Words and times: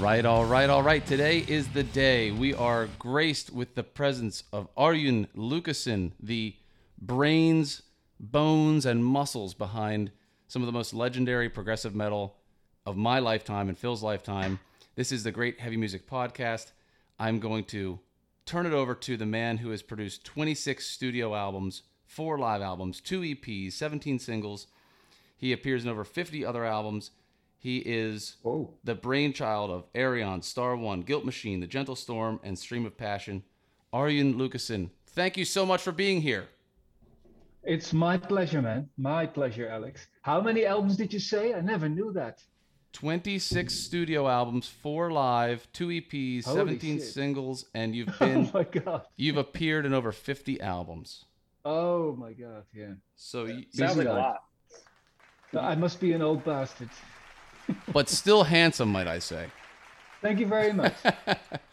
right, 0.00 0.24
all 0.24 0.46
right, 0.46 0.70
all 0.70 0.82
right. 0.82 1.04
Today 1.04 1.44
is 1.46 1.68
the 1.68 1.82
day 1.82 2.30
we 2.30 2.54
are 2.54 2.88
graced 2.98 3.52
with 3.52 3.74
the 3.74 3.82
presence 3.82 4.44
of 4.50 4.66
Arjen 4.74 5.28
Lucassen, 5.36 6.12
the 6.18 6.56
brains, 6.98 7.82
bones, 8.18 8.86
and 8.86 9.04
muscles 9.04 9.52
behind 9.52 10.10
some 10.48 10.62
of 10.62 10.66
the 10.66 10.72
most 10.72 10.94
legendary 10.94 11.50
progressive 11.50 11.94
metal 11.94 12.36
of 12.86 12.96
my 12.96 13.18
lifetime 13.18 13.68
and 13.68 13.76
Phil's 13.76 14.02
lifetime. 14.02 14.58
This 14.96 15.12
is 15.12 15.22
the 15.22 15.32
Great 15.32 15.60
Heavy 15.60 15.76
Music 15.76 16.08
Podcast. 16.08 16.72
I'm 17.18 17.38
going 17.38 17.64
to 17.64 18.00
turn 18.46 18.64
it 18.64 18.72
over 18.72 18.94
to 18.94 19.18
the 19.18 19.26
man 19.26 19.58
who 19.58 19.68
has 19.70 19.82
produced 19.82 20.24
26 20.24 20.86
studio 20.86 21.34
albums, 21.34 21.82
four 22.06 22.38
live 22.38 22.62
albums, 22.62 23.02
two 23.02 23.20
EPs, 23.20 23.72
17 23.72 24.18
singles. 24.18 24.66
He 25.36 25.52
appears 25.52 25.84
in 25.84 25.90
over 25.90 26.04
50 26.04 26.42
other 26.42 26.64
albums. 26.64 27.10
He 27.60 27.76
is 27.84 28.36
Whoa. 28.42 28.72
the 28.84 28.94
brainchild 28.94 29.70
of 29.70 29.92
Ayreon, 29.92 30.42
Star 30.42 30.74
One, 30.76 31.02
Guilt 31.02 31.26
Machine, 31.26 31.60
The 31.60 31.66
Gentle 31.66 31.94
Storm, 31.94 32.40
and 32.42 32.58
Stream 32.58 32.86
of 32.86 32.96
Passion. 32.96 33.42
Arjen 33.92 34.34
Lucassen, 34.38 34.88
thank 35.08 35.36
you 35.36 35.44
so 35.44 35.66
much 35.66 35.82
for 35.82 35.92
being 35.92 36.22
here. 36.22 36.46
It's 37.62 37.92
my 37.92 38.16
pleasure, 38.16 38.62
man. 38.62 38.88
My 38.96 39.26
pleasure, 39.26 39.68
Alex. 39.68 40.06
How 40.22 40.40
many 40.40 40.64
albums 40.64 40.96
did 40.96 41.12
you 41.12 41.20
say? 41.20 41.52
I 41.52 41.60
never 41.60 41.86
knew 41.86 42.10
that. 42.14 42.42
26 42.94 43.72
studio 43.74 44.26
albums, 44.26 44.66
four 44.66 45.12
live, 45.12 45.68
two 45.74 45.88
EPs, 45.88 46.46
Holy 46.46 46.56
17 46.56 46.98
shit. 46.98 47.06
singles, 47.08 47.66
and 47.74 47.94
you've 47.94 48.08
Oh 48.20 48.26
been 48.26 48.50
my 48.54 48.64
god. 48.64 49.02
you've 49.16 49.36
appeared 49.36 49.84
in 49.84 49.92
over 49.92 50.12
50 50.12 50.62
albums. 50.62 51.26
Oh 51.66 52.16
my 52.16 52.32
god. 52.32 52.64
Yeah. 52.74 52.94
So, 53.16 53.44
you, 53.44 53.66
Sounds 53.70 53.98
like 53.98 54.06
a 54.06 54.12
lot. 54.12 54.44
I 55.60 55.74
must 55.74 56.00
be 56.00 56.12
an 56.12 56.22
old 56.22 56.42
bastard. 56.42 56.88
But 57.92 58.08
still 58.08 58.44
handsome, 58.44 58.90
might 58.90 59.06
I 59.06 59.18
say? 59.18 59.46
Thank 60.22 60.38
you 60.38 60.46
very 60.46 60.72
much. 60.72 60.94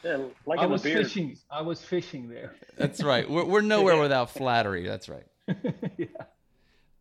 Yeah, 0.04 0.20
like 0.46 0.60
I 0.60 0.66
was 0.68 0.84
beard. 0.84 1.06
fishing. 1.06 1.38
I 1.52 1.62
was 1.62 1.82
fishing 1.82 2.30
there. 2.30 2.56
That's 2.78 3.04
right. 3.04 3.30
We're, 3.30 3.44
we're 3.44 3.62
nowhere 3.62 4.00
without 4.00 4.30
flattery. 4.30 4.88
That's 4.88 5.10
right. 5.10 5.26
yeah. 5.98 6.06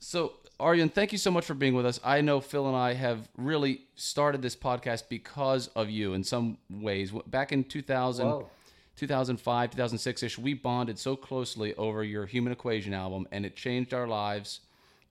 So, 0.01 0.33
Arjen, 0.59 0.89
thank 0.89 1.13
you 1.13 1.19
so 1.19 1.31
much 1.31 1.45
for 1.45 1.55
being 1.55 1.75
with 1.75 1.87
us. 1.87 2.01
I 2.03 2.21
know 2.21 2.41
Phil 2.41 2.67
and 2.67 2.77
I 2.77 2.95
have 2.95 3.29
really 3.37 3.83
started 3.95 4.43
this 4.43 4.57
podcast 4.57 5.05
because 5.09 5.69
of 5.77 5.89
you 5.89 6.15
in 6.15 6.25
some 6.25 6.59
ways. 6.69 7.13
Back 7.29 7.53
in 7.53 7.63
2000, 7.63 8.27
Wow. 8.27 8.51
2005, 8.97 9.71
2006 9.73 10.23
ish, 10.25 10.39
we 10.39 10.55
bonded 10.55 10.99
so 10.99 11.15
closely 11.15 11.75
over 11.77 12.03
your 12.03 12.27
Human 12.27 12.53
Equation 12.53 12.93
album, 12.95 13.29
and 13.31 13.47
it 13.47 13.55
changed 13.55 13.95
our 13.95 14.09
lives. 14.09 14.61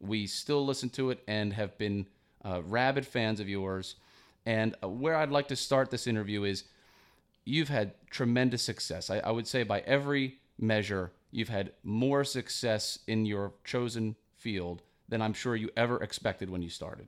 We 0.02 0.28
still 0.28 0.66
listen 0.66 0.90
to 0.92 1.12
it 1.12 1.24
and 1.30 1.54
have 1.54 1.78
been 1.78 2.08
uh, 2.46 2.62
rabid 2.64 3.06
fans 3.06 3.40
of 3.40 3.50
yours. 3.50 3.96
And 4.46 4.76
uh, 4.84 4.90
where 4.90 5.16
I'd 5.16 5.32
like 5.32 5.48
to 5.50 5.56
start 5.56 5.90
this 5.90 6.08
interview 6.08 6.44
is 6.44 6.66
you've 7.44 7.70
had 7.70 7.94
tremendous 8.10 8.62
success. 8.62 9.10
I, 9.10 9.20
I 9.20 9.32
would 9.32 9.48
say 9.48 9.64
by 9.64 9.80
every 9.82 10.36
measure, 10.60 11.12
you've 11.32 11.50
had 11.50 11.72
more 11.84 12.24
success 12.24 13.00
in 13.08 13.26
your 13.26 13.54
chosen 13.64 14.16
field 14.38 14.82
than 15.10 15.22
I'm 15.22 15.34
sure 15.34 15.56
you 15.56 15.70
ever 15.76 16.02
expected 16.02 16.50
when 16.50 16.62
you 16.62 16.70
started. 16.70 17.08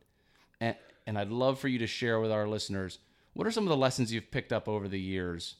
And, 0.59 0.75
and 1.05 1.17
I'd 1.17 1.29
love 1.29 1.59
for 1.59 1.67
you 1.67 1.79
to 1.79 1.87
share 1.87 2.19
with 2.19 2.31
our 2.31 2.47
listeners 2.47 2.99
what 3.33 3.45
are 3.45 3.51
some 3.51 3.65
of 3.65 3.69
the 3.69 3.77
lessons 3.77 4.11
you've 4.11 4.31
picked 4.31 4.51
up 4.51 4.67
over 4.67 4.87
the 4.87 4.99
years 4.99 5.55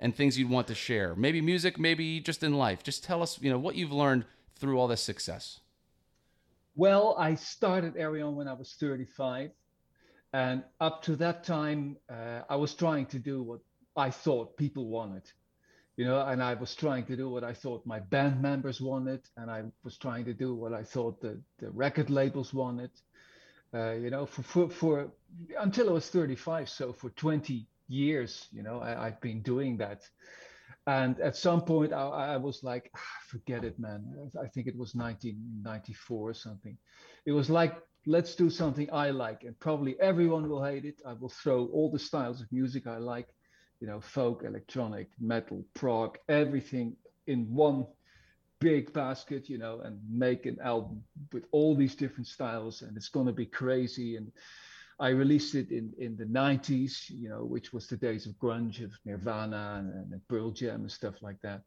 and 0.00 0.16
things 0.16 0.38
you'd 0.38 0.48
want 0.48 0.66
to 0.68 0.74
share? 0.74 1.14
Maybe 1.14 1.42
music, 1.42 1.78
maybe 1.78 2.20
just 2.20 2.42
in 2.42 2.54
life. 2.54 2.82
Just 2.82 3.04
tell 3.04 3.22
us, 3.22 3.38
you 3.42 3.50
know, 3.50 3.58
what 3.58 3.74
you've 3.74 3.92
learned 3.92 4.24
through 4.56 4.78
all 4.78 4.88
this 4.88 5.02
success. 5.02 5.60
Well, 6.78 7.16
I 7.18 7.34
started 7.34 7.96
Ayreon 7.96 8.34
when 8.34 8.46
I 8.46 8.52
was 8.52 8.76
35. 8.78 9.50
And 10.32 10.62
up 10.80 11.02
to 11.02 11.16
that 11.16 11.42
time, 11.42 11.96
uh, 12.08 12.42
I 12.48 12.54
was 12.54 12.72
trying 12.72 13.06
to 13.06 13.18
do 13.18 13.42
what 13.42 13.58
I 13.96 14.10
thought 14.10 14.56
people 14.56 14.86
wanted. 14.86 15.24
You 15.96 16.04
know, 16.04 16.24
and 16.24 16.40
I 16.40 16.54
was 16.54 16.76
trying 16.76 17.04
to 17.06 17.16
do 17.16 17.28
what 17.28 17.42
I 17.42 17.52
thought 17.52 17.84
my 17.84 17.98
band 17.98 18.40
members 18.40 18.80
wanted, 18.80 19.22
and 19.36 19.50
I 19.50 19.64
was 19.82 19.98
trying 19.98 20.24
to 20.26 20.32
do 20.32 20.54
what 20.54 20.72
I 20.72 20.84
thought 20.84 21.20
the, 21.20 21.40
the 21.58 21.68
record 21.72 22.10
labels 22.10 22.54
wanted. 22.54 22.92
Uh, 23.74 23.94
you 23.94 24.10
know, 24.10 24.24
for, 24.24 24.42
for 24.44 24.70
for 24.70 25.10
until 25.58 25.88
I 25.88 25.92
was 25.94 26.08
35, 26.08 26.68
so 26.68 26.92
for 26.92 27.10
20 27.10 27.66
years, 27.88 28.46
you 28.52 28.62
know, 28.62 28.78
I, 28.78 29.06
I've 29.08 29.20
been 29.20 29.42
doing 29.42 29.78
that. 29.78 30.02
And 30.88 31.20
at 31.20 31.36
some 31.36 31.60
point, 31.60 31.92
I, 31.92 32.06
I 32.34 32.36
was 32.38 32.64
like, 32.64 32.90
"Ah, 32.96 33.18
forget 33.26 33.62
it, 33.62 33.78
man. 33.78 34.02
I 34.42 34.46
think 34.48 34.66
it 34.66 34.74
was 34.74 34.94
1994 34.94 36.30
or 36.30 36.32
something. 36.32 36.78
It 37.26 37.32
was 37.32 37.50
like, 37.50 37.76
let's 38.06 38.34
do 38.34 38.48
something 38.48 38.88
I 38.90 39.10
like, 39.10 39.44
and 39.44 39.58
probably 39.60 40.00
everyone 40.00 40.48
will 40.48 40.64
hate 40.64 40.86
it. 40.86 41.02
I 41.04 41.12
will 41.12 41.28
throw 41.28 41.66
all 41.74 41.90
the 41.90 41.98
styles 41.98 42.40
of 42.40 42.50
music 42.50 42.86
I 42.86 42.96
like, 42.96 43.28
you 43.80 43.86
know, 43.86 44.00
folk, 44.00 44.44
electronic, 44.46 45.08
metal, 45.20 45.62
prog, 45.74 46.16
everything 46.30 46.96
in 47.26 47.52
one 47.52 47.84
big 48.58 48.90
basket, 48.94 49.46
you 49.50 49.58
know, 49.58 49.80
and 49.80 50.00
make 50.10 50.46
an 50.46 50.56
album 50.64 51.04
with 51.34 51.44
all 51.52 51.76
these 51.76 51.96
different 51.96 52.28
styles, 52.28 52.80
and 52.80 52.96
it's 52.96 53.10
gonna 53.10 53.32
be 53.32 53.44
crazy. 53.44 54.16
And 54.16 54.32
I 55.00 55.10
released 55.10 55.54
it 55.54 55.70
in 55.70 55.92
in 55.98 56.16
the 56.16 56.24
90s, 56.24 57.10
you 57.10 57.28
know, 57.28 57.44
which 57.44 57.72
was 57.72 57.86
the 57.86 57.96
days 57.96 58.26
of 58.26 58.32
grunge, 58.38 58.82
of 58.84 58.92
Nirvana 59.04 59.76
and, 59.78 60.12
and 60.12 60.28
Pearl 60.28 60.50
Jam 60.50 60.80
and 60.80 60.92
stuff 60.92 61.22
like 61.22 61.40
that. 61.42 61.62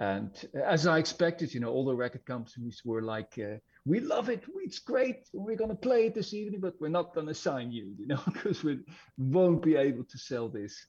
And 0.00 0.30
as 0.54 0.86
I 0.86 0.98
expected, 0.98 1.52
you 1.52 1.58
know, 1.58 1.72
all 1.72 1.84
the 1.84 1.94
record 1.94 2.24
companies 2.24 2.82
were 2.84 3.02
like, 3.02 3.36
uh, 3.38 3.58
"We 3.84 3.98
love 3.98 4.28
it, 4.28 4.44
it's 4.58 4.78
great, 4.78 5.28
we're 5.32 5.56
gonna 5.56 5.74
play 5.74 6.06
it 6.06 6.14
this 6.14 6.32
evening, 6.34 6.60
but 6.60 6.80
we're 6.80 6.88
not 6.88 7.14
gonna 7.14 7.34
sign 7.34 7.72
you, 7.72 7.94
you 7.98 8.06
know, 8.06 8.20
because 8.32 8.62
we 8.62 8.78
won't 9.16 9.62
be 9.62 9.74
able 9.74 10.04
to 10.04 10.18
sell 10.18 10.48
this." 10.48 10.86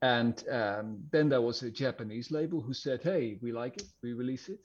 And 0.00 0.42
um, 0.48 1.04
then 1.10 1.28
there 1.28 1.42
was 1.42 1.62
a 1.62 1.70
Japanese 1.70 2.30
label 2.30 2.62
who 2.62 2.72
said, 2.72 3.02
"Hey, 3.02 3.38
we 3.42 3.52
like 3.52 3.76
it, 3.76 3.88
we 4.02 4.14
release 4.14 4.48
it." 4.48 4.60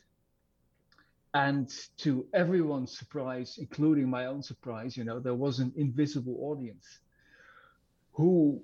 And 1.38 1.70
to 1.98 2.26
everyone's 2.34 2.98
surprise, 2.98 3.60
including 3.60 4.10
my 4.10 4.26
own 4.26 4.42
surprise, 4.42 4.98
you 4.98 5.04
know, 5.04 5.20
there 5.20 5.36
was 5.36 5.60
an 5.60 5.72
invisible 5.76 6.36
audience 6.42 6.98
who 8.14 8.64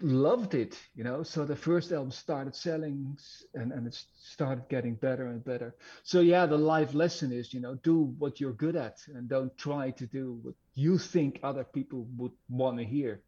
loved 0.00 0.54
it, 0.54 0.80
you 0.94 1.04
know. 1.04 1.22
So 1.22 1.44
the 1.44 1.54
first 1.56 1.92
album 1.92 2.10
started 2.10 2.56
selling 2.56 3.18
and, 3.52 3.70
and 3.70 3.86
it 3.86 4.02
started 4.18 4.66
getting 4.70 4.94
better 4.94 5.26
and 5.26 5.44
better. 5.44 5.74
So 6.04 6.20
yeah, 6.20 6.46
the 6.46 6.56
life 6.56 6.94
lesson 6.94 7.32
is, 7.32 7.52
you 7.52 7.60
know, 7.60 7.74
do 7.74 8.14
what 8.18 8.40
you're 8.40 8.54
good 8.64 8.76
at 8.76 8.96
and 9.14 9.28
don't 9.28 9.54
try 9.58 9.90
to 9.90 10.06
do 10.06 10.40
what 10.42 10.54
you 10.74 10.96
think 10.96 11.38
other 11.42 11.64
people 11.64 12.08
would 12.16 12.32
want 12.48 12.78
to 12.78 12.84
hear. 12.84 13.20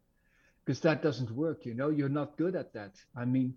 Because 0.65 0.79
that 0.81 1.03
doesn't 1.03 1.29
work, 1.29 1.63
you 1.63 1.75
know, 1.75 1.89
you're 1.89 2.09
not 2.09 2.37
good 2.37 2.55
at 2.55 2.73
that. 2.73 2.95
I 3.15 3.25
mean, 3.25 3.53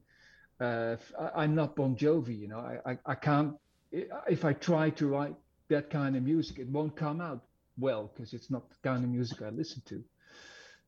uh, 0.60 0.97
I, 1.34 1.44
am 1.44 1.54
not 1.54 1.75
Bon 1.75 1.97
Jovi, 1.97 2.38
you 2.38 2.48
know, 2.48 2.59
I, 2.59 2.92
I, 2.92 2.98
I 3.06 3.15
can't, 3.15 3.54
if 3.92 4.44
I 4.44 4.53
try 4.54 4.91
to 4.91 5.06
write 5.06 5.34
that 5.69 5.91
kind 5.91 6.16
of 6.16 6.22
music, 6.22 6.58
it 6.58 6.69
won't 6.69 6.97
come 6.97 7.20
out 7.20 7.44
well 7.78 8.10
because 8.14 8.32
it's 8.32 8.50
not 8.50 8.69
the 8.69 8.76
kind 8.82 9.04
of 9.04 9.10
music 9.10 9.42
I 9.42 9.50
listen 9.50 9.82
to. 9.86 10.03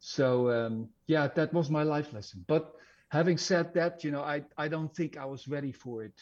So 0.00 0.50
um, 0.50 0.88
yeah, 1.06 1.28
that 1.28 1.52
was 1.52 1.70
my 1.70 1.82
life 1.82 2.12
lesson. 2.12 2.44
But 2.46 2.74
having 3.08 3.38
said 3.38 3.72
that, 3.74 4.04
you 4.04 4.10
know, 4.10 4.22
I, 4.22 4.44
I 4.58 4.68
don't 4.68 4.94
think 4.94 5.16
I 5.16 5.24
was 5.24 5.48
ready 5.48 5.72
for 5.72 6.04
it 6.04 6.18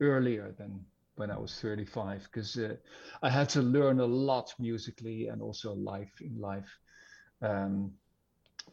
earlier 0.00 0.54
than 0.58 0.84
when 1.16 1.30
I 1.30 1.38
was 1.38 1.58
35 1.60 2.24
because 2.24 2.56
uh, 2.56 2.74
I 3.22 3.30
had 3.30 3.48
to 3.50 3.62
learn 3.62 4.00
a 4.00 4.06
lot 4.06 4.52
musically 4.58 5.28
and 5.28 5.40
also 5.40 5.74
life 5.74 6.12
in 6.20 6.38
life. 6.40 6.68
Um, 7.40 7.92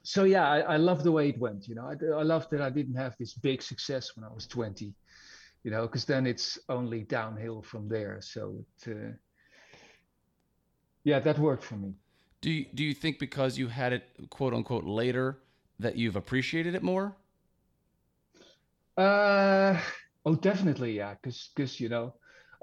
so 0.04 0.24
yeah, 0.24 0.50
I, 0.50 0.60
I 0.62 0.78
love 0.78 1.04
the 1.04 1.12
way 1.12 1.30
it 1.30 1.40
went. 1.40 1.68
You 1.68 1.76
know, 1.76 1.86
I, 1.86 2.20
I 2.20 2.24
love 2.24 2.50
that 2.50 2.62
I 2.62 2.70
didn't 2.70 2.96
have 2.96 3.16
this 3.20 3.34
big 3.34 3.62
success 3.62 4.16
when 4.16 4.24
I 4.24 4.34
was 4.34 4.48
20. 4.48 4.94
You 5.64 5.72
know, 5.72 5.84
because 5.84 6.06
then 6.06 6.26
it's 6.26 6.58
only 6.70 7.04
downhill 7.04 7.62
from 7.62 7.88
there. 7.88 8.20
So 8.22 8.66
it, 8.86 8.92
uh, 8.92 9.14
yeah, 11.04 11.20
that 11.20 11.38
worked 11.38 11.64
for 11.64 11.76
me. 11.76 11.94
Do 12.42 12.50
you, 12.50 12.66
do 12.74 12.84
you 12.84 12.94
think 12.94 13.20
because 13.20 13.58
you 13.58 13.68
had 13.68 13.94
it 13.94 14.04
quote 14.30 14.54
unquote 14.54 14.86
later 14.86 15.38
that 15.80 15.96
you've 15.96 16.16
appreciated 16.16 16.74
it 16.74 16.82
more? 16.82 17.16
Uh, 18.98 19.80
oh, 20.26 20.36
definitely, 20.36 20.98
yeah. 20.98 21.14
Because, 21.14 21.50
because 21.56 21.80
you 21.80 21.90
know, 21.90 22.14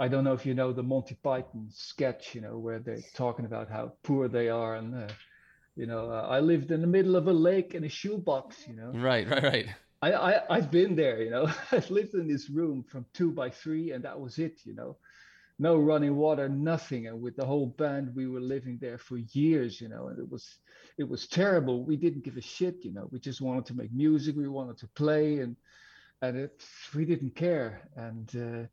I 0.00 0.08
don't 0.08 0.24
know 0.24 0.32
if 0.32 0.44
you 0.46 0.54
know 0.54 0.72
the 0.72 0.82
Monty 0.82 1.16
Python 1.22 1.68
sketch, 1.70 2.34
you 2.34 2.40
know, 2.40 2.58
where 2.58 2.78
they're 2.78 3.02
talking 3.14 3.44
about 3.44 3.68
how 3.70 3.92
poor 4.02 4.28
they 4.28 4.48
are, 4.48 4.76
and 4.76 4.94
uh, 4.94 5.12
you 5.76 5.86
know, 5.86 6.10
uh, 6.10 6.26
I 6.28 6.40
lived 6.40 6.70
in 6.70 6.80
the 6.80 6.86
middle 6.86 7.16
of 7.16 7.28
a 7.28 7.32
lake 7.32 7.74
in 7.74 7.84
a 7.84 7.88
shoebox, 7.88 8.66
you 8.68 8.74
know. 8.74 8.92
Right, 8.94 9.28
right, 9.28 9.42
right. 9.42 9.66
I, 10.00 10.12
I 10.12 10.56
I've 10.56 10.70
been 10.70 10.94
there, 10.94 11.22
you 11.22 11.30
know. 11.30 11.50
I've 11.72 11.90
lived 11.90 12.14
in 12.14 12.28
this 12.28 12.50
room 12.50 12.84
from 12.84 13.06
two 13.14 13.32
by 13.32 13.50
three, 13.50 13.92
and 13.92 14.04
that 14.04 14.18
was 14.18 14.38
it, 14.38 14.60
you 14.64 14.74
know. 14.74 14.96
No 15.60 15.76
running 15.76 16.14
water, 16.14 16.48
nothing. 16.48 17.08
And 17.08 17.20
with 17.20 17.34
the 17.34 17.44
whole 17.44 17.66
band, 17.66 18.14
we 18.14 18.28
were 18.28 18.40
living 18.40 18.78
there 18.80 18.98
for 18.98 19.18
years, 19.18 19.80
you 19.80 19.88
know. 19.88 20.08
And 20.08 20.18
it 20.18 20.30
was 20.30 20.58
it 20.98 21.08
was 21.08 21.26
terrible. 21.26 21.84
We 21.84 21.96
didn't 21.96 22.24
give 22.24 22.36
a 22.36 22.40
shit, 22.40 22.84
you 22.84 22.92
know. 22.92 23.08
We 23.10 23.18
just 23.18 23.40
wanted 23.40 23.66
to 23.66 23.74
make 23.74 23.92
music. 23.92 24.36
We 24.36 24.48
wanted 24.48 24.78
to 24.78 24.88
play, 24.88 25.40
and 25.40 25.56
and 26.22 26.36
it, 26.36 26.62
we 26.94 27.04
didn't 27.04 27.34
care. 27.34 27.88
And 27.96 28.30
uh, 28.36 28.66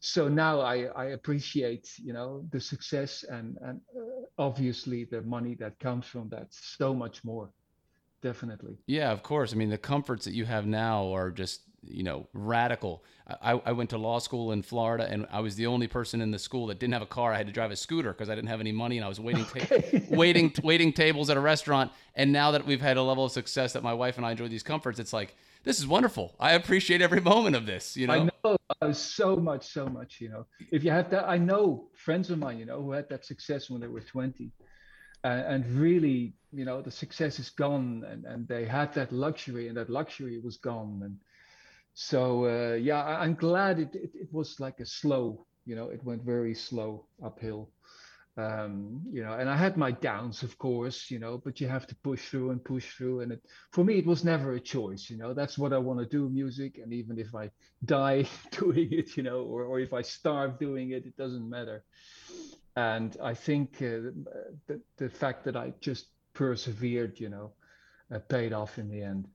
so 0.00 0.26
now 0.28 0.60
I 0.60 0.86
I 0.96 1.04
appreciate, 1.10 1.88
you 1.98 2.12
know, 2.12 2.44
the 2.50 2.60
success 2.60 3.22
and 3.22 3.56
and 3.62 3.80
uh, 3.96 4.26
obviously 4.38 5.04
the 5.04 5.22
money 5.22 5.54
that 5.56 5.78
comes 5.78 6.06
from 6.06 6.28
that 6.30 6.48
so 6.50 6.92
much 6.94 7.22
more. 7.22 7.52
Definitely. 8.22 8.78
Yeah, 8.86 9.10
of 9.12 9.22
course. 9.22 9.52
I 9.52 9.56
mean, 9.56 9.70
the 9.70 9.78
comforts 9.78 10.24
that 10.24 10.34
you 10.34 10.44
have 10.44 10.66
now 10.66 11.14
are 11.14 11.30
just 11.30 11.62
you 11.82 12.02
know 12.02 12.26
radical. 12.32 13.04
I, 13.42 13.52
I 13.52 13.72
went 13.72 13.90
to 13.90 13.98
law 13.98 14.18
school 14.18 14.52
in 14.52 14.62
Florida, 14.62 15.06
and 15.08 15.26
I 15.30 15.40
was 15.40 15.54
the 15.56 15.66
only 15.66 15.86
person 15.86 16.20
in 16.22 16.30
the 16.30 16.38
school 16.38 16.66
that 16.68 16.78
didn't 16.78 16.94
have 16.94 17.02
a 17.02 17.06
car. 17.06 17.32
I 17.32 17.36
had 17.36 17.46
to 17.46 17.52
drive 17.52 17.70
a 17.70 17.76
scooter 17.76 18.12
because 18.12 18.30
I 18.30 18.34
didn't 18.34 18.48
have 18.48 18.60
any 18.60 18.72
money, 18.72 18.96
and 18.96 19.04
I 19.04 19.08
was 19.08 19.20
waiting, 19.20 19.44
ta- 19.44 19.60
Okay. 19.70 20.06
waiting, 20.10 20.52
waiting 20.62 20.92
tables 20.92 21.28
at 21.28 21.36
a 21.36 21.40
restaurant. 21.40 21.92
And 22.14 22.32
now 22.32 22.52
that 22.52 22.64
we've 22.66 22.80
had 22.80 22.96
a 22.96 23.02
level 23.02 23.24
of 23.24 23.32
success 23.32 23.74
that 23.74 23.82
my 23.82 23.92
wife 23.92 24.16
and 24.16 24.24
I 24.24 24.30
enjoy 24.30 24.48
these 24.48 24.62
comforts, 24.62 24.98
it's 24.98 25.12
like 25.12 25.36
this 25.64 25.78
is 25.78 25.86
wonderful. 25.86 26.34
I 26.40 26.52
appreciate 26.52 27.02
every 27.02 27.20
moment 27.20 27.54
of 27.54 27.66
this. 27.66 27.96
You 27.96 28.06
know, 28.06 28.14
I 28.14 28.30
know 28.44 28.56
uh, 28.80 28.92
so 28.92 29.36
much, 29.36 29.66
so 29.66 29.86
much. 29.86 30.20
You 30.20 30.30
know, 30.30 30.46
if 30.72 30.82
you 30.82 30.90
have 30.90 31.10
that, 31.10 31.28
I 31.28 31.36
know 31.36 31.88
friends 31.94 32.30
of 32.30 32.38
mine, 32.38 32.58
you 32.58 32.64
know, 32.64 32.82
who 32.82 32.92
had 32.92 33.08
that 33.10 33.24
success 33.26 33.68
when 33.68 33.80
they 33.80 33.88
were 33.88 34.00
20, 34.00 34.50
uh, 35.24 35.28
and 35.28 35.66
really, 35.66 36.34
you 36.52 36.64
know, 36.64 36.80
the 36.82 36.90
success 36.90 37.38
is 37.38 37.50
gone, 37.50 38.04
and 38.08 38.24
and 38.24 38.48
they 38.48 38.64
had 38.64 38.92
that 38.94 39.12
luxury, 39.12 39.68
and 39.68 39.76
that 39.76 39.90
luxury 39.90 40.38
was 40.38 40.56
gone, 40.58 41.00
and 41.04 41.18
so 41.94 42.46
uh, 42.46 42.74
yeah, 42.74 43.02
I, 43.02 43.24
I'm 43.24 43.34
glad 43.34 43.78
it, 43.80 43.94
it 43.94 44.10
it 44.14 44.32
was 44.32 44.60
like 44.60 44.80
a 44.80 44.86
slow, 44.86 45.46
you 45.66 45.74
know, 45.76 45.88
it 45.88 46.04
went 46.04 46.22
very 46.22 46.54
slow 46.54 47.06
uphill. 47.24 47.70
Um, 48.36 49.02
you 49.10 49.24
know, 49.24 49.32
and 49.32 49.50
I 49.50 49.56
had 49.56 49.76
my 49.76 49.90
downs, 49.90 50.44
of 50.44 50.56
course, 50.58 51.10
you 51.10 51.18
know, 51.18 51.42
but 51.44 51.60
you 51.60 51.66
have 51.66 51.88
to 51.88 51.96
push 52.04 52.28
through 52.28 52.50
and 52.50 52.64
push 52.64 52.94
through. 52.94 53.22
And 53.22 53.32
it, 53.32 53.42
for 53.72 53.82
me, 53.82 53.98
it 53.98 54.06
was 54.06 54.24
never 54.24 54.52
a 54.52 54.60
choice, 54.60 55.10
you 55.10 55.18
know, 55.18 55.34
that's 55.34 55.58
what 55.58 55.72
I 55.72 55.78
want 55.78 55.98
to 55.98 56.06
do 56.06 56.28
music. 56.28 56.78
And 56.80 56.92
even 56.92 57.18
if 57.18 57.34
I 57.34 57.50
die 57.84 58.26
doing 58.52 58.92
it, 58.92 59.16
you 59.16 59.24
know, 59.24 59.40
or, 59.42 59.64
or 59.64 59.80
if 59.80 59.92
I 59.92 60.02
starve 60.02 60.60
doing 60.60 60.92
it, 60.92 61.04
it 61.04 61.16
doesn't 61.16 61.50
matter. 61.50 61.82
And 62.76 63.16
I 63.22 63.34
think 63.34 63.76
uh, 63.76 64.14
the, 64.66 64.80
the 64.96 65.08
fact 65.08 65.44
that 65.44 65.56
I 65.56 65.72
just 65.80 66.06
persevered, 66.32 67.18
you 67.18 67.28
know, 67.28 67.50
uh, 68.14 68.18
paid 68.20 68.52
off 68.52 68.78
in 68.78 68.88
the 68.88 69.02
end. 69.02 69.26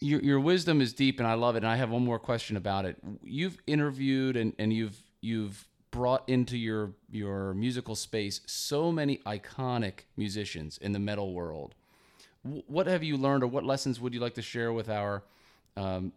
your 0.00 0.20
your 0.22 0.40
wisdom 0.40 0.80
is 0.80 0.92
deep, 0.92 1.18
and 1.18 1.26
I 1.26 1.34
love 1.34 1.56
it. 1.56 1.58
And 1.58 1.66
I 1.66 1.76
have 1.76 1.90
one 1.90 2.04
more 2.04 2.18
question 2.18 2.56
about 2.56 2.84
it. 2.84 2.96
You've 3.22 3.58
interviewed 3.66 4.36
and, 4.36 4.52
and 4.58 4.72
you've 4.72 4.96
you've 5.20 5.66
brought 5.90 6.28
into 6.28 6.56
your 6.56 6.92
your 7.10 7.54
musical 7.54 7.96
space 7.96 8.40
so 8.46 8.92
many 8.92 9.18
iconic 9.18 10.00
musicians 10.16 10.78
in 10.78 10.92
the 10.92 10.98
metal 10.98 11.34
world. 11.34 11.74
What 12.42 12.86
have 12.86 13.02
you 13.02 13.16
learned, 13.16 13.42
or 13.42 13.48
what 13.48 13.64
lessons 13.64 14.00
would 14.00 14.14
you 14.14 14.20
like 14.20 14.34
to 14.34 14.42
share 14.42 14.72
with 14.72 14.88
our 14.88 15.24
um, 15.76 16.12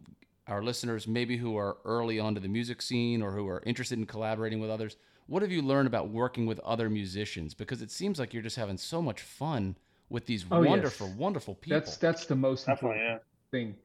our 0.47 0.61
listeners, 0.63 1.07
maybe 1.07 1.37
who 1.37 1.57
are 1.57 1.77
early 1.85 2.19
onto 2.19 2.39
the 2.39 2.47
music 2.47 2.81
scene 2.81 3.21
or 3.21 3.31
who 3.31 3.47
are 3.47 3.63
interested 3.65 3.97
in 3.97 4.05
collaborating 4.05 4.59
with 4.59 4.69
others? 4.69 4.97
What 5.31 5.43
have 5.43 5.51
you 5.51 5.61
learned 5.61 5.87
about 5.87 6.09
working 6.09 6.45
with 6.45 6.59
other 6.59 6.89
musicians? 6.89 7.53
Because 7.53 7.81
it 7.81 7.89
seems 7.89 8.19
like 8.19 8.33
you're 8.33 8.43
just 8.43 8.57
having 8.57 8.77
so 8.77 9.01
much 9.01 9.21
fun 9.21 9.77
with 10.09 10.25
these 10.25 10.43
Oh, 10.51 10.61
yes. 10.61 10.69
wonderful, 10.69 11.09
wonderful 11.17 11.55
people. 11.55 11.79
That's 11.79 11.95
that's 11.95 12.25
the 12.25 12.35
most 12.35 12.65
Definitely, 12.65 12.99
important 12.99 13.21
yeah. 13.23 13.49
thing. 13.57 13.75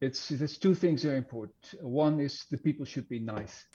It's 0.00 0.28
there's 0.30 0.56
two 0.56 0.74
things 0.74 1.02
that 1.02 1.12
are 1.12 1.16
important. 1.16 1.74
One 1.82 2.18
is 2.18 2.46
the 2.50 2.56
people 2.56 2.86
should 2.86 3.10
be 3.10 3.18
nice. 3.18 3.66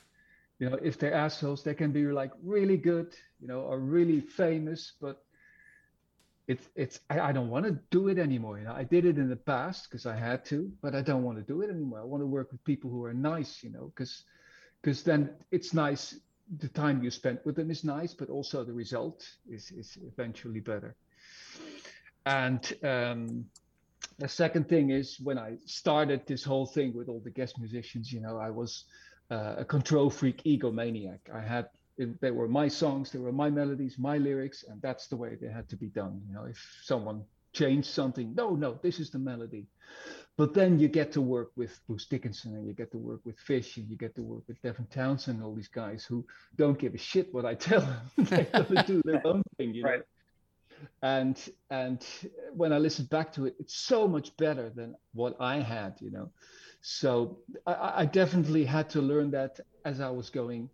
You 0.58 0.72
know, 0.72 0.80
if 0.82 0.98
they're 0.98 1.14
assholes, 1.14 1.64
they 1.64 1.76
can 1.76 1.92
be 1.92 2.06
like 2.08 2.32
really 2.42 2.78
good, 2.78 3.14
you 3.40 3.48
know, 3.48 3.62
or 3.62 3.78
really 3.78 4.22
famous, 4.22 4.94
but 5.00 5.24
it's 6.48 6.70
it's 6.76 7.02
I, 7.12 7.20
I 7.20 7.32
don't 7.34 7.52
want 7.52 7.66
to 7.68 7.78
do 7.92 8.08
it 8.08 8.18
anymore. 8.18 8.58
You 8.58 8.66
know, 8.66 8.74
I 8.74 8.84
did 8.84 9.06
it 9.06 9.20
in 9.20 9.30
the 9.30 9.36
past 9.54 9.88
because 9.88 10.08
I 10.08 10.16
had 10.16 10.44
to, 10.46 10.72
but 10.82 10.96
I 10.96 11.04
don't 11.04 11.22
want 11.22 11.38
to 11.38 11.44
do 11.44 11.62
it 11.62 11.70
anymore. 11.70 12.00
I 12.00 12.04
want 12.04 12.24
to 12.24 12.28
work 12.28 12.52
with 12.52 12.64
people 12.64 12.90
who 12.90 13.04
are 13.06 13.14
nice, 13.14 13.64
you 13.64 13.70
know, 13.70 13.92
because 13.96 14.24
because 14.82 15.04
then 15.04 15.30
it's 15.52 15.72
nice. 15.72 16.16
The 16.58 16.68
time 16.70 17.04
you 17.04 17.12
spend 17.12 17.40
with 17.46 17.56
them 17.56 17.72
is 17.72 17.84
nice, 17.84 18.14
but 18.14 18.30
also 18.30 18.64
the 18.64 18.74
result 18.74 19.28
is 19.50 19.72
is 19.72 19.98
eventually 20.06 20.60
better. 20.60 20.96
And 22.26 22.74
um, 22.84 23.46
the 24.20 24.28
second 24.28 24.68
thing 24.70 24.92
is 24.92 25.20
when 25.20 25.38
I 25.38 25.58
started 25.66 26.22
this 26.28 26.44
whole 26.44 26.66
thing 26.66 26.94
with 26.94 27.08
all 27.10 27.20
the 27.20 27.32
guest 27.32 27.58
musicians, 27.60 28.12
you 28.12 28.22
know, 28.22 28.38
I 28.38 28.50
was 28.50 28.86
uh, 29.32 29.56
a 29.58 29.66
control 29.66 30.10
freak, 30.10 30.44
egomaniac. 30.44 31.20
I 31.34 31.42
had 31.42 31.70
they 31.98 32.32
were 32.32 32.48
my 32.48 32.68
songs, 32.68 33.12
they 33.12 33.20
were 33.20 33.32
my 33.32 33.50
melodies, 33.50 33.98
my 33.98 34.18
lyrics, 34.18 34.64
and 34.68 34.82
that's 34.82 35.08
the 35.08 35.16
way 35.16 35.38
they 35.40 35.52
had 35.52 35.70
to 35.70 35.76
be 35.76 35.88
done. 35.88 36.22
You 36.28 36.34
know, 36.34 36.46
if 36.46 36.60
someone 36.84 37.24
changed 37.54 37.90
something, 37.90 38.34
no, 38.36 38.56
no, 38.56 38.80
this 38.82 39.00
is 39.00 39.10
the 39.10 39.20
melody. 39.20 39.68
But 40.38 40.54
then 40.54 40.80
you 40.80 40.88
get 40.88 41.12
to 41.14 41.22
work 41.22 41.52
with 41.56 41.80
Bruce 41.88 42.06
Dickinson 42.06 42.56
and 42.56 42.66
you 42.66 42.74
get 42.74 42.92
to 42.92 42.98
work 42.98 43.20
with 43.26 43.38
Fish 43.40 43.78
and 43.78 43.90
you 43.90 43.98
get 43.98 44.16
to 44.16 44.22
work 44.22 44.44
with 44.48 44.62
Devin 44.62 44.88
Townsend 44.88 45.38
and 45.38 45.46
all 45.46 45.54
these 45.54 45.68
guys 45.68 46.04
who 46.06 46.26
don't 46.58 46.80
give 46.80 46.96
a 46.96 46.98
shit 46.98 47.34
what 47.34 47.46
I 47.46 47.54
tell 47.54 47.82
them. 47.82 48.00
They're 48.18 48.48
gonna 48.52 48.84
do 48.84 49.02
their 49.06 49.22
own 49.26 49.44
thing, 49.58 49.74
you 49.74 49.84
know. 49.84 49.90
Right. 49.90 50.04
And 51.04 51.38
and 51.70 52.04
when 52.56 52.74
I 52.74 52.80
listen 52.80 53.06
back 53.06 53.32
to 53.34 53.46
it, 53.46 53.56
it's 53.60 53.76
so 53.76 54.08
much 54.08 54.36
better 54.38 54.70
than 54.70 54.96
what 55.14 55.36
I 55.40 55.60
had, 55.60 55.96
you 56.00 56.10
know. 56.12 56.32
So 56.82 57.38
I, 57.68 57.94
I 57.98 58.06
definitely 58.06 58.66
had 58.66 58.90
to 58.92 59.02
learn 59.02 59.32
that 59.32 59.60
as 59.86 60.00
I 60.00 60.10
was 60.10 60.30
going 60.30 60.70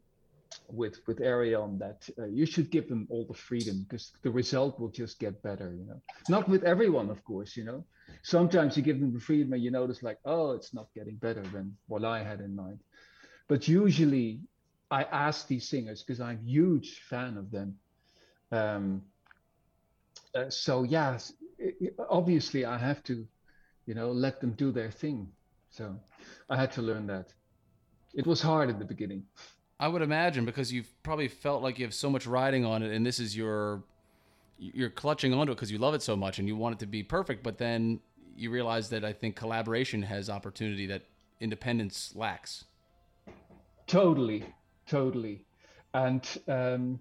with 0.69 1.00
with 1.07 1.19
Ayreon 1.19 1.80
that 1.80 2.09
uh, 2.19 2.25
you 2.27 2.45
should 2.45 2.71
give 2.71 2.88
them 2.89 3.07
all 3.09 3.25
the 3.27 3.33
freedom 3.33 3.86
because 3.88 4.12
the 4.24 4.31
result 4.31 4.80
will 4.80 4.89
just 4.89 5.19
get 5.19 5.42
better 5.44 5.74
you 5.77 5.86
know. 5.86 6.01
Not 6.30 6.50
with 6.50 6.63
everyone 6.63 7.09
of 7.09 7.24
course 7.24 7.56
you 7.57 7.63
know. 7.65 7.86
Sometimes 8.24 8.77
you 8.77 8.83
give 8.83 9.00
them 9.00 9.13
the 9.13 9.19
freedom 9.19 9.54
and 9.54 9.63
you 9.63 9.71
notice 9.71 10.04
like 10.04 10.19
oh 10.25 10.51
it's 10.51 10.74
not 10.74 10.88
getting 10.95 11.15
better 11.18 11.44
than 11.44 11.77
what 11.88 12.04
I 12.06 12.24
had 12.24 12.42
in 12.42 12.56
mind. 12.56 12.80
But 13.48 13.68
usually 13.68 14.42
I 14.92 15.04
ask 15.04 15.48
these 15.48 15.69
singers 15.69 16.04
because 16.04 16.19
I'm 16.21 16.38
a 16.39 16.50
huge 16.50 17.01
fan 17.09 17.38
of 17.38 17.51
them. 17.51 17.75
Um, 18.51 19.04
uh, 20.36 20.50
so 20.50 20.83
yeah 20.83 21.18
i- 21.62 21.74
i- 21.86 22.04
obviously 22.09 22.65
I 22.65 22.77
have 22.77 23.04
to 23.04 23.25
you 23.86 23.95
know 23.95 24.12
let 24.12 24.42
them 24.42 24.54
do 24.54 24.71
their 24.71 24.92
thing. 24.92 25.31
So 25.69 26.00
I 26.50 26.57
had 26.57 26.71
to 26.74 26.81
learn 26.81 27.07
that. 27.07 27.33
It 28.13 28.25
was 28.25 28.42
hard 28.42 28.69
in 28.69 28.80
the 28.80 28.85
beginning 28.85 29.26
I 29.79 29.87
would 29.87 30.01
imagine 30.01 30.45
because 30.45 30.73
you've 30.73 30.91
probably 31.03 31.27
felt 31.27 31.61
like 31.61 31.77
you 31.77 31.85
have 31.85 31.93
so 31.93 32.09
much 32.09 32.25
riding 32.25 32.65
on 32.65 32.81
it, 32.81 32.91
and 32.91 33.05
this 33.05 33.19
is 33.19 33.35
your 33.35 33.83
you're 34.59 34.89
clutching 34.89 35.33
onto 35.33 35.51
it 35.51 35.55
because 35.55 35.71
you 35.71 35.77
love 35.77 35.93
it 35.93 36.01
so 36.01 36.15
much 36.15 36.39
and 36.39 36.47
you 36.47 36.55
want 36.55 36.73
it 36.73 36.79
to 36.79 36.87
be 36.87 37.03
perfect. 37.03 37.43
But 37.43 37.59
then 37.59 37.99
you 38.35 38.49
realize 38.49 38.89
that 38.89 39.05
I 39.05 39.13
think 39.13 39.35
collaboration 39.35 40.01
has 40.01 40.29
opportunity 40.29 40.87
that 40.87 41.03
independence 41.39 42.13
lacks. 42.15 42.65
Totally, 43.85 44.43
totally, 44.87 45.45
and 45.93 46.27
um, 46.47 46.99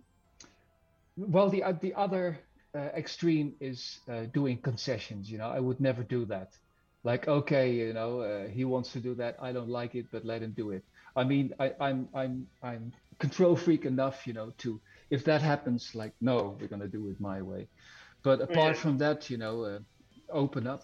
well, 1.17 1.49
the 1.49 1.63
uh, 1.63 1.73
the 1.81 1.95
other 1.95 2.39
uh, 2.75 2.79
extreme 2.95 3.55
is 3.59 4.01
uh, 4.09 4.25
doing 4.35 4.59
concessions. 4.59 5.31
You 5.31 5.39
know, 5.39 5.49
I 5.49 5.61
would 5.61 5.81
never 5.81 6.03
do 6.03 6.27
that. 6.27 6.53
Like, 7.05 7.29
okay, 7.29 7.73
you 7.73 7.93
know, 7.93 8.21
uh, 8.21 8.49
he 8.49 8.65
wants 8.65 8.93
to 8.93 9.01
do 9.01 9.15
that. 9.15 9.37
I 9.41 9.53
don't 9.53 9.69
like 9.69 9.95
it, 9.95 10.07
but 10.11 10.25
let 10.25 10.43
him 10.43 10.53
do 10.57 10.73
it. 10.73 10.85
I 11.17 11.25
mean, 11.25 11.55
I, 11.59 11.73
I'm 11.81 12.09
I'm 12.15 12.47
I'm 12.63 12.93
control 13.19 13.57
freak 13.57 13.87
enough, 13.87 14.27
you 14.27 14.35
know, 14.35 14.53
to 14.59 14.81
if 15.11 15.25
that 15.25 15.41
happens, 15.41 15.95
like, 15.95 16.13
no, 16.21 16.57
we're 16.61 16.69
gonna 16.69 16.89
do 16.89 17.09
it 17.09 17.21
my 17.21 17.41
way. 17.43 17.69
But 18.23 18.43
apart 18.43 18.77
Yeah. 18.77 18.83
from 18.83 18.99
that, 18.99 19.31
you 19.31 19.39
know, 19.39 19.65
uh, 19.65 19.79
open 20.31 20.67
up. 20.67 20.83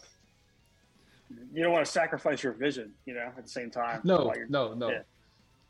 You 1.53 1.62
don't 1.62 1.73
want 1.73 1.85
to 1.85 1.91
sacrifice 1.91 2.43
your 2.43 2.53
vision, 2.53 2.95
you 3.05 3.15
know, 3.15 3.33
at 3.37 3.45
the 3.45 3.49
same 3.49 3.71
time. 3.71 4.01
No, 4.05 4.33
no, 4.49 4.75
no, 4.75 4.91
yeah. 4.91 5.03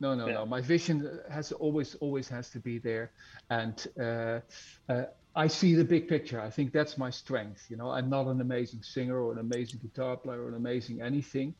no, 0.01 0.15
no, 0.15 0.27
Yeah. 0.29 0.35
no. 0.35 0.47
My 0.47 0.61
vision 0.61 1.21
has 1.31 1.53
always, 1.53 1.95
always 1.97 2.29
has 2.29 2.51
to 2.51 2.61
be 2.61 2.79
there, 2.79 3.13
and 3.51 3.87
uh, 4.01 4.41
uh, 4.89 5.05
I 5.35 5.47
see 5.47 5.75
the 5.75 5.85
big 5.85 6.09
picture. 6.09 6.41
I 6.41 6.51
think 6.51 6.73
that's 6.73 6.99
my 6.99 7.11
strength. 7.11 7.63
You 7.71 7.77
know, 7.77 7.91
I'm 7.91 8.11
not 8.11 8.27
an 8.27 8.41
amazing 8.41 8.83
singer 8.83 9.21
or 9.21 9.33
an 9.33 9.39
amazing 9.39 9.81
guitar 9.81 10.17
player 10.17 10.43
or 10.45 10.49
an 10.49 10.57
amazing 10.57 11.01
anything. 11.01 11.55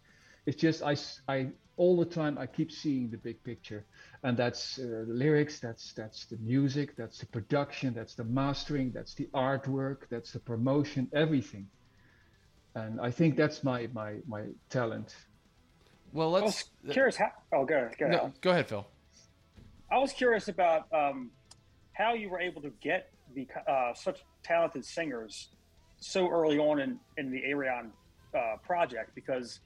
It's 0.47 0.61
just 0.61 0.83
I, 0.83 0.97
I 1.29 1.53
all 1.77 1.97
the 1.97 2.05
time 2.05 2.39
I 2.39 2.47
keep 2.47 2.71
seeing 2.71 3.11
the 3.11 3.17
big 3.17 3.43
picture, 3.45 3.85
and 4.23 4.37
that's 4.37 4.79
uh, 4.79 5.05
the 5.07 5.15
lyrics, 5.15 5.59
that's 5.59 5.93
that's 5.93 6.27
the 6.27 6.37
music, 6.39 6.97
that's 6.97 7.19
the 7.19 7.27
production, 7.27 7.95
that's 7.95 8.15
the 8.15 8.25
mastering, 8.25 8.93
that's 8.93 9.15
the 9.15 9.29
artwork, 9.35 10.09
that's 10.11 10.33
the 10.33 10.41
promotion, 10.41 11.09
everything. 11.13 11.69
And 12.75 13.01
I 13.01 13.11
think 13.11 13.37
that's 13.37 13.65
my 13.65 13.89
my 13.93 14.17
my 14.27 14.45
talent. 14.71 15.15
Well, 16.13 16.37
I 16.37 16.41
let's 16.41 16.65
was 16.85 16.93
curious 16.93 17.17
how. 17.17 17.33
Oh, 17.53 17.65
go 17.65 17.77
ahead. 17.77 17.99
Go 17.99 18.07
ahead. 18.07 18.23
no, 18.23 18.33
go 18.41 18.51
ahead, 18.51 18.69
Phil. 18.69 18.87
I 19.91 19.99
was 19.99 20.13
curious 20.13 20.49
about 20.49 20.87
um, 20.93 21.31
how 21.93 22.15
you 22.15 22.31
were 22.31 22.41
able 22.41 22.63
to 22.63 22.73
get 22.81 23.11
the 23.35 23.47
uh, 23.69 23.95
such 23.95 24.21
talented 24.43 24.85
singers 24.85 25.49
so 25.99 26.29
early 26.29 26.59
on 26.59 26.81
in, 26.81 26.99
in 27.17 27.31
the 27.31 27.43
Ayreon 27.43 27.91
uh, 28.35 28.57
project 28.63 29.15
because 29.15 29.61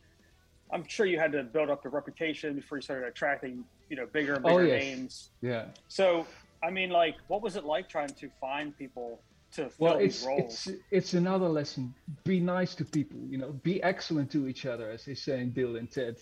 I'm 0.72 0.86
sure 0.88 1.06
you 1.06 1.18
had 1.18 1.32
to 1.32 1.42
build 1.42 1.70
up 1.70 1.84
a 1.84 1.88
reputation 1.88 2.54
before 2.54 2.78
you 2.78 2.82
started 2.82 3.06
attracting 3.06 3.64
you 3.88 3.96
know 3.96 4.06
bigger 4.06 4.34
and 4.34 4.44
Oh, 4.44 4.58
bigger 4.58 4.68
yes. 4.68 4.82
names. 4.82 5.30
Yeah. 5.40 5.66
So 5.88 6.26
I 6.62 6.70
mean, 6.70 6.90
like, 6.90 7.16
what 7.28 7.42
was 7.42 7.56
it 7.56 7.64
like 7.64 7.88
trying 7.88 8.08
to 8.08 8.30
find 8.40 8.76
people 8.76 9.20
to 9.52 9.68
fill 9.70 9.70
well 9.78 9.98
these 9.98 10.16
it's 10.16 10.26
roles? 10.26 10.66
it's 10.66 10.82
it's 10.90 11.14
another 11.14 11.48
lesson 11.48 11.94
be 12.24 12.40
nice 12.40 12.74
to 12.74 12.84
people 12.84 13.20
you 13.28 13.38
know 13.38 13.52
be 13.62 13.80
excellent 13.82 14.30
to 14.32 14.48
each 14.48 14.66
other 14.66 14.90
as 14.90 15.04
they 15.04 15.14
say 15.14 15.40
in 15.40 15.50
bill 15.50 15.76
and 15.76 15.88
ted 15.88 16.16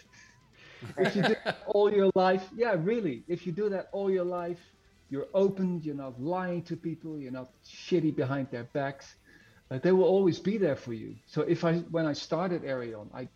if 0.98 1.16
you 1.16 1.22
do 1.22 1.34
that 1.44 1.62
all 1.66 1.90
your 1.90 2.10
life 2.14 2.46
yeah 2.54 2.76
really 2.78 3.24
if 3.26 3.46
you 3.46 3.52
do 3.52 3.70
that 3.70 3.88
all 3.92 4.10
your 4.10 4.24
life 4.24 4.60
you're 5.08 5.28
open 5.32 5.80
you're 5.82 5.94
not 5.94 6.20
lying 6.20 6.62
to 6.62 6.76
people 6.76 7.18
you're 7.18 7.32
not 7.32 7.48
shitty 7.64 8.14
behind 8.14 8.46
their 8.50 8.64
backs 8.74 9.14
uh, 9.70 9.78
they 9.78 9.92
will 9.92 10.04
always 10.04 10.38
be 10.38 10.58
there 10.58 10.76
for 10.76 10.92
you. 10.92 11.16
So 11.26 11.42
if 11.42 11.64
I 11.64 11.78
when 11.90 12.06
I 12.06 12.12
started 12.12 12.62
Ayreon, 12.64 13.08
I, 13.14 13.28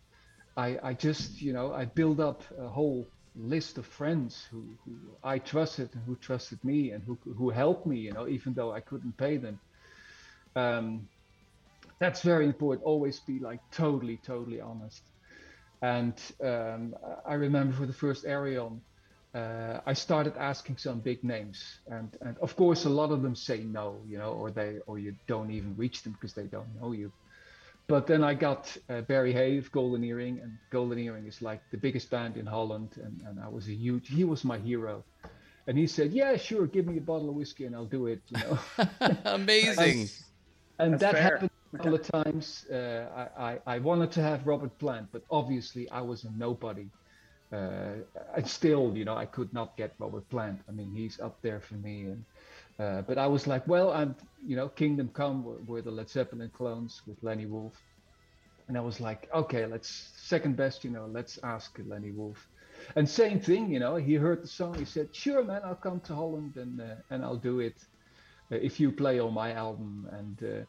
I, 0.59 0.77
I 0.89 0.93
just 0.93 1.41
you 1.41 1.53
know 1.53 1.73
I 1.73 1.85
build 1.85 2.19
up 2.19 2.43
a 2.59 2.69
whole 2.69 3.11
list 3.35 3.77
of 3.77 3.85
friends 3.85 4.45
who, 4.51 4.77
who 4.83 4.93
I 5.23 5.39
trusted 5.39 5.89
and 5.95 6.03
who 6.05 6.15
trusted 6.17 6.59
me 6.63 6.91
and 6.91 7.03
who 7.05 7.17
who 7.37 7.49
helped 7.49 7.87
me. 7.87 7.97
You 7.99 8.13
know, 8.13 8.27
even 8.27 8.53
though 8.53 8.73
I 8.73 8.81
couldn't 8.81 9.17
pay 9.17 9.37
them. 9.37 9.59
Um, 10.55 11.09
that's 11.99 12.21
very 12.23 12.45
important. 12.45 12.85
Always 12.85 13.21
be 13.21 13.39
like 13.39 13.61
totally, 13.71 14.17
totally 14.25 14.61
honest. 14.61 15.03
And 15.81 16.17
um, 16.43 16.93
I 17.27 17.35
remember 17.35 17.73
for 17.75 17.85
the 17.87 17.93
first 17.93 18.25
Ayreon, 18.25 18.81
uh, 19.35 19.79
I 19.85 19.93
started 19.93 20.35
asking 20.37 20.77
some 20.77 21.01
big 21.01 21.23
names, 21.23 21.63
and 21.87 22.17
and 22.21 22.37
of 22.39 22.55
course 22.55 22.85
a 22.85 22.89
lot 22.89 23.11
of 23.11 23.21
them 23.21 23.35
say 23.35 23.63
no, 23.63 24.03
you 24.07 24.17
know, 24.17 24.33
or 24.33 24.51
they 24.51 24.79
or 24.87 24.99
you 24.99 25.15
don't 25.27 25.51
even 25.51 25.75
reach 25.77 26.03
them 26.03 26.13
because 26.13 26.33
they 26.33 26.47
don't 26.47 26.75
know 26.81 26.91
you. 26.93 27.11
But 27.89 28.05
then 28.05 28.23
I 28.23 28.35
got 28.35 28.77
uh, 28.87 29.01
Barry 29.01 29.33
Hay 29.33 29.57
of 29.57 29.71
Golden 29.71 30.03
Earring, 30.03 30.39
and 30.41 30.59
Golden 30.69 30.99
Earring 30.99 31.25
is 31.25 31.41
like 31.41 31.61
the 31.71 31.77
biggest 31.77 32.11
band 32.11 32.37
in 32.37 32.45
Holland, 32.45 32.91
and, 33.03 33.19
and 33.27 33.39
I 33.39 33.49
was 33.49 33.67
a 33.67 33.73
huge, 33.73 34.07
he 34.09 34.23
was 34.23 34.45
my 34.45 34.59
hero. 34.59 35.03
And 35.67 35.77
he 35.77 35.87
said, 35.87 36.11
"Yeah, 36.13 36.37
sure, 36.37 36.67
give 36.67 36.85
me 36.85 36.97
a 36.97 37.01
bottle 37.01 37.29
of 37.29 37.35
whiskey 37.35 37.65
and 37.65 37.75
I'll 37.75 37.85
do 37.85 38.05
it." 38.07 38.21
You 38.29 38.37
know. 38.41 38.59
Amazing. 39.25 40.07
and 40.79 40.93
That's 40.93 41.01
that 41.01 41.13
fair. 41.13 41.21
happened 41.23 41.49
a 41.73 41.77
couple 41.77 41.95
of 41.95 42.03
times. 42.25 42.65
Uh, 42.71 43.07
I, 43.37 43.51
I, 43.51 43.59
I 43.75 43.79
wanted 43.79 44.11
to 44.13 44.21
have 44.21 44.45
Robert 44.45 44.77
Plant, 44.79 45.07
but 45.11 45.23
obviously 45.31 45.89
I 45.89 46.01
was 46.01 46.23
a 46.25 46.31
nobody. 46.37 46.89
Uh, 47.51 48.03
and 48.35 48.47
still, 48.47 48.95
you 48.95 49.05
know, 49.05 49.15
I 49.17 49.25
could 49.25 49.51
not 49.53 49.75
get 49.77 49.95
Robert 49.97 50.29
Plant. 50.29 50.61
I 50.69 50.71
mean, 50.71 50.93
he's 50.93 51.19
up 51.19 51.41
there 51.41 51.59
for 51.59 51.75
me. 51.75 52.03
And 52.03 52.23
uh, 52.79 53.01
but 53.01 53.17
I 53.17 53.27
was 53.27 53.47
like, 53.47 53.67
well, 53.67 53.91
I'm, 53.91 54.15
you 54.45 54.55
know, 54.55 54.69
Kingdom 54.69 55.09
Come 55.09 55.43
were, 55.43 55.61
were 55.65 55.81
the 55.81 55.91
Led 55.91 56.09
Zeppelin 56.09 56.41
and 56.41 56.53
clones 56.53 57.01
with 57.05 57.17
Lenny 57.21 57.45
Wolf, 57.45 57.75
and 58.67 58.77
I 58.77 58.81
was 58.81 59.01
like, 59.01 59.29
okay, 59.33 59.65
let's 59.65 60.11
second 60.17 60.55
best, 60.55 60.83
you 60.83 60.91
know, 60.91 61.07
let's 61.11 61.39
ask 61.43 61.77
Lenny 61.85 62.11
Wolf. 62.11 62.47
And 62.95 63.09
same 63.09 63.39
thing, 63.41 63.71
you 63.71 63.79
know, 63.79 63.97
he 63.97 64.15
heard 64.15 64.43
the 64.43 64.47
song, 64.47 64.75
he 64.75 64.85
said, 64.85 65.13
sure, 65.13 65.43
man, 65.43 65.61
I'll 65.65 65.75
come 65.75 65.99
to 66.01 66.15
Holland 66.15 66.55
and 66.55 66.79
uh, 66.79 66.95
and 67.09 67.23
I'll 67.23 67.37
do 67.37 67.59
it 67.59 67.75
uh, 68.51 68.55
if 68.55 68.79
you 68.79 68.91
play 68.91 69.19
on 69.19 69.33
my 69.33 69.51
album. 69.51 70.07
And 70.11 70.67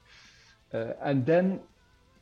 uh, 0.75 0.95
and 1.02 1.25
then 1.25 1.61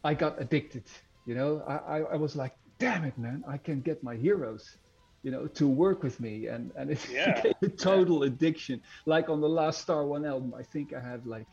I 0.04 0.14
got 0.14 0.40
addicted 0.40 0.84
you 1.28 1.34
know. 1.34 1.62
I, 1.68 1.76
I, 1.76 1.98
I 2.14 2.16
was 2.16 2.34
like 2.34 2.54
damn 2.78 3.04
it 3.04 3.18
man 3.18 3.44
I 3.48 3.58
can 3.58 3.80
get 3.82 4.02
my 4.02 4.16
heroes 4.16 4.64
you 5.22 5.30
know 5.30 5.46
to 5.48 5.66
work 5.66 6.02
with 6.02 6.20
me 6.20 6.46
and 6.46 6.70
and 6.76 6.90
it 6.90 7.06
Yeah. 7.12 7.34
became 7.42 7.54
a 7.62 7.68
total 7.68 8.22
addiction. 8.24 8.80
Like 9.06 9.28
on 9.28 9.40
the 9.40 9.48
last 9.48 9.80
Star 9.80 10.04
One 10.06 10.24
album 10.24 10.54
I 10.56 10.62
think 10.62 10.92
I 10.94 11.00
had 11.00 11.26
like 11.26 11.46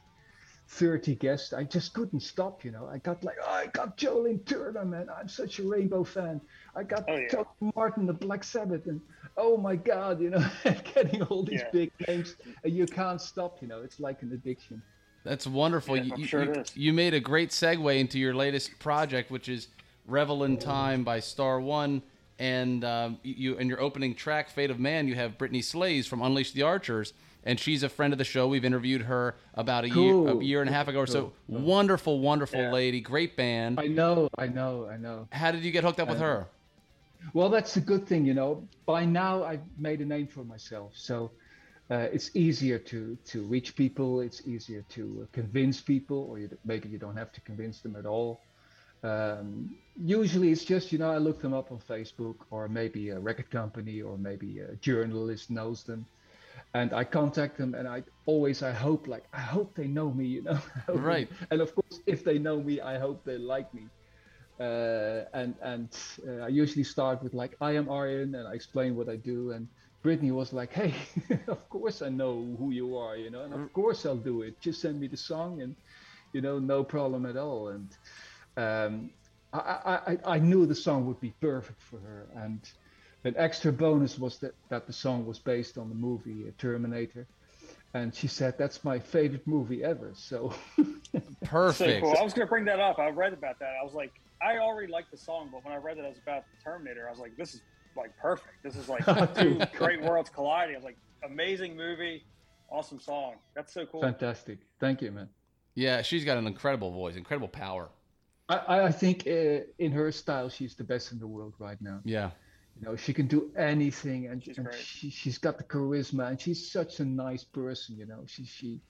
30 0.67 1.15
guests. 1.15 1.53
I 1.53 1.63
just 1.63 1.93
couldn't 1.93 2.21
stop 2.21 2.65
you 2.65 2.71
know. 2.71 2.87
I 2.91 2.97
got 2.97 3.23
like 3.23 3.37
oh, 3.43 3.51
I 3.51 3.67
got 3.67 3.97
Joe 3.97 4.19
Lynn 4.21 4.39
Turner 4.39 4.85
man. 4.85 5.07
I'm 5.15 5.27
such 5.27 5.59
a 5.59 5.63
Rainbow 5.67 6.03
fan. 6.03 6.41
I 6.75 6.83
got 6.83 7.05
Oh, 7.07 7.15
yeah. 7.17 7.43
Martin 7.75 8.09
of 8.09 8.19
Black 8.19 8.43
Sabbath 8.43 8.87
and 8.87 8.99
oh 9.37 9.57
my 9.57 9.75
god 9.75 10.21
you 10.21 10.29
know 10.31 10.45
getting 10.93 11.21
all 11.23 11.43
these 11.43 11.61
Yeah. 11.61 11.69
big 11.71 11.91
names 12.07 12.35
and 12.63 12.73
you 12.73 12.85
can't 12.85 13.21
stop 13.21 13.61
you 13.61 13.67
know. 13.67 13.81
It's 13.81 13.99
like 13.99 14.21
an 14.21 14.31
addiction. 14.33 14.81
That's 15.23 15.47
wonderful. 15.47 15.97
Yeah, 15.97 16.15
you, 16.17 16.25
sure 16.27 16.43
you- 16.45 16.63
you 16.75 16.93
made 16.93 17.15
a 17.15 17.19
great 17.19 17.49
segue 17.49 17.99
into 17.99 18.19
your 18.19 18.35
latest 18.35 18.77
project, 18.77 19.31
which 19.31 19.49
is 19.49 19.69
"Revel 20.05 20.43
in 20.43 20.57
Time" 20.57 21.03
by 21.03 21.19
Star 21.19 21.59
One, 21.59 22.03
and 22.39 22.83
um, 22.83 23.19
you 23.23 23.55
in 23.57 23.69
your 23.69 23.79
opening 23.81 24.15
track, 24.15 24.49
"Fate 24.49 24.71
of 24.71 24.79
Man," 24.79 25.07
you 25.07 25.15
have 25.15 25.37
Brittney 25.37 25.63
Slayes 25.63 26.07
from 26.07 26.21
Unleash 26.21 26.51
the 26.51 26.63
Archers, 26.63 27.13
and 27.43 27.59
she's 27.59 27.83
a 27.83 27.89
friend 27.89 28.13
of 28.13 28.17
the 28.17 28.25
show. 28.25 28.47
We've 28.47 28.65
interviewed 28.65 29.03
her 29.03 29.35
about 29.53 29.85
a 29.85 29.89
year, 29.89 30.27
a 30.27 30.43
year 30.43 30.61
and 30.61 30.69
a 30.69 30.73
half 30.73 30.87
ago 30.87 30.99
or 30.99 31.07
so. 31.07 31.33
Cool. 31.49 31.59
Wonderful, 31.59 32.19
wonderful 32.19 32.59
Yeah. 32.59 32.71
lady, 32.71 33.01
great 33.01 33.35
band. 33.35 33.79
I 33.79 33.87
know 33.87 34.29
I 34.37 34.47
know 34.47 34.87
I 34.87 34.97
know 34.97 35.27
How 35.31 35.51
did 35.51 35.63
you 35.63 35.71
get 35.71 35.83
hooked 35.83 35.99
up 35.99 36.09
with 36.09 36.19
her? 36.19 36.47
Well, 37.33 37.49
that's 37.49 37.73
the 37.73 37.81
good 37.81 38.05
thing, 38.07 38.25
you 38.25 38.33
know. 38.35 38.67
By 38.85 39.03
now, 39.05 39.43
I've 39.43 39.63
made 39.79 39.99
a 40.01 40.05
name 40.05 40.27
for 40.27 40.43
myself, 40.43 40.91
so 40.95 41.31
uh, 41.89 42.07
it's 42.13 42.35
easier 42.35 42.77
to 42.79 43.17
to 43.25 43.43
reach 43.43 43.75
people. 43.75 44.21
It's 44.21 44.45
easier 44.47 44.83
to 44.89 45.27
convince 45.31 45.81
people, 45.81 46.27
or 46.29 46.39
you, 46.39 46.49
maybe 46.65 46.89
you 46.89 46.97
don't 46.99 47.17
have 47.17 47.31
to 47.31 47.41
convince 47.41 47.79
them 47.81 47.95
at 47.95 48.05
all. 48.05 48.41
Um, 49.03 49.75
usually, 49.95 50.51
it's 50.51 50.65
just 50.65 50.91
you 50.91 50.97
know 50.99 51.11
I 51.11 51.17
look 51.17 51.41
them 51.41 51.53
up 51.53 51.71
on 51.71 51.79
Facebook, 51.79 52.37
or 52.49 52.67
maybe 52.67 53.09
a 53.09 53.19
record 53.19 53.49
company, 53.51 54.01
or 54.01 54.17
maybe 54.17 54.59
a 54.59 54.75
journalist 54.77 55.49
knows 55.51 55.83
them, 55.83 56.07
and 56.73 56.93
I 56.93 57.03
contact 57.03 57.57
them, 57.57 57.75
and 57.75 57.87
I 57.87 58.03
always 58.25 58.63
I 58.63 58.71
hope 58.71 59.07
like 59.07 59.25
I 59.33 59.41
hope 59.41 59.75
they 59.75 59.87
know 59.87 60.11
me, 60.13 60.25
you 60.27 60.43
know. 60.43 60.59
I 60.75 60.79
hope 60.87 61.03
they- 61.05 61.09
Right. 61.13 61.29
And 61.51 61.61
of 61.61 61.73
course, 61.75 62.01
if 62.07 62.23
they 62.23 62.39
know 62.39 62.61
me, 62.63 62.81
I 62.81 62.97
hope 62.99 63.23
they 63.25 63.37
like 63.37 63.73
me. 63.73 63.91
Uh, 64.59 65.25
and 65.33 65.55
and 65.61 65.89
uh, 66.27 66.43
I 66.45 66.47
usually 66.47 66.85
start 66.85 67.21
with 67.21 67.33
like 67.33 67.57
I 67.59 67.73
am 67.73 67.89
Arjen 67.89 68.35
and 68.35 68.47
I 68.47 68.53
explain 68.53 68.95
what 68.95 69.09
I 69.09 69.17
do. 69.17 69.51
And 69.51 69.67
Brittney 70.05 70.31
was 70.31 70.53
like 70.53 70.71
hey 70.71 70.95
of 71.47 71.67
course 71.69 72.01
I 72.01 72.09
know 72.09 72.55
who 72.57 72.71
you 72.71 72.95
are 72.95 73.17
you 73.17 73.29
know 73.31 73.41
and 73.43 73.53
of 73.53 73.73
course 73.73 74.05
I'll 74.05 74.15
do 74.31 74.43
it. 74.43 74.61
Just 74.61 74.79
send 74.81 74.99
me 74.99 75.07
the 75.07 75.17
song 75.17 75.61
and 75.61 75.75
you 76.31 76.41
know 76.41 76.57
no 76.59 76.85
problem 76.85 77.25
at 77.25 77.35
all. 77.37 77.67
And 77.69 77.91
um, 78.57 79.11
I, 79.53 79.59
I, 79.59 80.11
I 80.13 80.17
I 80.35 80.39
knew 80.39 80.65
the 80.65 80.75
song 80.75 81.05
would 81.07 81.19
be 81.21 81.33
perfect 81.41 81.81
for 81.81 81.99
her 81.99 82.29
and 82.35 82.63
an 83.23 83.35
extra 83.37 83.71
bonus 83.71 84.19
was 84.19 84.39
that 84.39 84.53
that 84.69 84.87
the 84.87 84.93
song 84.93 85.25
was 85.25 85.39
based 85.39 85.77
on 85.77 85.89
the 85.89 85.95
movie 85.95 86.45
uh, 86.47 86.51
Terminator 86.57 87.27
and 87.93 88.13
she 88.13 88.27
said 88.27 88.57
that's 88.57 88.83
my 88.83 88.99
favorite 88.99 89.47
movie 89.47 89.83
ever 89.83 90.11
so 90.15 90.53
So 90.77 91.21
Perfect. 91.45 92.01
cool. 92.01 92.15
I 92.19 92.23
was 92.23 92.33
going 92.33 92.47
to 92.47 92.49
bring 92.49 92.65
that 92.65 92.79
up. 92.79 92.99
I 92.99 93.09
read 93.09 93.33
about 93.33 93.55
that. 93.59 93.73
I 93.79 93.83
was 93.83 93.93
like, 93.93 94.11
I 94.41 94.57
already 94.57 94.91
liked 94.91 95.11
the 95.11 95.17
song, 95.17 95.49
but 95.51 95.63
when 95.63 95.73
I 95.73 95.77
read 95.77 95.97
that 95.97 96.05
it 96.05 96.09
was 96.09 96.19
about 96.19 96.43
Terminator, 96.63 97.07
I 97.07 97.11
was 97.11 97.19
like, 97.19 97.35
this 97.37 97.53
is 97.53 97.61
like 97.95 98.15
perfect. 98.17 98.55
This 98.63 98.75
is 98.75 98.87
like 98.87 99.05
two 99.35 99.61
great 99.75 100.01
worlds 100.01 100.29
colliding. 100.29 100.75
I 100.75 100.77
was 100.77 100.85
like, 100.85 100.97
amazing 101.23 101.75
movie, 101.75 102.25
awesome 102.69 102.99
song. 102.99 103.35
That's 103.55 103.73
so 103.73 103.85
cool. 103.85 104.01
fantastic 104.01 104.59
thank 104.79 105.01
you 105.01 105.11
man 105.11 105.29
Yeah, 105.75 106.01
she's 106.01 106.23
got 106.25 106.37
an 106.37 106.47
incredible 106.47 106.91
voice, 106.91 107.15
incredible 107.15 107.47
power. 107.47 107.89
I, 108.47 108.57
I 108.57 108.85
I 108.85 108.91
think 108.91 109.27
uh, 109.27 109.65
in 109.79 109.91
her 109.91 110.11
style, 110.11 110.49
she's 110.49 110.75
the 110.75 110.83
best 110.83 111.11
in 111.11 111.19
the 111.19 111.27
world 111.27 111.53
right 111.59 111.81
now. 111.81 111.99
Yeah. 112.03 112.31
You 112.79 112.87
know, 112.87 112.95
she 112.95 113.13
can 113.13 113.27
do 113.27 113.51
anything, 113.57 114.27
and, 114.27 114.43
She's 114.43 114.57
and 114.57 114.67
she 114.73 115.09
she's 115.09 115.37
got 115.37 115.57
the 115.57 115.63
charisma, 115.63 116.29
and 116.29 116.39
she's 116.39 116.71
such 116.71 116.99
a 116.99 117.05
nice 117.05 117.43
person. 117.43 117.97
You 117.97 118.05
know, 118.05 118.23
she 118.27 118.45
she 118.45 118.81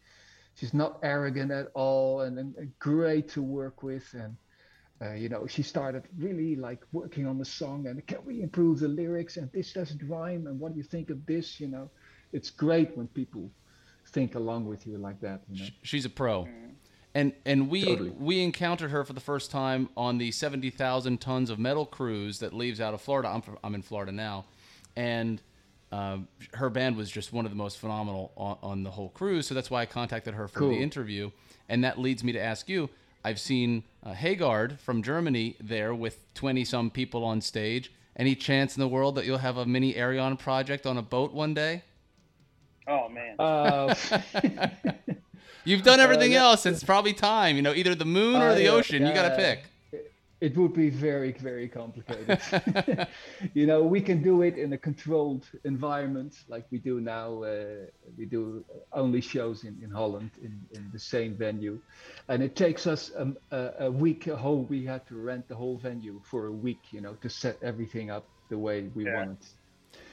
she's 0.55 0.74
not 0.74 1.00
arrogant 1.03 1.51
at 1.51 1.67
all, 1.75 2.21
and, 2.21 2.39
and, 2.39 2.55
and 2.55 2.79
great 2.79 3.29
to 3.29 3.43
work 3.43 3.83
with. 3.83 4.12
And 4.13 4.35
uh, 5.01 5.13
you 5.13 5.29
know, 5.29 5.45
she 5.45 5.62
started 5.62 6.03
really 6.17 6.55
like 6.55 6.81
working 6.91 7.27
on 7.27 7.38
the 7.38 7.45
song, 7.45 7.85
and 7.88 8.05
can 8.07 8.25
we 8.25 8.41
improve 8.41 8.79
the 8.79 8.88
lyrics? 8.88 9.38
And 9.38 9.51
this 9.51 9.74
doesn't 9.74 10.01
rhyme, 10.09 10.47
and 10.47 10.59
what 10.59 10.74
do 10.74 10.77
you 10.77 10.83
think 10.83 11.12
of 11.12 11.25
this? 11.25 11.59
You 11.59 11.67
know, 11.67 11.91
it's 12.33 12.50
great 12.50 12.97
when 12.97 13.07
people 13.07 13.51
think 14.07 14.35
along 14.35 14.65
with 14.65 14.88
you 14.88 14.97
like 14.97 15.19
that. 15.21 15.41
You 15.50 15.63
know, 15.63 15.69
She's 15.83 16.05
a 16.05 16.09
pro. 16.09 16.43
Mm-hmm. 16.43 16.69
And 17.15 17.31
and 17.45 17.69
we 17.69 17.84
Totally. 17.86 18.10
we 18.10 18.43
encountered 18.43 18.91
her 18.91 19.03
for 19.05 19.13
the 19.13 19.22
first 19.22 19.50
time 19.50 19.89
on 19.95 20.17
the 20.17 20.31
70,000 20.31 21.19
tons 21.22 21.50
of 21.50 21.57
metal 21.57 21.86
cruise 21.86 22.39
that 22.39 22.53
leaves 22.53 22.81
out 22.81 22.93
of 22.93 23.01
Florida. 23.01 23.29
I'm 23.29 23.41
from, 23.41 23.57
I'm 23.63 23.74
in 23.74 23.81
Florida 23.81 24.12
now. 24.12 24.45
And 24.98 25.41
um, 25.93 26.27
her 26.55 26.69
band 26.69 26.98
was 26.98 27.10
just 27.10 27.31
one 27.31 27.45
of 27.45 27.51
the 27.51 27.55
most 27.57 27.77
phenomenal 27.79 28.34
on, 28.36 28.57
on 28.62 28.84
the 28.84 28.91
whole 28.91 29.10
cruise, 29.10 29.48
so 29.48 29.53
that's 29.55 29.72
why 29.72 29.81
I 29.81 29.86
contacted 29.86 30.34
her 30.34 30.48
for 30.50 30.60
Cool. 30.60 30.69
the 30.72 30.75
interview. 30.81 31.31
And 31.69 31.84
that 31.86 31.98
leads 31.98 32.22
me 32.24 32.34
to 32.34 32.39
ask 32.39 32.67
you. 32.67 32.89
I've 33.24 33.39
seen 33.39 33.84
uh, 34.03 34.13
Haggard 34.13 34.79
from 34.79 35.01
Germany 35.01 35.55
there 35.60 35.95
with 35.95 36.19
20 36.36 36.63
some 36.65 36.89
people 36.91 37.24
on 37.24 37.39
stage. 37.41 37.91
Any 38.17 38.36
chance 38.36 38.75
in 38.75 38.81
the 38.81 38.88
world 38.88 39.15
that 39.15 39.25
you'll 39.25 39.39
have 39.39 39.57
a 39.57 39.65
mini 39.65 39.93
Ayreon 39.93 40.38
project 40.38 40.86
on 40.86 40.98
a 40.98 41.01
boat 41.01 41.34
one 41.34 41.53
day? 41.53 41.84
Oh 42.88 43.10
man. 43.10 43.36
uh, 43.39 43.95
You've 45.65 45.84
done 45.84 46.00
everything 46.00 46.31
that- 46.31 46.38
else. 46.38 46.65
It's 46.65 46.84
probably 46.84 47.13
time. 47.13 47.55
You 47.55 47.62
know, 47.62 47.74
either 47.74 47.95
the 47.95 48.05
moon 48.05 48.36
or 48.41 48.50
Uh, 48.50 48.55
the 48.55 48.63
yeah, 48.63 48.69
ocean. 48.72 49.05
You 49.05 49.13
got 49.13 49.29
to 49.29 49.36
pick. 49.36 49.60
it 50.41 50.55
would 50.57 50.74
be 50.74 50.89
very 50.89 51.31
very 51.31 51.67
complicated 51.81 52.38
you 53.53 53.65
know 53.65 53.79
we 53.95 54.01
can 54.01 54.22
do 54.22 54.41
it 54.41 54.57
in 54.57 54.74
a 54.74 54.77
controlled 54.77 55.45
environment 55.63 56.34
like 56.53 56.65
we 56.74 56.77
do 56.77 57.00
now 57.00 57.27
uh, 57.43 57.55
we 58.17 58.25
do 58.25 58.43
only 58.91 59.22
shows 59.22 59.63
in, 59.63 59.74
in 59.81 59.89
holland 59.89 60.29
in, 60.43 60.53
in 60.77 60.84
the 60.91 61.00
same 61.00 61.31
venue 61.36 61.79
and 62.27 62.43
it 62.43 62.53
takes 62.65 62.86
us 62.86 63.12
um, 63.17 63.38
a, 63.51 63.62
a 63.88 63.89
week 64.05 64.27
a 64.27 64.36
whole 64.36 64.63
we 64.75 64.84
had 64.93 65.01
to 65.07 65.15
rent 65.15 65.48
the 65.48 65.55
whole 65.55 65.77
venue 65.77 66.19
for 66.29 66.41
a 66.48 66.51
week 66.67 66.84
you 66.91 67.00
know 67.05 67.13
to 67.25 67.29
set 67.29 67.55
everything 67.63 68.07
up 68.12 68.25
the 68.50 68.57
way 68.67 68.77
we 68.93 69.05
Yeah. 69.05 69.15
want 69.17 69.39
it 69.39 69.48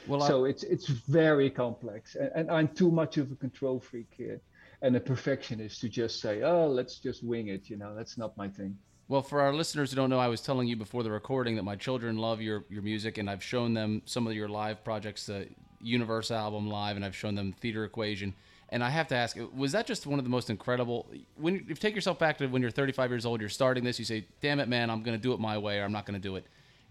Well, 0.06 0.23
I- 0.23 0.28
so 0.28 0.37
it's 0.50 0.62
it's 0.75 0.87
very 1.21 1.50
complex 1.50 2.14
and, 2.23 2.30
and 2.38 2.47
i'm 2.56 2.68
too 2.80 2.90
much 2.92 3.14
of 3.23 3.26
a 3.32 3.38
control 3.47 3.80
freak 3.80 4.11
here 4.23 4.38
and 4.83 4.95
a 4.97 5.01
perfectionist 5.01 5.81
to 5.81 5.89
just 5.89 6.21
say 6.21 6.43
oh 6.43 6.67
let's 6.67 6.99
just 6.99 7.23
wing 7.25 7.49
it 7.49 7.71
you 7.71 7.77
know 7.77 7.95
that's 7.95 8.19
not 8.19 8.37
my 8.37 8.49
thing 8.49 8.77
Well, 9.09 9.23
for 9.23 9.41
our 9.41 9.53
listeners 9.53 9.91
who 9.91 9.97
don't 9.97 10.09
know, 10.11 10.19
I 10.19 10.29
was 10.29 10.41
telling 10.41 10.69
you 10.69 10.77
before 10.77 11.03
the 11.03 11.11
recording 11.11 11.57
that 11.57 11.65
my 11.65 11.77
children 11.77 12.17
love 12.17 12.41
your, 12.41 12.65
your 12.71 12.83
music, 12.83 13.19
and 13.19 13.29
I've 13.29 13.43
shown 13.43 13.75
them 13.75 14.01
some 14.07 14.27
of 14.27 14.33
your 14.33 14.49
live 14.49 14.83
projects, 14.85 15.27
the 15.27 15.49
Universe 15.83 16.31
album 16.31 16.69
live, 16.71 16.97
and 16.97 17.05
I've 17.05 17.17
shown 17.17 17.35
them 17.35 17.53
Theater 17.53 17.85
Equation. 17.85 18.33
And 18.71 18.83
I 18.83 18.89
have 18.89 19.09
to 19.09 19.15
ask, 19.15 19.37
was 19.55 19.73
that 19.73 19.87
just 19.87 20.07
one 20.07 20.19
of 20.19 20.25
the 20.25 20.31
most 20.31 20.49
incredible? 20.49 21.11
When 21.37 21.55
you 21.69 21.75
take 21.75 21.95
yourself 21.95 22.19
back 22.19 22.39
to 22.39 22.47
when 22.47 22.62
you're 22.62 22.71
35 22.71 23.11
years 23.11 23.27
old, 23.27 23.41
you're 23.41 23.51
starting 23.51 23.85
this, 23.85 23.99
you 23.99 24.07
say, 24.07 24.25
"Damn 24.41 24.61
it, 24.61 24.69
man, 24.69 24.89
I'm 24.89 25.03
going 25.03 25.19
to 25.19 25.23
do 25.23 25.35
it 25.35 25.41
my 25.41 25.59
way, 25.59 25.79
or 25.81 25.85
I'm 25.85 25.93
not 25.93 26.07
going 26.07 26.19
to 26.19 26.29
do 26.29 26.37
it." 26.37 26.47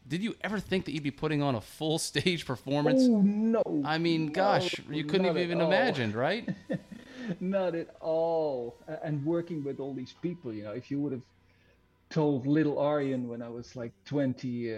Did 0.07 0.21
you 0.21 0.35
ever 0.41 0.59
think 0.59 0.85
that 0.85 0.91
you'd 0.91 1.01
be 1.11 1.11
putting 1.23 1.41
on 1.41 1.55
a 1.55 1.61
full 1.61 1.97
stage 2.09 2.45
performance? 2.45 3.01
Oh 3.03 3.21
no! 3.23 3.63
I 3.83 3.97
mean, 3.97 4.27
no, 4.27 4.31
gosh, 4.33 4.75
you 4.91 5.05
couldn't 5.05 5.25
have 5.25 5.37
even 5.39 5.59
all. 5.59 5.67
imagined, 5.67 6.13
right? 6.13 6.47
Not 7.39 7.75
at 7.75 7.95
all. 8.01 8.77
And 9.03 9.25
working 9.25 9.63
with 9.63 9.79
all 9.79 9.93
these 9.93 10.13
people, 10.21 10.53
you 10.53 10.63
know, 10.63 10.71
if 10.71 10.91
you 10.91 10.99
would 11.01 11.11
have 11.13 11.21
told 12.09 12.45
little 12.45 12.77
Arjen 12.79 13.27
when 13.27 13.41
I 13.41 13.49
was 13.49 13.75
like 13.75 13.93
20, 14.05 14.73
uh, 14.73 14.77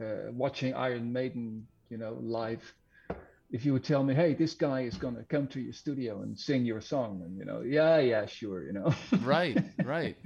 uh, 0.00 0.04
watching 0.32 0.74
Iron 0.74 1.12
Maiden, 1.12 1.66
you 1.88 1.98
know, 1.98 2.18
live, 2.20 2.62
if 3.54 3.64
you 3.64 3.72
would 3.72 3.84
tell 3.84 4.02
me, 4.02 4.14
hey, 4.14 4.34
this 4.34 4.54
guy 4.54 4.80
is 4.80 4.96
gonna 4.96 5.22
come 5.28 5.46
to 5.48 5.60
your 5.60 5.72
studio 5.72 6.22
and 6.22 6.36
sing 6.36 6.64
your 6.64 6.80
song, 6.80 7.22
and 7.24 7.38
you 7.38 7.44
know, 7.44 7.60
yeah, 7.60 7.98
yeah, 7.98 8.26
sure, 8.26 8.64
you 8.64 8.72
know. 8.72 8.92
right, 9.22 9.56
right. 9.84 10.16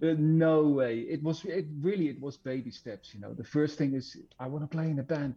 No 0.00 0.68
way. 0.68 1.00
It 1.00 1.20
was 1.20 1.44
it 1.44 1.66
really 1.80 2.08
it 2.08 2.20
was 2.20 2.36
baby 2.36 2.70
steps, 2.70 3.12
you 3.12 3.20
know. 3.20 3.34
The 3.34 3.42
first 3.44 3.76
thing 3.76 3.94
is 3.94 4.16
I 4.38 4.46
want 4.46 4.62
to 4.62 4.68
play 4.68 4.88
in 4.88 5.00
a 5.00 5.02
band, 5.02 5.34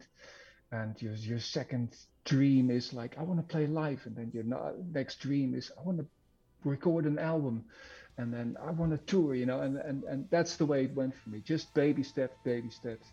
and 0.71 1.01
your 1.01 1.13
your 1.13 1.39
second 1.39 1.95
dream 2.29 2.69
is 2.69 2.93
like 2.93 3.17
I 3.17 3.23
want 3.23 3.39
to 3.39 3.51
play 3.53 3.65
live, 3.67 4.01
and 4.05 4.15
then 4.15 4.29
your 4.33 4.43
no- 4.43 4.75
next 4.93 5.15
dream 5.19 5.53
is 5.55 5.71
I 5.77 5.81
want 5.87 5.97
to 5.99 6.05
record 6.63 7.05
an 7.05 7.17
album, 7.17 7.63
and 8.17 8.33
then 8.33 8.55
I 8.67 8.71
want 8.71 8.91
to 8.91 8.97
tour, 9.11 9.33
you 9.35 9.45
know. 9.45 9.61
And 9.61 9.77
and 9.77 10.03
and 10.03 10.19
that's 10.29 10.55
the 10.55 10.65
way 10.65 10.83
it 10.85 10.93
went 10.95 11.13
for 11.15 11.29
me. 11.29 11.41
Just 11.53 11.73
baby 11.73 12.03
steps, 12.03 12.35
baby 12.43 12.69
steps. 12.69 13.07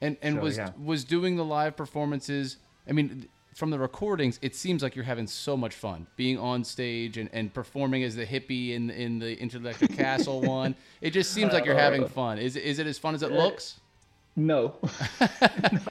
And 0.00 0.16
and 0.22 0.36
So, 0.36 0.40
was 0.42 0.56
yeah. 0.56 0.70
was 0.82 1.04
doing 1.04 1.36
the 1.36 1.44
live 1.44 1.76
performances. 1.76 2.56
I 2.88 2.92
mean, 2.92 3.28
from 3.54 3.70
the 3.70 3.78
recordings, 3.78 4.38
it 4.40 4.54
seems 4.56 4.82
like 4.82 4.96
you're 4.96 5.04
having 5.14 5.26
so 5.26 5.54
much 5.56 5.74
fun 5.74 6.06
being 6.16 6.38
on 6.38 6.64
stage 6.64 7.18
and, 7.18 7.28
and 7.32 7.52
performing 7.52 8.02
as 8.02 8.16
the 8.16 8.24
hippie 8.24 8.70
in 8.70 8.88
in 8.90 9.18
the 9.18 9.32
Electric 9.42 9.94
Castle 10.04 10.40
one. 10.40 10.74
It 11.02 11.10
just 11.10 11.32
seems 11.32 11.52
like 11.52 11.66
you're 11.66 11.76
uh, 11.76 11.88
having 11.88 12.08
fun. 12.08 12.38
Is 12.38 12.56
it- 12.56 12.64
is 12.64 12.78
it 12.78 12.86
as 12.86 12.98
fun 12.98 13.14
as 13.14 13.22
it 13.22 13.30
uh, 13.32 13.36
looks? 13.42 13.80
No. 14.36 14.74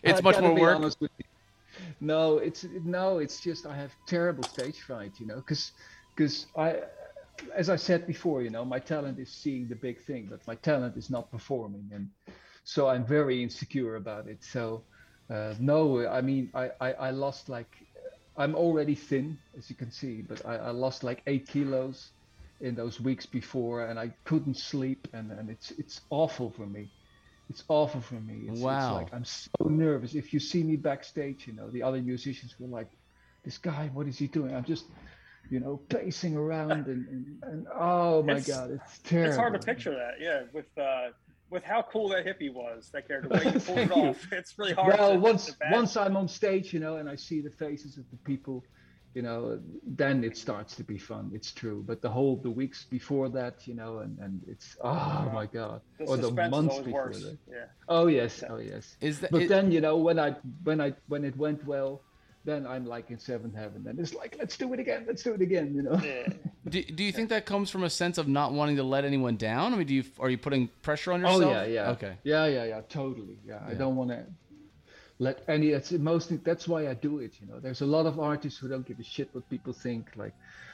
It's 0.02 0.20
I 0.20 0.24
much 0.24 0.36
gotta 0.36 0.48
more 0.48 0.56
be 0.56 0.62
work. 0.62 0.94
No, 2.02 2.38
it's 2.38 2.66
no, 2.84 3.20
it's 3.20 3.40
just 3.42 3.66
I 3.66 3.76
have 3.76 3.96
terrible 4.08 4.44
stage 4.44 4.80
fright, 4.82 5.20
you 5.20 5.26
know, 5.28 5.38
because 5.38 5.74
because 6.16 6.48
I, 6.58 6.82
as 7.56 7.70
I 7.70 7.76
said 7.76 8.08
before, 8.08 8.42
you 8.42 8.50
know, 8.50 8.66
my 8.66 8.80
talent 8.80 9.20
is 9.20 9.34
seeing 9.34 9.68
the 9.68 9.76
big 9.76 10.02
thing, 10.06 10.28
but 10.30 10.42
my 10.48 10.56
talent 10.56 10.98
is 10.98 11.10
not 11.10 11.32
performing, 11.32 11.90
and 11.94 12.10
so 12.64 12.88
I'm 12.88 13.06
very 13.06 13.44
insecure 13.44 13.96
about 13.96 14.28
it. 14.28 14.44
So 14.44 14.86
uh, 15.30 15.56
no, 15.60 16.08
I 16.08 16.22
mean, 16.22 16.52
I, 16.54 16.72
I 16.80 16.94
I 16.94 17.12
lost 17.12 17.50
like 17.50 17.76
I'm 18.38 18.56
already 18.56 18.96
thin, 18.96 19.40
as 19.58 19.70
you 19.70 19.76
can 19.76 19.92
see, 19.92 20.22
but 20.22 20.46
I, 20.46 20.56
I 20.58 20.72
lost 20.72 21.04
like 21.04 21.22
eight 21.28 21.48
kilos 21.50 22.14
in 22.62 22.76
those 22.76 23.00
weeks 23.02 23.26
before, 23.26 23.86
and 23.88 24.00
I 24.00 24.14
couldn't 24.26 24.58
sleep, 24.58 25.08
and 25.14 25.32
and 25.32 25.50
it's 25.50 25.72
it's 25.72 26.02
awful 26.10 26.52
for 26.52 26.66
me. 26.66 26.92
It's 27.50 27.64
awful 27.68 28.02
for 28.02 28.16
me. 28.16 28.48
It's, 28.50 28.60
Wow. 28.60 28.98
it's 29.00 29.04
like 29.06 29.14
I'm 29.14 29.26
so 29.26 29.50
nervous. 29.66 30.14
If 30.16 30.34
you 30.34 30.40
see 30.40 30.64
me 30.64 30.76
backstage, 30.76 31.48
you 31.48 31.54
know, 31.54 31.70
the 31.70 31.82
other 31.84 32.02
musicians 32.02 32.56
were 32.60 32.68
like, 32.68 32.90
"This 33.44 33.58
guy, 33.58 33.90
what 33.94 34.08
is 34.08 34.18
he 34.18 34.28
doing?" 34.28 34.54
I'm 34.56 34.64
just, 34.66 34.86
you 35.50 35.60
know, 35.60 35.78
pacing 35.90 36.38
around 36.38 36.72
and 36.88 37.08
and, 37.08 37.44
and 37.44 37.68
oh 37.74 38.22
my 38.24 38.34
It's- 38.34 38.48
god, 38.48 38.72
it's 38.72 39.00
terrible. 39.00 39.30
It's 39.30 39.38
hard 39.38 39.54
to 39.54 39.60
picture 39.60 39.92
that, 39.96 40.20
yeah, 40.22 40.44
with 40.54 40.66
uh, 40.78 41.10
with 41.50 41.64
how 41.64 41.82
cool 41.82 42.10
that 42.10 42.24
hippie 42.26 42.54
was, 42.54 42.92
that 42.94 43.08
character. 43.08 43.30
The 43.30 43.36
way 43.36 43.44
you 43.46 43.52
pulled 43.60 43.64
Thank 43.78 43.92
it 43.92 43.98
you. 43.98 44.04
off, 44.04 44.28
it's 44.32 44.60
really 44.60 44.74
hard. 44.74 44.96
Well, 45.00 45.14
to, 45.14 45.20
once 45.20 45.46
to 45.48 45.56
once 45.72 45.98
I'm 45.98 46.16
on 46.16 46.28
stage, 46.28 46.72
you 46.72 46.80
know, 46.80 46.98
and 46.98 47.10
I 47.10 47.16
see 47.16 47.42
the 47.42 47.50
faces 47.50 47.98
of 47.98 48.04
the 48.12 48.18
people, 48.18 48.64
you 49.14 49.22
know, 49.22 49.60
then 49.86 50.24
it 50.24 50.38
starts 50.38 50.76
to 50.76 50.84
be 50.84 50.98
fun. 50.98 51.32
It's 51.34 51.52
true. 51.52 51.84
But 51.86 52.02
the 52.02 52.10
whole 52.10 52.38
the 52.38 52.52
weeks 52.52 52.86
before 52.90 53.30
that, 53.30 53.68
you 53.68 53.74
know, 53.74 54.00
and 54.00 54.18
and 54.20 54.42
it's 54.48 54.78
oh 54.84 55.32
my 55.34 55.46
god, 55.46 55.82
the 55.98 56.06
or 56.06 56.18
the 56.18 56.32
months 56.32 56.78
before 56.80 57.06
worse. 57.06 57.24
that. 57.24 57.38
Yeah. 57.50 57.66
Oh 57.88 58.08
yes, 58.08 58.44
oh 58.50 58.58
yes. 58.58 58.96
Is 59.02 59.20
that 59.22 59.32
But 59.32 59.44
it- 59.44 59.50
then 59.50 59.72
you 59.72 59.82
know 59.82 59.98
when 59.98 60.20
I 60.20 60.36
when 60.64 60.80
I 60.80 60.94
when 61.08 61.26
it 61.26 61.36
went 61.38 61.66
well, 61.66 62.02
then 62.46 62.68
I'm 62.68 62.86
like 62.86 63.10
in 63.10 63.18
seventh 63.18 63.56
heaven. 63.56 63.84
Then 63.84 63.98
it's 64.00 64.14
like 64.14 64.36
let's 64.38 64.58
do 64.58 64.72
it 64.74 64.80
again, 64.80 65.06
let's 65.08 65.24
do 65.24 65.34
it 65.34 65.42
again. 65.42 65.74
You 65.74 65.82
know. 65.82 66.00
Yeah. 66.04 66.28
do, 66.70 66.84
do 66.84 67.04
you 67.04 67.12
think 67.12 67.30
that 67.30 67.48
comes 67.48 67.72
from 67.72 67.84
a 67.84 67.90
sense 67.90 68.20
of 68.20 68.28
not 68.28 68.54
wanting 68.54 68.76
to 68.76 68.84
let 68.84 69.06
anyone 69.06 69.38
down? 69.38 69.74
I 69.74 69.78
mean, 69.78 69.88
do 69.88 69.96
you 69.96 70.04
are 70.20 70.30
you 70.30 70.38
putting 70.38 70.68
pressure 70.84 71.14
on 71.14 71.22
yourself? 71.22 71.44
Oh 71.44 71.50
yeah, 71.50 71.66
yeah. 71.66 71.90
Okay. 71.92 72.14
Yeah, 72.24 72.46
yeah, 72.46 72.66
yeah. 72.66 72.82
Totally. 72.90 73.40
Yeah. 73.44 73.60
I 73.68 73.74
don't 73.74 73.96
want 73.96 74.12
to 74.12 74.24
let 75.20 75.44
any. 75.48 75.70
It's 75.70 75.92
mostly 75.92 76.38
that's 76.38 76.68
why 76.68 76.88
I 76.88 76.94
do 76.94 77.20
it. 77.20 77.34
You 77.40 77.48
know, 77.48 77.60
there's 77.60 77.82
a 77.82 77.86
lot 77.86 78.06
of 78.06 78.20
artists 78.20 78.58
who 78.58 78.68
don't 78.70 78.88
give 78.88 79.00
a 79.00 79.04
shit 79.04 79.30
what 79.34 79.48
people 79.50 79.74
think. 79.74 80.08
Like, 80.16 80.34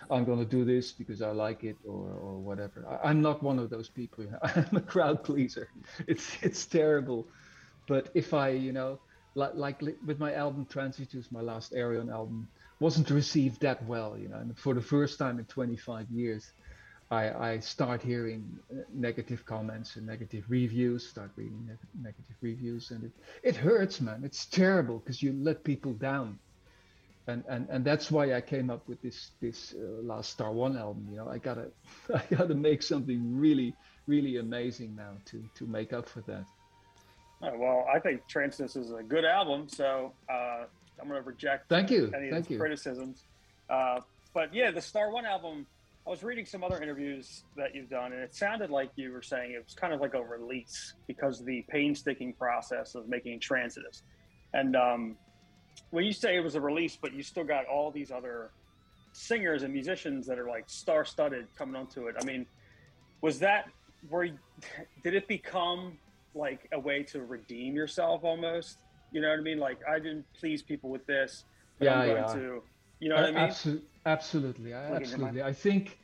I'm 0.09 0.23
gonna 0.23 0.45
do 0.45 0.63
this 0.63 0.91
because 0.91 1.21
I 1.21 1.31
like 1.31 1.63
it 1.63 1.77
or 1.83 2.07
or 2.21 2.37
whatever. 2.37 2.85
I, 2.87 3.09
I'm 3.09 3.21
not 3.21 3.41
one 3.41 3.59
of 3.59 3.69
those 3.69 3.89
people. 3.89 4.23
You 4.23 4.31
know? 4.31 4.39
I'm 4.43 4.77
a 4.77 4.81
crowd 4.81 5.23
pleaser. 5.23 5.67
It's 6.07 6.37
it's 6.41 6.65
terrible. 6.65 7.27
But 7.87 8.09
if 8.13 8.33
I, 8.33 8.49
you 8.49 8.71
know, 8.71 8.99
like 9.33 9.53
like 9.55 9.81
with 10.05 10.19
my 10.19 10.33
album 10.33 10.65
Transitus, 10.67 11.31
my 11.31 11.41
last 11.41 11.73
Ayreon 11.73 12.11
album, 12.11 12.47
wasn't 12.79 13.09
received 13.09 13.61
that 13.61 13.83
well. 13.85 14.15
You 14.17 14.29
know, 14.29 14.37
and 14.37 14.57
for 14.57 14.75
the 14.75 14.81
first 14.81 15.17
time 15.17 15.39
in 15.39 15.45
25 15.45 16.09
years. 16.11 16.51
I, 17.11 17.51
I 17.51 17.59
start 17.59 18.01
hearing 18.01 18.57
uh, 18.71 18.81
negative 18.93 19.45
comments 19.45 19.95
and 19.95 20.07
negative 20.07 20.43
reviews, 20.47 21.07
start 21.07 21.31
reading 21.35 21.65
neg- 21.67 21.77
negative 22.01 22.35
reviews, 22.41 22.91
and 22.91 23.03
it, 23.03 23.11
it 23.43 23.55
hurts, 23.55 24.01
man. 24.01 24.23
It's 24.23 24.45
terrible 24.45 24.99
because 24.99 25.21
you 25.21 25.33
let 25.33 25.63
people 25.63 25.93
down. 25.93 26.39
And, 27.27 27.43
and 27.47 27.67
and 27.69 27.83
that's 27.83 28.11
why 28.11 28.35
I 28.35 28.41
came 28.41 28.69
up 28.69 28.87
with 28.87 29.01
this 29.01 29.31
this 29.41 29.73
uh, 29.73 30.01
last 30.03 30.29
Star 30.31 30.51
One 30.51 30.77
album. 30.77 31.07
You 31.09 31.17
know, 31.17 31.27
I 31.29 31.39
gotta 31.39 31.71
I 32.13 32.21
gotta 32.35 32.53
make 32.53 32.83
something 32.83 33.37
really 33.39 33.73
really 34.07 34.37
amazing 34.37 34.95
now 34.95 35.13
to 35.25 35.43
to 35.55 35.65
make 35.65 35.93
up 35.93 36.07
for 36.07 36.21
that. 36.21 36.45
Oh, 37.41 37.57
well, 37.57 37.87
I 37.93 37.99
think 37.99 38.21
Transitus 38.27 38.77
is 38.77 38.91
a 38.91 39.03
good 39.03 39.25
album, 39.25 39.67
so 39.67 40.13
uh, 40.29 40.63
I'm 40.99 41.07
going 41.07 41.21
to 41.21 41.27
reject 41.27 41.67
Thank 41.69 41.91
you, 41.91 42.11
any 42.15 42.27
of 42.27 42.33
thank 42.33 42.45
those 42.45 42.51
you. 42.51 42.57
criticisms. 42.59 43.23
Uh, 43.69 43.99
but 44.33 44.53
yeah, 44.53 44.71
the 44.71 44.81
Star 44.81 45.11
One 45.11 45.25
album. 45.25 45.65
I 46.07 46.11
was 46.11 46.23
reading 46.23 46.45
some 46.45 46.63
other 46.63 46.81
interviews 46.81 47.43
that 47.57 47.73
you've 47.73 47.89
done, 47.89 48.13
and 48.13 48.21
it 48.21 48.35
sounded 48.35 48.69
like 48.69 48.91
you 48.95 49.11
were 49.11 49.23
saying 49.23 49.53
it 49.53 49.63
was 49.63 49.73
kind 49.73 49.91
of 49.91 50.01
like 50.01 50.13
a 50.13 50.21
release 50.21 50.93
because 51.07 51.39
of 51.39 51.47
the 51.47 51.65
painstaking 51.67 52.33
process 52.33 52.93
of 52.93 53.09
making 53.09 53.39
Transitus. 53.39 54.03
And 54.53 54.75
um, 54.75 55.15
when 55.89 56.05
you 56.05 56.13
say 56.13 56.35
it 56.35 56.43
was 56.43 56.53
a 56.53 56.61
release, 56.61 56.95
but 57.01 57.13
you 57.13 57.23
still 57.23 57.43
got 57.43 57.65
all 57.65 57.91
these 57.91 58.11
other 58.11 58.51
singers 59.13 59.63
and 59.63 59.73
musicians 59.73 60.27
that 60.27 60.37
are 60.37 60.47
like 60.47 60.65
star-studded 60.67 61.47
coming 61.57 61.75
onto 61.75 62.05
it. 62.07 62.15
I 62.19 62.23
mean, 62.23 62.45
was 63.23 63.39
that 63.39 63.65
where? 64.09 64.25
You, 64.25 64.37
did 65.03 65.15
it 65.15 65.27
become 65.27 65.97
like 66.35 66.67
a 66.71 66.79
way 66.79 67.01
to 67.01 67.23
redeem 67.23 67.75
yourself 67.75 68.23
almost? 68.23 68.77
You 69.11 69.21
know 69.21 69.29
what 69.29 69.39
I 69.39 69.41
mean? 69.41 69.57
Like 69.57 69.79
I 69.89 69.97
didn't 69.97 70.25
please 70.39 70.61
people 70.61 70.91
with 70.91 71.05
this. 71.07 71.45
but 71.79 71.87
I'm 71.87 72.07
Yeah, 72.07 72.13
going 72.13 72.23
yeah. 72.27 72.33
to. 72.33 72.63
You 73.05 73.11
know 73.11 73.17
what 73.17 73.25
I 73.25 73.31
mean? 73.31 73.49
Absol- 73.49 73.81
absolutely, 74.07 74.73
I- 74.73 74.93
Look 74.93 75.01
at 75.03 75.09
your 75.09 75.19
mind. 75.19 75.37
absolutely. 75.37 75.43
I 75.43 75.53
think 75.53 75.99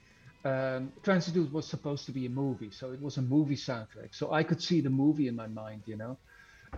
um, 0.46 0.94
Transitus 1.02 1.52
was 1.52 1.68
supposed 1.68 2.06
to 2.06 2.12
be 2.12 2.28
a 2.28 2.30
movie, 2.30 2.70
so 2.70 2.92
it 2.92 3.02
was 3.02 3.18
a 3.18 3.24
movie 3.24 3.56
soundtrack. 3.56 4.14
So 4.14 4.32
I 4.32 4.44
could 4.44 4.62
see 4.62 4.82
the 4.82 4.92
movie 4.92 5.28
in 5.28 5.36
my 5.36 5.48
mind, 5.48 5.82
you 5.88 5.98
know. 5.98 6.20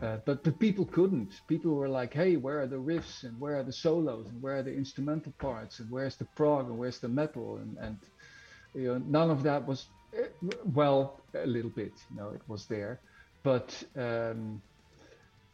Uh, 0.02 0.20
but 0.26 0.42
but 0.46 0.60
people 0.60 0.86
couldn't. 0.86 1.34
People 1.50 1.76
were 1.76 1.90
like, 1.90 2.14
"Hey, 2.14 2.38
where 2.38 2.62
are 2.62 2.68
the 2.68 2.78
riffs 2.78 3.24
and 3.24 3.38
where 3.38 3.58
are 3.58 3.64
the 3.64 3.74
solos 3.74 4.30
and 4.30 4.42
where 4.42 4.56
are 4.60 4.64
the 4.64 4.74
instrumental 4.74 5.34
parts 5.40 5.82
and 5.82 5.92
where's 5.92 6.16
the 6.16 6.28
prog 6.38 6.70
and 6.70 6.78
where's 6.78 7.00
the 7.02 7.10
metal?" 7.10 7.58
And 7.58 7.78
and 7.78 7.98
you 8.74 8.88
know, 8.88 8.98
none 9.00 9.30
of 9.30 9.44
that 9.44 9.68
was 9.68 9.90
eh, 10.14 10.30
well, 10.64 11.26
a 11.36 11.46
little 11.46 11.70
bit, 11.72 12.00
you 12.10 12.16
know, 12.16 12.30
it 12.30 12.44
was 12.48 12.66
there, 12.68 13.02
but. 13.44 13.84
Um, 13.98 14.62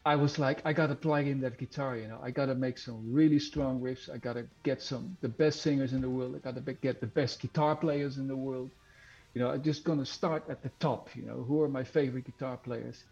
I 0.04 0.16
was 0.16 0.38
like, 0.38 0.62
I 0.64 0.72
gotta 0.72 0.94
plug 0.94 1.26
in 1.26 1.40
that 1.42 1.58
guitar, 1.58 1.96
you 1.96 2.08
know. 2.08 2.20
I 2.22 2.30
gotta 2.30 2.54
make 2.54 2.78
some 2.78 3.12
really 3.12 3.38
strong 3.38 3.80
riffs. 3.80 4.08
I 4.10 4.16
gotta 4.16 4.46
get 4.62 4.80
some 4.82 5.16
the 5.20 5.28
best 5.28 5.60
singers 5.60 5.92
in 5.92 6.00
the 6.00 6.08
world. 6.08 6.34
I 6.36 6.38
gotta 6.38 6.62
be- 6.62 6.74
get 6.74 7.00
the 7.00 7.06
best 7.06 7.40
guitar 7.40 7.76
players 7.76 8.16
in 8.16 8.26
the 8.26 8.36
world. 8.36 8.70
You 9.34 9.42
know, 9.42 9.50
I'm 9.50 9.62
just 9.62 9.84
gonna 9.84 10.06
start 10.06 10.44
at 10.48 10.62
the 10.62 10.70
top. 10.80 11.14
You 11.14 11.26
know, 11.26 11.42
who 11.42 11.60
are 11.62 11.68
my 11.68 11.84
favorite 11.84 12.24
guitar 12.24 12.56
players? 12.56 13.04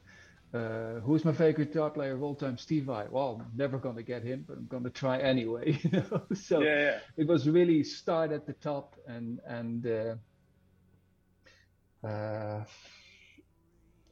Uh, 0.55 1.01
who's 1.01 1.25
my 1.27 1.33
favorite 1.33 1.73
guitar 1.73 1.91
player 1.91 2.15
of 2.15 2.23
all 2.23 2.35
time? 2.35 2.57
Steve 2.57 2.85
Vai. 2.85 3.07
Well, 3.11 3.43
I'm 3.45 3.53
never 3.57 3.79
gonna 3.79 4.03
get 4.03 4.23
him, 4.23 4.45
but 4.49 4.57
I'm 4.57 4.67
gonna 4.67 4.91
try 4.91 5.19
anyway. 5.19 5.79
You 5.85 5.91
know, 5.91 6.23
so 6.35 6.61
yeah, 6.63 6.81
yeah. 6.81 6.99
it 7.19 7.27
was 7.29 7.47
really 7.49 7.85
start 7.85 8.33
at 8.33 8.47
the 8.47 8.55
top 8.55 8.97
and 9.07 9.41
and. 9.47 9.87
Uh, 9.87 10.15
uh, 12.07 12.65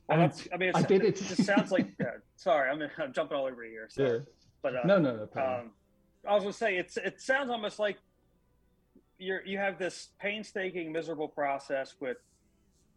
Well, 0.09 0.19
that's, 0.19 0.47
I 0.53 0.57
mean, 0.57 0.73
I 0.75 0.83
did 0.83 1.03
it 1.03 1.21
it. 1.21 1.25
just 1.27 1.45
sounds 1.45 1.73
like. 1.73 1.89
Yeah, 1.99 2.07
sorry, 2.37 2.71
I'm, 2.71 2.81
I'm 2.99 3.13
jumping 3.13 3.37
all 3.37 3.47
over 3.47 3.65
you 3.65 3.71
here. 3.71 3.89
So, 3.91 4.05
yeah. 4.05 4.19
but 4.63 4.77
uh, 4.77 4.81
No, 4.85 4.99
no, 4.99 5.29
no 5.35 5.43
um, 5.43 5.71
I 6.29 6.35
was 6.35 6.43
gonna 6.43 6.53
say 6.53 6.77
it's 6.77 6.97
it 6.97 7.21
sounds 7.21 7.51
almost 7.51 7.79
like 7.79 7.97
you're 9.19 9.45
you 9.45 9.59
have 9.59 9.79
this 9.79 10.09
painstaking, 10.21 10.93
miserable 10.93 11.29
process 11.29 11.97
with 12.01 12.19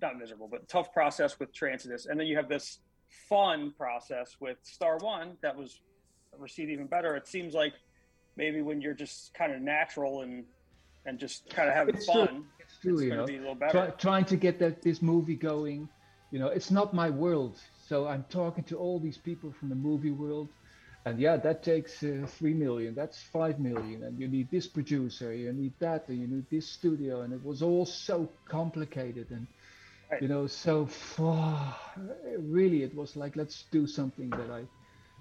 not 0.02 0.18
miserable, 0.18 0.48
but 0.48 0.68
tough 0.68 0.94
process 0.94 1.40
with 1.40 1.54
Transitus, 1.54 2.08
and 2.08 2.20
then 2.20 2.28
you 2.28 2.36
have 2.38 2.50
this 2.50 2.80
fun 3.28 3.74
process 3.78 4.38
with 4.40 4.58
Star 4.64 4.98
One 4.98 5.38
that 5.42 5.56
was 5.56 5.82
received 6.38 6.70
even 6.72 6.88
better. 6.88 7.16
It 7.16 7.28
seems 7.28 7.54
like 7.54 7.74
maybe 8.38 8.62
when 8.62 8.82
you're 8.82 8.94
just 8.94 9.34
kind 9.34 9.52
of 9.54 9.62
natural 9.62 10.22
and 10.22 10.46
and 11.06 11.18
just 11.18 11.50
kind 11.50 11.70
of 11.70 11.76
having 11.76 11.96
It's 11.96 12.06
true. 12.06 12.26
fun, 12.26 12.46
It's 12.60 12.78
true, 12.80 12.94
it's 12.94 13.04
you 13.04 13.10
going 13.10 13.22
to 13.22 13.26
be 13.26 13.38
a 13.38 13.40
little 13.40 13.56
better. 13.56 13.72
Try, 13.72 13.88
trying 13.92 14.26
to 14.26 14.36
get 14.36 14.60
that 14.60 14.82
this 14.82 15.02
movie 15.02 15.36
going. 15.36 15.88
You 16.32 16.40
know, 16.40 16.48
it's 16.48 16.72
not 16.72 16.94
my 16.94 17.10
world. 17.10 17.58
So 17.88 18.08
I'm 18.08 18.26
talking 18.30 18.64
to 18.66 18.78
all 18.78 19.00
these 19.00 19.18
people 19.18 19.52
from 19.52 19.70
the 19.70 19.76
movie 19.76 20.12
world, 20.12 20.50
and 21.06 21.20
yeah, 21.20 21.38
that 21.38 21.64
takes 21.64 22.04
uh, 22.04 22.26
three 22.28 22.54
million. 22.54 22.94
That's 22.96 23.22
five 23.34 23.60
million, 23.60 24.04
and 24.04 24.20
you 24.20 24.28
need 24.28 24.52
this 24.52 24.68
producer, 24.68 25.34
you 25.34 25.52
need 25.54 25.74
that, 25.80 26.08
and 26.10 26.20
you 26.20 26.28
need 26.28 26.46
this 26.52 26.68
studio, 26.70 27.22
and 27.22 27.34
it 27.34 27.44
was 27.44 27.62
all 27.62 27.86
so 27.86 28.30
complicated 28.46 29.28
and. 29.32 29.48
Right. 30.12 30.24
You 30.24 30.28
know, 30.28 30.48
so 30.48 30.90
really, 32.40 32.82
it 32.82 32.96
was 32.96 33.16
like 33.16 33.36
let's 33.36 33.66
do 33.72 33.86
something 33.86 34.32
that 34.32 34.50
I 34.50 34.64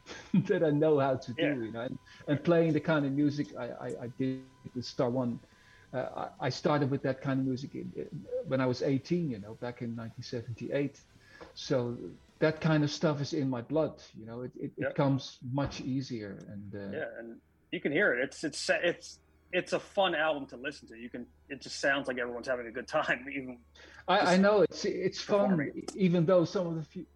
that 0.48 0.64
I 0.64 0.70
know 0.70 0.98
how 0.98 1.16
to 1.16 1.32
do. 1.32 1.42
Yeah. 1.42 1.54
You 1.54 1.72
know, 1.72 1.80
and, 1.80 1.98
and 2.26 2.42
playing 2.42 2.72
the 2.72 2.80
kind 2.80 3.04
of 3.04 3.12
music 3.12 3.48
I, 3.58 3.66
I, 3.68 3.86
I 4.04 4.06
did 4.18 4.42
with 4.74 4.84
Star 4.86 5.10
One. 5.10 5.40
Uh, 5.92 6.28
I, 6.40 6.46
I 6.46 6.48
started 6.50 6.90
with 6.90 7.02
that 7.02 7.20
kind 7.22 7.40
of 7.40 7.46
music 7.46 7.74
in, 7.74 7.90
in- 7.96 8.24
when 8.46 8.60
I 8.60 8.66
was 8.66 8.82
18, 8.82 9.30
you 9.30 9.38
know, 9.38 9.54
back 9.54 9.80
in 9.82 9.96
1978. 9.96 11.00
So 11.54 11.96
that 12.40 12.60
kind 12.60 12.84
of 12.84 12.90
stuff 12.90 13.20
is 13.20 13.32
in 13.32 13.48
my 13.48 13.62
blood. 13.62 14.02
You 14.18 14.26
know, 14.26 14.42
it, 14.42 14.52
it, 14.60 14.72
Yep. 14.76 14.90
it 14.90 14.94
comes 14.96 15.38
much 15.52 15.80
easier. 15.80 16.38
And 16.52 16.74
uh, 16.74 16.96
yeah, 16.96 17.04
and 17.18 17.36
you 17.72 17.80
can 17.80 17.92
hear 17.92 18.12
it. 18.14 18.22
It's 18.24 18.44
it's 18.44 18.70
it's 18.82 19.18
it's 19.52 19.72
a 19.72 19.80
fun 19.80 20.14
album 20.14 20.46
to 20.48 20.56
listen 20.56 20.88
to. 20.88 20.96
You 20.96 21.08
can. 21.08 21.26
It 21.48 21.60
just 21.62 21.80
sounds 21.80 22.06
like 22.06 22.18
everyone's 22.18 22.48
having 22.48 22.66
a 22.66 22.70
good 22.70 22.86
time. 22.88 23.26
Even 23.34 23.58
I, 24.06 24.34
I 24.34 24.36
know 24.36 24.60
it's 24.62 24.84
it's 24.84 25.20
fun, 25.20 25.50
performing. 25.50 25.72
e- 25.76 25.84
even 25.96 26.26
though 26.26 26.44
some 26.44 26.66
of 26.66 26.74
the 26.76 26.82
few 26.82 27.06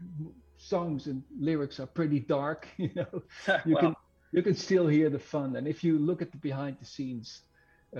songs 0.56 1.06
and 1.08 1.22
lyrics 1.38 1.78
are 1.80 1.86
pretty 1.86 2.20
dark. 2.20 2.68
You 2.78 2.90
know, 2.94 3.22
you 3.66 3.74
well, 3.74 3.82
can 3.82 3.96
you 4.32 4.42
can 4.42 4.54
still 4.54 4.86
hear 4.86 5.10
the 5.10 5.18
fun 5.18 5.56
and 5.56 5.68
if 5.68 5.84
you 5.84 5.98
look 5.98 6.22
at 6.22 6.30
the 6.32 6.38
behind 6.38 6.78
the 6.80 6.86
scenes 6.86 7.42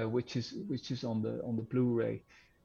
uh, 0.01 0.09
which 0.09 0.37
is 0.37 0.55
which 0.69 0.91
is 0.91 1.05
on 1.05 1.23
the 1.23 1.43
on 1.45 1.57
the 1.57 1.63
blu-ray 1.63 2.23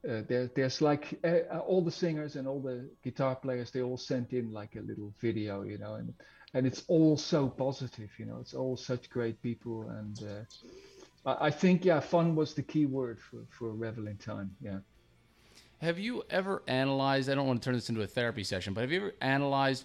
uh, 0.08 0.22
there 0.28 0.50
there's 0.54 0.80
like 0.80 1.18
uh, 1.24 1.58
all 1.58 1.82
the 1.82 1.90
singers 1.90 2.36
and 2.36 2.46
all 2.46 2.60
the 2.60 2.88
guitar 3.02 3.34
players 3.36 3.70
they 3.70 3.82
all 3.82 3.98
sent 3.98 4.32
in 4.32 4.50
like 4.52 4.76
a 4.76 4.80
little 4.80 5.12
video 5.20 5.62
you 5.62 5.78
know 5.78 5.94
and 5.94 6.14
and 6.54 6.66
it's 6.66 6.84
all 6.88 7.16
so 7.16 7.48
positive 7.48 8.10
you 8.18 8.24
know 8.26 8.38
it's 8.40 8.54
all 8.54 8.76
such 8.76 9.10
great 9.10 9.40
people 9.42 9.88
and 9.90 10.22
uh, 10.24 11.30
I, 11.30 11.46
I 11.46 11.50
think 11.50 11.84
yeah 11.84 12.00
fun 12.00 12.34
was 12.36 12.54
the 12.54 12.62
key 12.62 12.86
word 12.86 13.18
for 13.20 13.40
for 13.50 13.70
revel 13.72 14.06
in 14.08 14.16
time 14.18 14.50
yeah 14.60 14.78
Have 15.80 15.98
you 15.98 16.24
ever 16.30 16.62
analyzed? 16.66 17.28
I 17.30 17.34
don't 17.34 17.46
want 17.46 17.62
to 17.62 17.64
turn 17.64 17.74
this 17.74 17.88
into 17.88 18.02
a 18.02 18.06
therapy 18.06 18.44
session, 18.44 18.74
but 18.74 18.80
have 18.80 18.90
you 18.92 19.00
ever 19.00 19.14
analyzed 19.20 19.84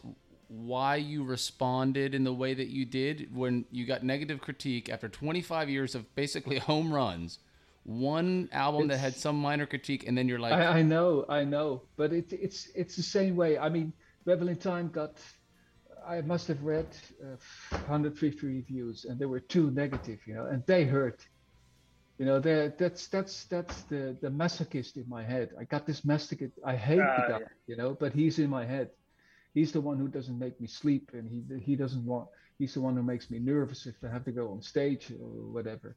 why 0.53 0.95
you 0.97 1.23
responded 1.23 2.13
in 2.13 2.23
the 2.23 2.33
way 2.33 2.53
that 2.53 2.67
you 2.67 2.85
did 2.85 3.35
when 3.35 3.65
you 3.71 3.85
got 3.87 4.03
negative 4.03 4.39
critique 4.39 4.87
after 4.87 5.09
25 5.09 5.67
years 5.69 5.95
of 5.95 6.13
basically 6.15 6.59
home 6.71 6.93
runs? 6.93 7.39
One 7.85 8.49
album 8.53 8.87
that 8.89 8.97
had 8.99 9.15
some 9.15 9.35
minor 9.35 9.65
critique, 9.65 10.07
and 10.07 10.17
then 10.17 10.29
you're 10.29 10.39
like, 10.39 10.53
I, 10.53 10.79
I 10.79 10.81
know, 10.83 11.25
I 11.27 11.43
know, 11.43 11.81
but 11.97 12.13
it, 12.13 12.31
it's 12.31 12.69
it's 12.75 12.95
the 12.95 13.03
same 13.03 13.35
way. 13.35 13.57
I 13.57 13.67
mean, 13.67 13.91
Revel 14.25 14.47
in 14.47 14.55
Time 14.55 14.87
got, 14.87 15.19
I 16.07 16.21
must 16.21 16.47
have 16.47 16.63
read 16.63 16.87
uh, 17.21 17.35
150 17.71 18.47
reviews, 18.47 19.03
and 19.05 19.19
there 19.19 19.27
were 19.27 19.41
two 19.41 19.69
negative, 19.71 20.19
you 20.25 20.33
know, 20.33 20.45
and 20.45 20.63
they 20.65 20.85
hurt. 20.85 21.27
You 22.19 22.25
know, 22.25 22.39
that's 22.39 23.07
that's 23.07 23.45
that's 23.45 23.81
the 23.83 24.15
the 24.21 24.29
masochist 24.29 24.95
in 24.95 25.09
my 25.09 25.23
head. 25.23 25.49
I 25.59 25.65
got 25.65 25.85
this 25.85 26.01
masochist. 26.01 26.53
I 26.65 26.75
hate 26.77 27.01
Ah, 27.01 27.15
the 27.17 27.33
guy, 27.33 27.39
yeah. 27.39 27.47
you 27.67 27.75
know, 27.75 27.97
but 27.99 28.13
he's 28.13 28.39
in 28.39 28.49
my 28.49 28.65
head. 28.65 28.91
He's 29.53 29.71
the 29.71 29.81
one 29.81 29.97
who 29.97 30.07
doesn't 30.07 30.39
make 30.39 30.59
me 30.59 30.67
sleep, 30.67 31.11
and 31.13 31.29
he 31.29 31.43
he 31.63 31.75
doesn't 31.75 32.05
want. 32.05 32.29
He's 32.59 32.73
the 32.73 32.81
one 32.81 32.95
who 32.95 33.03
makes 33.03 33.29
me 33.29 33.39
nervous 33.39 33.85
if 33.85 33.95
I 34.03 34.11
have 34.11 34.25
to 34.25 34.31
go 34.31 34.51
on 34.51 34.61
stage 34.61 35.11
or 35.11 35.51
whatever. 35.51 35.95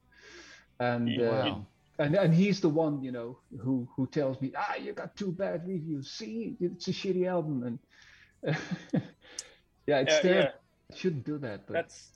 And 0.80 1.18
Yeah. 1.18 1.20
uh, 1.20 1.58
and 1.98 2.14
and 2.14 2.34
he's 2.34 2.60
the 2.60 2.68
one 2.68 3.02
you 3.02 3.12
know 3.12 3.38
who 3.62 3.88
who 3.96 4.06
tells 4.06 4.40
me 4.40 4.52
ah 4.56 4.74
you 4.76 4.92
got 4.92 5.16
two 5.16 5.32
bad 5.32 5.66
reviews 5.66 6.12
see 6.12 6.56
it's 6.60 6.88
a 6.88 6.92
shitty 6.92 7.26
album 7.26 7.62
and 7.64 8.54
yeah 9.86 10.00
it's 10.00 10.18
yeah, 10.18 10.20
there 10.20 10.42
yeah, 10.42 10.50
I 10.92 10.96
shouldn't 10.96 11.24
do 11.24 11.38
that 11.38 11.66
but 11.66 11.82
that's 11.82 12.15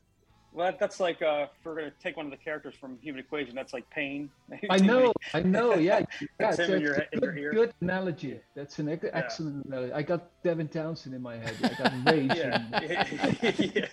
well, 0.52 0.66
that, 0.66 0.78
that's 0.78 0.98
like 1.00 1.22
uh, 1.22 1.46
if 1.58 1.64
we're 1.64 1.74
gonna 1.76 1.92
take 2.02 2.16
one 2.16 2.26
of 2.26 2.30
the 2.32 2.36
characters 2.38 2.74
from 2.80 2.98
Human 3.02 3.20
Equation. 3.20 3.54
That's 3.54 3.72
like 3.72 3.88
pain. 3.90 4.30
I 4.68 4.78
know 4.78 5.12
I 5.32 5.40
know 5.56 5.74
yeah 5.76 6.00
yeah 6.20 6.26
That's 6.38 6.58
him 6.58 6.72
in 6.74 6.82
your- 6.82 6.94
a 6.94 7.06
in 7.12 7.20
your 7.22 7.32
good, 7.32 7.40
ear. 7.42 7.52
good 7.52 7.74
analogy 7.80 8.40
that's 8.54 8.78
an 8.78 8.88
ex- 8.88 9.06
excellent 9.12 9.64
analogy 9.66 9.92
I 9.92 10.02
got 10.02 10.28
Devin 10.42 10.68
Townsend 10.68 11.14
in 11.14 11.22
my 11.22 11.36
head 11.36 11.54
I 11.62 11.82
got 11.82 12.12
Rage 12.12 12.32
yeah, 12.36 12.64
and- 12.72 13.58
yeah. 13.74 13.86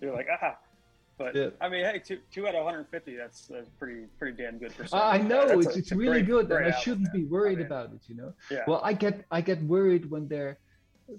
You're 0.00 0.14
like 0.14 0.28
ah, 0.42 0.56
but 1.18 1.34
Yeah. 1.34 1.50
I 1.60 1.68
mean, 1.68 1.84
hey, 1.84 1.98
two 2.04 2.18
two 2.32 2.46
out 2.48 2.54
of 2.54 2.64
150. 2.64 3.16
That's, 3.16 3.46
that's 3.46 3.68
pretty 3.78 4.06
pretty 4.18 4.40
damn 4.42 4.58
good 4.58 4.72
for. 4.72 4.84
I 4.94 5.16
I 5.16 5.18
know 5.18 5.46
that's 5.48 5.66
it's 5.66 5.76
a- 5.76 5.78
it's 5.80 5.92
really 5.92 6.22
great- 6.22 6.26
good 6.26 6.48
great 6.48 6.66
and 6.66 6.74
I 6.74 6.78
shouldn't 6.80 7.12
be 7.12 7.24
worried 7.24 7.54
I 7.58 7.62
mean, 7.62 7.66
about 7.66 7.86
it 7.92 8.00
you 8.08 8.14
know 8.16 8.32
Yeah. 8.50 8.64
Well, 8.66 8.80
I 8.84 8.92
get 8.92 9.24
I 9.30 9.40
get 9.40 9.60
worried 9.62 10.10
when 10.10 10.28
they're 10.28 10.58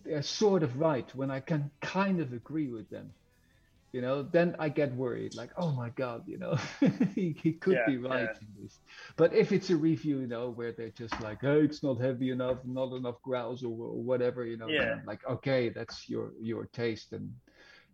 they're 0.05 0.23
sort 0.23 0.63
of 0.63 0.79
right 0.79 1.07
when 1.15 1.29
I 1.29 1.39
can 1.41 1.69
kind 1.81 2.19
of 2.21 2.31
agree 2.33 2.69
with 2.69 2.89
them. 2.89 3.11
You 3.93 4.01
know, 4.01 4.23
then 4.23 4.55
I 4.59 4.69
get 4.69 4.95
worried, 4.95 5.35
like, 5.35 5.53
oh 5.57 5.71
my 5.71 5.91
god, 5.91 6.23
you 6.27 6.37
know, 6.39 6.55
he, 7.15 7.33
he 7.41 7.53
could 7.59 7.83
Yeah, 7.83 7.85
be 7.85 7.97
right 7.97 8.29
yeah. 8.29 8.39
in 8.41 8.47
this. 8.61 8.81
But 9.17 9.33
if 9.35 9.51
it's 9.53 9.69
a 9.69 9.77
review, 9.77 10.19
you 10.21 10.27
know, 10.27 10.49
where 10.51 10.73
they're 10.73 10.91
just 10.91 11.21
like, 11.21 11.41
hey, 11.41 11.61
it's 11.65 11.83
not 11.83 12.01
heavy 12.01 12.31
enough, 12.31 12.59
not 12.65 12.93
enough 12.95 13.21
growls 13.23 13.63
or, 13.63 13.69
or 13.71 14.03
whatever, 14.03 14.45
you 14.45 14.57
know, 14.57 14.71
Yeah. 14.71 14.95
I'm 14.95 15.03
like, 15.05 15.21
okay, 15.29 15.69
that's 15.69 16.09
your 16.09 16.33
your 16.41 16.65
taste, 16.67 17.13
and 17.13 17.35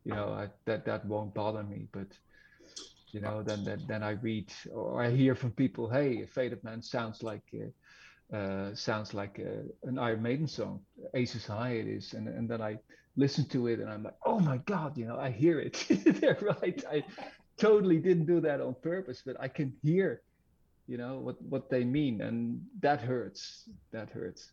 you 0.05 0.15
know, 0.15 0.33
I, 0.33 0.51
that 0.65 0.85
that 0.85 1.05
won't 1.05 1.35
bother 1.35 1.63
me. 1.63 1.89
But 1.91 2.17
you 3.11 3.21
know, 3.21 3.43
then 3.43 3.63
then 3.65 3.85
then 3.87 4.03
I 4.03 4.11
read 4.11 4.53
or 4.71 5.01
I 5.03 5.09
hear 5.11 5.35
from 5.35 5.53
people, 5.53 5.89
hey, 5.89 6.25
Fate 6.27 6.53
of 6.53 6.63
Man 6.63 6.81
sounds 6.81 7.23
like. 7.23 7.43
Uh, 7.53 7.69
uh, 8.33 8.73
sounds 8.75 9.13
like 9.13 9.39
a, 9.39 9.63
an 9.87 9.97
Iron 9.97 10.21
Maiden 10.21 10.47
song. 10.47 10.81
Aces 11.13 11.45
High 11.45 11.71
it 11.71 11.87
is, 11.87 12.13
and 12.13 12.27
and 12.27 12.49
then 12.49 12.61
I 12.61 12.77
listen 13.15 13.45
to 13.49 13.67
it 13.67 13.79
and 13.79 13.89
I'm 13.89 14.03
like, 14.03 14.15
oh 14.25 14.39
my 14.39 14.57
god, 14.57 14.97
you 14.97 15.05
know, 15.05 15.19
I 15.19 15.29
hear 15.29 15.59
it. 15.59 15.85
They're 16.05 16.37
right. 16.41 16.83
I 16.91 17.03
totally 17.57 17.97
didn't 17.97 18.25
do 18.25 18.39
that 18.41 18.61
on 18.61 18.75
purpose, 18.81 19.21
but 19.25 19.35
I 19.39 19.47
can 19.47 19.73
hear, 19.83 20.21
you 20.87 20.97
know, 20.97 21.19
what 21.19 21.41
what 21.41 21.69
they 21.69 21.83
mean, 21.83 22.21
and 22.21 22.61
that 22.81 23.01
hurts. 23.01 23.69
That 23.91 24.09
hurts. 24.09 24.51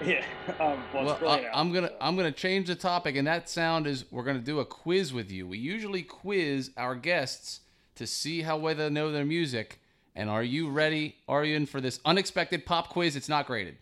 Yeah. 0.06 0.24
Um, 0.60 0.80
well, 0.94 1.18
well, 1.20 1.28
I, 1.28 1.48
I'm 1.52 1.72
gonna. 1.72 1.90
I'm 2.00 2.16
gonna 2.16 2.30
change 2.30 2.68
the 2.68 2.76
topic, 2.76 3.16
and 3.16 3.26
that 3.26 3.48
sound 3.48 3.88
is 3.88 4.04
we're 4.12 4.22
gonna 4.22 4.38
do 4.38 4.60
a 4.60 4.64
quiz 4.64 5.12
with 5.12 5.28
you. 5.28 5.48
We 5.48 5.58
usually 5.58 6.04
quiz 6.04 6.70
our 6.76 6.94
guests 6.94 7.62
to 7.96 8.06
see 8.06 8.42
how 8.42 8.58
well 8.58 8.76
they 8.76 8.90
know 8.90 9.10
their 9.10 9.24
music. 9.24 9.80
And 10.18 10.28
are 10.28 10.42
you 10.42 10.68
ready? 10.68 11.14
Are 11.28 11.44
you 11.44 11.54
in 11.54 11.64
for 11.64 11.80
this 11.80 12.00
unexpected 12.04 12.66
pop 12.66 12.88
quiz? 12.88 13.14
It's 13.14 13.28
not 13.28 13.46
graded. 13.46 13.76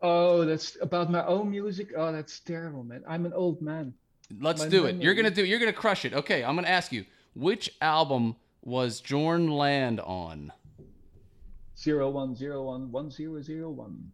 Oh, 0.00 0.44
that's 0.44 0.76
about 0.80 1.10
my 1.10 1.26
own 1.26 1.50
music. 1.50 1.88
Oh, 1.96 2.12
that's 2.12 2.38
terrible, 2.38 2.84
man. 2.84 3.02
I'm 3.08 3.26
an 3.26 3.32
old 3.32 3.60
man. 3.60 3.92
Let's 4.40 4.62
My 4.62 4.68
do 4.68 4.84
it. 4.86 5.02
You're 5.02 5.14
gonna 5.14 5.32
do. 5.32 5.44
You're 5.44 5.58
gonna 5.58 5.72
crush 5.72 6.04
it. 6.04 6.14
Okay, 6.14 6.44
I'm 6.44 6.54
gonna 6.54 6.68
ask 6.68 6.92
you 6.92 7.04
which 7.34 7.74
album 7.80 8.36
was 8.62 9.02
Jorn 9.02 9.50
Lande 9.50 9.98
on? 9.98 10.52
Zero 11.76 12.08
one 12.08 12.36
zero 12.36 12.62
one 12.62 12.92
one 12.92 13.10
zero 13.10 13.42
zero 13.42 13.70
one. 13.70 14.12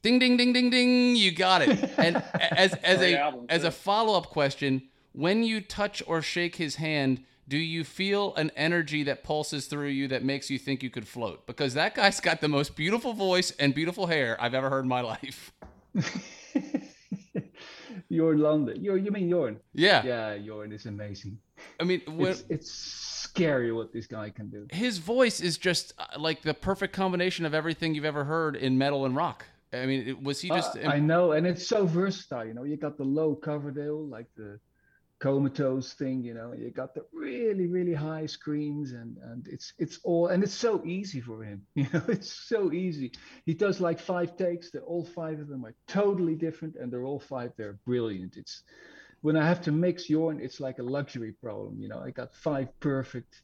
Ding 0.00 0.18
ding 0.18 0.38
ding 0.38 0.54
ding 0.54 0.70
ding. 0.70 1.14
You 1.14 1.30
got 1.30 1.60
it. 1.60 1.92
And 1.98 2.22
as 2.34 2.72
as 2.72 3.02
a 3.02 3.18
album, 3.18 3.46
as 3.50 3.64
a 3.64 3.70
follow 3.70 4.16
up 4.16 4.28
question, 4.28 4.88
when 5.12 5.44
you 5.44 5.60
touch 5.60 6.02
or 6.06 6.22
shake 6.22 6.56
his 6.56 6.76
hand, 6.76 7.22
do 7.48 7.58
you 7.58 7.84
feel 7.84 8.34
an 8.36 8.50
energy 8.56 9.02
that 9.04 9.24
pulses 9.24 9.66
through 9.66 9.88
you 9.88 10.08
that 10.08 10.24
makes 10.24 10.48
you 10.50 10.58
think 10.58 10.82
you 10.82 10.90
could 10.90 11.06
float? 11.08 11.46
Because 11.46 11.74
that 11.74 11.94
guy's 11.94 12.20
got 12.20 12.40
the 12.40 12.48
most 12.48 12.76
beautiful 12.76 13.12
voice 13.12 13.50
and 13.58 13.74
beautiful 13.74 14.06
hair 14.06 14.36
I've 14.40 14.54
ever 14.54 14.70
heard 14.70 14.84
in 14.84 14.88
my 14.88 15.00
life. 15.00 15.52
Jorn 18.10 18.40
Lande. 18.40 18.76
You 18.78 18.96
you 18.96 19.10
mean 19.10 19.30
Jorn? 19.30 19.56
Yeah. 19.74 20.02
Yeah, 20.04 20.38
Jorn 20.38 20.72
is 20.72 20.86
amazing. 20.86 21.38
I 21.80 21.84
mean, 21.84 22.02
when, 22.06 22.30
It's 22.32 22.44
it's 22.48 22.70
scary 22.70 23.72
what 23.72 23.92
this 23.92 24.06
guy 24.06 24.30
can 24.30 24.48
do. 24.50 24.66
his 24.70 24.98
voice 24.98 25.40
is 25.40 25.56
just 25.58 25.94
uh, 25.98 26.18
like 26.18 26.42
the 26.42 26.54
perfect 26.54 26.92
combination 26.94 27.46
of 27.46 27.54
everything 27.54 27.94
you've 27.94 28.04
ever 28.04 28.24
heard 28.24 28.56
in 28.56 28.76
metal 28.76 29.06
and 29.06 29.16
rock. 29.16 29.46
I 29.72 29.86
mean, 29.86 30.22
was 30.22 30.40
he 30.40 30.48
just? 30.48 30.76
Uh, 30.76 30.88
I 30.88 30.98
know, 30.98 31.32
and 31.32 31.46
it's 31.46 31.66
so 31.66 31.86
versatile. 31.86 32.44
You 32.44 32.52
know, 32.52 32.64
you 32.64 32.76
got 32.76 32.98
the 32.98 33.04
low 33.04 33.34
Coverdale, 33.34 34.06
like 34.06 34.26
the 34.36 34.60
comatose 35.22 35.94
thing. 35.94 36.22
You 36.24 36.34
know, 36.34 36.52
you 36.52 36.70
got 36.70 36.94
the 36.94 37.04
really, 37.12 37.66
really 37.68 37.94
high 37.94 38.26
screams, 38.26 38.92
and 38.92 39.16
and 39.18 39.46
it's 39.48 39.72
it's 39.78 40.00
all 40.04 40.26
and 40.28 40.42
it's 40.42 40.54
so 40.54 40.84
easy 40.84 41.20
for 41.20 41.44
him. 41.44 41.62
You 41.76 41.86
know, 41.92 42.02
it's 42.08 42.32
so 42.32 42.72
easy. 42.72 43.12
He 43.46 43.54
does 43.54 43.80
like 43.80 44.00
five 44.00 44.36
takes. 44.36 44.70
They're 44.70 44.82
all 44.92 45.04
five 45.04 45.40
of 45.40 45.48
them 45.48 45.64
are 45.64 45.74
totally 45.88 46.34
different, 46.34 46.76
and 46.76 46.92
they're 46.92 47.04
all 47.04 47.20
five. 47.20 47.52
They're 47.56 47.78
brilliant. 47.86 48.36
It's 48.36 48.64
when 49.22 49.36
I 49.36 49.46
have 49.46 49.62
to 49.62 49.72
mix 49.72 50.08
Jorn, 50.08 50.40
it's 50.40 50.60
like 50.60 50.78
a 50.80 50.82
luxury 50.82 51.32
problem. 51.32 51.80
You 51.80 51.88
know, 51.88 52.00
I 52.00 52.10
got 52.10 52.34
five 52.34 52.68
perfect 52.80 53.42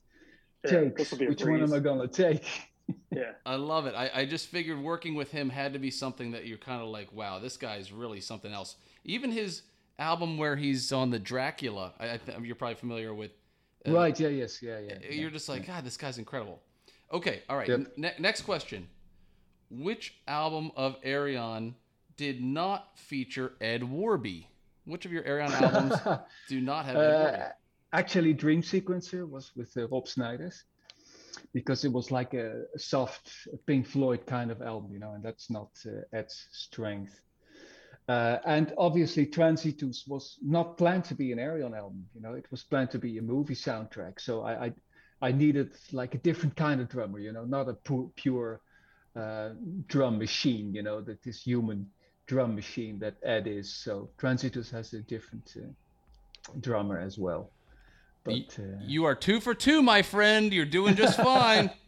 Yeah, 0.64 0.71
takes. 0.71 0.97
this 0.97 1.11
will 1.11 1.19
be 1.19 1.27
a 1.27 1.31
Which 1.31 1.45
one 1.45 1.62
am. 1.62 1.73
I 1.73 1.81
gonna 1.81 2.09
take? 2.09 2.45
Yeah. 3.12 3.33
I 3.47 3.55
love 3.57 3.87
it. 3.87 3.95
I, 3.95 4.11
I 4.14 4.25
just 4.27 4.49
figured 4.49 4.79
working 4.81 5.14
with 5.14 5.31
him 5.31 5.49
had 5.51 5.73
to 5.73 5.79
be 5.79 5.91
something 5.91 6.33
that 6.33 6.47
you're 6.47 6.59
kind 6.59 6.83
of 6.83 6.88
like, 6.88 7.12
wow, 7.12 7.38
this 7.38 7.57
guy's 7.57 7.93
really 7.93 8.21
something 8.21 8.53
else. 8.53 8.77
Even 9.05 9.31
his 9.31 9.62
album 9.99 10.39
where 10.39 10.57
he's 10.57 10.93
on 10.93 11.11
the 11.11 11.19
Dracula, 11.19 11.93
I, 11.99 12.15
I 12.15 12.17
th- 12.19 12.39
you're 12.43 12.57
probably 12.57 12.77
familiar 12.77 13.13
with 13.15 13.33
Uh, 13.87 13.93
right. 13.93 14.19
Yeah. 14.19 14.29
Yes. 14.29 14.63
Yeah. 14.63 14.79
Yeah. 14.79 14.99
You're 15.03 15.25
yeah, 15.25 15.31
just 15.31 15.49
like, 15.49 15.67
yeah. 15.67 15.75
God, 15.77 15.85
this 15.85 15.97
guy's 15.97 16.19
incredible. 16.19 16.61
Okay. 17.13 17.43
All 17.49 17.57
right. 17.57 17.69
Yep. 17.69 17.93
Ne- 17.97 18.15
next 18.19 18.43
question. 18.43 18.89
Which 19.71 20.15
album 20.27 20.73
of 20.77 21.01
Ayreon 21.03 21.75
did 22.17 22.43
not 22.43 22.99
feature 22.99 23.53
Ed 23.61 23.85
Warby? 23.85 24.49
Which 24.85 25.05
of 25.05 25.13
your 25.13 25.23
Ayreon 25.25 25.51
albums 25.61 25.95
do 26.49 26.61
not 26.61 26.85
have 26.87 26.97
Ed 26.97 27.23
Warby? 27.23 27.37
Uh, 27.37 27.49
actually, 27.93 28.33
Dream 28.33 28.63
Sequencer 28.63 29.29
was 29.29 29.53
with 29.57 29.77
uh, 29.77 29.87
Rob 29.89 30.07
Snijders 30.07 30.63
because 31.53 31.85
it 31.85 31.93
was 31.93 32.11
like 32.11 32.35
a, 32.35 32.65
a 32.75 32.79
soft 32.79 33.31
Pink 33.67 33.87
Floyd 33.87 34.27
kind 34.27 34.51
of 34.51 34.63
album, 34.63 34.93
you 34.93 34.99
know, 34.99 35.13
and 35.13 35.23
that's 35.23 35.51
not 35.51 35.71
uh, 35.87 36.17
Ed's 36.17 36.49
strength. 36.53 37.21
Uh, 38.09 38.38
and 38.47 38.73
obviously, 38.79 39.27
Transitus 39.27 40.09
was 40.09 40.38
not 40.42 40.79
planned 40.79 41.05
to 41.05 41.14
be 41.14 41.31
an 41.31 41.38
Ayreon 41.38 41.77
album. 41.77 42.07
You 42.14 42.23
know, 42.23 42.33
it 42.33 42.47
was 42.51 42.64
planned 42.64 42.90
to 42.92 42.99
be 42.99 43.18
a 43.18 43.23
movie 43.23 43.55
soundtrack. 43.55 44.18
So 44.18 44.42
I, 44.42 44.66
I, 44.66 44.73
I 45.21 45.33
needed 45.33 45.73
like 45.92 46.14
a 46.14 46.18
different 46.18 46.57
kind 46.57 46.81
of 46.81 46.88
drummer. 46.88 47.18
You 47.18 47.33
know, 47.33 47.44
not 47.44 47.68
a 47.68 47.75
pu- 47.75 48.11
pure 48.16 48.62
uh, 49.14 49.51
drum 49.88 50.18
machine. 50.18 50.73
You 50.73 50.83
know, 50.83 51.03
that 51.03 51.23
this 51.23 51.42
human 51.42 51.87
drum 52.27 52.55
machine 52.55 52.99
that 53.01 53.16
Ed 53.23 53.47
is. 53.47 53.71
So 53.71 54.09
Transitus 54.18 54.71
has 54.71 54.94
a 54.94 55.01
different 55.01 55.55
uh, 55.57 55.68
drummer 56.61 56.99
as 56.99 57.18
well. 57.18 57.51
But 58.25 58.59
uh, 58.59 58.62
You 58.87 59.05
are 59.05 59.14
two 59.14 59.38
for 59.38 59.55
two, 59.55 59.83
my 59.83 60.01
friend. 60.01 60.53
You're 60.53 60.64
doing 60.64 60.94
just 60.94 61.16
fine. 61.16 61.71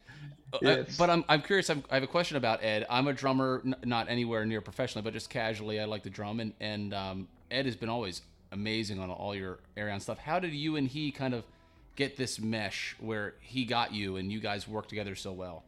Uh, 0.52 0.58
Yes. 0.62 0.96
but 0.96 1.10
I'm, 1.10 1.24
I'm 1.28 1.42
curious. 1.42 1.70
I'm, 1.70 1.84
I 1.90 1.94
have 1.94 2.02
a 2.02 2.08
question 2.08 2.36
about 2.36 2.62
Ed. 2.64 2.86
I'm 2.90 3.06
a 3.08 3.12
drummer, 3.12 3.62
n- 3.64 3.76
not 3.84 4.08
anywhere 4.08 4.44
near 4.44 4.60
professionally, 4.60 5.04
but 5.04 5.12
just 5.12 5.30
casually. 5.30 5.80
I 5.80 5.84
like 5.84 6.02
to 6.04 6.10
drum, 6.10 6.40
and 6.40 6.52
and 6.60 6.92
um, 6.94 7.28
Ed 7.50 7.66
has 7.66 7.76
been 7.76 7.88
always 7.88 8.22
amazing 8.52 8.98
on 8.98 9.10
all 9.10 9.34
your 9.34 9.60
Ayreon 9.76 10.00
stuff. 10.00 10.18
How 10.18 10.40
did 10.40 10.52
you 10.52 10.76
and 10.76 10.88
he 10.88 11.12
kind 11.12 11.34
of 11.34 11.44
get 11.96 12.16
this 12.16 12.40
mesh 12.40 12.96
where 12.98 13.34
he 13.40 13.64
got 13.64 13.92
you 13.92 14.16
and 14.16 14.32
you 14.32 14.40
guys 14.40 14.66
work 14.66 14.88
together 14.88 15.14
so 15.14 15.32
well? 15.32 15.62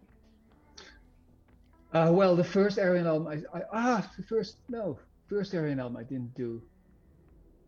Uh, 1.92 2.08
well, 2.10 2.34
the 2.34 2.44
first 2.44 2.78
Ayreon 2.78 3.06
album, 3.06 3.28
I, 3.28 3.58
I 3.58 3.62
ah, 3.72 4.10
the 4.16 4.22
first 4.24 4.56
no, 4.68 4.98
first 5.28 5.52
Ayreon 5.52 5.78
album 5.78 5.96
I 5.96 6.02
didn't 6.02 6.34
do 6.34 6.60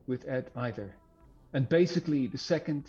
with 0.06 0.26
Ed 0.28 0.50
either, 0.56 0.94
and 1.52 1.68
basically 1.68 2.26
the 2.26 2.38
second, 2.38 2.86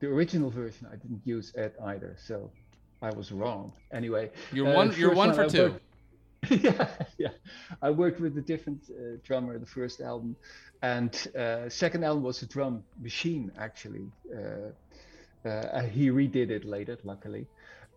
the 0.00 0.06
original 0.06 0.50
version 0.50 0.86
I 0.92 0.96
didn't 0.96 1.22
use 1.24 1.52
Ed 1.56 1.72
either, 1.82 2.16
so 2.24 2.50
I 3.06 3.10
was 3.14 3.30
wrong. 3.30 3.72
Anyway, 3.92 4.30
You're 4.52 4.68
uh, 4.68 4.74
one. 4.74 4.94
You're 4.98 5.14
one 5.14 5.32
for 5.32 5.44
I 5.44 5.48
two. 5.48 5.62
worked- 5.62 5.82
yeah, 6.64 6.88
yeah. 7.18 7.28
I 7.82 7.90
worked 7.90 8.20
with 8.20 8.36
a 8.38 8.40
different 8.52 8.82
uh, 8.90 9.16
drummer 9.26 9.58
the 9.58 9.66
first 9.78 10.00
album, 10.00 10.36
and 10.82 11.12
uh, 11.38 11.68
second 11.68 12.04
album 12.04 12.22
was 12.22 12.42
a 12.42 12.46
drum 12.46 12.82
machine 13.00 13.50
actually. 13.58 14.06
Uh, 14.36 15.48
uh, 15.48 15.82
he 15.82 16.10
redid 16.10 16.50
it 16.50 16.64
later, 16.64 16.96
luckily, 17.04 17.46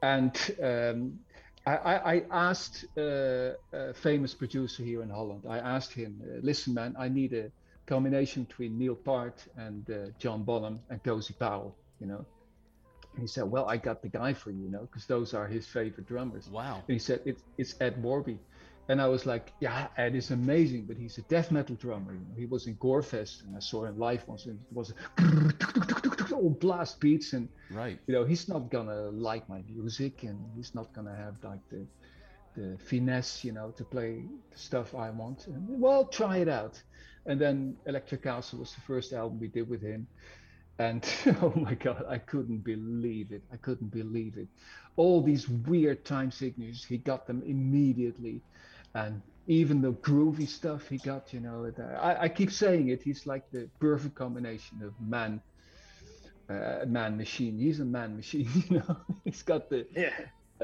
and 0.03 0.33
um, 0.63 1.19
I, 1.65 1.75
I, 1.75 2.13
I 2.15 2.23
asked 2.49 2.85
uh, 2.97 3.51
a 3.73 3.93
famous 3.93 4.33
producer 4.35 4.83
here 4.83 5.01
in 5.01 5.09
Holland. 5.09 5.43
I 5.49 5.57
asked 5.75 5.93
him, 5.93 6.21
uh, 6.23 6.39
"Listen, 6.43 6.73
man, 6.75 6.95
I 6.99 7.09
need 7.09 7.33
a 7.33 7.51
combination 7.87 8.43
between 8.43 8.77
Neil 8.77 8.95
Peart 8.95 9.39
and 9.57 9.89
uh, 9.89 9.95
John 10.19 10.43
Bonham 10.43 10.79
and 10.89 11.03
Cozy 11.03 11.33
Powell, 11.33 11.75
you 11.99 12.07
know." 12.07 12.25
And 13.19 13.27
he 13.27 13.27
said, 13.27 13.43
"Well, 13.51 13.65
I 13.67 13.75
got 13.75 14.01
the 14.01 14.07
guy 14.07 14.31
for 14.33 14.49
you, 14.51 14.63
you 14.63 14.71
know, 14.71 14.83
because 14.87 15.05
those 15.05 15.33
are 15.33 15.45
his 15.45 15.67
favorite 15.67 16.07
drummers." 16.07 16.47
Wow. 16.47 16.75
And 16.87 16.93
he 16.93 16.99
said, 16.99 17.19
it's, 17.25 17.43
it's 17.57 17.75
Ed 17.81 18.01
Warby. 18.01 18.39
And 18.87 19.01
I 19.01 19.07
was 19.07 19.25
like, 19.25 19.51
yeah, 19.59 19.87
Ed 19.97 20.15
is 20.15 20.31
amazing, 20.31 20.85
but 20.85 20.95
he's 20.95 21.17
a 21.17 21.21
death 21.23 21.51
metal 21.51 21.75
drummer. 21.75 22.13
You 22.13 22.19
know? 22.19 22.35
He 22.37 22.45
was 22.45 22.65
in 22.67 22.75
Gorefest 22.77 23.43
and 23.43 23.57
I 23.57 23.59
saw 23.59 23.83
him 23.83 23.99
live 23.99 24.25
once 24.25 24.45
and 24.45 24.57
it 24.57 24.73
was 24.73 24.93
all 26.31 26.49
blast 26.61 27.01
beats. 27.01 27.33
And, 27.33 27.49
Right. 27.69 27.99
you 28.07 28.13
know, 28.15 28.23
he's 28.23 28.47
not 28.47 28.71
gonna 28.71 29.09
like 29.09 29.47
my 29.49 29.61
music 29.67 30.23
and 30.23 30.39
he's 30.55 30.73
not 30.73 30.93
gonna 30.93 31.15
have 31.15 31.35
like 31.43 31.59
the, 31.69 31.85
the 32.55 32.77
finesse, 32.79 33.43
you 33.43 33.51
know, 33.51 33.71
to 33.71 33.83
play 33.83 34.23
the 34.49 34.57
stuff 34.57 34.95
I 34.95 35.09
want. 35.09 35.47
And, 35.47 35.67
well, 35.79 36.05
try 36.05 36.37
it 36.37 36.47
out. 36.47 36.81
And 37.27 37.39
then 37.39 37.75
Electric 37.85 38.23
Castle 38.23 38.59
was 38.59 38.73
the 38.73 38.81
first 38.81 39.11
album 39.13 39.39
we 39.39 39.49
did 39.49 39.69
with 39.69 39.81
him. 39.81 40.07
And 40.79 41.05
oh 41.41 41.53
my 41.55 41.75
God, 41.75 42.05
I 42.09 42.17
couldn't 42.17 42.59
believe 42.59 43.31
it. 43.31 43.43
I 43.53 43.57
couldn't 43.57 43.91
believe 43.91 44.37
it. 44.37 44.47
All 44.95 45.21
these 45.21 45.47
weird 45.49 46.05
time 46.05 46.31
signatures, 46.31 46.85
he 46.85 46.97
got 46.97 47.27
them 47.27 47.43
immediately. 47.45 48.41
And 48.95 49.21
even 49.47 49.81
the 49.81 49.93
groovy 49.93 50.47
stuff 50.47 50.87
he 50.87 50.97
got, 50.97 51.33
you 51.33 51.41
know, 51.41 51.65
it- 51.65 51.79
I, 51.79 52.23
I 52.23 52.29
keep 52.29 52.51
saying 52.51 52.89
it, 52.89 53.03
he's 53.03 53.25
like 53.27 53.51
the 53.51 53.69
perfect 53.79 54.15
combination 54.15 54.81
of 54.83 54.93
man, 55.01 55.41
uh, 56.49 56.85
man 56.87 57.17
machine. 57.17 57.59
He's 57.59 57.79
a 57.79 57.85
man 57.85 58.15
machine, 58.15 58.49
you 58.69 58.77
know. 58.77 58.97
he's 59.25 59.43
got 59.43 59.69
the 59.69 59.85
Yeah. 59.95 60.11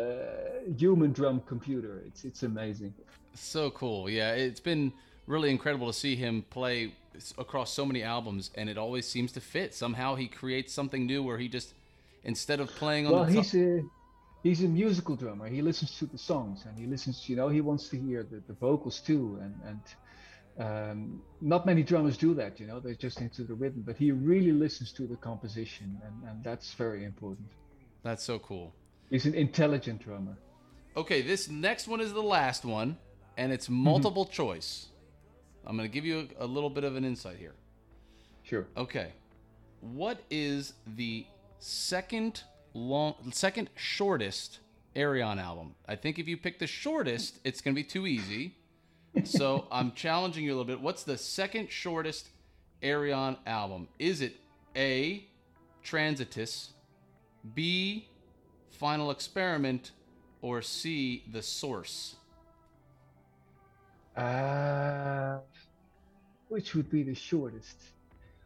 uh, 0.02 0.72
human 0.78 1.12
drum 1.14 1.42
computer. 1.42 2.04
It's 2.08 2.24
it's 2.26 2.44
amazing. 2.44 2.94
So 3.34 3.70
cool. 3.72 4.10
Yeah, 4.10 4.34
it's 4.34 4.60
been 4.62 4.94
really 5.28 5.50
incredible 5.50 5.88
to 5.88 5.94
see 5.94 6.16
him 6.16 6.46
play 6.50 6.94
across 7.38 7.72
so 7.74 7.86
many 7.86 8.04
albums, 8.04 8.52
and 8.56 8.70
it 8.70 8.78
always 8.78 9.08
seems 9.08 9.32
to 9.34 9.40
fit. 9.42 9.74
Somehow 9.74 10.16
he 10.16 10.28
creates 10.28 10.74
something 10.74 11.06
new 11.06 11.24
where 11.24 11.38
he 11.38 11.48
just, 11.48 11.74
instead 12.24 12.60
of 12.60 12.70
playing 12.76 13.08
on 13.08 13.14
Well, 13.14 13.26
the 13.26 13.36
top, 13.36 13.44
he's 13.46 13.56
a 13.56 13.82
he's 14.44 14.64
a 14.64 14.68
musical 14.68 15.16
drummer. 15.16 15.48
He 15.48 15.62
listens 15.62 15.98
to 16.00 16.06
the 16.06 16.18
songs 16.18 16.66
and 16.66 16.78
he 16.78 16.86
listens. 16.86 17.28
You 17.30 17.36
know, 17.36 17.50
he 17.50 17.62
wants 17.62 17.90
to 17.90 17.98
hear 17.98 18.24
the, 18.24 18.42
the 18.48 18.54
vocals 18.54 19.00
too. 19.00 19.40
And 19.42 19.56
and 19.70 19.82
um, 20.58 21.22
not 21.42 21.66
many 21.66 21.84
drummers 21.84 22.18
do 22.18 22.34
that. 22.36 22.60
You 22.60 22.68
know, 22.68 22.80
they're 22.80 22.96
just 22.96 23.22
into 23.22 23.44
the 23.44 23.54
rhythm. 23.54 23.84
But 23.86 23.98
he 23.98 24.12
really 24.12 24.52
listens 24.52 24.92
to 24.94 25.08
the 25.08 25.16
composition, 25.18 26.00
and 26.06 26.30
and 26.30 26.44
that's 26.44 26.74
very 26.74 27.04
important. 27.06 27.48
that's 28.04 28.24
so 28.24 28.40
cool. 28.40 28.74
He's 29.10 29.26
an 29.26 29.34
intelligent 29.36 30.02
drummer. 30.04 30.38
Okay, 30.98 31.22
this 31.22 31.50
next 31.50 31.88
one 31.88 32.02
is 32.02 32.14
the 32.14 32.24
last 32.24 32.66
one, 32.66 32.98
and 33.38 33.52
it's 33.52 33.70
multiple 33.70 34.26
choice. 34.26 34.88
I'm 35.68 35.76
going 35.76 35.90
to 35.90 35.94
give 35.94 36.06
you 36.06 36.28
a, 36.40 36.46
a 36.46 36.48
little 36.48 36.70
bit 36.70 36.84
of 36.84 36.96
an 36.96 37.04
insight 37.04 37.38
here. 37.38 37.54
Sure. 38.44 38.68
Okay, 38.78 39.12
what 39.82 40.20
is 40.30 40.74
the 40.96 41.26
second 41.60 42.44
long, 42.74 43.16
second 43.32 43.70
shortest 43.76 44.60
Ayreon 44.96 45.42
album? 45.42 45.76
I 45.88 45.96
think 45.96 46.20
if 46.20 46.28
you 46.28 46.38
pick 46.38 46.60
the 46.60 46.68
shortest, 46.68 47.40
it's 47.44 47.62
going 47.62 47.76
to 47.76 47.82
be 47.82 47.88
too 47.88 48.06
easy. 48.06 48.56
So 49.24 49.68
I'm 49.72 49.92
challenging 49.94 50.44
you 50.44 50.52
a 50.52 50.56
little 50.56 50.66
bit. 50.66 50.82
What's 50.82 51.04
the 51.04 51.18
second 51.18 51.72
shortest 51.72 52.30
Ayreon 52.84 53.38
album? 53.46 53.88
Is 53.98 54.22
it 54.22 54.36
A, 54.76 55.26
Transitus, 55.84 56.70
B, 57.54 58.08
Final 58.72 59.12
Experiment, 59.12 59.92
or 60.42 60.62
C, 60.62 61.24
The 61.32 61.42
Source? 61.42 62.16
Uh, 64.16 65.40
which 66.50 66.76
would 66.76 66.90
be 66.90 67.04
the 67.04 67.16
shortest? 67.16 67.78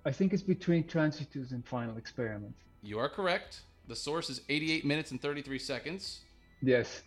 I 0.06 0.12
think 0.12 0.34
it's 0.34 0.44
between 0.44 0.84
Transitus 0.86 1.52
and 1.52 1.66
Final 1.66 1.98
Experiment. 1.98 2.56
You 2.82 3.00
are 3.00 3.10
correct. 3.10 3.62
The 3.88 3.96
Source 3.96 4.30
is 4.30 4.42
88 4.48 4.86
minutes 4.86 5.12
and 5.12 5.22
33 5.22 5.60
seconds. 5.60 6.22
Yes. 6.62 7.02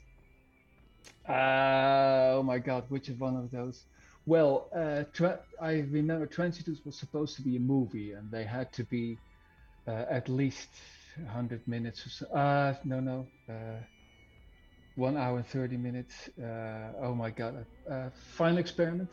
Uh, 1.28 2.34
oh 2.36 2.42
my 2.44 2.58
God, 2.58 2.84
which 2.88 3.08
of 3.08 3.20
one 3.20 3.36
of 3.36 3.50
those? 3.50 3.84
Well, 4.26 4.68
uh, 4.74 5.04
tra- 5.12 5.40
I 5.60 5.80
remember 5.90 6.26
Transitus 6.26 6.84
was 6.84 6.96
supposed 6.96 7.36
to 7.36 7.42
be 7.42 7.56
a 7.56 7.60
movie, 7.60 8.12
and 8.12 8.30
they 8.30 8.44
had 8.44 8.72
to 8.74 8.84
be 8.84 9.18
uh, 9.88 10.04
at 10.08 10.28
least 10.28 10.68
100 11.16 11.66
minutes 11.66 12.06
or 12.06 12.10
so. 12.10 12.26
Uh, 12.26 12.74
no, 12.84 13.00
no. 13.00 13.26
Uh, 13.48 13.80
one 14.96 15.16
hour 15.16 15.38
and 15.38 15.46
30 15.46 15.76
minutes. 15.76 16.28
Uh, 16.38 16.92
oh 17.00 17.14
my 17.14 17.30
God. 17.30 17.64
Uh, 17.90 18.10
final 18.36 18.58
experiment. 18.58 19.10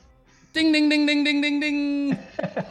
Ding, 0.51 0.71
ding, 0.71 0.89
ding, 0.89 1.05
ding, 1.05 1.23
ding, 1.23 1.41
ding, 1.41 1.59
ding. 1.59 2.19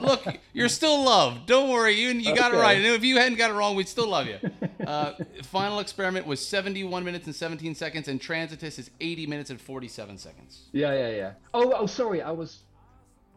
Look, 0.00 0.26
you're 0.52 0.68
still 0.68 1.04
loved. 1.04 1.46
Don't 1.46 1.70
worry. 1.70 1.92
You, 1.94 2.08
you 2.08 2.34
got 2.34 2.52
it 2.52 2.56
right. 2.56 2.76
And 2.76 2.86
if 2.86 3.04
you 3.04 3.16
hadn't 3.18 3.38
got 3.38 3.50
it 3.50 3.54
wrong, 3.54 3.76
we'd 3.76 3.88
still 3.88 4.08
love 4.08 4.26
you. 4.26 4.38
Uh, 4.84 5.12
Final 5.44 5.78
Experiment 5.78 6.26
was 6.26 6.44
71 6.44 7.04
minutes 7.04 7.26
and 7.26 7.34
17 7.34 7.76
seconds, 7.76 8.08
and 8.08 8.20
Transitus 8.20 8.80
is 8.80 8.90
80 9.00 9.26
minutes 9.28 9.50
and 9.50 9.60
47 9.60 10.18
seconds. 10.18 10.62
Yeah, 10.72 10.92
yeah, 10.92 11.10
yeah. 11.10 11.32
Oh, 11.54 11.72
oh, 11.76 11.86
sorry. 11.86 12.20
I 12.20 12.32
was. 12.32 12.62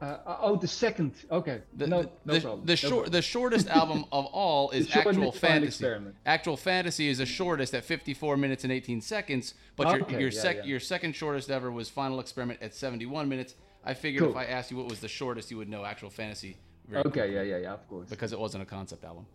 Uh, 0.02 0.18
oh, 0.40 0.56
the 0.56 0.68
second. 0.68 1.14
Okay. 1.32 1.62
The, 1.78 1.86
no, 1.86 2.02
the, 2.02 2.10
no 2.26 2.34
the, 2.34 2.42
problem. 2.42 2.66
the 2.66 2.72
no 2.72 2.76
short, 2.76 2.92
problem. 2.94 3.12
the 3.12 3.22
shortest 3.22 3.68
album 3.70 4.06
of 4.12 4.26
all 4.26 4.72
is 4.72 4.90
Actual 4.96 5.32
Fantasy. 5.32 5.68
Experiment. 5.68 6.16
Actual 6.26 6.58
Fantasy 6.58 7.10
is 7.10 7.20
the 7.20 7.28
shortest 7.28 7.76
at 7.76 7.86
54 7.86 8.38
minutes 8.38 8.64
and 8.64 8.74
18 8.74 9.02
seconds, 9.02 9.54
but 9.76 9.90
your 9.90 10.02
Okay, 10.02 10.20
your, 10.20 10.30
yeah, 10.32 10.42
sec, 10.42 10.56
yeah. 10.58 10.64
your 10.64 10.80
second 10.80 11.16
shortest 11.16 11.52
ever 11.52 11.72
was 11.72 11.90
Final 11.90 12.20
Experiment 12.20 12.60
at 12.64 12.74
71 12.74 13.30
minutes. 13.30 13.54
I 13.84 13.94
figured 13.94 14.30
if 14.30 14.36
I 14.36 14.46
asked 14.46 14.72
you 14.72 14.78
what 14.78 14.88
was 14.90 15.00
the 15.00 15.08
shortest, 15.08 15.52
you 15.52 15.58
would 15.58 15.70
know 15.70 15.84
Actual 15.86 16.10
Fantasy. 16.10 16.58
very 16.88 17.04
Okay, 17.06 17.34
yeah, 17.34 17.42
yeah, 17.42 17.58
yeah, 17.58 17.74
of 17.74 17.88
course. 17.88 18.10
because 18.10 18.32
it 18.34 18.40
wasn't 18.40 18.64
a 18.64 18.66
concept 18.66 19.04
album. 19.04 19.26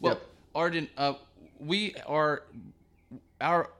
Well, 0.00 0.14
Yep. 0.14 0.22
Arjen, 0.54 0.88
uh, 0.96 1.14
we 1.58 1.94
are 2.06 2.42
our 3.40 3.70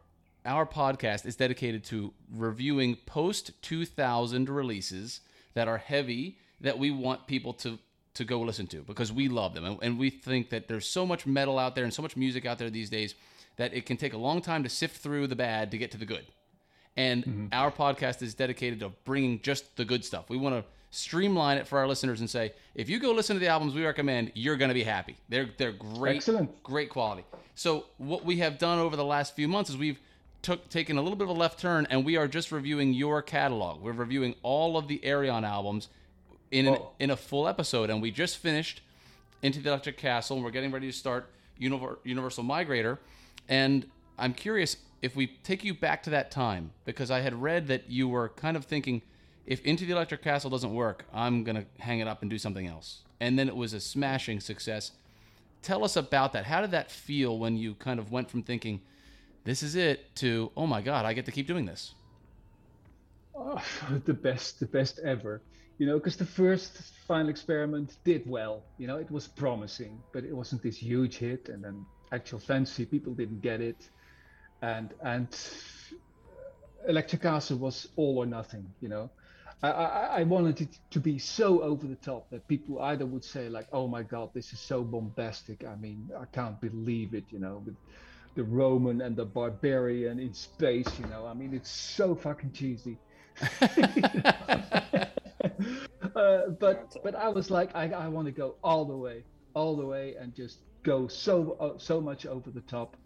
our 0.46 0.66
podcast 0.66 1.24
is 1.24 1.36
dedicated 1.36 1.84
to 1.84 2.12
reviewing 2.34 2.96
post 3.06 3.50
2000 3.62 4.48
releases 4.48 5.20
that 5.54 5.68
are 5.68 5.78
heavy 5.78 6.38
that 6.60 6.78
we 6.78 6.90
want 6.90 7.26
people 7.26 7.52
to 7.54 7.78
to 8.14 8.24
go 8.24 8.40
listen 8.40 8.66
to 8.68 8.82
because 8.82 9.12
we 9.12 9.28
love 9.28 9.54
them 9.54 9.64
and, 9.64 9.78
and 9.82 9.98
we 9.98 10.08
think 10.10 10.50
that 10.50 10.68
there's 10.68 10.86
so 10.86 11.04
much 11.06 11.26
metal 11.26 11.58
out 11.58 11.74
there 11.74 11.84
and 11.84 11.92
so 11.92 12.02
much 12.02 12.16
music 12.16 12.46
out 12.46 12.58
there 12.58 12.70
these 12.70 12.90
days 12.90 13.14
that 13.56 13.74
it 13.74 13.86
can 13.86 13.96
take 13.96 14.12
a 14.12 14.16
long 14.18 14.40
time 14.40 14.62
to 14.62 14.68
sift 14.68 14.96
through 14.98 15.26
the 15.26 15.36
bad 15.36 15.70
to 15.70 15.78
get 15.78 15.90
to 15.90 15.96
the 15.98 16.06
good. 16.06 16.24
And 16.96 17.24
mm-hmm. 17.24 17.46
our 17.52 17.70
podcast 17.70 18.22
is 18.22 18.34
dedicated 18.34 18.80
to 18.80 18.90
bringing 19.04 19.40
just 19.40 19.76
the 19.76 19.84
good 19.84 20.04
stuff. 20.04 20.28
We 20.28 20.36
want 20.36 20.54
to 20.54 20.64
streamline 20.90 21.58
it 21.58 21.66
for 21.66 21.78
our 21.78 21.88
listeners 21.88 22.20
and 22.20 22.30
say, 22.30 22.52
if 22.74 22.88
you 22.88 23.00
go 23.00 23.10
listen 23.12 23.34
to 23.34 23.40
the 23.40 23.48
albums 23.48 23.74
we 23.74 23.84
recommend, 23.84 24.30
you're 24.34 24.56
going 24.56 24.68
to 24.68 24.74
be 24.74 24.84
happy. 24.84 25.16
They're 25.28 25.50
they're 25.56 25.72
great, 25.72 26.16
Excellent. 26.16 26.62
great 26.62 26.90
quality. 26.90 27.24
So 27.56 27.86
what 27.98 28.24
we 28.24 28.36
have 28.38 28.58
done 28.58 28.78
over 28.78 28.96
the 28.96 29.04
last 29.04 29.34
few 29.34 29.48
months 29.48 29.70
is 29.70 29.76
we've 29.76 29.98
took 30.42 30.68
taken 30.68 30.96
a 30.98 31.02
little 31.02 31.16
bit 31.16 31.24
of 31.24 31.30
a 31.30 31.38
left 31.38 31.58
turn, 31.58 31.86
and 31.90 32.04
we 32.04 32.16
are 32.16 32.28
just 32.28 32.52
reviewing 32.52 32.92
your 32.92 33.22
catalog. 33.22 33.80
We're 33.80 33.92
reviewing 33.92 34.36
all 34.42 34.76
of 34.76 34.86
the 34.86 35.00
Ayreon 35.00 35.42
albums 35.42 35.88
in 36.50 36.68
an, 36.68 36.78
in 37.00 37.10
a 37.10 37.16
full 37.16 37.48
episode, 37.48 37.90
and 37.90 38.00
we 38.00 38.10
just 38.10 38.38
finished 38.38 38.80
Into 39.42 39.60
the 39.60 39.70
Electric 39.70 39.96
Castle, 39.96 40.36
and 40.36 40.44
we're 40.44 40.52
getting 40.52 40.70
ready 40.70 40.86
to 40.86 40.96
start 40.96 41.30
Universal 41.58 42.44
Migrator. 42.44 42.98
And 43.48 43.86
I'm 44.18 44.34
curious 44.34 44.76
if 45.04 45.14
we 45.14 45.26
take 45.26 45.62
you 45.62 45.74
back 45.74 46.02
to 46.02 46.08
that 46.08 46.30
time, 46.30 46.70
because 46.86 47.10
I 47.10 47.20
had 47.20 47.34
read 47.34 47.66
that 47.66 47.90
you 47.90 48.08
were 48.08 48.30
kind 48.30 48.56
of 48.56 48.64
thinking, 48.64 49.02
if 49.44 49.60
Into 49.60 49.84
the 49.84 49.92
Electric 49.92 50.22
Castle 50.22 50.48
doesn't 50.48 50.72
work, 50.72 51.04
I'm 51.12 51.44
going 51.44 51.56
to 51.56 51.66
hang 51.78 52.00
it 52.00 52.08
up 52.08 52.22
and 52.22 52.30
do 52.30 52.38
something 52.38 52.66
else. 52.66 53.02
And 53.20 53.38
then 53.38 53.46
it 53.46 53.54
was 53.54 53.74
a 53.74 53.80
smashing 53.80 54.40
success. 54.40 54.92
Tell 55.60 55.84
us 55.84 55.96
about 55.96 56.32
that. 56.32 56.46
How 56.46 56.62
did 56.62 56.70
that 56.70 56.90
feel 56.90 57.38
when 57.38 57.58
you 57.58 57.74
kind 57.74 58.00
of 58.00 58.12
went 58.12 58.30
from 58.30 58.42
thinking, 58.42 58.80
this 59.44 59.62
is 59.62 59.76
it, 59.76 60.14
to, 60.16 60.50
oh 60.56 60.66
my 60.66 60.80
God, 60.80 61.04
I 61.04 61.12
get 61.12 61.26
to 61.26 61.32
keep 61.32 61.46
doing 61.46 61.66
this? 61.66 61.92
Oh, 63.34 63.62
the 64.06 64.14
best, 64.14 64.58
the 64.58 64.66
best 64.66 65.00
ever. 65.00 65.42
You 65.76 65.86
know, 65.86 65.98
because 65.98 66.16
the 66.16 66.24
first 66.24 66.80
final 67.06 67.28
experiment 67.28 67.98
did 68.04 68.22
well. 68.26 68.62
You 68.78 68.86
know, 68.86 68.96
it 68.96 69.10
was 69.10 69.26
promising, 69.28 70.02
but 70.14 70.24
it 70.24 70.34
wasn't 70.34 70.62
this 70.62 70.78
huge 70.78 71.18
hit. 71.18 71.50
And 71.50 71.62
then 71.62 71.84
Actual 72.10 72.38
Fantasy 72.38 72.86
people 72.86 73.12
didn't 73.12 73.42
get 73.42 73.60
it 73.60 73.90
and 74.64 74.94
and 75.02 75.28
electric 76.88 77.22
castle 77.22 77.58
was 77.58 77.86
all 77.96 78.18
or 78.18 78.26
nothing 78.26 78.66
you 78.80 78.88
know? 78.88 79.10
I, 79.62 79.70
I, 79.70 80.04
I 80.20 80.22
wanted 80.24 80.60
it 80.60 80.78
to 80.90 81.00
be 81.00 81.18
so 81.18 81.62
over 81.62 81.86
the 81.86 81.96
top 81.96 82.28
that 82.30 82.46
people 82.48 82.80
either 82.80 83.06
would 83.06 83.24
say 83.24 83.48
like 83.48 83.68
oh 83.72 83.86
my 83.86 84.02
god 84.02 84.30
this 84.34 84.52
is 84.52 84.60
so 84.60 84.82
bombastic. 84.82 85.64
I 85.64 85.76
mean 85.76 86.10
i 86.18 86.26
can't 86.26 86.60
believe 86.60 87.14
it 87.14 87.24
you 87.30 87.38
know 87.38 87.62
with 87.64 87.76
the 88.34 88.44
roman 88.44 89.00
and 89.00 89.14
the 89.16 89.24
barbarian 89.24 90.18
in 90.18 90.32
space 90.34 90.90
you 90.98 91.06
know? 91.06 91.26
I 91.26 91.34
mean 91.34 91.54
it's 91.54 91.70
so 91.70 92.14
fucking 92.14 92.52
cheesy. 92.52 92.98
Uh, 96.14 96.48
but 96.60 96.96
but 97.02 97.14
i 97.16 97.28
was 97.28 97.50
like 97.50 97.70
i, 97.74 97.90
I 97.90 98.08
want 98.08 98.26
to 98.26 98.32
go 98.32 98.54
all 98.62 98.84
the 98.84 98.96
way 98.96 99.24
all 99.54 99.76
the 99.76 99.84
way 99.84 100.14
and 100.20 100.32
just 100.34 100.58
go 100.84 101.08
so 101.08 101.56
uh, 101.58 101.76
so 101.76 102.00
much 102.00 102.24
over 102.24 102.50
the 102.50 102.60
top 102.60 102.96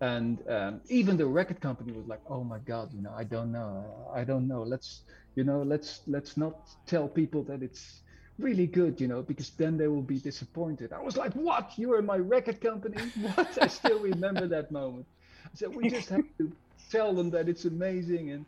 and 0.00 0.42
um, 0.48 0.80
even 0.88 1.16
the 1.16 1.26
record 1.26 1.60
company 1.60 1.92
was 1.92 2.06
like 2.06 2.20
oh 2.28 2.42
my 2.42 2.58
god 2.60 2.92
you 2.92 3.02
know 3.02 3.12
i 3.16 3.24
don't 3.24 3.52
know 3.52 4.10
i 4.14 4.24
don't 4.24 4.48
know. 4.48 4.62
Let's 4.62 5.02
you 5.36 5.44
know 5.44 5.62
let's 5.62 6.00
let's 6.06 6.36
not 6.36 6.54
tell 6.86 7.08
people 7.08 7.42
that 7.44 7.62
it's 7.62 8.02
really 8.38 8.66
good 8.66 9.00
you 9.00 9.06
know 9.08 9.22
because 9.22 9.50
then 9.50 9.76
they 9.76 9.88
will 9.88 10.02
be 10.02 10.18
disappointed. 10.18 10.92
I 10.92 11.00
was 11.00 11.16
like 11.16 11.34
what? 11.34 11.72
You're 11.76 12.02
my 12.02 12.16
record 12.16 12.60
company? 12.60 12.96
What? 13.20 13.58
I 13.62 13.66
still 13.68 14.00
remember 14.00 14.46
that 14.48 14.70
moment. 14.70 15.06
Said 15.54 15.74
we 15.74 15.90
just 15.90 16.08
have 16.08 16.24
to 16.38 16.52
tell 16.90 17.14
them 17.14 17.30
that 17.30 17.48
it's 17.48 17.64
amazing 17.66 18.30
and 18.30 18.46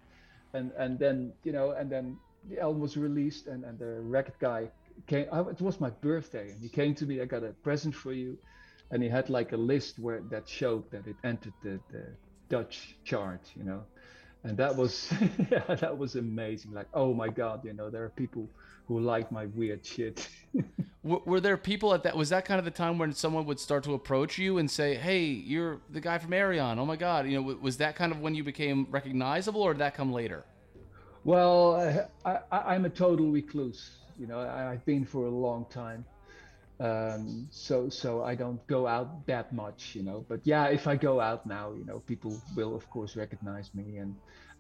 and 0.55 0.73
and 0.73 0.99
then 0.99 1.33
you 1.45 1.53
know 1.53 1.73
and 1.73 1.91
then 1.91 2.17
the 2.49 2.61
album 2.61 2.81
was 2.81 2.97
released 2.97 3.47
and 3.47 3.65
and 3.65 3.79
the 3.79 4.01
record 4.01 4.35
guy 4.41 4.71
came 5.07 5.27
it 5.51 5.61
was 5.61 5.81
my 5.81 5.91
birthday 5.91 6.51
and 6.53 6.61
he 6.63 6.69
came 6.69 6.95
to 6.95 7.07
me 7.07 7.21
i 7.21 7.25
got 7.25 7.43
a 7.43 7.53
present 7.63 7.95
for 7.95 8.13
you 8.13 8.39
and 8.93 9.03
he 9.03 9.09
had 9.09 9.29
like 9.31 9.53
a 9.53 9.57
list 9.57 9.99
where 9.99 10.21
that 10.31 10.49
showed 10.49 10.89
that 10.91 11.07
it 11.07 11.17
entered 11.25 11.55
the, 11.63 11.81
the 11.91 12.05
Dutch 12.49 12.95
chart, 13.05 13.51
you 13.57 13.65
know, 13.65 13.83
and 14.45 14.57
that 14.59 14.77
was 14.77 15.13
yeah, 15.51 15.75
that 15.75 15.97
was 15.97 16.15
amazing. 16.15 16.73
Like, 16.73 16.89
oh 16.95 17.13
my 17.15 17.29
god, 17.29 17.65
you 17.65 17.73
know, 17.73 17.91
there 17.91 18.05
are 18.05 18.11
people 18.11 18.49
who 18.87 19.01
like 19.01 19.33
my 19.33 19.47
weird 19.47 19.85
shit. 19.85 20.29
were 21.03 21.41
there 21.41 21.57
people 21.57 21.95
at 21.95 22.03
that? 22.03 22.17
Was 22.17 22.29
that 22.29 22.45
kind 22.45 22.59
of 22.59 22.67
the 22.67 22.71
time 22.71 22.99
when 22.99 23.13
someone 23.13 23.47
would 23.47 23.59
start 23.59 23.83
to 23.85 23.95
approach 23.95 24.39
you 24.39 24.59
and 24.59 24.71
say, 24.71 24.95
"Hey, 24.95 25.25
you're 25.25 25.81
the 25.91 26.01
guy 26.01 26.19
from 26.19 26.31
Ayreon. 26.33 26.79
Oh 26.79 26.85
my 26.85 26.97
god," 26.97 27.27
you 27.27 27.41
know, 27.41 27.57
was 27.61 27.79
that 27.79 27.97
kind 27.97 28.13
of 28.13 28.21
when 28.21 28.35
you 28.35 28.45
became 28.45 28.87
recognizable, 28.91 29.63
or 29.63 29.73
did 29.73 29.81
that 29.81 29.95
come 29.95 30.13
later? 30.13 30.45
Well, 31.25 32.09
I, 32.25 32.41
I, 32.51 32.75
I'm 32.75 32.85
a 32.85 32.91
total 32.91 33.31
recluse. 33.31 33.99
You 34.19 34.27
know, 34.27 34.41
I, 34.41 34.73
I've 34.73 34.85
been 34.85 35.07
for 35.07 35.27
a 35.27 35.31
long 35.31 35.65
time 35.71 36.05
um, 36.81 37.49
so 37.51 37.89
so 37.89 38.23
I 38.25 38.35
don't 38.35 38.65
go 38.67 38.87
out 38.87 39.27
that 39.27 39.53
much, 39.53 39.95
you 39.95 40.03
know. 40.03 40.25
But 40.29 40.41
yeah, 40.45 40.67
if 40.67 40.87
I 40.87 40.97
go 40.97 41.21
out 41.21 41.47
now, 41.47 41.73
you 41.73 41.85
know, 41.85 42.01
people 42.01 42.41
will 42.57 42.75
of 42.75 42.89
course 42.91 43.17
recognize 43.17 43.71
me. 43.75 43.99
And 43.99 44.17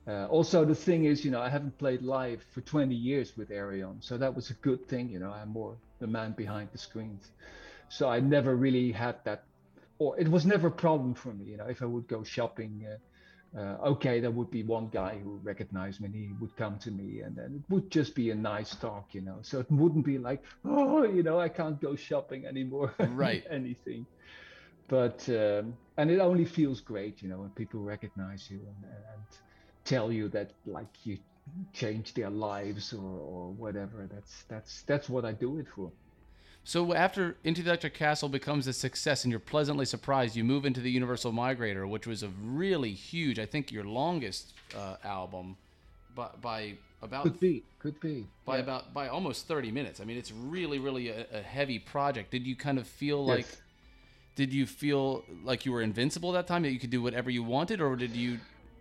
uh, 0.07 0.27
also 0.27 0.65
the 0.65 0.75
thing 0.75 1.05
is, 1.05 1.25
you 1.25 1.31
know, 1.31 1.41
I 1.41 1.49
haven't 1.49 1.79
played 1.79 2.03
live 2.03 2.45
for 2.53 2.61
20 2.61 2.95
years 2.95 3.37
with 3.37 3.51
Ayreon, 3.51 4.03
so 4.03 4.19
that 4.19 4.35
was 4.35 4.51
a 4.51 4.55
good 4.55 4.87
thing. 4.89 5.09
You 5.09 5.19
know, 5.21 5.33
I'm 5.33 5.49
more 5.51 5.77
the 6.01 6.07
man 6.07 6.33
behind 6.33 6.71
the 6.73 6.79
screens, 6.79 7.31
so 7.89 8.09
I 8.09 8.21
never 8.21 8.55
really 8.57 8.93
had 8.93 9.17
that, 9.25 9.45
or 9.99 10.19
it 10.19 10.29
was 10.29 10.47
never 10.47 10.69
a 10.69 10.73
problem 10.73 11.15
for 11.15 11.33
me. 11.33 11.45
You 11.47 11.57
know, 11.57 11.67
if 11.67 11.83
I 11.83 11.87
would 11.87 12.09
go 12.09 12.23
shopping. 12.23 12.87
Uh, 12.91 12.97
uh, 13.57 13.77
okay, 13.85 14.21
there 14.21 14.31
would 14.31 14.51
be 14.51 14.63
one 14.63 14.89
guy 14.89 15.19
who 15.23 15.39
recognized 15.43 16.01
me 16.01 16.07
and 16.07 16.15
he 16.15 16.33
would 16.41 16.57
come 16.57 16.79
to 16.79 16.91
me 16.91 17.21
and 17.21 17.37
then 17.37 17.57
it 17.57 17.73
would 17.73 17.91
just 17.91 18.15
be 18.15 18.31
a 18.31 18.35
nice 18.35 18.75
talk, 18.77 19.09
you 19.13 19.21
know. 19.21 19.41
So 19.43 19.61
it 19.61 19.71
wouldn't 19.71 20.07
be 20.07 20.19
like, 20.19 20.43
oh, 20.65 21.05
you 21.05 21.23
know, 21.23 21.39
I 21.39 21.49
can't 21.49 21.81
go 21.81 21.95
shopping 21.97 22.47
anymore. 22.47 22.95
Right. 22.99 23.45
anything. 23.51 24.07
But, 24.89 25.29
um, 25.29 25.79
and 25.97 26.11
it 26.11 26.19
only 26.21 26.45
feels 26.45 26.81
great, 26.81 27.23
you 27.23 27.29
know, 27.29 27.41
when 27.41 27.51
people 27.51 27.81
recognize 27.83 28.49
you 28.51 28.61
and, 28.67 28.85
and 28.85 29.25
tell 29.85 30.11
you 30.13 30.29
that 30.31 30.53
like 30.67 30.89
you 31.05 31.19
change 31.75 32.15
their 32.15 32.31
lives 32.31 32.93
or, 32.93 33.19
or 33.21 33.53
whatever. 33.53 34.09
That's, 34.13 34.45
that's, 34.49 34.83
that's 34.87 35.09
what 35.09 35.25
I 35.25 35.33
do 35.33 35.59
it 35.59 35.67
for. 35.75 35.93
So 36.65 36.95
after 36.95 37.37
Into 37.43 37.63
the 37.63 37.71
Electric 37.71 37.95
Castle 37.95 38.29
becomes 38.29 38.67
a 38.67 38.73
success 38.73 39.25
and 39.25 39.31
you're 39.31 39.41
pleasantly 39.41 39.85
surprised, 39.85 40.37
you 40.37 40.45
move 40.45 40.65
into 40.65 40.81
the 40.81 40.91
Universal 40.91 41.33
Migrator, 41.33 41.89
which 41.89 42.07
was 42.07 42.23
a 42.23 42.29
really 42.45 42.93
huge, 42.93 43.39
I 43.39 43.47
think 43.47 43.73
your 43.73 43.85
longest 43.85 44.55
uh, 44.77 44.97
album 45.03 45.57
by, 46.15 46.29
by 46.41 46.75
about 47.03 47.25
could 47.25 47.41
be 47.41 47.65
could 47.81 47.99
be 48.01 48.27
by 48.45 48.57
yeah. 48.57 48.63
about 48.63 48.95
by 48.95 49.09
almost 49.09 49.49
30 49.49 49.73
minutes. 49.73 50.01
I 50.01 50.05
mean, 50.05 50.17
it's 50.17 50.31
really 50.31 50.79
really 50.79 51.09
a, 51.09 51.27
a 51.33 51.43
heavy 51.43 51.79
project. 51.79 52.31
Did 52.31 52.47
you 52.47 52.55
kind 52.55 52.79
of 52.79 52.87
feel 52.87 53.27
yes. 53.27 53.37
like 53.37 53.47
did 54.37 54.53
you 54.53 54.67
feel 54.67 55.25
like 55.43 55.67
you 55.67 55.73
were 55.73 55.83
invincible 55.83 56.33
that 56.33 56.47
time 56.47 56.63
that 56.63 56.71
you 56.71 56.79
could 56.79 56.91
do 56.91 57.03
whatever 57.03 57.29
you 57.29 57.43
wanted 57.43 57.81
or 57.81 57.97
did 57.97 58.15
you 58.15 58.39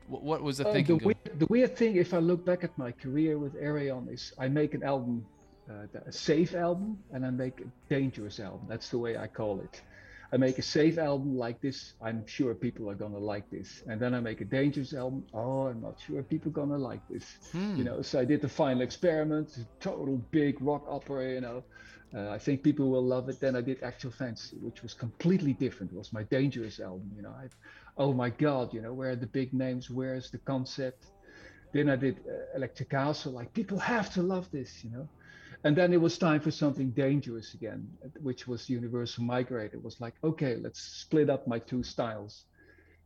what, 0.07 0.41
was 0.41 0.57
the 0.57 0.67
uh, 0.67 0.73
thinking? 0.73 0.97
The 0.97 1.05
weird, 1.05 1.39
the 1.39 1.45
weird 1.45 1.77
thing 1.77 1.95
if 1.95 2.13
I 2.13 2.17
look 2.17 2.43
back 2.45 2.63
at 2.63 2.77
my 2.77 2.91
career 2.91 3.37
with 3.37 3.55
Ayreon 3.55 4.11
is 4.13 4.33
I 4.37 4.49
make 4.49 4.73
an 4.73 4.83
album 4.83 5.25
uh, 5.71 5.99
a 6.05 6.11
safe 6.11 6.55
album 6.55 6.97
and 7.11 7.25
I 7.25 7.29
make 7.29 7.61
a 7.61 7.71
dangerous 7.89 8.39
album. 8.39 8.65
That's 8.67 8.89
the 8.89 8.97
way 8.97 9.17
I 9.17 9.27
call 9.27 9.59
it. 9.61 9.81
I 10.33 10.37
make 10.37 10.57
a 10.57 10.61
safe 10.61 10.97
album 10.97 11.37
like 11.37 11.59
this. 11.59 11.93
I'm 12.01 12.25
sure 12.25 12.55
people 12.55 12.89
are 12.89 12.95
gonna 12.95 13.17
like 13.17 13.49
this, 13.49 13.83
and 13.87 13.99
then 13.99 14.13
I 14.13 14.21
make 14.21 14.39
a 14.39 14.45
dangerous 14.45 14.93
album. 14.93 15.25
Oh, 15.33 15.67
I'm 15.67 15.81
not 15.81 15.99
sure 15.99 16.23
people 16.23 16.51
are 16.51 16.53
gonna 16.53 16.77
like 16.77 17.05
this. 17.09 17.25
Hmm. 17.51 17.75
You 17.75 17.83
know, 17.83 18.01
so 18.01 18.19
I 18.19 18.25
did 18.25 18.41
the 18.41 18.47
final 18.47 18.81
experiment, 18.81 19.57
total 19.81 20.17
big 20.31 20.61
rock 20.61 20.85
opera. 20.87 21.33
You 21.33 21.41
know, 21.41 21.63
uh, 22.15 22.29
I 22.29 22.37
think 22.37 22.63
people 22.63 22.89
will 22.89 23.03
love 23.03 23.27
it. 23.27 23.41
Then 23.41 23.57
I 23.57 23.61
did 23.61 23.83
Actual 23.83 24.11
Fantasy, 24.11 24.55
which 24.61 24.81
was 24.81 24.93
completely 24.93 25.51
different. 25.51 25.91
It 25.91 25.97
was 25.97 26.13
my 26.13 26.23
dangerous 26.23 26.79
album. 26.79 27.11
You 27.13 27.23
know, 27.23 27.31
I, 27.31 27.49
oh 27.97 28.13
my 28.13 28.29
God, 28.29 28.73
you 28.73 28.81
know, 28.81 28.93
where 28.93 29.09
are 29.09 29.17
the 29.17 29.27
big 29.27 29.53
names? 29.53 29.89
Where's 29.89 30.31
the 30.31 30.37
concept? 30.37 31.07
Then 31.73 31.89
I 31.89 31.97
did 31.97 32.19
uh, 32.25 32.55
Electric 32.55 32.89
Castle. 32.89 33.33
Like 33.33 33.53
people 33.53 33.79
have 33.79 34.13
to 34.13 34.21
love 34.21 34.49
this. 34.51 34.81
You 34.81 34.91
know 34.91 35.09
and 35.63 35.75
then 35.75 35.93
it 35.93 36.01
was 36.01 36.17
time 36.17 36.39
for 36.39 36.51
something 36.51 36.89
dangerous 36.91 37.53
again, 37.53 37.87
which 38.21 38.47
was 38.47 38.69
Universal 38.69 39.25
Migrator. 39.25 39.75
It 39.75 39.83
was 39.83 40.01
like, 40.01 40.15
okay, 40.23 40.55
let's 40.55 40.81
split 40.81 41.29
up 41.29 41.47
my 41.47 41.59
two 41.59 41.83
styles. 41.83 42.45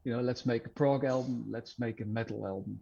You 0.06 0.14
know, 0.14 0.22
let's 0.22 0.46
make 0.46 0.66
a 0.66 0.70
prog 0.70 1.04
album, 1.04 1.46
let's 1.50 1.80
make 1.80 2.00
a 2.00 2.06
metal 2.06 2.48
album. 2.48 2.80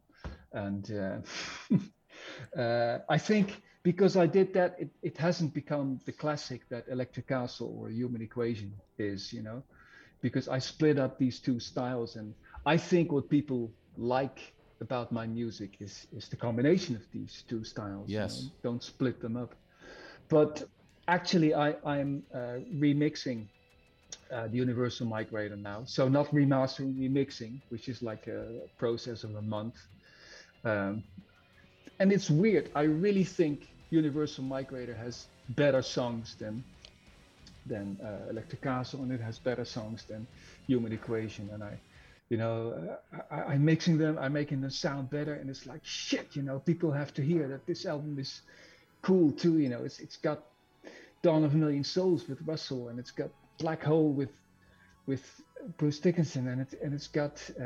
And 0.52 0.92
uh, 0.92 2.60
uh, 2.60 3.00
I 3.10 3.18
think 3.18 3.62
because 3.82 4.16
I 4.16 4.28
did 4.28 4.54
that, 4.54 4.76
it, 4.78 4.90
it 5.02 5.18
hasn't 5.18 5.54
become 5.54 6.00
the 6.06 6.12
classic 6.12 6.70
that 6.70 6.86
Electric 6.88 7.28
Castle 7.28 7.76
or 7.80 7.90
Human 7.90 8.22
Equation 8.22 8.74
is, 9.00 9.34
you 9.34 9.42
know, 9.42 9.64
because 10.22 10.48
I 10.48 10.60
split 10.60 11.00
up 11.00 11.18
these 11.18 11.40
two 11.40 11.60
styles. 11.60 12.16
And 12.16 12.36
I 12.66 12.78
think 12.78 13.12
what 13.12 13.28
people 13.28 13.72
like 13.98 14.54
about 14.82 15.12
my 15.12 15.26
music 15.26 15.78
is 15.80 16.08
is 16.16 16.28
the 16.30 16.36
combination 16.36 16.96
of 16.96 17.02
these 17.12 17.44
two 17.48 17.64
styles. 17.64 18.08
Yes. 18.10 18.38
You 18.38 18.46
know? 18.46 18.52
Don't 18.64 18.84
split 18.84 19.20
them 19.20 19.36
up 19.36 19.56
but 20.34 20.64
actually 21.08 21.54
I, 21.54 21.76
I'm 21.86 22.24
uh, 22.34 22.58
remixing 22.86 23.46
uh, 24.32 24.48
the 24.48 24.58
Universal 24.58 25.06
Migrator 25.08 25.60
now. 25.62 25.84
So 25.86 26.08
not 26.08 26.28
remastering, 26.32 26.96
remixing, 26.98 27.62
which 27.70 27.88
is 27.88 28.02
like 28.02 28.26
a 28.28 28.62
process 28.80 29.24
of 29.24 29.36
a 29.36 29.42
month. 29.42 29.76
Um, 30.66 31.04
and 32.00 32.12
it's 32.12 32.30
weird. 32.32 32.72
I 32.74 32.84
really 32.84 33.24
think 33.24 33.68
Universal 33.92 34.46
Migrator 34.46 34.98
has 34.98 35.28
better 35.50 35.84
songs 35.84 36.36
than 36.40 36.64
than 37.66 37.98
uh, 38.04 38.30
Electric 38.30 38.62
Castle, 38.62 39.04
and 39.04 39.12
it 39.12 39.22
has 39.22 39.40
better 39.40 39.64
songs 39.64 40.04
than 40.10 40.28
Human 40.68 40.92
Equation. 40.92 41.50
And 41.54 41.64
I, 41.64 41.80
you 42.30 42.38
know, 42.38 42.98
I, 43.32 43.54
I'm 43.54 43.64
mixing 43.64 43.98
them, 43.98 44.18
I'm 44.20 44.34
making 44.34 44.60
them 44.62 44.72
sound 44.72 45.10
better, 45.10 45.36
and 45.36 45.50
it's 45.50 45.66
like 45.66 45.82
shit. 45.84 46.36
You 46.36 46.42
know, 46.42 46.60
people 46.60 46.92
have 46.92 47.14
to 47.14 47.22
hear 47.22 47.48
that 47.48 47.66
this 47.66 47.86
album 47.86 48.18
is 48.20 48.42
cool 49.04 49.32
too. 49.32 49.60
You 49.60 49.70
know, 49.70 49.84
it's 49.84 50.00
it's 50.00 50.18
got 50.18 50.46
Dawn 51.22 51.44
of 51.44 51.54
a 51.54 51.58
Million 51.58 51.84
Souls 51.84 52.28
with 52.28 52.40
Russell, 52.46 52.90
and 52.90 52.98
it's 53.00 53.12
got 53.12 53.30
Black 53.60 53.84
Hole 53.84 54.12
with 54.12 54.32
with 55.06 55.42
Bruce 55.78 56.00
Dickinson, 56.00 56.48
and 56.48 56.60
it's 56.62 56.74
and 56.84 56.94
it's 56.94 57.08
got 57.08 57.42
uh, 57.62 57.64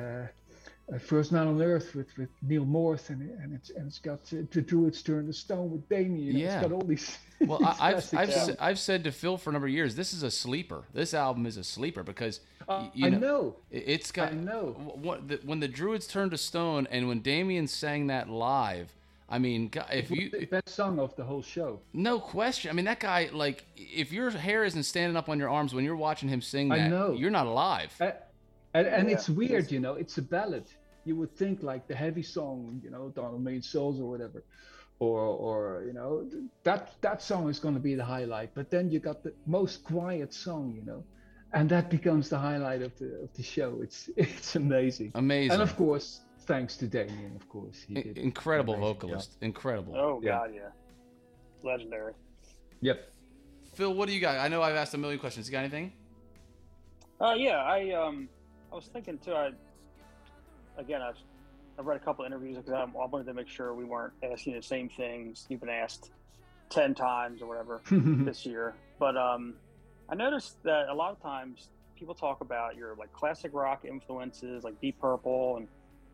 uh, 0.93 0.99
First 0.99 1.31
Man 1.31 1.47
on 1.47 1.61
Earth 1.61 1.95
with, 1.95 2.15
with 2.17 2.29
Neal 2.41 2.65
Morse, 2.65 3.09
and, 3.09 3.21
and 3.41 3.53
it's 3.53 3.69
and 3.71 3.87
it's 3.87 3.99
got 3.99 4.19
uh, 4.33 4.37
The 4.51 4.61
Druids 4.61 5.01
Turn 5.01 5.25
to 5.27 5.33
Stone 5.33 5.71
with 5.71 5.87
Damian. 5.89 6.25
You 6.25 6.33
know, 6.33 6.39
Yeah. 6.39 6.59
It's 6.59 6.67
got 6.67 6.71
all 6.73 6.81
these. 6.85 7.17
Well, 7.39 7.59
these 7.59 7.67
I, 7.79 7.93
I've. 7.93 8.13
I've, 8.15 8.55
I've 8.59 8.79
said 8.79 9.03
to 9.03 9.11
Phil 9.11 9.37
for 9.37 9.51
a 9.51 9.53
number 9.53 9.67
of 9.67 9.73
years, 9.73 9.93
this 9.95 10.11
is 10.11 10.23
a 10.23 10.31
sleeper. 10.31 10.85
This 10.91 11.13
album 11.13 11.45
is 11.45 11.55
a 11.57 11.63
sleeper 11.63 12.01
because 12.01 12.39
Uh, 12.67 12.87
you 12.95 13.05
I 13.05 13.09
know, 13.09 13.19
know. 13.19 13.55
it- 13.69 13.83
it's 13.85 14.11
got 14.11 14.31
I 14.31 14.35
know. 14.35 14.73
w- 14.75 15.07
What, 15.07 15.27
the, 15.27 15.39
when 15.45 15.59
the 15.59 15.67
Druids 15.67 16.07
turned 16.07 16.31
to 16.31 16.37
stone 16.39 16.87
and 16.89 17.07
when 17.07 17.19
Damian 17.19 17.67
sang 17.67 18.07
that 18.07 18.27
live, 18.27 18.91
I 19.29 19.39
mean, 19.39 19.69
if 19.91 20.09
you 20.09 20.29
the 20.29 20.45
best 20.45 20.69
song 20.69 20.99
of 20.99 21.15
the 21.15 21.23
whole 21.23 21.41
show. 21.41 21.81
no 21.93 22.19
question. 22.19 22.69
I 22.71 22.73
mean, 22.73 22.85
that 22.85 22.99
guy 23.01 23.29
like 23.33 23.65
if 23.75 24.11
your 24.11 24.29
hair 24.31 24.63
isn't 24.63 24.83
standing 24.83 25.17
up 25.17 25.27
on 25.29 25.37
your 25.37 25.49
arms 25.49 25.73
when 25.73 25.83
you're 25.83 25.97
watching 25.97 26.29
him 26.29 26.41
sing 26.41 26.71
I 26.71 26.77
that, 26.77 26.89
know. 26.89 27.11
you're 27.13 27.29
not 27.31 27.45
alive. 27.47 27.93
Uh, 27.99 28.11
and 28.73 28.87
and 28.87 29.09
Yeah, 29.09 29.15
it's 29.15 29.29
weird, 29.29 29.51
it's- 29.51 29.71
you 29.71 29.79
know. 29.79 29.93
It's 29.95 30.17
a 30.17 30.21
ballad. 30.21 30.65
You 31.03 31.15
would 31.17 31.33
think 31.35 31.61
like 31.63 31.87
the 31.87 31.95
heavy 31.95 32.23
song, 32.23 32.81
you 32.83 32.89
know, 32.89 33.09
Dawn 33.15 33.25
of 33.25 33.33
a 33.33 33.39
Million 33.39 33.61
Souls 33.61 33.99
or 33.99 34.09
whatever, 34.09 34.43
or 34.99 35.19
or 35.21 35.83
you 35.87 35.93
know 35.93 36.29
that 36.63 36.93
that 37.01 37.21
song 37.21 37.49
is 37.49 37.59
going 37.59 37.73
to 37.75 37.79
be 37.81 37.95
the 37.95 38.05
highlight. 38.05 38.53
But 38.55 38.69
then 38.69 38.89
you 38.91 38.99
got 38.99 39.23
the 39.23 39.33
most 39.45 39.83
quiet 39.83 40.33
song, 40.33 40.73
you 40.75 40.83
know, 40.85 41.03
and 41.53 41.69
that 41.69 41.89
becomes 41.89 42.29
the 42.29 42.37
highlight 42.37 42.81
of 42.81 42.97
the 42.99 43.09
of 43.23 43.33
the 43.33 43.43
show. 43.43 43.79
It's 43.81 44.09
it's 44.17 44.55
amazing. 44.55 45.11
Amazing. 45.15 45.51
And 45.53 45.61
of 45.61 45.75
course, 45.75 46.21
thanks 46.47 46.75
to 46.77 46.87
Damian, 46.87 47.35
of 47.35 47.47
course, 47.49 47.83
he 47.87 47.93
did. 47.95 48.17
incredible 48.17 48.73
amazing 48.73 48.93
job. 48.93 49.01
vocalist. 49.01 49.37
Incredible. 49.41 49.95
Oh 49.95 50.19
Yeah. 50.23 50.31
God, 50.31 50.51
yeah, 50.55 50.61
legendary. 51.63 52.13
Yep. 52.81 53.11
Phil, 53.73 53.93
what 53.93 54.07
do 54.07 54.13
you 54.15 54.19
got? 54.21 54.37
I 54.37 54.47
know 54.47 54.61
I've 54.63 54.75
asked 54.75 54.93
a 54.93 54.97
million 54.97 55.19
questions. 55.19 55.47
You 55.47 55.51
got 55.51 55.59
anything? 55.59 55.91
Uh, 57.21 57.33
yeah, 57.37 57.57
I 57.63 57.91
um, 57.91 58.27
I 58.71 58.75
was 58.75 58.85
thinking 58.85 59.17
too. 59.19 59.33
I 59.33 59.51
again, 60.77 61.01
I've 61.01 61.17
I've 61.77 61.85
read 61.85 61.97
a 61.97 62.03
couple 62.03 62.25
interviews 62.25 62.57
because 62.57 62.73
I, 62.73 62.81
I 62.81 63.05
wanted 63.05 63.25
to 63.25 63.33
make 63.33 63.47
sure 63.47 63.73
we 63.75 63.83
weren't 63.83 64.13
asking 64.23 64.53
the 64.55 64.61
same 64.63 64.89
things 64.89 65.45
you've 65.49 65.59
been 65.59 65.69
asked 65.69 66.11
ten 66.69 66.95
times 66.95 67.41
or 67.41 67.47
whatever 67.47 67.81
this 67.91 68.45
year. 68.45 68.73
But 68.99 69.15
um, 69.17 69.55
I 70.09 70.15
noticed 70.15 70.63
that 70.63 70.89
a 70.89 70.93
lot 70.93 71.11
of 71.11 71.21
times 71.21 71.69
people 71.95 72.13
talk 72.15 72.41
about 72.41 72.75
your 72.75 72.95
like 72.95 73.11
classic 73.13 73.51
rock 73.53 73.83
influences, 73.85 74.63
like 74.63 74.79
Deep 74.81 74.99
Purple 74.99 75.57
and 75.57 75.67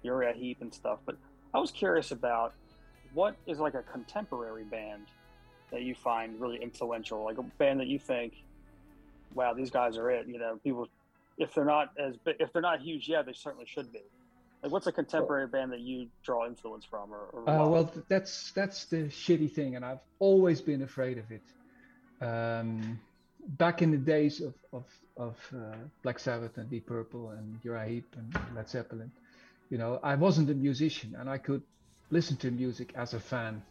Uriah 0.03 0.33
Heep 0.33 0.61
and 0.61 0.73
stuff. 0.73 0.99
But 1.05 1.17
I 1.53 1.59
was 1.59 1.71
curious 1.71 2.11
about 2.11 2.53
what 3.13 3.35
is 3.47 3.59
like 3.59 3.73
a 3.73 3.83
contemporary 3.83 4.63
band 4.63 5.07
that 5.71 5.81
you 5.81 5.95
find 5.95 6.39
really 6.39 6.61
influential, 6.61 7.23
like 7.23 7.37
a 7.37 7.43
band 7.43 7.79
that 7.79 7.87
you 7.87 7.99
think, 7.99 8.33
wow, 9.33 9.53
these 9.53 9.71
guys 9.71 9.97
are 9.97 10.09
it. 10.11 10.27
You 10.27 10.39
know, 10.39 10.59
people, 10.63 10.87
if 11.37 11.53
they're 11.53 11.65
not 11.65 11.91
as 11.97 12.15
big, 12.17 12.35
if 12.39 12.53
they're 12.53 12.61
not 12.61 12.81
huge 12.81 13.09
yet, 13.09 13.25
they 13.25 13.33
certainly 13.33 13.65
should 13.65 13.91
be. 13.91 14.01
Like, 14.61 14.71
what's 14.71 14.87
a 14.87 14.91
contemporary 14.91 15.47
band 15.47 15.73
that 15.73 15.81
you 15.81 16.07
draw 16.23 16.47
influence 16.47 16.85
from, 16.85 17.11
or, 17.11 17.25
or 17.33 17.49
Uh, 17.49 17.67
well, 17.67 17.91
that's 18.07 18.51
that's 18.51 18.85
the 18.85 19.09
shitty 19.09 19.51
thing, 19.51 19.75
and 19.75 19.83
I've 19.83 19.99
always 20.19 20.61
been 20.61 20.83
afraid 20.83 21.17
of 21.17 21.25
it. 21.31 21.41
Um, 22.25 22.99
back 23.57 23.81
in 23.81 23.91
the 23.91 23.97
days 23.97 24.39
of 24.39 24.53
of, 24.71 24.85
of 25.17 25.35
uh, 25.53 25.75
Black 26.01 26.17
Sabbath 26.17 26.57
and 26.57 26.69
Deep 26.69 26.85
Purple 26.85 27.31
and 27.31 27.59
Uriah 27.63 27.89
Heep 27.89 28.15
and 28.17 28.55
Led 28.55 28.69
Zeppelin, 28.69 29.11
you 29.69 29.77
know, 29.77 29.99
I 30.03 30.15
wasn't 30.15 30.49
a 30.49 30.53
musician, 30.53 31.15
and 31.17 31.29
I 31.29 31.37
could 31.37 31.61
listen 32.11 32.37
to 32.37 32.51
music 32.51 32.93
as 32.95 33.13
a 33.13 33.19
fan. 33.19 33.61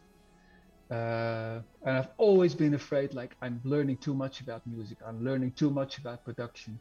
Uh, 0.91 1.61
and 1.85 1.97
I've 1.97 2.09
always 2.17 2.53
been 2.53 2.73
afraid, 2.73 3.13
like 3.13 3.35
I'm 3.41 3.61
learning 3.63 3.97
too 3.97 4.13
much 4.13 4.41
about 4.41 4.65
music. 4.67 4.97
I'm 5.05 5.23
learning 5.23 5.53
too 5.53 5.69
much 5.69 5.97
about 5.97 6.23
production. 6.23 6.79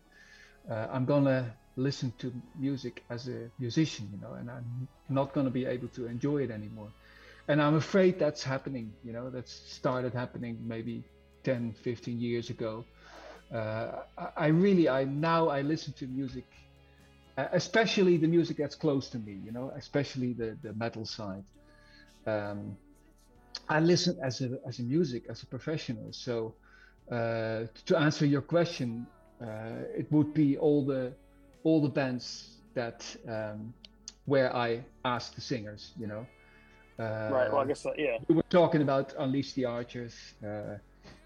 Uh, 0.71 0.87
I'm 0.93 1.05
gonna 1.05 1.55
listen 1.77 2.13
to 2.19 2.33
music 2.59 3.05
as 3.11 3.29
a 3.29 3.51
musician, 3.59 4.09
you 4.13 4.21
know, 4.21 4.35
and 4.35 4.51
I'm 4.51 4.89
not 5.09 5.33
gonna 5.33 5.51
be 5.51 5.65
able 5.65 5.89
to 5.89 6.07
enjoy 6.07 6.43
it 6.43 6.51
anymore. 6.51 6.93
And 7.49 7.61
I'm 7.61 7.75
afraid 7.75 8.19
that's 8.19 8.43
happening, 8.43 8.93
you 9.05 9.13
know, 9.13 9.31
that's 9.31 9.53
started 9.53 10.13
happening 10.15 10.59
maybe 10.67 11.05
10, 11.45 11.73
15 11.83 12.21
years 12.21 12.51
ago. 12.51 12.85
Uh, 13.53 14.03
I, 14.17 14.29
I 14.37 14.47
really, 14.49 14.89
I 14.89 15.05
now 15.05 15.49
I 15.49 15.63
listen 15.63 15.93
to 15.95 16.07
music, 16.07 16.47
especially 17.37 18.17
the 18.17 18.29
music 18.29 18.57
that's 18.57 18.75
close 18.75 19.09
to 19.11 19.19
me, 19.19 19.39
you 19.45 19.53
know, 19.53 19.73
especially 19.77 20.33
the 20.33 20.57
the 20.63 20.73
metal 20.75 21.05
side. 21.05 21.45
Um, 22.27 22.77
I 23.69 23.81
listen 23.81 24.19
as 24.23 24.41
a 24.41 24.59
as 24.67 24.79
a 24.79 24.83
music 24.83 25.25
as 25.29 25.43
a 25.43 25.47
professional. 25.47 26.13
So 26.13 26.55
uh, 27.11 27.65
to 27.87 27.97
answer 27.97 28.27
your 28.27 28.43
question, 28.43 29.07
uh, 29.41 29.47
it 29.97 30.11
would 30.11 30.35
be 30.35 30.57
all 30.59 30.85
the 30.85 31.13
all 31.65 31.81
the 31.81 31.89
bands 31.89 32.59
that 32.75 33.05
um, 33.29 33.73
where 34.27 34.55
I 34.55 34.85
ask 35.05 35.35
the 35.35 35.41
singers, 35.41 35.93
you 35.99 36.07
know. 36.07 36.27
Uh, 36.99 37.29
right. 37.33 37.53
Well, 37.53 37.63
I 37.63 37.67
guess 37.67 37.85
uh, 37.87 37.93
yeah. 37.97 38.19
we 38.29 38.35
were 38.35 38.45
talking 38.51 38.83
about 38.83 39.15
Unleash 39.19 39.55
the 39.55 39.65
Archers, 39.65 40.15
uh, 40.47 40.77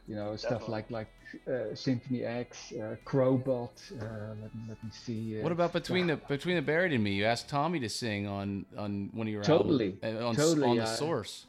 you 0.09 0.15
know, 0.15 0.37
stuff 0.37 0.69
like 0.69 0.91
like 0.91 1.09
uh, 1.49 1.75
Symphony 1.75 2.25
X, 2.25 2.73
uh, 2.73 2.97
Crowbot. 3.05 3.77
Uh, 3.93 4.35
let, 4.43 4.55
me, 4.55 4.61
let 4.69 4.85
me 4.85 4.91
see. 4.91 5.39
Uh, 5.39 5.43
What 5.43 5.53
about 5.53 5.73
between 5.73 6.07
the 6.07 6.17
between 6.17 6.57
the 6.57 6.63
buried 6.63 6.93
and 6.93 7.03
me? 7.03 7.13
You 7.13 7.25
asked 7.25 7.49
Tommy 7.49 7.81
to 7.81 7.89
sing 7.89 8.27
on 8.27 8.67
on 8.77 9.11
one 9.13 9.27
of 9.27 9.33
your 9.33 9.43
Totally. 9.43 9.97
albums, 10.03 10.23
uh, 10.23 10.29
on, 10.29 10.35
Totally, 10.37 10.69
on 10.69 10.77
the 10.77 10.83
uh, 10.85 10.87
source. 10.87 11.47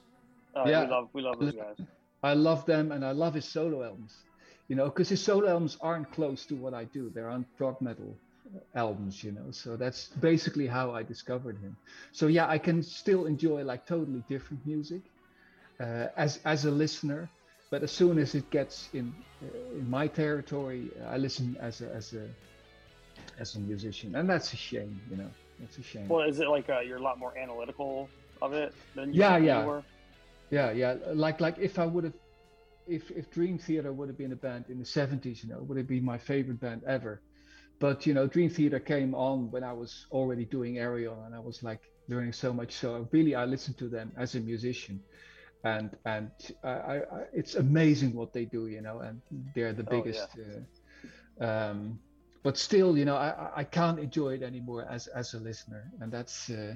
Uh, 0.55 0.63
Yeah. 0.67 0.83
We 0.83 0.89
love 0.89 1.09
we 1.13 1.21
love 1.21 1.39
those 1.39 1.53
guys. 1.53 1.77
I 2.23 2.33
love 2.33 2.65
them 2.65 2.91
and 2.91 3.05
I 3.05 3.11
love 3.11 3.35
his 3.35 3.45
solo 3.45 3.83
albums, 3.83 4.13
you 4.67 4.75
know, 4.75 4.85
because 4.85 5.09
his 5.09 5.23
solo 5.23 5.47
albums 5.47 5.77
aren't 5.81 6.11
close 6.11 6.45
to 6.47 6.55
what 6.55 6.73
I 6.73 6.85
do. 6.85 7.11
They're 7.13 7.29
on 7.29 7.45
prog 7.57 7.79
metal 7.79 8.17
albums, 8.73 9.23
you 9.23 9.31
know. 9.31 9.51
So 9.51 9.77
that's 9.77 10.07
basically 10.19 10.67
how 10.67 10.91
I 10.91 11.03
discovered 11.03 11.57
him. 11.59 11.77
So 12.11 12.27
yeah, 12.27 12.47
I 12.47 12.57
can 12.57 12.81
still 12.81 13.27
enjoy 13.27 13.63
like 13.63 13.85
totally 13.85 14.23
different 14.27 14.65
music 14.65 15.01
uh, 15.79 16.07
as 16.17 16.39
as 16.43 16.65
a 16.65 16.71
listener, 16.71 17.29
but 17.69 17.83
as 17.83 17.91
soon 17.91 18.17
as 18.17 18.35
it 18.35 18.49
gets 18.49 18.89
in 18.93 19.13
uh, 19.43 19.77
in 19.79 19.89
my 19.89 20.07
territory, 20.07 20.91
I 21.07 21.17
listen 21.17 21.55
as 21.59 21.81
a 21.81 21.93
as 21.93 22.13
a 22.13 22.27
as 23.39 23.55
a 23.55 23.59
musician, 23.59 24.15
and 24.15 24.29
that's 24.29 24.53
a 24.53 24.57
shame, 24.57 24.99
you 25.09 25.17
know. 25.17 25.29
That's 25.59 25.77
a 25.77 25.83
shame. 25.83 26.07
Well, 26.09 26.27
is 26.27 26.39
it 26.39 26.47
like 26.47 26.69
uh, 26.69 26.79
you're 26.81 26.97
a 26.97 27.01
lot 27.01 27.19
more 27.19 27.37
analytical 27.37 28.09
of 28.41 28.53
it 28.53 28.73
than 28.95 29.13
you, 29.13 29.21
Yeah, 29.21 29.37
yeah. 29.37 29.65
were? 29.65 29.83
Yeah, 30.51 30.71
yeah. 30.71 30.95
Like 31.13 31.41
like 31.41 31.57
if 31.59 31.79
I 31.79 31.85
would 31.85 32.03
have, 32.05 32.13
if 32.87 33.11
if 33.11 33.29
Dream 33.31 33.57
Theater 33.57 33.91
would 33.93 34.09
have 34.09 34.17
been 34.17 34.33
a 34.33 34.35
band 34.37 34.65
in 34.69 34.79
the 34.79 34.85
'70s, 34.85 35.43
you 35.43 35.49
know, 35.49 35.61
would 35.63 35.77
it 35.77 35.87
be 35.87 35.99
my 35.99 36.17
favorite 36.17 36.59
band 36.59 36.83
ever? 36.87 37.21
But 37.79 38.05
you 38.05 38.13
know, 38.13 38.27
Dream 38.27 38.49
Theater 38.49 38.79
came 38.79 39.13
on 39.15 39.51
when 39.51 39.63
I 39.63 39.73
was 39.73 40.05
already 40.11 40.45
doing 40.45 40.75
Ayreon, 40.75 41.25
and 41.27 41.35
I 41.35 41.39
was 41.39 41.63
like 41.63 41.81
learning 42.07 42.33
so 42.33 42.53
much. 42.53 42.73
So 42.73 43.07
really, 43.11 43.35
I 43.35 43.45
listened 43.45 43.77
to 43.79 43.89
them 43.89 44.11
as 44.17 44.35
a 44.35 44.39
musician, 44.39 45.03
and 45.63 45.95
and 46.05 46.31
I, 46.63 46.69
I, 46.69 46.95
I 46.97 47.23
it's 47.33 47.55
amazing 47.55 48.13
what 48.13 48.33
they 48.33 48.45
do, 48.45 48.67
you 48.67 48.81
know, 48.81 48.99
and 49.01 49.21
they're 49.55 49.73
the 49.73 49.83
Oh, 49.87 50.05
yeah. 50.05 50.27
biggest. 50.27 50.37
Uh, 50.37 51.43
um, 51.43 51.99
but 52.43 52.57
still, 52.57 52.97
you 52.97 53.05
know, 53.05 53.15
I 53.17 53.29
I- 53.29 53.51
I 53.57 53.63
can't 53.63 53.99
enjoy 53.99 54.35
it 54.35 54.43
anymore 54.43 54.85
as 54.89 55.07
as 55.07 55.33
a 55.33 55.39
listener, 55.39 55.91
and 55.99 56.11
that's. 56.11 56.49
Uh, 56.49 56.75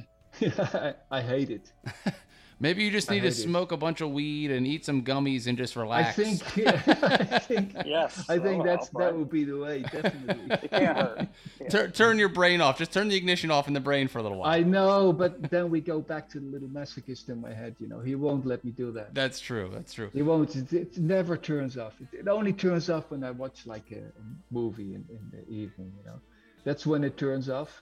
I, 0.57 0.95
I 1.11 1.21
hate 1.21 1.49
it. 1.51 1.73
Maybe 2.61 2.83
you 2.83 2.91
just 2.91 3.09
need 3.09 3.21
to 3.21 3.29
hate 3.29 3.39
it. 3.39 3.41
smoke 3.41 3.71
a 3.71 3.77
bunch 3.77 4.01
of 4.01 4.11
weed 4.11 4.51
and 4.51 4.67
eat 4.67 4.85
some 4.85 5.03
gummies 5.03 5.47
and 5.47 5.57
just 5.57 5.75
relax. 5.75 6.19
I 6.19 6.23
think, 6.23 6.57
I 7.03 7.39
think, 7.39 7.73
Yes. 7.85 8.29
I 8.29 8.37
think 8.37 8.61
Oh, 8.61 8.65
that's 8.65 8.93
well, 8.93 9.05
that 9.07 9.17
would 9.17 9.31
be 9.31 9.43
the 9.45 9.57
way, 9.57 9.81
definitely. 9.91 10.57
It 10.61 10.69
can't 10.69 10.97
hurt. 10.97 11.27
Yeah. 11.59 11.67
Tur- 11.69 11.87
turn 11.89 12.19
your 12.19 12.29
brain 12.29 12.61
off. 12.61 12.77
Just 12.77 12.93
turn 12.93 13.07
the 13.07 13.15
ignition 13.15 13.49
off 13.49 13.67
in 13.67 13.73
the 13.73 13.79
brain 13.79 14.07
for 14.07 14.19
a 14.19 14.21
little 14.21 14.37
while. 14.37 14.51
I 14.51 14.61
know, 14.61 15.11
but 15.11 15.49
then 15.49 15.71
we 15.71 15.81
go 15.81 16.01
back 16.01 16.29
to 16.29 16.39
the 16.39 16.45
little 16.45 16.67
masochist 16.67 17.29
in 17.29 17.41
my 17.41 17.51
head. 17.51 17.75
You 17.79 17.87
know, 17.87 17.99
he 17.99 18.13
won't 18.13 18.45
let 18.45 18.63
me 18.63 18.69
do 18.69 18.91
that. 18.91 19.15
That's 19.15 19.39
true. 19.39 19.71
That's 19.73 19.93
true. 19.93 20.11
He 20.13 20.21
won't. 20.21 20.55
It, 20.55 20.71
it 20.71 20.97
never 20.99 21.37
turns 21.37 21.79
off. 21.79 21.95
It, 21.99 22.19
it 22.19 22.27
only 22.27 22.53
turns 22.53 22.91
off 22.91 23.09
when 23.09 23.23
I 23.23 23.31
watch 23.31 23.65
like 23.65 23.91
a, 23.91 23.95
a 23.97 24.23
movie 24.51 24.93
in, 24.93 25.03
in 25.09 25.31
the 25.31 25.41
evening. 25.51 25.91
You 25.97 26.05
know, 26.05 26.19
that's 26.63 26.85
when 26.85 27.03
it 27.03 27.17
turns 27.17 27.49
off. 27.49 27.81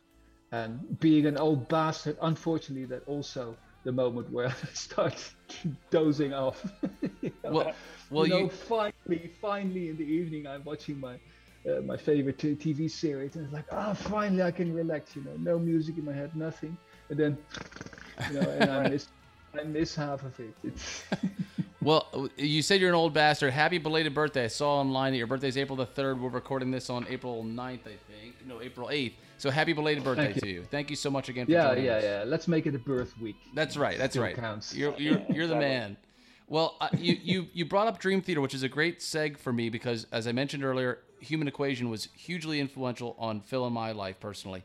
And 0.54 0.98
being 1.02 1.26
an 1.26 1.38
old 1.38 1.68
bastard, 1.68 2.18
unfortunately, 2.22 2.86
that 2.86 3.06
also 3.08 3.58
the 3.84 3.92
moment 3.92 4.30
where 4.32 4.48
I 4.48 4.54
start 4.74 5.34
dozing 5.92 6.34
off. 6.34 6.66
You 7.22 7.32
know? 7.44 7.52
Well, 7.52 7.76
well, 8.10 8.26
you 8.26 8.30
know, 8.30 8.38
you 8.44 8.50
finally, 8.50 9.32
finally 9.42 9.90
in 9.90 9.98
the 9.98 10.04
evening, 10.06 10.48
I'm 10.48 10.64
watching 10.64 11.00
my 11.00 11.16
uh, 11.70 11.82
my 11.86 11.98
favorite 11.98 12.38
TV 12.38 12.88
series, 12.88 13.36
and 13.36 13.44
it's 13.46 13.54
like, 13.54 13.66
ah, 13.72 13.94
finally 13.94 14.44
I 14.44 14.52
can 14.52 14.74
relax. 14.74 15.16
You 15.16 15.24
know, 15.24 15.36
no 15.38 15.60
music 15.60 15.98
in 15.98 16.06
my 16.06 16.14
head, 16.14 16.36
nothing, 16.36 16.78
and 17.10 17.20
then, 17.20 17.38
you 18.28 18.36
know, 18.36 18.50
and 18.50 18.70
I 18.70 18.82
miss 18.82 19.08
I 19.60 19.64
miss 19.64 19.96
half 19.96 20.24
of 20.24 20.40
it. 20.40 20.58
Well, 21.82 22.30
you 22.36 22.62
said 22.62 22.82
you're 22.82 22.90
an 22.90 22.96
old 22.96 23.14
bastard. 23.14 23.54
Happy 23.54 23.78
belated 23.78 24.14
birthday. 24.14 24.44
I 24.46 24.48
saw 24.48 24.80
online 24.82 25.14
that 25.14 25.18
your 25.18 25.28
birthday 25.28 25.48
is 25.48 25.58
April 25.58 25.78
the 25.78 25.86
3rd. 25.86 26.20
We're 26.20 26.28
recording 26.30 26.72
this 26.72 26.90
on 26.90 27.06
April 27.10 27.42
9th, 27.44 27.58
I 27.88 27.96
think. 28.12 28.36
No, 28.46 28.62
April 28.62 28.90
8th. 28.90 29.14
So 29.38 29.50
happy 29.50 29.72
belated 29.72 30.04
birthday 30.04 30.34
to 30.34 30.48
you. 30.50 30.64
Thank 30.70 30.90
you 30.90 30.98
so 30.98 31.10
much 31.10 31.30
again 31.30 31.46
for 31.46 31.54
Yeah, 31.54 31.72
yeah, 31.76 31.92
us. 31.94 32.04
yeah. 32.04 32.24
Let's 32.28 32.50
make 32.50 32.66
it 32.66 32.76
a 32.76 32.80
birth 32.80 33.18
week. 33.22 33.38
That's 33.54 33.78
right. 33.78 33.98
That's 33.98 34.12
Still 34.14 34.24
right. 34.24 34.36
counts. 34.36 34.76
You're 34.76 34.94
you're 34.98 35.22
you're 35.30 35.48
the 35.48 35.56
man. 35.56 35.96
Well, 36.50 36.76
uh, 36.82 36.90
you 36.98 37.18
you 37.24 37.48
you 37.54 37.64
brought 37.64 37.88
up 37.88 37.98
Dream 38.00 38.22
Theater, 38.22 38.42
which 38.42 38.54
is 38.54 38.64
a 38.64 38.68
great 38.70 39.00
seg 39.00 39.38
for 39.38 39.54
me 39.54 39.70
because, 39.70 40.06
as 40.12 40.28
I 40.28 40.34
mentioned 40.34 40.66
earlier, 40.66 41.00
Human 41.22 41.48
Equation 41.48 41.90
was 41.90 42.10
hugely 42.14 42.60
influential 42.60 43.16
on 43.18 43.40
Phil 43.40 43.64
and 43.66 43.74
my 43.74 43.94
life 43.94 44.20
personally, 44.20 44.64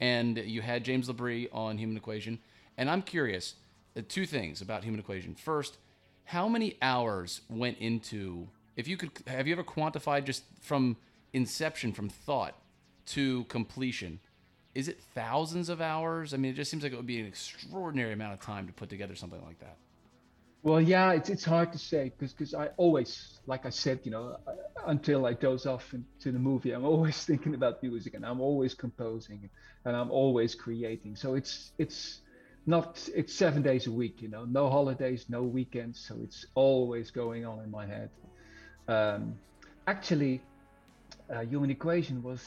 and 0.00 0.36
you 0.38 0.62
had 0.62 0.82
James 0.82 1.08
LaBrie 1.08 1.48
on 1.52 1.78
Human 1.78 1.96
Equation, 1.96 2.40
and 2.76 2.90
I'm 2.90 3.02
curious, 3.02 3.54
uh, 3.96 4.00
two 4.08 4.26
things 4.26 4.60
about 4.60 4.82
Human 4.82 4.98
Equation. 4.98 5.34
First, 5.36 5.76
how 6.26 6.48
many 6.48 6.76
hours 6.82 7.40
went 7.48 7.78
into? 7.78 8.48
If 8.76 8.88
you 8.88 8.96
could, 8.96 9.10
have 9.26 9.46
you 9.46 9.54
ever 9.54 9.64
quantified 9.64 10.24
just 10.24 10.42
from 10.60 10.96
inception, 11.32 11.92
from 11.92 12.08
thought 12.08 12.54
to 13.06 13.44
completion? 13.44 14.18
Is 14.74 14.88
it 14.88 15.00
thousands 15.14 15.68
of 15.68 15.80
hours? 15.80 16.34
I 16.34 16.36
mean, 16.36 16.50
it 16.50 16.54
just 16.54 16.70
seems 16.70 16.82
like 16.82 16.92
it 16.92 16.96
would 16.96 17.06
be 17.06 17.20
an 17.20 17.26
extraordinary 17.26 18.12
amount 18.12 18.34
of 18.34 18.40
time 18.40 18.66
to 18.66 18.72
put 18.72 18.90
together 18.90 19.14
something 19.14 19.42
like 19.44 19.60
that. 19.60 19.76
Well, 20.62 20.80
yeah, 20.80 21.12
it's 21.12 21.30
it's 21.30 21.44
hard 21.44 21.70
to 21.72 21.78
say 21.78 22.12
because 22.18 22.32
because 22.32 22.52
I 22.52 22.70
always, 22.76 23.38
like 23.46 23.64
I 23.64 23.70
said, 23.70 24.00
you 24.02 24.10
know, 24.10 24.36
uh, 24.48 24.52
until 24.86 25.24
I 25.24 25.32
doze 25.32 25.64
off 25.64 25.94
into 25.94 26.32
the 26.32 26.40
movie, 26.40 26.72
I'm 26.72 26.84
always 26.94 27.24
thinking 27.24 27.54
about 27.54 27.80
music 27.84 28.14
and 28.14 28.26
I'm 28.26 28.40
always 28.40 28.74
composing 28.74 29.48
and 29.84 29.96
I'm 29.96 30.10
always 30.10 30.56
creating. 30.56 31.14
So 31.14 31.36
it's 31.36 31.70
it's 31.78 32.20
not 32.66 33.08
it's 33.14 33.34
seven 33.34 33.62
days 33.62 33.86
a 33.86 33.92
week, 33.92 34.20
you 34.22 34.28
know, 34.28 34.44
no 34.44 34.68
holidays, 34.68 35.26
no 35.28 35.42
weekends. 35.42 36.00
So 36.00 36.16
it's 36.22 36.46
always 36.54 37.10
going 37.10 37.46
on 37.46 37.60
in 37.60 37.70
my 37.70 37.86
head. 37.86 38.10
Um, 38.88 39.36
actually, 39.86 40.42
uh, 41.32 41.40
Human 41.40 41.70
Equation 41.70 42.22
was, 42.22 42.42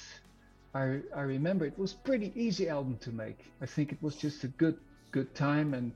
I 0.76 1.00
I 1.16 1.22
remember 1.22 1.66
it 1.66 1.78
was 1.78 1.94
pretty 1.94 2.32
easy 2.36 2.70
album 2.70 2.98
to 3.02 3.12
make. 3.12 3.52
I 3.62 3.66
think 3.66 3.92
it 3.92 4.02
was 4.02 4.16
just 4.16 4.44
a 4.44 4.48
good 4.48 4.78
good 5.12 5.34
time 5.36 5.74
and. 5.74 5.92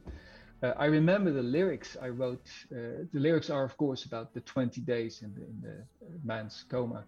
Uh, 0.62 0.74
I 0.78 0.86
remember 0.86 1.30
the 1.34 1.44
lyrics 1.44 1.98
I 2.02 2.08
wrote. 2.08 2.48
Uh, 2.72 3.04
the 3.12 3.20
lyrics 3.20 3.50
are, 3.50 3.66
of 3.66 3.76
course, 3.76 4.06
about 4.06 4.34
the 4.34 4.40
20 4.40 4.80
days 4.80 5.22
in 5.22 5.34
the, 5.36 5.42
in 5.42 5.60
the 5.62 5.86
man's 6.24 6.64
coma. 6.70 7.04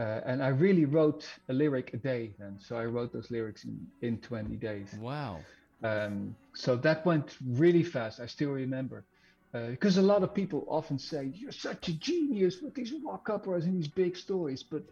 Uh, 0.00 0.20
and 0.26 0.42
I 0.42 0.48
really 0.48 0.84
wrote 0.84 1.24
a 1.48 1.52
lyric 1.52 1.94
a 1.94 1.96
day 1.96 2.34
then. 2.38 2.58
So 2.60 2.76
I 2.76 2.86
wrote 2.86 3.12
those 3.12 3.30
lyrics 3.30 3.64
in, 3.64 3.86
in 4.02 4.18
20 4.18 4.56
days. 4.56 4.94
Wow. 5.00 5.38
Um, 5.82 6.34
so 6.54 6.76
that 6.76 7.06
went 7.06 7.36
really 7.46 7.82
fast. 7.82 8.20
I 8.20 8.26
still 8.26 8.50
remember. 8.50 9.04
Because 9.52 9.96
a 9.96 10.02
lot 10.02 10.22
of 10.22 10.34
people 10.34 10.66
often 10.68 10.98
say, 10.98 11.32
You're 11.34 11.52
such 11.52 11.88
a 11.88 11.92
genius 11.94 12.60
with 12.60 12.74
these 12.74 12.92
rock 13.04 13.30
operas 13.30 13.64
and 13.64 13.76
these 13.76 13.88
big 13.88 14.16
stories. 14.16 14.62
But 14.62 14.82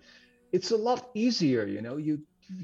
it's 0.53 0.70
a 0.70 0.76
lot 0.76 1.11
easier, 1.14 1.66
you 1.66 1.82
know. 1.82 1.99
You, 1.99 2.20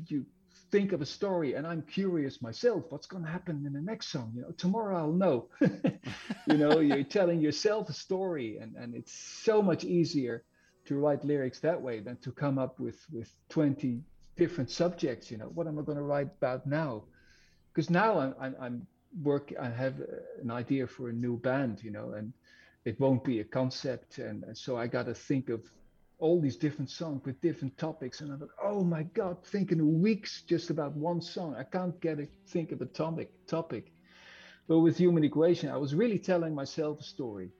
you 0.06 0.24
think 0.72 0.92
of 0.92 1.02
a 1.02 1.06
story 1.06 1.52
and 1.52 1.66
i'm 1.66 1.82
curious 1.82 2.40
myself 2.40 2.82
what's 2.88 3.06
going 3.06 3.22
to 3.22 3.28
happen 3.30 3.62
in 3.66 3.74
the 3.74 3.80
next 3.80 4.08
song 4.08 4.32
you 4.34 4.40
know 4.40 4.50
tomorrow 4.52 4.96
i'll 4.96 5.12
know 5.12 5.46
you 5.60 6.56
know 6.56 6.80
you're 6.88 7.04
telling 7.04 7.40
yourself 7.40 7.90
a 7.90 7.92
story 7.92 8.56
and 8.56 8.74
and 8.76 8.94
it's 8.94 9.12
so 9.12 9.60
much 9.60 9.84
easier 9.84 10.42
to 10.86 10.96
write 10.96 11.22
lyrics 11.24 11.60
that 11.60 11.80
way 11.80 12.00
than 12.00 12.16
to 12.16 12.32
come 12.32 12.58
up 12.58 12.80
with 12.80 12.98
with 13.12 13.30
20 13.50 14.00
different 14.34 14.70
subjects 14.70 15.30
you 15.30 15.36
know 15.36 15.50
what 15.54 15.66
am 15.66 15.78
i 15.78 15.82
going 15.82 15.98
to 15.98 16.04
write 16.04 16.30
about 16.40 16.66
now 16.66 17.02
because 17.72 17.90
now 17.90 18.18
i'm 18.18 18.34
i'm, 18.40 18.56
I'm 18.60 18.86
work 19.22 19.52
i 19.60 19.68
have 19.68 20.00
an 20.40 20.50
idea 20.50 20.86
for 20.86 21.08
a 21.08 21.12
new 21.12 21.36
band 21.36 21.80
you 21.82 21.90
know 21.90 22.12
and 22.12 22.32
it 22.84 22.98
won't 22.98 23.22
be 23.22 23.40
a 23.40 23.44
concept. 23.44 24.18
And, 24.18 24.44
and 24.44 24.56
so 24.56 24.76
i 24.76 24.86
got 24.86 25.06
to 25.06 25.14
think 25.14 25.48
of 25.48 25.70
all 26.18 26.40
these 26.40 26.56
different 26.56 26.88
songs 26.88 27.24
with 27.24 27.40
different 27.40 27.76
topics. 27.78 28.20
And 28.20 28.32
i 28.32 28.36
thought 28.36 28.50
oh 28.62 28.84
my 28.84 29.02
god 29.02 29.44
thinking 29.44 30.00
weeks 30.00 30.42
just 30.42 30.70
about 30.70 30.92
one 30.96 31.20
song. 31.20 31.54
I 31.58 31.64
can't 31.64 31.98
get 32.00 32.18
it 32.18 32.30
think 32.48 32.72
of 32.72 32.80
a 32.80 32.86
topic 32.86 33.30
topic. 33.46 33.92
But 34.68 34.80
with 34.80 34.96
human 34.96 35.24
equation 35.24 35.68
i 35.68 35.76
was 35.76 35.94
really 35.94 36.18
telling 36.18 36.54
myself 36.54 37.00
a 37.00 37.04
story. 37.04 37.50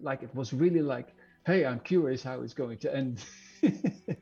Like 0.00 0.22
it 0.22 0.34
was 0.34 0.52
really 0.52 0.82
like 0.82 1.14
hey 1.46 1.64
i'm 1.64 1.80
curious 1.80 2.22
how 2.22 2.42
it's 2.42 2.54
going 2.54 2.78
to 2.78 2.94
end. 2.94 3.24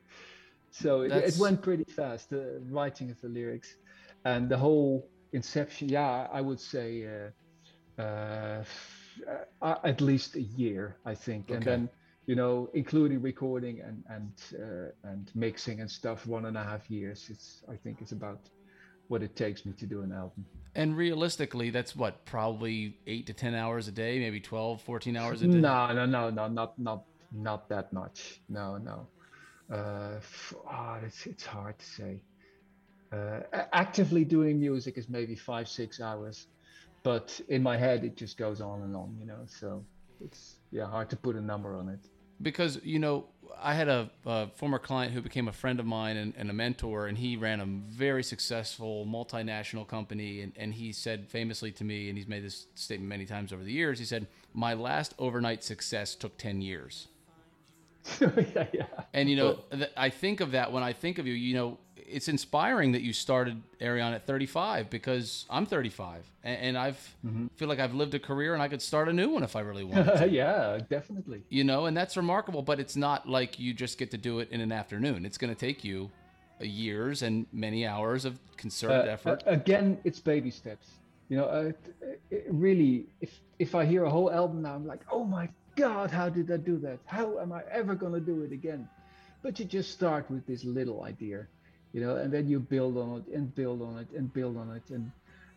So 0.77 1.03
it, 1.03 1.13
it 1.13 1.37
went 1.39 1.61
pretty 1.61 1.85
fast 1.85 2.31
the 2.31 2.61
writing 2.69 3.09
of 3.09 3.21
the 3.21 3.29
lyrics 3.29 3.77
and 4.25 4.49
the 4.49 4.57
whole 4.57 5.07
inception 5.33 5.87
yeah 5.89 6.27
i 6.31 6.41
would 6.41 6.59
say 6.59 7.07
uh, 7.07 8.01
uh, 8.01 8.63
uh, 9.61 9.75
at 9.83 10.01
least 10.01 10.35
a 10.35 10.41
year 10.41 10.97
i 11.05 11.15
think. 11.15 11.49
And 11.51 11.63
then 11.63 11.89
you 12.25 12.35
know 12.35 12.69
including 12.73 13.21
recording 13.21 13.81
and 13.81 14.03
and 14.09 14.33
uh, 14.59 15.09
and 15.09 15.31
mixing 15.35 15.79
and 15.81 15.89
stuff 15.89 16.25
one 16.25 16.45
and 16.45 16.57
a 16.57 16.63
half 16.63 16.89
years 16.89 17.27
it's 17.29 17.63
i 17.69 17.75
think 17.75 18.01
it's 18.01 18.11
about 18.11 18.41
what 19.07 19.21
it 19.21 19.35
takes 19.35 19.65
me 19.65 19.73
to 19.73 19.85
do 19.85 20.01
an 20.01 20.11
album. 20.11 20.45
And 20.73 20.97
realistically, 20.97 21.69
that's 21.69 21.95
what, 21.95 22.25
probably 22.25 22.97
8 23.07 23.27
to 23.27 23.33
10 23.33 23.53
hours 23.53 23.87
a 23.87 23.91
day, 23.91 24.19
maybe 24.19 24.39
12, 24.39 24.81
14 24.81 25.15
hours 25.15 25.41
a 25.41 25.47
day? 25.47 25.57
no 25.59 25.93
no 25.93 26.05
no 26.05 26.29
no 26.29 26.47
not 26.47 26.77
not 26.79 27.03
not 27.31 27.69
that 27.69 27.93
much. 27.93 28.41
No 28.49 28.77
no. 28.77 29.07
Uh 29.71 30.15
f- 30.17 30.53
ah, 30.67 30.99
it's 31.05 31.25
it's 31.25 31.45
hard 31.45 31.77
to 31.79 31.85
say 31.85 32.19
uh 33.11 33.39
actively 33.73 34.23
doing 34.25 34.59
music 34.59 34.97
is 34.97 35.09
maybe 35.09 35.35
five 35.35 35.67
six 35.67 36.01
hours 36.01 36.47
but 37.03 37.39
in 37.49 37.61
my 37.61 37.77
head 37.77 38.03
it 38.03 38.17
just 38.17 38.37
goes 38.37 38.61
on 38.61 38.81
and 38.81 38.95
on 38.95 39.15
you 39.19 39.25
know 39.25 39.39
so 39.45 39.83
it's 40.21 40.55
yeah 40.71 40.85
hard 40.85 41.09
to 41.09 41.15
put 41.15 41.35
a 41.35 41.41
number 41.41 41.75
on 41.77 41.89
it. 41.89 41.99
Because 42.41 42.79
you 42.83 42.99
know 42.99 43.27
i 43.61 43.73
had 43.73 43.87
a, 43.87 44.09
a 44.25 44.47
former 44.55 44.79
client 44.79 45.13
who 45.13 45.21
became 45.21 45.47
a 45.47 45.51
friend 45.51 45.79
of 45.79 45.85
mine 45.85 46.17
and, 46.17 46.33
and 46.35 46.49
a 46.49 46.53
mentor 46.53 47.07
and 47.07 47.17
he 47.17 47.37
ran 47.37 47.61
a 47.61 47.65
very 47.65 48.23
successful 48.23 49.05
multinational 49.05 49.87
company 49.87 50.41
and, 50.41 50.51
and 50.57 50.73
he 50.73 50.91
said 50.91 51.29
famously 51.29 51.71
to 51.71 51.83
me 51.83 52.09
and 52.09 52.17
he's 52.17 52.27
made 52.27 52.43
this 52.43 52.67
statement 52.75 53.07
many 53.07 53.25
times 53.25 53.53
over 53.53 53.63
the 53.63 53.71
years 53.71 53.99
he 53.99 54.05
said 54.05 54.27
my 54.53 54.73
last 54.73 55.13
overnight 55.19 55.63
success 55.63 56.15
took 56.15 56.37
10 56.37 56.61
years. 56.61 57.07
Yeah 58.21 58.67
yeah. 58.73 58.85
And 59.13 59.29
you 59.29 59.35
know 59.35 59.59
th- 59.71 59.91
i 59.95 60.09
think 60.09 60.41
of 60.41 60.51
that 60.51 60.71
when 60.71 60.83
i 60.83 60.93
think 60.93 61.17
of 61.17 61.25
you 61.25 61.33
you 61.33 61.55
know 61.55 61.77
it's 62.07 62.27
inspiring 62.27 62.91
that 62.91 63.01
you 63.01 63.13
started 63.13 63.61
Ayreon 63.81 64.13
at 64.13 64.25
35 64.27 64.89
because 64.89 65.45
i'm 65.49 65.65
35 65.65 66.23
and, 66.43 66.57
and 66.61 66.77
i've 66.77 67.15
feel 67.55 67.67
like 67.67 67.79
i've 67.79 67.93
lived 67.93 68.13
a 68.13 68.19
career 68.19 68.53
and 68.53 68.61
i 68.61 68.67
could 68.67 68.81
start 68.81 69.09
a 69.09 69.13
new 69.13 69.29
one 69.29 69.43
if 69.43 69.55
i 69.55 69.59
really 69.61 69.83
wanted 69.83 70.17
to. 70.17 70.29
Yeah 70.41 70.79
definitely. 70.89 71.43
You 71.49 71.63
know 71.63 71.85
and 71.85 71.95
that's 71.97 72.15
remarkable 72.17 72.61
but 72.61 72.79
it's 72.79 72.95
not 72.95 73.27
like 73.27 73.59
you 73.59 73.73
just 73.73 73.97
get 73.97 74.11
to 74.11 74.17
do 74.17 74.39
it 74.39 74.49
in 74.51 74.61
an 74.61 74.71
afternoon. 74.71 75.25
It's 75.25 75.37
going 75.37 75.53
to 75.53 75.59
take 75.59 75.83
you 75.83 76.11
uh, 76.61 76.65
years 76.65 77.21
and 77.21 77.45
many 77.51 77.85
hours 77.85 78.23
of 78.25 78.39
concerted 78.57 79.07
Uh, 79.09 79.11
effort. 79.11 79.43
a- 79.45 79.51
again 79.53 79.97
it's 80.03 80.19
baby 80.19 80.51
steps. 80.51 80.87
You 81.29 81.37
know 81.37 81.45
uh, 81.45 81.71
it- 81.71 82.21
it 82.29 82.45
really 82.49 83.05
if 83.21 83.31
if 83.59 83.73
i 83.75 83.83
hear 83.85 84.03
a 84.05 84.09
whole 84.09 84.31
album 84.31 84.61
now 84.61 84.75
i'm 84.75 84.85
like 84.93 85.01
oh 85.11 85.23
my 85.23 85.49
god 85.75 86.11
how 86.11 86.29
did 86.29 86.51
i 86.51 86.57
do 86.57 86.77
that? 86.85 86.99
How 87.05 87.39
am 87.39 87.51
i 87.51 87.61
ever 87.71 87.95
going 87.95 88.13
to 88.13 88.19
do 88.33 88.41
it 88.43 88.51
again? 88.51 88.87
But 89.43 89.59
you 89.59 89.65
just 89.65 89.91
start 89.91 90.29
with 90.31 90.45
this 90.47 90.63
little 90.63 91.03
idea 91.03 91.47
you 91.95 92.01
know 92.01 92.17
and 92.17 92.31
then 92.31 92.45
you 92.45 92.59
build 92.59 92.97
on 92.97 93.19
it 93.19 93.33
and 93.33 93.55
build 93.55 93.81
on 93.81 93.97
it 93.99 94.09
and 94.17 94.31
build 94.33 94.57
on 94.57 94.69
it. 94.75 94.83
And 94.89 95.09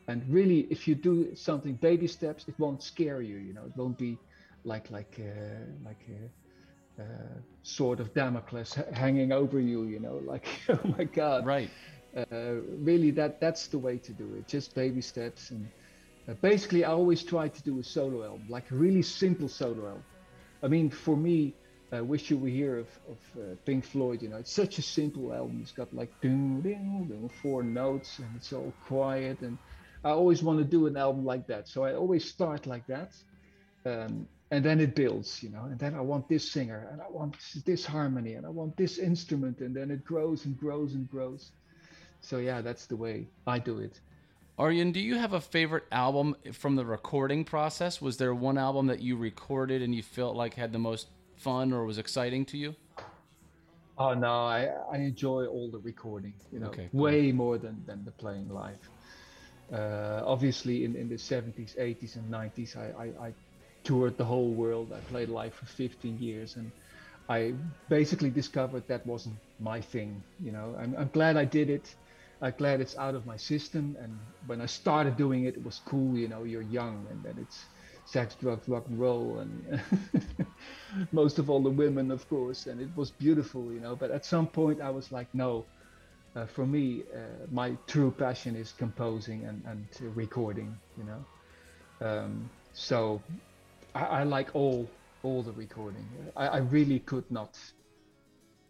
and 0.07 0.23
really 0.33 0.61
if 0.71 0.87
you 0.87 0.95
do 0.95 1.35
something 1.35 1.75
baby 1.75 2.07
steps 2.07 2.47
it 2.47 2.55
won't 2.59 2.83
scare 2.83 3.21
you 3.21 3.39
you 3.39 3.53
know 3.53 3.65
it 3.65 3.77
won't 3.77 3.99
be 3.99 4.17
like 4.65 4.89
like 4.91 5.19
uh, 5.19 5.65
like 5.85 6.03
a, 6.19 7.03
uh, 7.03 7.39
sword 7.63 7.99
of 7.99 8.15
damocles 8.15 8.79
hanging 8.93 9.33
over 9.33 9.59
you 9.59 9.85
you 9.85 9.99
know 9.99 10.21
like 10.33 10.47
oh 10.69 10.95
my 10.97 11.05
god. 11.05 11.45
Right. 11.45 11.71
Uh, 12.17 12.55
really 12.91 13.11
that 13.11 13.41
that's 13.41 13.67
the 13.67 13.79
way 13.79 13.99
to 13.99 14.13
do 14.13 14.35
it 14.39 14.47
just 14.47 14.77
baby 14.77 15.01
steps. 15.01 15.51
And 15.51 15.67
uh, 16.29 16.35
basically 16.41 16.85
i 16.85 16.93
always 16.93 17.25
try 17.25 17.49
to 17.49 17.63
do 17.63 17.81
a 17.81 17.85
solo 17.85 18.23
album 18.25 18.47
like 18.49 18.71
a 18.71 18.77
really 18.77 19.03
simple 19.03 19.49
solo 19.49 19.89
album. 19.89 20.05
I 20.63 20.69
mean 20.69 20.89
for 20.89 21.17
me 21.17 21.55
uh, 21.97 22.05
wish 22.05 22.31
you 22.31 22.39
were 22.39 22.49
here 22.49 22.79
of, 22.79 22.89
of 23.09 23.19
uh, 23.41 23.55
pink 23.65 23.85
floyd 23.85 24.23
you 24.23 24.29
know. 24.29 24.37
It's 24.37 24.53
such 24.53 24.79
a 24.79 24.83
simple 24.83 25.33
album. 25.33 25.61
It's 25.63 25.73
got 25.73 25.93
like 25.95 26.11
ding, 26.21 26.61
ding, 26.61 27.07
ding, 27.09 27.31
four 27.43 27.63
notes 27.63 28.19
and 28.19 28.29
it's 28.37 28.53
all 28.53 28.73
quiet 28.87 29.41
and 29.41 29.59
i 30.05 30.11
always 30.11 30.43
want 30.43 30.59
to 30.59 30.65
do 30.65 30.87
an 30.87 30.97
album 30.97 31.25
like 31.25 31.47
that 31.47 31.69
so 31.69 31.85
i 31.85 31.95
always 31.95 32.25
start 32.25 32.67
like 32.67 32.87
that 32.87 33.13
um, 33.85 34.27
and 34.51 34.65
then 34.65 34.81
it 34.81 34.95
builds 34.95 35.43
you 35.43 35.51
know 35.51 35.65
and 35.65 35.79
then 35.79 35.95
i 35.95 36.01
want 36.01 36.29
this 36.29 36.51
singer 36.51 36.89
and 36.93 37.01
i 37.01 37.09
want 37.11 37.37
this 37.65 37.85
harmony 37.85 38.35
and 38.35 38.47
i 38.47 38.49
want 38.49 38.77
this 38.77 38.99
instrument 38.99 39.61
and 39.61 39.75
then 39.75 39.91
it 39.91 40.05
grows 40.05 40.45
and 40.45 40.59
grows 40.59 40.95
and 40.95 41.11
grows. 41.11 41.51
So 42.21 42.39
yeah 42.39 42.61
that's 42.61 42.87
the 42.87 42.97
way 42.97 43.27
i 43.47 43.59
do 43.59 43.79
it. 43.79 44.01
Arjen, 44.59 44.91
do 44.91 44.99
you 44.99 45.15
have 45.15 45.35
a 45.35 45.41
favorite 45.41 45.85
album 45.93 46.35
from 46.53 46.75
the 46.75 46.85
recording 46.85 47.45
process? 47.45 48.03
Was 48.03 48.17
there 48.17 48.35
one 48.35 48.59
album 48.59 48.89
that 48.89 49.01
you 49.01 49.17
recorded 49.17 49.83
and 49.83 49.95
you 49.95 50.03
felt 50.03 50.35
like 50.35 50.55
had 50.55 50.73
the 50.73 50.81
most 50.81 51.07
fun 51.39 51.73
or 51.73 51.85
was 51.85 51.99
exciting 51.99 52.45
to 52.47 52.57
you? 52.59 52.75
oh 53.99 54.15
no 54.15 54.33
i 54.47 54.69
i 54.93 54.97
enjoy 54.97 55.45
all 55.47 55.71
the 55.71 55.79
recording 55.79 56.35
you 56.53 56.59
know 56.61 56.69
Okay, 56.69 56.89
cool. 56.93 57.01
way 57.01 57.33
more 57.33 57.59
than 57.59 57.83
than 57.87 58.05
the 58.05 58.13
playing 58.13 58.49
live 58.49 58.79
uh, 59.73 60.23
obviously 60.25 60.85
in 60.85 60.95
in 60.97 61.09
the 61.09 61.17
70s 61.17 61.77
80s 61.77 62.17
and 62.17 62.31
90s 62.33 62.77
i 62.77 62.87
i, 63.05 63.27
I 63.29 63.35
toured 63.85 64.19
the 64.19 64.25
whole 64.25 64.51
world. 64.53 64.93
I 64.93 65.01
played 65.11 65.29
live 65.31 65.55
for 65.55 65.65
15 65.65 66.19
years, 66.19 66.57
and 66.57 66.71
I 67.29 67.55
basically 67.89 68.29
discovered 68.29 68.87
that 68.89 69.07
wasn't 69.07 69.37
my 69.61 69.81
thing. 69.81 70.23
You 70.45 70.53
know, 70.53 70.75
I'm, 70.79 70.95
I'm 70.99 71.09
glad 71.09 71.37
I 71.37 71.45
did 71.47 71.71
it. 71.71 71.95
I'm 72.43 72.53
glad 72.59 72.81
it's 72.81 72.97
out 72.99 73.15
of 73.15 73.25
my 73.25 73.37
system. 73.39 73.97
And 74.03 74.19
when 74.47 74.61
I 74.61 74.67
started 74.67 75.17
doing 75.17 75.45
it, 75.45 75.55
it 75.57 75.65
was 75.65 75.81
cool. 75.87 76.19
You 76.19 76.29
know, 76.29 76.43
you're 76.45 76.69
young, 76.81 77.07
and 77.11 77.23
then 77.23 77.39
it's 77.41 77.65
sex, 78.09 78.35
drugs, 78.41 78.69
rock 78.69 78.87
and 78.89 78.99
roll, 78.99 79.39
and 79.39 79.81
most 81.13 81.39
of 81.39 81.51
all 81.51 81.63
the 81.63 81.71
women, 81.71 82.11
of 82.11 82.29
course. 82.29 82.67
And 82.67 82.81
it 82.81 82.89
was 82.97 83.11
beautiful, 83.11 83.71
you 83.73 83.81
know. 83.81 83.95
But 83.95 84.11
at 84.11 84.25
some 84.25 84.47
point, 84.47 84.81
I 84.81 84.91
was 84.91 85.13
like, 85.13 85.29
no. 85.35 85.65
Uh, 86.37 86.47
for 86.47 86.67
me, 86.67 87.03
uh, 87.15 87.19
my 87.51 87.77
true 87.87 88.11
passion 88.11 88.55
is 88.55 88.73
composing 88.73 89.45
and, 89.45 89.63
and 89.67 90.17
recording. 90.17 90.77
You 90.97 91.05
know, 91.05 92.07
um, 92.07 92.51
so 92.73 93.21
I, 93.95 94.05
I, 94.05 94.23
like 94.25 94.55
all 94.55 94.89
all 95.23 95.43
the 95.43 95.53
recording. 95.53 96.07
I, 96.37 96.47
I 96.49 96.59
really 96.59 97.01
could 97.01 97.29
not 97.31 97.59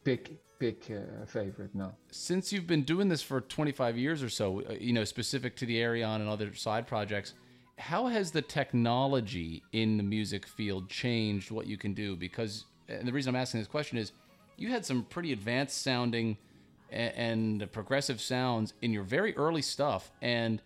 pick 0.04 0.30
pick 0.58 0.90
a 0.90 1.26
favorite 1.26 1.74
No. 1.74 1.92
Since 2.10 2.52
you've 2.52 2.66
been 2.66 2.82
doing 2.82 3.08
this 3.08 3.22
for 3.22 3.40
25 3.40 3.96
years 3.96 4.22
or 4.22 4.28
so, 4.28 4.62
uh, 4.62 4.72
you 4.80 4.92
know, 4.92 5.04
specific 5.04 5.54
to 5.56 5.66
the 5.66 5.76
Ayreon 5.76 6.16
and 6.16 6.28
other 6.28 6.54
side 6.54 6.86
projects, 6.86 7.34
how 7.78 8.06
has 8.06 8.30
the 8.32 8.42
technology 8.42 9.62
in 9.72 9.96
the 9.96 10.02
music 10.02 10.46
field 10.46 10.88
changed 10.88 11.50
what 11.50 11.66
you 11.66 11.76
can 11.76 11.94
do? 11.94 12.16
Because, 12.16 12.64
and 12.88 13.06
the 13.06 13.12
reason 13.12 13.34
I'm 13.34 13.40
asking 13.40 13.60
this 13.60 13.68
question 13.68 13.98
is, 13.98 14.12
you 14.56 14.68
had 14.70 14.84
some 14.84 15.04
pretty 15.04 15.32
advanced 15.32 15.82
sounding 15.82 16.36
and 16.90 17.70
progressive 17.70 18.20
sounds 18.20 18.72
in 18.82 18.92
your 18.92 19.04
very 19.04 19.36
early 19.36 19.62
stuff, 19.62 20.10
and 20.20 20.60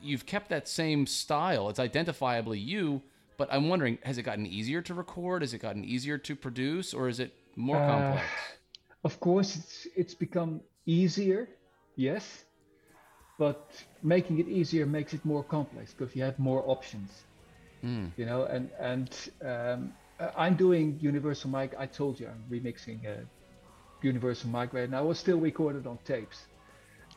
you've 0.00 0.24
kept 0.24 0.48
that 0.48 0.66
same 0.66 1.06
style. 1.06 1.68
It's 1.68 1.78
identifiably 1.78 2.64
you, 2.64 3.02
but 3.36 3.52
I'm 3.52 3.68
wondering, 3.68 3.98
has 4.04 4.16
it 4.16 4.22
gotten 4.22 4.46
easier 4.46 4.80
to 4.82 4.94
record? 4.94 5.42
Has 5.42 5.52
it 5.52 5.58
gotten 5.58 5.84
easier 5.84 6.16
to 6.16 6.34
produce, 6.34 6.94
or 6.94 7.08
is 7.08 7.20
it 7.20 7.34
more 7.56 7.76
uh, 7.76 7.86
complex? 7.86 8.26
Of 9.04 9.20
course, 9.20 9.56
it's 9.56 9.86
it's 9.94 10.14
become 10.14 10.62
easier, 10.86 11.48
yes, 11.96 12.45
but 13.38 13.84
making 14.02 14.38
it 14.38 14.48
easier 14.48 14.86
makes 14.86 15.12
it 15.14 15.24
more 15.24 15.44
complex 15.44 15.94
because 15.94 16.14
you 16.14 16.22
have 16.22 16.38
more 16.38 16.62
options. 16.68 17.26
Mm. 17.84 18.12
You 18.16 18.26
know, 18.26 18.44
and 18.44 18.70
and 18.80 19.30
um, 19.44 19.94
I'm 20.36 20.56
doing 20.56 20.98
Universal 21.00 21.50
Mic. 21.50 21.74
I 21.78 21.86
told 21.86 22.18
you 22.20 22.28
I'm 22.28 22.44
remixing 22.50 23.06
uh, 23.06 23.24
Universal 24.02 24.50
Mic 24.50 24.72
right 24.72 24.88
now. 24.90 24.98
I 24.98 25.02
was 25.02 25.18
still 25.18 25.40
recorded 25.40 25.86
on 25.86 25.98
tapes, 26.04 26.48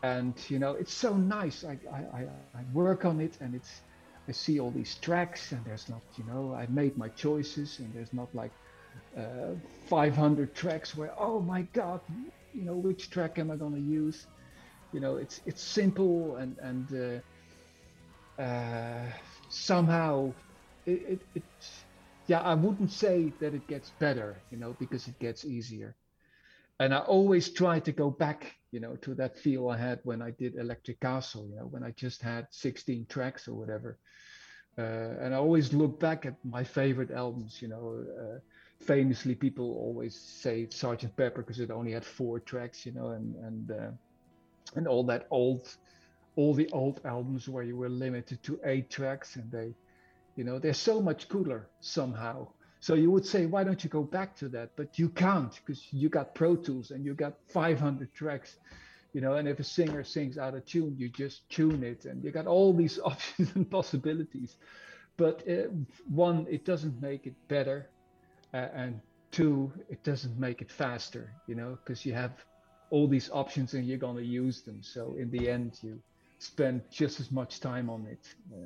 and 0.03 0.37
you 0.49 0.59
know 0.59 0.73
it's 0.73 0.93
so 0.93 1.15
nice. 1.15 1.63
I 1.63 1.79
I, 1.91 2.25
I 2.53 2.63
work 2.71 3.05
on 3.05 3.19
it, 3.19 3.37
and 3.41 3.55
it's 3.55 3.81
I 4.27 4.31
see 4.33 4.59
all 4.59 4.71
these 4.71 4.95
tracks, 4.99 5.51
and 5.51 5.65
there's 5.65 5.89
not 5.89 6.03
you 6.15 6.23
know 6.25 6.53
I 6.53 6.67
made 6.67 6.97
my 6.97 7.09
choices, 7.09 7.79
and 7.79 7.93
there's 7.93 8.13
not 8.13 8.33
like 8.33 8.53
uh, 9.17 9.55
500 9.87 10.55
tracks 10.55 10.95
where 10.95 11.13
oh 11.17 11.41
my 11.41 11.63
god, 11.73 12.01
you 12.53 12.65
know 12.65 12.77
which 12.77 13.09
track 13.09 13.39
am 13.39 13.51
I 13.51 13.55
gonna 13.57 13.79
use? 13.79 14.27
You 14.91 14.99
know 14.99 15.17
it's 15.17 15.39
it's 15.45 15.63
simple 15.63 16.35
and 16.37 16.57
and 16.59 17.23
uh, 18.37 18.41
uh, 18.41 19.11
somehow 19.49 20.35
it, 20.85 21.01
it, 21.09 21.27
it 21.35 21.43
yeah 22.27 22.41
I 22.41 22.53
wouldn't 22.55 22.91
say 22.91 23.33
that 23.41 23.53
it 23.53 23.67
gets 23.67 23.91
better, 23.91 24.43
you 24.49 24.57
know, 24.57 24.73
because 24.73 25.07
it 25.07 25.19
gets 25.19 25.45
easier 25.45 25.95
and 26.79 26.93
I 26.93 26.99
always 26.99 27.51
try 27.53 27.79
to 27.81 27.91
go 27.91 28.09
back, 28.09 28.55
you 28.71 28.79
know, 28.79 28.95
to 28.97 29.15
that 29.15 29.37
feel 29.37 29.69
I 29.69 29.77
had 29.77 29.99
when 30.03 30.21
I 30.21 30.31
did 30.31 30.55
Electric 30.55 30.99
Castle, 31.01 31.47
you 31.49 31.57
know, 31.57 31.67
when 31.67 31.83
I 31.83 31.91
just 31.91 32.21
had 32.21 32.47
16 32.51 33.05
tracks 33.07 33.47
or 33.47 33.55
whatever. 33.55 33.99
Uh, 34.77 35.15
and 35.21 35.33
I 35.33 35.37
always 35.37 35.73
look 35.73 35.99
back 35.99 36.25
at 36.25 36.35
my 36.45 36.63
favorite 36.63 37.11
albums, 37.11 37.61
you 37.61 37.67
know. 37.67 38.05
Uh, 38.21 38.39
famously, 38.85 39.35
people 39.35 39.65
always 39.73 40.19
say 40.19 40.67
Sergeant 40.69 41.15
Pepper 41.17 41.41
because 41.41 41.59
it 41.59 41.71
only 41.71 41.91
had 41.93 42.05
four 42.05 42.39
tracks, 42.39 42.85
you 42.85 42.93
know, 42.93 43.09
and 43.09 43.35
and 43.35 43.71
uh, 43.71 43.91
and 44.75 44.87
all 44.87 45.03
that 45.05 45.27
old, 45.31 45.75
all 46.35 46.53
the 46.53 46.69
old 46.71 47.01
albums 47.05 47.47
where 47.49 47.63
you 47.63 47.75
were 47.77 47.89
limited 47.89 48.41
to 48.43 48.59
eight 48.63 48.89
tracks, 48.89 49.35
and 49.35 49.51
they, 49.51 49.73
you 50.35 50.43
know, 50.43 50.59
they're 50.59 50.73
so 50.73 51.01
much 51.01 51.27
cooler 51.27 51.67
somehow 51.81 52.47
so 52.81 52.93
you 52.93 53.11
would 53.11 53.25
say, 53.25 53.45
why 53.45 53.63
don't 53.63 53.83
you 53.83 53.89
go 53.89 54.03
back 54.03 54.35
to 54.37 54.49
that? 54.49 54.71
But 54.75 54.97
you 54.97 55.09
can't 55.09 55.53
because 55.53 55.85
you 55.91 56.07
got 56.09 56.33
Pro 56.33 56.55
Tools 56.55 56.91
and 56.91 57.03
you 57.03 57.13
got 57.13 57.35
500 57.47 58.13
tracks, 58.13 58.57
you 59.13 59.19
know. 59.19 59.33
And 59.33 59.47
if 59.47 59.59
a 59.59 59.63
singer 59.63 60.03
sings 60.03 60.37
out 60.37 60.55
of 60.55 60.65
tune, 60.65 60.95
you 60.97 61.09
just 61.09 61.49
tune 61.49 61.83
it, 61.83 62.05
and 62.05 62.23
you 62.23 62.31
got 62.31 62.47
all 62.47 62.73
these 62.73 62.99
options 63.03 63.53
and 63.55 63.69
possibilities. 63.69 64.55
But 65.17 65.43
uh, 65.49 65.67
one, 66.09 66.47
it 66.49 66.63
doesn't 66.63 67.01
make 67.01 67.27
it 67.27 67.35
better, 67.49 67.89
uh, 68.53 68.67
and 68.73 69.01
two, 69.31 69.73
it 69.89 70.01
doesn't 70.03 70.39
make 70.39 70.61
it 70.61 70.71
faster, 70.71 71.33
you 71.47 71.55
know, 71.55 71.77
because 71.83 72.05
you 72.05 72.13
have 72.13 72.31
all 72.89 73.07
these 73.07 73.29
options 73.31 73.73
and 73.73 73.85
you're 73.85 73.97
gonna 73.97 74.21
use 74.21 74.61
them. 74.61 74.81
So 74.81 75.15
in 75.17 75.29
the 75.31 75.49
end, 75.49 75.79
you 75.81 75.99
spend 76.39 76.81
just 76.91 77.19
as 77.19 77.31
much 77.31 77.59
time 77.59 77.89
on 77.89 78.07
it. 78.09 78.33
Uh, 78.53 78.65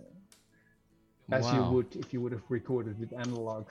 as 1.32 1.46
wow. 1.46 1.56
you 1.56 1.76
would 1.76 1.96
if 1.96 2.14
you 2.14 2.22
would 2.22 2.32
have 2.32 2.44
recorded 2.50 3.00
with 3.00 3.14
analog. 3.14 3.66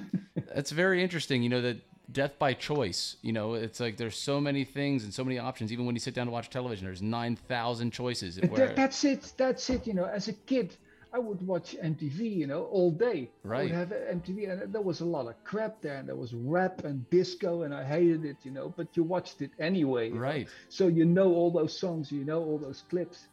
That's 0.54 0.70
very 0.70 1.02
interesting. 1.02 1.42
You 1.42 1.48
know 1.48 1.62
that 1.62 1.78
death 2.12 2.38
by 2.38 2.54
choice. 2.54 3.16
You 3.22 3.32
know, 3.32 3.54
it's 3.54 3.80
like 3.80 3.96
there's 3.96 4.16
so 4.16 4.40
many 4.40 4.64
things 4.64 5.04
and 5.04 5.12
so 5.12 5.24
many 5.24 5.38
options. 5.38 5.72
Even 5.72 5.86
when 5.86 5.94
you 5.94 6.00
sit 6.00 6.14
down 6.14 6.26
to 6.26 6.32
watch 6.32 6.50
television, 6.50 6.86
there's 6.86 7.02
nine 7.02 7.36
thousand 7.36 7.92
choices. 7.92 8.38
Where... 8.40 8.74
that's 8.74 9.04
it. 9.04 9.32
That's 9.36 9.68
it. 9.70 9.86
You 9.86 9.94
know, 9.94 10.04
as 10.04 10.28
a 10.28 10.32
kid, 10.32 10.76
I 11.12 11.18
would 11.18 11.46
watch 11.46 11.76
MTV. 11.82 12.36
You 12.36 12.46
know, 12.46 12.64
all 12.64 12.90
day. 12.90 13.30
Right. 13.42 13.60
I 13.72 13.78
would 13.78 13.90
have 13.90 13.90
MTV, 13.90 14.50
and 14.50 14.72
there 14.72 14.82
was 14.82 15.00
a 15.00 15.04
lot 15.04 15.26
of 15.26 15.42
crap 15.44 15.80
there, 15.80 15.96
and 15.96 16.08
there 16.08 16.16
was 16.16 16.34
rap 16.34 16.84
and 16.84 17.08
disco, 17.10 17.62
and 17.62 17.74
I 17.74 17.84
hated 17.84 18.24
it. 18.24 18.36
You 18.42 18.50
know, 18.50 18.72
but 18.76 18.96
you 18.96 19.02
watched 19.02 19.42
it 19.42 19.50
anyway. 19.58 20.10
Right. 20.10 20.46
Know? 20.46 20.52
So 20.68 20.86
you 20.88 21.04
know 21.04 21.34
all 21.34 21.50
those 21.50 21.78
songs. 21.78 22.12
You 22.12 22.24
know 22.24 22.42
all 22.42 22.58
those 22.58 22.84
clips 22.88 23.28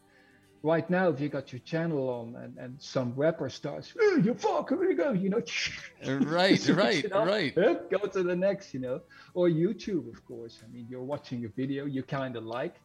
right 0.65 0.89
now, 0.89 1.09
if 1.09 1.19
you 1.19 1.29
got 1.29 1.53
your 1.53 1.59
channel 1.59 2.09
on 2.09 2.35
and, 2.41 2.57
and 2.57 2.81
some 2.81 3.13
rapper 3.15 3.49
starts, 3.49 3.93
hey, 3.97 4.21
you 4.23 4.33
fuck, 4.33 4.69
here 4.69 4.79
we 4.79 4.95
go, 4.95 5.11
you 5.11 5.29
know. 5.29 5.41
Uh, 6.05 6.17
right, 6.25 6.67
right, 6.69 7.05
right. 7.13 7.55
Go 7.55 7.99
to 7.99 8.23
the 8.23 8.35
next, 8.35 8.73
you 8.73 8.79
know. 8.79 9.01
Or 9.35 9.47
YouTube, 9.47 10.11
of 10.11 10.25
course. 10.25 10.61
I 10.63 10.73
mean, 10.73 10.87
you're 10.89 11.03
watching 11.03 11.45
a 11.45 11.49
video 11.49 11.85
you 11.85 12.01
kind 12.03 12.35
of 12.35 12.43
like, 12.43 12.75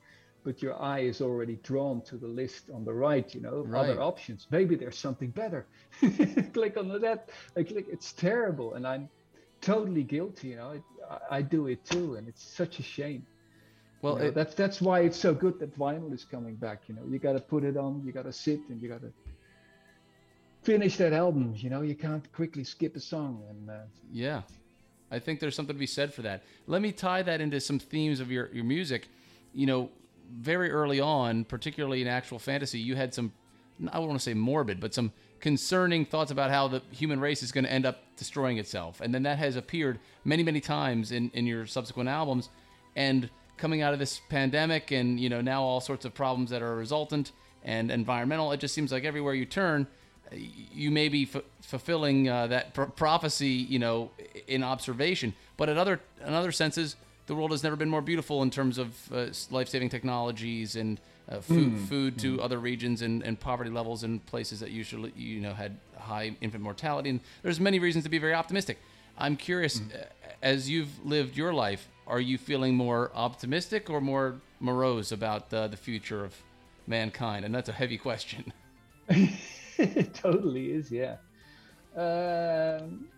but 0.44 0.62
your 0.62 0.80
eye 0.80 1.00
is 1.00 1.20
already 1.20 1.56
drawn 1.62 2.00
to 2.02 2.16
the 2.16 2.26
list 2.26 2.70
on 2.72 2.84
the 2.84 2.92
right, 2.92 3.34
you 3.34 3.40
know, 3.40 3.64
right. 3.66 3.90
other 3.90 4.00
options. 4.00 4.46
Maybe 4.50 4.74
there's 4.74 4.98
something 4.98 5.30
better. 5.30 5.66
click 6.52 6.76
on 6.76 6.88
that. 7.00 7.28
I 7.56 7.62
click, 7.62 7.86
it's 7.90 8.12
terrible. 8.12 8.74
And 8.74 8.86
I'm 8.86 9.08
totally 9.60 10.02
guilty, 10.02 10.48
you 10.48 10.56
know. 10.56 10.82
I, 11.10 11.38
I 11.38 11.42
do 11.42 11.66
it 11.66 11.84
too. 11.84 12.14
And 12.14 12.28
it's 12.28 12.42
such 12.42 12.78
a 12.78 12.82
shame. 12.82 13.26
Well, 14.02 14.14
you 14.14 14.20
know, 14.20 14.28
it, 14.28 14.34
that's 14.34 14.54
that's 14.54 14.80
why 14.80 15.00
it's 15.00 15.18
so 15.18 15.34
good 15.34 15.58
that 15.60 15.78
vinyl 15.78 16.12
is 16.12 16.24
coming 16.24 16.54
back. 16.54 16.82
You 16.88 16.94
know, 16.94 17.02
you 17.08 17.18
got 17.18 17.34
to 17.34 17.40
put 17.40 17.64
it 17.64 17.76
on, 17.76 18.02
you 18.04 18.12
got 18.12 18.24
to 18.24 18.32
sit, 18.32 18.60
and 18.70 18.80
you 18.80 18.88
got 18.88 19.02
to 19.02 19.12
finish 20.62 20.96
that 20.96 21.12
album. 21.12 21.54
You 21.56 21.70
know, 21.70 21.82
you 21.82 21.94
can't 21.94 22.30
quickly 22.32 22.64
skip 22.64 22.96
a 22.96 23.00
song. 23.00 23.42
And 23.50 23.70
uh, 23.70 23.82
yeah, 24.10 24.42
I 25.10 25.18
think 25.18 25.40
there's 25.40 25.54
something 25.54 25.76
to 25.76 25.80
be 25.80 25.86
said 25.86 26.14
for 26.14 26.22
that. 26.22 26.42
Let 26.66 26.80
me 26.80 26.92
tie 26.92 27.22
that 27.22 27.42
into 27.42 27.60
some 27.60 27.78
themes 27.78 28.20
of 28.20 28.30
your 28.30 28.48
your 28.54 28.64
music. 28.64 29.08
You 29.52 29.66
know, 29.66 29.90
very 30.30 30.70
early 30.70 31.00
on, 31.00 31.44
particularly 31.44 32.02
in 32.02 32.08
actual 32.08 32.38
fantasy, 32.38 32.78
you 32.78 32.96
had 32.96 33.14
some 33.14 33.32
I 33.88 33.96
don't 33.96 34.08
want 34.08 34.20
to 34.20 34.24
say 34.24 34.34
morbid, 34.34 34.78
but 34.78 34.92
some 34.92 35.12
concerning 35.40 36.04
thoughts 36.04 36.30
about 36.30 36.50
how 36.50 36.68
the 36.68 36.82
human 36.90 37.18
race 37.18 37.42
is 37.42 37.50
going 37.50 37.64
to 37.64 37.72
end 37.72 37.86
up 37.86 38.02
destroying 38.16 38.58
itself. 38.58 39.00
And 39.00 39.14
then 39.14 39.22
that 39.22 39.38
has 39.38 39.56
appeared 39.56 39.98
many, 40.22 40.42
many 40.42 40.60
times 40.60 41.12
in, 41.12 41.30
in 41.30 41.46
your 41.46 41.66
subsequent 41.66 42.10
albums. 42.10 42.50
And 42.94 43.30
coming 43.60 43.82
out 43.82 43.92
of 43.92 43.98
this 43.98 44.20
pandemic 44.30 44.90
and 44.90 45.20
you 45.20 45.28
know 45.28 45.42
now 45.42 45.62
all 45.62 45.80
sorts 45.80 46.06
of 46.06 46.14
problems 46.14 46.48
that 46.50 46.62
are 46.62 46.74
resultant 46.74 47.32
and 47.62 47.90
environmental 47.90 48.50
it 48.52 48.58
just 48.58 48.74
seems 48.74 48.90
like 48.90 49.04
everywhere 49.04 49.34
you 49.34 49.44
turn 49.44 49.86
you 50.32 50.90
may 50.90 51.10
be 51.10 51.28
f- 51.32 51.42
fulfilling 51.60 52.26
uh, 52.26 52.46
that 52.46 52.72
pr- 52.72 52.84
prophecy 52.84 53.48
you 53.48 53.78
know 53.78 54.10
in 54.48 54.62
observation 54.62 55.34
but 55.58 55.68
at 55.68 55.76
other 55.76 56.00
in 56.26 56.32
other 56.32 56.50
senses 56.50 56.96
the 57.30 57.36
world 57.36 57.50
has 57.52 57.62
never 57.62 57.76
been 57.76 57.88
more 57.88 58.02
beautiful 58.02 58.42
in 58.42 58.50
terms 58.50 58.76
of 58.76 59.12
uh, 59.12 59.26
life-saving 59.50 59.88
technologies 59.88 60.74
and 60.74 61.00
uh, 61.28 61.40
food, 61.40 61.72
mm. 61.72 61.88
food 61.88 62.18
to 62.18 62.36
mm. 62.36 62.44
other 62.44 62.58
regions 62.58 63.02
and, 63.02 63.22
and 63.22 63.38
poverty 63.38 63.70
levels 63.70 64.02
in 64.02 64.18
places 64.18 64.58
that 64.60 64.70
usually 64.70 65.12
you 65.16 65.40
know 65.40 65.54
had 65.54 65.76
high 65.96 66.36
infant 66.40 66.62
mortality 66.62 67.08
and 67.10 67.20
there's 67.42 67.60
many 67.60 67.78
reasons 67.78 68.02
to 68.02 68.10
be 68.10 68.18
very 68.18 68.34
optimistic 68.34 68.78
i'm 69.16 69.36
curious 69.36 69.78
mm. 69.78 70.06
as 70.42 70.68
you've 70.68 70.92
lived 71.04 71.36
your 71.36 71.52
life 71.52 71.88
are 72.10 72.20
you 72.20 72.36
feeling 72.36 72.74
more 72.74 73.12
optimistic 73.14 73.88
or 73.88 74.00
more 74.00 74.40
morose 74.58 75.12
about 75.12 75.54
uh, 75.54 75.68
the 75.68 75.76
future 75.76 76.24
of 76.24 76.34
mankind? 76.88 77.44
And 77.44 77.54
that's 77.54 77.68
a 77.68 77.72
heavy 77.72 77.96
question. 77.96 78.52
it 79.08 80.12
totally 80.12 80.72
is, 80.72 80.90
yeah. 80.90 81.16
Um, 81.96 83.08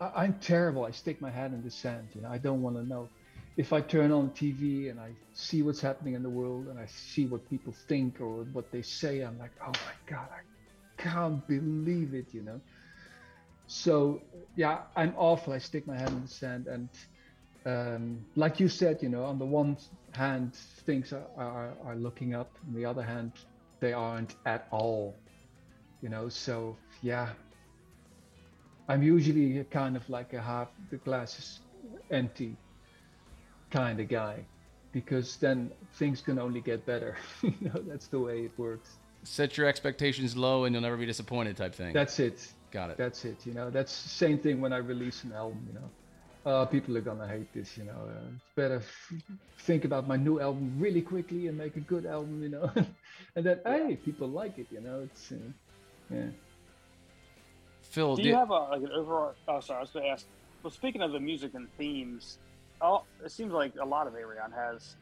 I, 0.00 0.24
am 0.24 0.34
terrible. 0.34 0.84
I 0.84 0.90
stick 0.90 1.20
my 1.20 1.30
head 1.30 1.52
in 1.52 1.62
the 1.62 1.70
sand. 1.70 2.08
You 2.14 2.22
know, 2.22 2.28
I 2.30 2.38
don't 2.38 2.62
want 2.62 2.76
to 2.76 2.82
know. 2.82 3.08
If 3.56 3.72
I 3.72 3.80
turn 3.80 4.12
on 4.12 4.30
TV 4.30 4.90
and 4.90 5.00
I 5.00 5.12
see 5.32 5.62
what's 5.62 5.80
happening 5.80 6.14
in 6.14 6.22
the 6.22 6.28
world 6.30 6.66
and 6.68 6.78
I 6.78 6.86
see 6.86 7.26
what 7.26 7.48
people 7.48 7.74
think 7.88 8.20
or 8.20 8.44
what 8.52 8.70
they 8.70 8.82
say, 8.82 9.22
I'm 9.22 9.38
like, 9.38 9.52
oh 9.62 9.72
my 9.72 9.94
god, 10.06 10.28
I 10.30 11.02
can't 11.02 11.46
believe 11.46 12.12
it. 12.12 12.34
You 12.34 12.42
know, 12.42 12.60
so 13.66 14.20
yeah, 14.56 14.80
I'm 14.94 15.14
awful. 15.16 15.54
I 15.54 15.58
stick 15.58 15.86
my 15.86 15.96
head 15.96 16.08
in 16.10 16.22
the 16.22 16.28
sand, 16.28 16.66
and 16.66 16.88
um, 17.64 18.26
like 18.36 18.60
you 18.60 18.68
said, 18.68 18.98
you 19.02 19.08
know, 19.08 19.24
on 19.24 19.38
the 19.38 19.46
one 19.46 19.78
hand, 20.12 20.54
things 20.84 21.14
are, 21.14 21.26
are, 21.38 21.72
are 21.82 21.96
looking 21.96 22.34
up. 22.34 22.50
On 22.68 22.74
the 22.74 22.84
other 22.84 23.02
hand, 23.02 23.32
they 23.80 23.94
aren't 23.94 24.34
at 24.44 24.68
all. 24.70 25.16
You 26.02 26.10
know, 26.10 26.28
so 26.28 26.76
yeah, 27.00 27.30
I'm 28.88 29.02
usually 29.02 29.64
kind 29.64 29.96
of 29.96 30.08
like 30.08 30.32
a 30.32 30.40
half 30.40 30.68
the 30.90 30.96
glass 30.98 31.38
is 31.38 31.60
empty 32.10 32.56
kind 33.70 34.00
of 34.00 34.08
guy, 34.08 34.44
because 34.92 35.36
then 35.36 35.70
things 35.94 36.20
can 36.20 36.38
only 36.38 36.60
get 36.60 36.86
better. 36.86 37.16
you 37.42 37.54
know, 37.60 37.82
that's 37.86 38.06
the 38.06 38.18
way 38.18 38.40
it 38.40 38.52
works. 38.56 38.96
Set 39.24 39.56
your 39.56 39.66
expectations 39.66 40.36
low, 40.36 40.64
and 40.64 40.74
you'll 40.74 40.82
never 40.82 40.96
be 40.96 41.06
disappointed. 41.06 41.56
Type 41.56 41.74
thing. 41.74 41.92
That's 41.92 42.20
it. 42.20 42.52
Got 42.70 42.90
it. 42.90 42.96
That's 42.96 43.24
it. 43.24 43.44
You 43.44 43.54
know, 43.54 43.70
that's 43.70 44.02
the 44.02 44.08
same 44.08 44.38
thing 44.38 44.60
when 44.60 44.72
I 44.72 44.78
release 44.78 45.24
an 45.24 45.32
album. 45.32 45.66
You 45.66 45.80
know, 45.80 46.50
uh, 46.50 46.64
people 46.66 46.96
are 46.96 47.00
gonna 47.00 47.26
hate 47.26 47.52
this. 47.52 47.76
You 47.76 47.84
know, 47.84 47.92
uh, 47.92 48.28
it's 48.36 48.54
better 48.54 48.76
f- 48.76 49.12
think 49.58 49.84
about 49.84 50.06
my 50.06 50.16
new 50.16 50.40
album 50.40 50.74
really 50.78 51.02
quickly 51.02 51.48
and 51.48 51.58
make 51.58 51.76
a 51.76 51.80
good 51.80 52.06
album. 52.06 52.40
You 52.42 52.50
know, 52.50 52.70
and 53.36 53.44
then 53.44 53.58
hey, 53.66 53.98
people 54.04 54.28
like 54.28 54.58
it. 54.58 54.68
You 54.70 54.80
know, 54.80 55.00
it's 55.00 55.32
uh, 55.32 55.36
yeah. 56.10 56.26
Phil, 57.96 58.14
Do 58.14 58.22
do- 58.24 58.28
you 58.28 58.34
have 58.34 58.50
a 58.50 58.52
like 58.52 58.82
an 58.82 58.90
overall? 58.94 59.32
Oh, 59.48 59.58
sorry, 59.60 59.78
I 59.78 59.80
was 59.80 59.90
going 59.90 60.04
to 60.04 60.10
ask. 60.10 60.26
Well, 60.62 60.70
speaking 60.70 61.00
of 61.00 61.12
the 61.12 61.18
music 61.18 61.52
and 61.54 61.66
themes, 61.78 62.38
oh, 62.82 63.04
it 63.24 63.30
seems 63.32 63.54
like 63.54 63.72
a 63.82 63.86
lot 63.86 64.06
of 64.06 64.12
Ayreon 64.12 64.52
has 64.54 64.96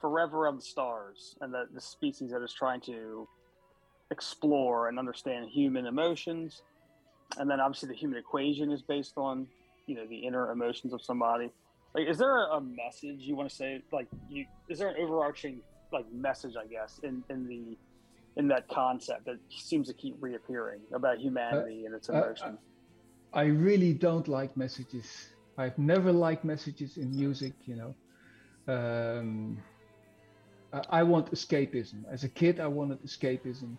"Forever 0.00 0.46
of 0.46 0.54
the 0.54 0.62
Stars" 0.62 1.34
and 1.40 1.52
the, 1.52 1.64
the 1.74 1.80
species 1.80 2.30
that 2.30 2.40
is 2.40 2.52
trying 2.52 2.80
to 2.82 3.26
explore 4.12 4.86
and 4.86 5.00
understand 5.00 5.48
human 5.50 5.84
emotions, 5.84 6.62
and 7.38 7.50
then 7.50 7.58
obviously 7.58 7.88
the 7.88 7.96
human 7.96 8.16
equation 8.20 8.70
is 8.70 8.82
based 8.82 9.14
on 9.16 9.48
you 9.88 9.96
know 9.96 10.06
the 10.06 10.18
inner 10.18 10.52
emotions 10.52 10.92
of 10.92 11.02
somebody. 11.02 11.50
Like, 11.96 12.06
is 12.06 12.18
there 12.18 12.44
a, 12.44 12.58
a 12.58 12.60
message 12.60 13.16
you 13.18 13.34
want 13.34 13.48
to 13.50 13.54
say? 13.56 13.82
Like, 13.90 14.06
you 14.28 14.44
is 14.68 14.78
there 14.78 14.90
an 14.90 14.96
overarching 15.00 15.60
like 15.92 16.04
message? 16.14 16.54
I 16.54 16.68
guess 16.68 17.00
in 17.02 17.24
in 17.30 17.48
the 17.48 17.76
in 18.38 18.48
that 18.48 18.68
concept 18.68 19.26
that 19.26 19.36
seems 19.50 19.88
to 19.88 19.94
keep 19.94 20.16
reappearing 20.20 20.80
about 20.94 21.18
humanity 21.18 21.84
and 21.84 21.94
its 21.94 22.08
uh, 22.08 22.14
emotions. 22.14 22.58
I 23.32 23.44
really 23.44 23.92
don't 23.92 24.28
like 24.28 24.56
messages. 24.56 25.06
I've 25.58 25.76
never 25.76 26.12
liked 26.12 26.44
messages 26.44 26.96
in 26.96 27.10
music, 27.14 27.52
you 27.66 27.76
know. 27.76 27.94
Um, 28.72 29.58
I 30.72 31.00
I 31.00 31.02
want 31.02 31.30
escapism. 31.32 32.04
As 32.10 32.24
a 32.24 32.28
kid, 32.28 32.60
I 32.60 32.68
wanted 32.68 33.02
escapism, 33.02 33.76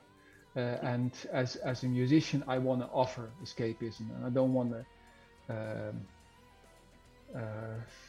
uh, 0.55 0.59
and 0.93 1.11
as 1.31 1.55
as 1.57 1.83
a 1.83 1.87
musician, 1.87 2.43
I 2.47 2.57
want 2.57 2.81
to 2.81 2.87
offer 2.87 3.31
escapism, 3.41 4.13
and 4.15 4.25
I 4.25 4.29
don't 4.29 4.53
want 4.53 4.71
to, 4.71 4.85
um, 5.49 5.57
uh, 5.57 5.91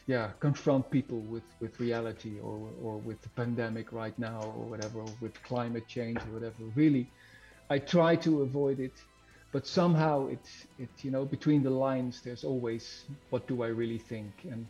yeah, 0.06 0.30
confront 0.40 0.90
people 0.90 1.20
with 1.22 1.44
with 1.60 1.78
reality 1.80 2.38
or 2.40 2.72
or 2.82 2.98
with 2.98 3.20
the 3.22 3.30
pandemic 3.30 3.92
right 3.92 4.18
now 4.18 4.40
or 4.56 4.68
whatever, 4.68 5.00
or 5.00 5.12
with 5.20 5.40
climate 5.42 5.86
change 5.88 6.18
or 6.26 6.32
whatever. 6.34 6.64
Really, 6.74 7.12
I 7.70 7.78
try 7.78 8.16
to 8.16 8.42
avoid 8.42 8.80
it 8.80 8.98
but 9.52 9.66
somehow 9.66 10.28
it's 10.28 10.66
it 10.78 10.90
you 11.02 11.10
know 11.10 11.24
between 11.24 11.62
the 11.62 11.70
lines 11.70 12.20
there's 12.24 12.44
always 12.44 13.04
what 13.30 13.46
do 13.48 13.62
i 13.62 13.66
really 13.66 13.98
think 13.98 14.32
and 14.44 14.66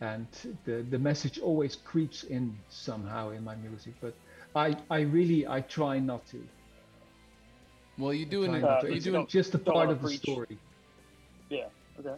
and 0.00 0.26
the 0.64 0.84
the 0.90 0.98
message 0.98 1.38
always 1.38 1.76
creeps 1.76 2.24
in 2.24 2.56
somehow 2.68 3.30
in 3.30 3.44
my 3.44 3.54
music 3.56 3.94
but 4.00 4.14
i 4.54 4.74
i 4.90 5.00
really 5.00 5.46
i 5.46 5.60
try 5.60 5.98
not 5.98 6.26
to 6.26 6.38
well, 7.98 8.14
you 8.14 8.24
do 8.24 8.44
try 8.44 8.56
an 8.58 8.64
Uh, 8.64 8.86
you 8.88 9.00
do 9.00 9.26
just 9.28 9.54
a 9.54 9.58
part 9.58 9.90
of 9.90 10.00
the 10.00 10.08
preach. 10.08 10.24
story 10.24 10.58
Yeah. 11.50 11.68
Okay. 12.00 12.16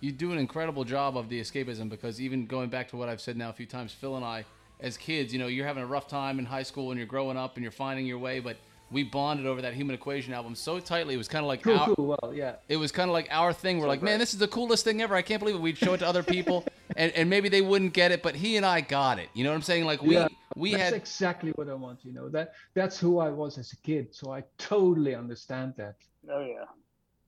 You 0.00 0.12
do 0.12 0.32
an 0.32 0.38
incredible 0.38 0.84
job 0.84 1.16
of 1.16 1.28
the 1.28 1.40
escapism 1.40 1.88
because 1.88 2.20
even 2.20 2.46
going 2.46 2.68
back 2.70 2.88
to 2.88 2.96
what 2.96 3.08
I've 3.08 3.20
said 3.20 3.36
now 3.36 3.50
a 3.50 3.52
few 3.52 3.66
times, 3.66 3.92
Phil 3.92 4.16
and 4.16 4.24
I, 4.24 4.44
as 4.80 4.96
kids, 4.96 5.32
you 5.32 5.38
know, 5.38 5.46
you're 5.46 5.66
having 5.66 5.82
a 5.82 5.86
rough 5.86 6.08
time 6.08 6.38
in 6.38 6.46
high 6.46 6.62
school 6.62 6.90
and 6.90 6.98
you're 6.98 7.06
growing 7.06 7.36
up 7.36 7.56
and 7.56 7.62
you're 7.62 7.72
finding 7.72 8.06
your 8.06 8.18
way, 8.18 8.40
but 8.40 8.56
we 8.90 9.04
bonded 9.04 9.46
over 9.46 9.62
that 9.62 9.74
Human 9.74 9.94
Equation 9.94 10.32
album 10.34 10.54
so 10.54 10.80
tightly. 10.80 11.14
It 11.14 11.18
was 11.18 11.28
kind 11.28 11.44
of 11.44 11.48
like 11.48 11.62
cool 11.62 11.76
our, 11.78 11.94
cool 11.94 12.06
well 12.20 12.34
yeah 12.34 12.56
it 12.68 12.76
was 12.76 12.90
kind 12.90 13.08
of 13.08 13.12
like 13.12 13.28
our 13.30 13.52
thing. 13.52 13.78
We're 13.78 13.84
So 13.84 13.88
like, 13.88 14.02
man, 14.02 14.18
this 14.18 14.32
is 14.32 14.40
the 14.40 14.48
coolest 14.48 14.84
thing 14.84 15.00
ever. 15.02 15.14
I 15.14 15.22
can't 15.22 15.38
believe 15.38 15.54
it. 15.54 15.60
We'd 15.60 15.78
show 15.78 15.92
it 15.94 15.98
to 15.98 16.06
other 16.06 16.22
people, 16.24 16.64
and, 16.96 17.12
and 17.12 17.30
maybe 17.30 17.48
they 17.48 17.62
wouldn't 17.62 17.92
get 17.92 18.10
it, 18.10 18.22
but 18.22 18.34
he 18.34 18.56
and 18.56 18.66
I 18.66 18.80
got 18.80 19.18
it. 19.18 19.28
You 19.34 19.44
know 19.44 19.50
what 19.50 19.56
I'm 19.56 19.62
saying? 19.62 19.84
Like 19.84 20.02
we 20.02 20.14
Yeah, 20.14 20.26
we 20.56 20.72
that's 20.72 20.82
had 20.82 20.94
exactly 20.94 21.52
what 21.52 21.68
i 21.68 21.74
want 21.74 22.04
you 22.04 22.12
know 22.12 22.28
that 22.28 22.54
that's 22.74 22.98
who 22.98 23.20
i 23.20 23.28
was 23.28 23.56
as 23.56 23.72
a 23.72 23.76
kid 23.76 24.12
so 24.12 24.32
i 24.32 24.42
totally 24.58 25.14
understand 25.14 25.72
that 25.76 25.94
Oh 26.28 26.40
yeah. 26.40 26.64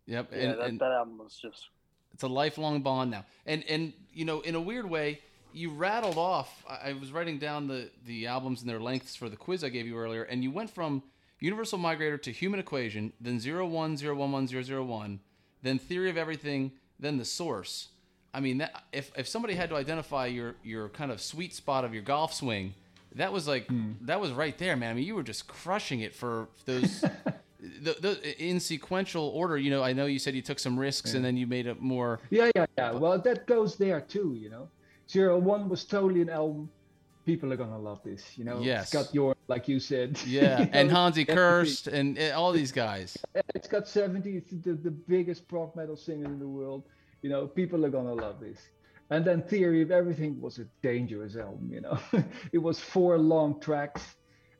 yep, 0.06 0.28
Yeah. 0.32 0.38
and, 0.38 0.60
that, 0.60 0.68
and 0.68 0.80
that 0.80 0.90
album 0.90 1.18
was 1.18 1.38
just. 1.40 1.68
It's 2.14 2.22
a 2.22 2.28
lifelong 2.28 2.82
bond 2.82 3.10
now. 3.10 3.24
And 3.46 3.64
and 3.68 3.92
you 4.12 4.24
know, 4.24 4.40
in 4.40 4.54
a 4.54 4.60
weird 4.60 4.88
way, 4.88 5.20
you 5.52 5.70
rattled 5.70 6.18
off. 6.18 6.64
I, 6.68 6.92
was 6.94 7.12
writing 7.12 7.38
down 7.38 7.68
the 7.68 7.90
the 8.06 8.26
albums 8.26 8.60
and 8.60 8.70
their 8.70 8.80
lengths 8.80 9.16
for 9.16 9.28
the 9.28 9.36
quiz 9.36 9.64
I 9.64 9.68
gave 9.68 9.86
you 9.86 9.96
earlier, 9.98 10.24
and 10.24 10.42
you 10.42 10.50
went 10.50 10.70
from 10.70 11.02
Universal 11.40 11.78
Migrator 11.78 12.20
to 12.22 12.32
Human 12.32 12.60
Equation, 12.60 13.12
then 13.20 13.40
zero 13.40 13.66
one 13.66 13.96
zero 13.96 14.14
one 14.14 14.32
one 14.32 14.46
zero 14.46 14.62
zero 14.62 14.84
one, 14.84 15.20
then 15.62 15.78
Theory 15.78 16.10
of 16.10 16.16
Everything, 16.16 16.72
then 16.98 17.18
the 17.18 17.24
Source. 17.24 17.88
I 18.34 18.40
mean, 18.40 18.58
that, 18.58 18.84
if 18.92 19.10
if 19.16 19.28
somebody 19.28 19.54
had 19.54 19.68
to 19.70 19.76
identify 19.76 20.26
your 20.26 20.54
your 20.62 20.88
kind 20.88 21.10
of 21.10 21.20
sweet 21.20 21.52
spot 21.54 21.84
of 21.84 21.92
your 21.92 22.02
golf 22.02 22.32
swing, 22.32 22.74
that 23.14 23.32
was 23.32 23.46
like 23.48 23.66
hmm. 23.66 23.92
that 24.02 24.20
was 24.20 24.32
right 24.32 24.56
there, 24.56 24.76
man. 24.76 24.92
I 24.92 24.94
mean, 24.94 25.04
you 25.04 25.14
were 25.14 25.22
just 25.22 25.46
crushing 25.48 26.00
it 26.00 26.14
for 26.14 26.48
those. 26.64 27.04
The, 27.62 27.96
the, 28.00 28.42
in 28.44 28.58
sequential 28.58 29.28
order, 29.28 29.56
you 29.56 29.70
know, 29.70 29.84
I 29.84 29.92
know 29.92 30.06
you 30.06 30.18
said 30.18 30.34
you 30.34 30.42
took 30.42 30.58
some 30.58 30.76
risks 30.76 31.14
and 31.14 31.24
then 31.24 31.36
you 31.36 31.46
made 31.46 31.66
it 31.66 31.80
more 31.80 32.18
Yeah, 32.30 32.50
yeah, 32.56 32.66
yeah. 32.76 32.90
Well, 32.90 33.20
that 33.20 33.46
goes 33.46 33.76
there 33.76 34.00
too, 34.00 34.36
you 34.36 34.50
know. 34.50 34.68
Zero 35.08 35.38
One 35.38 35.68
was 35.68 35.84
totally 35.84 36.22
an 36.22 36.30
album. 36.30 36.68
People 37.24 37.52
are 37.52 37.56
gonna 37.56 37.78
love 37.78 38.00
this, 38.02 38.36
you 38.36 38.44
know. 38.44 38.60
Yes. 38.60 38.84
It's 38.84 38.92
got 38.92 39.14
your, 39.14 39.36
like 39.46 39.68
you 39.68 39.78
said. 39.78 40.18
Yeah, 40.26 40.58
you 40.58 40.64
know, 40.64 40.70
and 40.72 40.90
Hansi. 40.90 41.24
Kürsch 41.24 41.86
and 41.86 42.18
uh, 42.18 42.32
all 42.34 42.50
these 42.50 42.72
guys. 42.72 43.16
It's 43.54 43.68
got 43.68 43.86
70, 43.86 44.38
it's 44.38 44.50
the, 44.50 44.72
the 44.72 44.90
biggest 44.90 45.46
prog 45.46 45.76
metal 45.76 45.96
singer 45.96 46.24
in 46.24 46.40
the 46.40 46.48
world. 46.48 46.82
You 47.22 47.30
know, 47.30 47.46
people 47.46 47.86
are 47.86 47.90
gonna 47.90 48.14
love 48.14 48.40
this. 48.40 48.58
And 49.10 49.24
then 49.24 49.42
Theory 49.42 49.82
of 49.82 49.92
Everything 49.92 50.40
was 50.40 50.58
a 50.58 50.64
dangerous 50.82 51.36
album, 51.36 51.70
you 51.70 51.80
know. 51.80 51.98
it 52.52 52.58
was 52.58 52.80
four 52.80 53.18
long 53.18 53.60
tracks 53.60 54.16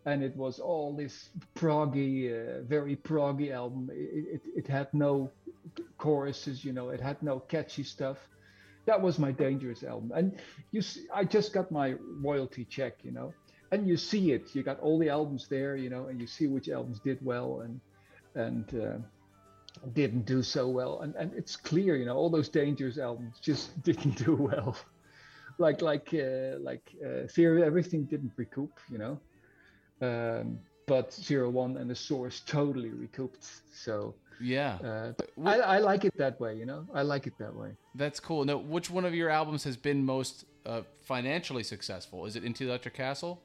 and 0.06 0.22
it 0.22 0.36
was 0.36 0.58
all 0.58 0.94
this 0.96 1.30
proggy, 1.54 2.30
uh, 2.32 2.62
very 2.62 2.96
proggy 2.96 3.52
album. 3.52 3.90
It, 3.92 4.24
it, 4.34 4.42
it 4.56 4.66
had 4.66 4.92
no 4.92 5.30
choruses, 5.98 6.64
you 6.64 6.72
know, 6.72 6.90
it 6.90 7.00
had 7.00 7.22
no 7.22 7.38
catchy 7.40 7.84
stuff. 7.84 8.18
That 8.86 9.00
was 9.00 9.18
my 9.18 9.30
dangerous 9.30 9.84
album. 9.84 10.10
And 10.14 10.40
you, 10.72 10.82
see, 10.82 11.06
I 11.14 11.24
just 11.24 11.52
got 11.52 11.70
my 11.70 11.94
royalty 12.20 12.64
check, 12.64 12.94
you 13.04 13.12
know, 13.12 13.32
and 13.70 13.86
you 13.86 13.96
see 13.96 14.32
it. 14.32 14.54
You 14.54 14.64
got 14.64 14.80
all 14.80 14.98
the 14.98 15.08
albums 15.08 15.46
there, 15.48 15.76
you 15.76 15.88
know, 15.88 16.06
and 16.06 16.20
you 16.20 16.26
see 16.26 16.48
which 16.48 16.68
albums 16.68 16.98
did 17.00 17.24
well 17.24 17.60
and 17.60 17.80
and 18.34 18.82
uh, 18.82 18.98
didn't 19.92 20.26
do 20.26 20.42
so 20.42 20.68
well. 20.68 21.00
And 21.02 21.14
and 21.14 21.32
it's 21.34 21.54
clear, 21.54 21.96
you 21.96 22.06
know, 22.06 22.16
all 22.16 22.28
those 22.28 22.48
dangerous 22.48 22.98
albums 22.98 23.38
just 23.40 23.80
didn't 23.84 24.16
do 24.24 24.34
well. 24.34 24.76
like 25.58 25.80
like 25.80 26.08
uh, 26.12 26.58
like 26.58 26.82
uh, 27.04 27.26
Theory 27.28 27.62
of 27.62 27.66
Everything 27.66 28.04
didn't 28.04 28.32
recoup, 28.36 28.80
you 28.90 28.98
know. 28.98 29.20
Um, 30.02 30.58
but 30.86 31.12
Zero 31.12 31.48
One 31.48 31.76
and 31.76 31.88
the 31.88 31.94
Source 31.94 32.40
totally 32.46 32.90
recouped. 32.90 33.46
So 33.72 34.14
Yeah, 34.40 34.78
uh, 34.84 35.12
Wh- 35.40 35.46
I, 35.46 35.58
I 35.76 35.78
like 35.78 36.04
it 36.04 36.12
that 36.18 36.40
way, 36.40 36.56
you 36.56 36.66
know. 36.66 36.86
I 36.92 37.02
like 37.02 37.26
it 37.28 37.34
that 37.38 37.54
way. 37.54 37.70
that's 37.94 38.18
cool. 38.20 38.44
Now, 38.44 38.56
which 38.56 38.90
one 38.90 39.04
of 39.04 39.14
your 39.14 39.30
albums 39.30 39.64
has 39.64 39.76
been 39.76 40.04
most 40.04 40.44
uh, 40.66 40.82
financially 41.02 41.62
successful? 41.62 42.26
Is 42.26 42.34
it 42.36 42.42
Into 42.44 42.64
the 42.64 42.70
Electric 42.70 42.94
Castle? 42.94 43.40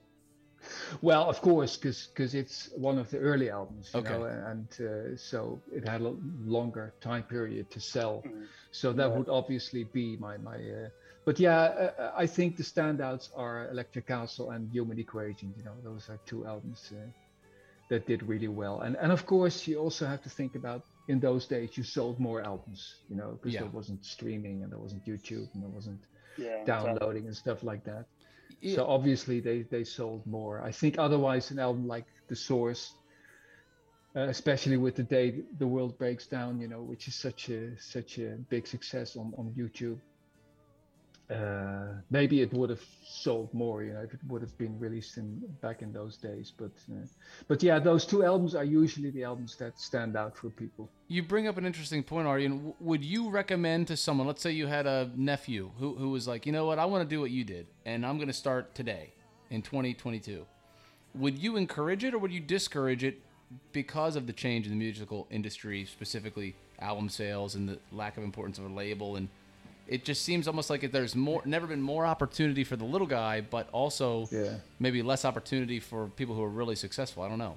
Well, 1.02 1.30
of 1.30 1.40
course, 1.42 1.78
because 1.78 2.34
it's 2.34 2.70
one 2.76 2.98
of 2.98 3.10
the 3.12 3.20
early 3.20 3.50
albums, 3.52 3.92
you 3.94 4.00
Okay. 4.00 4.10
know, 4.10 4.24
and 4.24 4.68
uh, 4.82 5.16
so 5.16 5.62
it 5.72 5.88
had 5.88 6.02
a 6.02 6.16
longer 6.44 6.94
time 7.02 7.24
period 7.24 7.70
to 7.72 7.80
sell. 7.80 8.24
Mhm. 8.26 8.48
So 8.72 8.94
that 8.94 9.10
Right. 9.10 9.18
would 9.18 9.30
obviously 9.30 9.84
be 9.94 10.18
my 10.18 10.38
my. 10.38 10.56
Uh, 10.58 10.90
but 11.28 11.42
yeah, 11.42 11.60
uh, 11.60 12.14
I 12.16 12.26
think 12.26 12.56
the 12.56 12.64
standouts 12.64 13.28
are 13.36 13.68
Electric 13.70 14.08
Castle 14.08 14.52
and 14.52 14.72
Human 14.72 14.98
Equation. 14.98 15.54
You 15.58 15.64
know, 15.66 15.76
those 15.84 16.10
are 16.10 16.18
two 16.26 16.46
albums 16.46 16.94
uh, 16.94 17.06
that 17.90 18.08
did 18.08 18.24
really 18.24 18.48
well. 18.48 18.80
And 18.86 18.96
and 18.96 19.12
of 19.12 19.26
course, 19.26 19.68
you 19.68 19.78
also 19.86 20.06
have 20.08 20.22
to 20.24 20.30
think 20.30 20.56
about 20.56 20.84
in 21.10 21.20
those 21.20 21.46
days 21.46 21.78
you 21.78 21.84
sold 21.84 22.18
more 22.18 22.40
albums. 22.52 22.82
You 23.10 23.18
know, 23.18 23.30
because 23.34 23.54
Yeah. 23.54 23.64
there 23.64 23.76
wasn't 23.80 24.06
streaming 24.06 24.64
and 24.64 24.72
there 24.72 24.80
wasn't 24.80 25.04
YouTube 25.06 25.48
and 25.54 25.62
there 25.64 25.74
wasn't 25.80 26.00
Yeah. 26.38 26.64
downloading 26.74 27.26
and 27.30 27.36
stuff 27.36 27.62
like 27.72 27.84
that. 27.92 28.06
Yeah. 28.62 28.76
So 28.76 28.82
obviously 28.98 29.42
they 29.42 29.58
they 29.76 29.84
sold 29.84 30.26
more. 30.26 30.56
I 30.70 30.72
think 30.72 30.94
otherwise 30.98 31.52
an 31.52 31.60
album 31.60 31.88
like 31.96 32.08
The 32.30 32.36
Source, 32.38 32.84
uh, 34.16 34.30
especially 34.36 34.78
with 34.78 34.96
the 34.96 35.08
day 35.18 35.44
the 35.60 35.68
world 35.68 35.98
breaks 35.98 36.26
down, 36.38 36.62
you 36.62 36.70
know, 36.70 36.82
which 36.92 37.04
is 37.10 37.16
such 37.16 37.50
a 37.50 37.62
such 37.96 38.12
a 38.18 38.30
big 38.54 38.66
success 38.76 39.18
on 39.18 39.34
on 39.38 39.54
YouTube. 39.64 40.00
Uh, 41.30 41.88
maybe 42.10 42.42
it 42.42 42.54
would 42.54 42.70
have 42.70 42.84
sold 43.06 43.54
more, 43.54 43.84
you 43.84 43.94
know, 43.94 44.00
if 44.00 44.14
it 44.14 44.20
would 44.28 44.42
have 44.42 44.58
been 44.58 44.80
released 44.80 45.18
in 45.18 45.42
back 45.62 45.82
in 45.82 45.92
those 45.92 46.16
days. 46.16 46.54
But 46.56 46.72
uh, 46.90 47.06
but 47.50 47.62
yeah, 47.62 47.80
those 47.80 48.06
two 48.06 48.24
albums 48.24 48.56
are 48.56 48.64
usually 48.64 49.10
the 49.10 49.26
albums 49.26 49.58
that 49.58 49.78
stand 49.78 50.16
out 50.16 50.38
for 50.38 50.50
people. 50.50 50.90
You 51.10 51.24
bring 51.24 51.48
up 51.48 51.58
an 51.58 51.66
interesting 51.66 52.02
point, 52.02 52.28
Arjen. 52.28 52.74
Would 52.80 53.04
you 53.04 53.30
recommend 53.30 53.88
to 53.88 53.98
someone, 53.98 54.26
let's 54.26 54.42
say 54.42 54.52
you 54.52 54.68
had 54.68 54.88
a 54.88 55.12
nephew 55.16 55.72
who, 55.78 55.96
who 55.96 56.10
was 56.10 56.28
like, 56.28 56.46
you 56.46 56.54
know 56.54 56.66
what, 56.66 56.80
I 56.80 56.86
want 56.86 57.08
to 57.08 57.16
do 57.16 57.20
what 57.20 57.32
you 57.32 57.44
did, 57.44 57.68
and 57.86 58.06
I'm 58.06 58.18
going 58.18 58.28
to 58.28 58.34
start 58.34 58.74
today 58.74 59.12
in 59.50 59.62
2022. 59.62 60.46
Would 61.16 61.38
you 61.40 61.58
encourage 61.58 62.06
it 62.06 62.14
or 62.14 62.20
would 62.20 62.32
you 62.32 62.40
discourage 62.40 63.04
it 63.04 63.22
because 63.74 64.16
of 64.16 64.28
the 64.28 64.34
change 64.34 64.66
in 64.66 64.72
the 64.72 64.78
musical 64.78 65.28
industry, 65.30 65.86
specifically 65.86 66.56
album 66.80 67.10
sales 67.10 67.56
and 67.56 67.68
the 67.68 67.80
lack 67.92 68.18
of 68.18 68.24
importance 68.24 68.60
of 68.60 68.66
a 68.66 68.74
label 68.74 69.16
and 69.16 69.28
it 69.88 70.04
just 70.04 70.22
seems 70.24 70.48
almost 70.48 70.70
like 70.70 70.92
there's 70.92 71.16
more 71.16 71.42
never 71.46 71.68
been 71.68 71.82
more 71.82 72.06
opportunity 72.06 72.64
for 72.64 72.76
the 72.76 72.86
little 72.86 73.08
guy 73.08 73.42
but 73.42 73.70
also 73.72 74.30
Yeah. 74.32 74.56
maybe 74.80 75.02
less 75.02 75.26
opportunity 75.26 75.80
for 75.80 76.08
people 76.08 76.36
who 76.36 76.44
are 76.44 76.50
really 76.50 76.76
successful 76.76 77.24
i 77.24 77.30
don't 77.30 77.40
know 77.40 77.56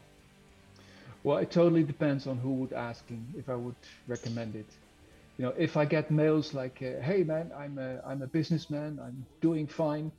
Well, 1.22 1.36
it 1.38 1.50
totally 1.50 1.82
depends 1.82 2.26
on 2.26 2.38
who 2.38 2.54
would 2.54 2.72
asking 2.72 3.34
if 3.36 3.48
I 3.48 3.54
would 3.54 3.76
recommend 4.08 4.56
it. 4.56 4.70
You 5.36 5.44
know, 5.44 5.54
if 5.58 5.76
I 5.76 5.84
get 5.84 6.10
mails 6.10 6.54
like, 6.54 6.80
uh, 6.82 7.00
"Hey 7.02 7.24
man, 7.24 7.52
I'm 7.56 7.78
a 7.78 8.00
I'm 8.06 8.22
a 8.22 8.26
businessman. 8.26 8.98
I'm 8.98 9.26
doing 9.40 9.66
fine, 9.66 10.12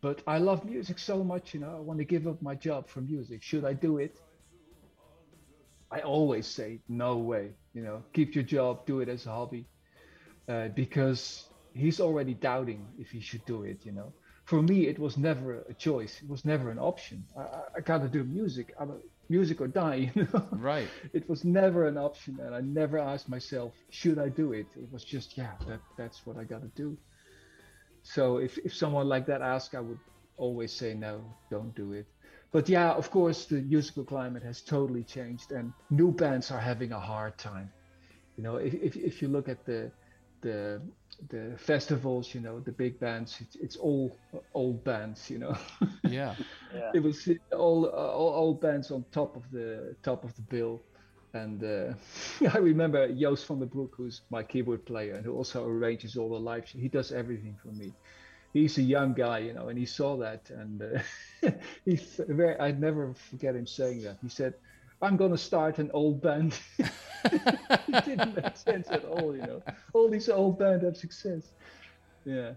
but 0.00 0.22
I 0.26 0.38
love 0.38 0.64
music 0.64 0.98
so 0.98 1.22
much. 1.24 1.52
You 1.54 1.60
know, 1.60 1.76
I 1.76 1.80
want 1.80 1.98
to 1.98 2.04
give 2.06 2.26
up 2.26 2.40
my 2.40 2.54
job 2.54 2.88
for 2.88 3.00
music. 3.02 3.42
Should 3.42 3.64
I 3.64 3.74
do 3.74 3.98
it?" 3.98 4.18
I 5.90 6.00
always 6.00 6.46
say, 6.46 6.80
"No 6.88 7.18
way. 7.18 7.52
You 7.74 7.82
know, 7.82 8.04
keep 8.12 8.34
your 8.34 8.44
job, 8.44 8.86
do 8.86 9.00
it 9.00 9.08
as 9.08 9.26
a 9.26 9.30
hobby." 9.30 9.68
uh, 10.48 10.68
because 10.68 11.50
he's 11.76 12.00
already 12.00 12.34
doubting 12.34 12.86
if 12.98 13.10
he 13.10 13.20
should 13.20 13.44
do 13.44 13.62
it. 13.62 13.84
You 13.84 13.92
know, 13.92 14.12
for 14.44 14.62
me, 14.62 14.86
it 14.86 14.98
was 14.98 15.16
never 15.16 15.64
a 15.68 15.74
choice. 15.74 16.20
It 16.22 16.28
was 16.28 16.44
never 16.44 16.70
an 16.70 16.78
option. 16.78 17.24
I, 17.36 17.42
I, 17.76 17.80
gotta 17.80 18.08
do 18.08 18.24
music. 18.24 18.74
I'm 18.78 18.90
a, 18.90 18.98
music 19.28 19.60
or 19.60 19.68
die. 19.68 20.12
You 20.14 20.28
know? 20.32 20.46
right 20.52 20.88
It 21.12 21.28
was 21.28 21.44
never 21.44 21.86
an 21.86 21.98
option, 21.98 22.38
and 22.40 22.54
I 22.54 22.60
never 22.60 22.98
asked 22.98 23.28
myself, 23.28 23.74
should 23.90 24.18
I 24.18 24.28
do 24.28 24.52
it? 24.52 24.66
It 24.76 24.90
was 24.92 25.04
just, 25.04 25.36
yeah, 25.36 25.52
that 25.66 25.80
that's 25.96 26.26
what 26.26 26.36
I 26.36 26.44
gotta 26.44 26.70
do. 26.76 26.96
So 28.02 28.38
if 28.38 28.56
if 28.58 28.72
someone 28.74 29.08
like 29.08 29.26
that 29.26 29.42
asks, 29.42 29.74
I 29.74 29.80
would 29.80 29.98
always 30.36 30.72
say 30.72 30.94
no, 30.94 31.24
don't 31.50 31.74
do 31.74 31.92
it. 31.92 32.06
But 32.52 32.68
yeah, 32.68 32.92
of 32.92 33.10
course, 33.10 33.46
the 33.46 33.60
musical 33.62 34.04
climate 34.04 34.44
has 34.44 34.62
totally 34.62 35.02
changed, 35.02 35.50
and 35.50 35.72
new 35.90 36.12
bands 36.12 36.50
are 36.50 36.60
having 36.60 36.92
a 36.92 37.00
hard 37.00 37.36
time. 37.36 37.70
You 38.36 38.44
know, 38.44 38.56
if 38.56 38.74
if, 38.74 38.96
if 38.96 39.22
you 39.22 39.28
look 39.28 39.48
at 39.48 39.64
the 39.66 39.90
the 40.46 40.92
the 41.30 41.56
festivals, 41.58 42.34
you 42.34 42.40
know, 42.40 42.60
the 42.60 42.72
big 42.72 43.00
bands, 43.00 43.40
it's, 43.40 43.56
it's 43.56 43.76
all 43.76 44.20
old 44.54 44.84
bands, 44.84 45.30
you 45.30 45.38
know. 45.38 45.56
yeah 46.04 46.36
Yeah. 46.70 46.92
it 46.92 47.00
was 47.02 47.28
all, 47.52 47.86
all 47.86 48.34
old 48.34 48.60
bands 48.60 48.90
on 48.90 49.04
top 49.12 49.36
of 49.36 49.50
the 49.50 49.96
top 50.02 50.24
of 50.24 50.34
the 50.36 50.42
bill. 50.42 50.84
And 51.34 51.62
uh, 51.64 51.94
I 52.54 52.58
remember 52.58 53.08
Joost 53.12 53.46
van 53.46 53.60
den 53.60 53.68
Broek, 53.68 53.94
who's 53.96 54.22
my 54.30 54.42
keyboard 54.44 54.84
player 54.86 55.14
and 55.16 55.24
who 55.24 55.34
also 55.34 55.66
arranges 55.66 56.16
all 56.16 56.30
the 56.30 56.40
live. 56.40 56.66
He 56.68 56.88
does 56.88 57.12
everything 57.12 57.56
for 57.62 57.72
me. 57.72 57.96
He's 58.52 58.78
a 58.78 58.82
young 58.82 59.14
guy, 59.14 59.40
you 59.40 59.54
know, 59.54 59.68
and 59.68 59.78
he 59.78 59.86
saw 59.86 60.16
that, 60.18 60.50
and 60.50 60.82
uh, 60.82 61.50
he's 61.84 62.20
very. 62.28 62.58
I'd 62.58 62.80
never 62.80 63.14
forget 63.14 63.54
him 63.56 63.66
saying 63.66 64.02
that. 64.02 64.18
He 64.22 64.28
said, 64.30 64.54
"I'm 65.02 65.16
gonna 65.16 65.38
start 65.38 65.78
an 65.78 65.90
old 65.92 66.22
band." 66.22 66.58
it 66.78 68.04
didn't 68.04 68.36
make 68.36 68.56
sense 68.56 68.88
at 68.90 69.04
all, 69.04 69.34
you 69.34 69.42
know. 69.42 69.62
All 69.92 70.08
these 70.08 70.28
old 70.28 70.58
bands 70.58 70.84
have 70.84 70.96
success. 70.96 71.42
Yeah. 72.24 72.52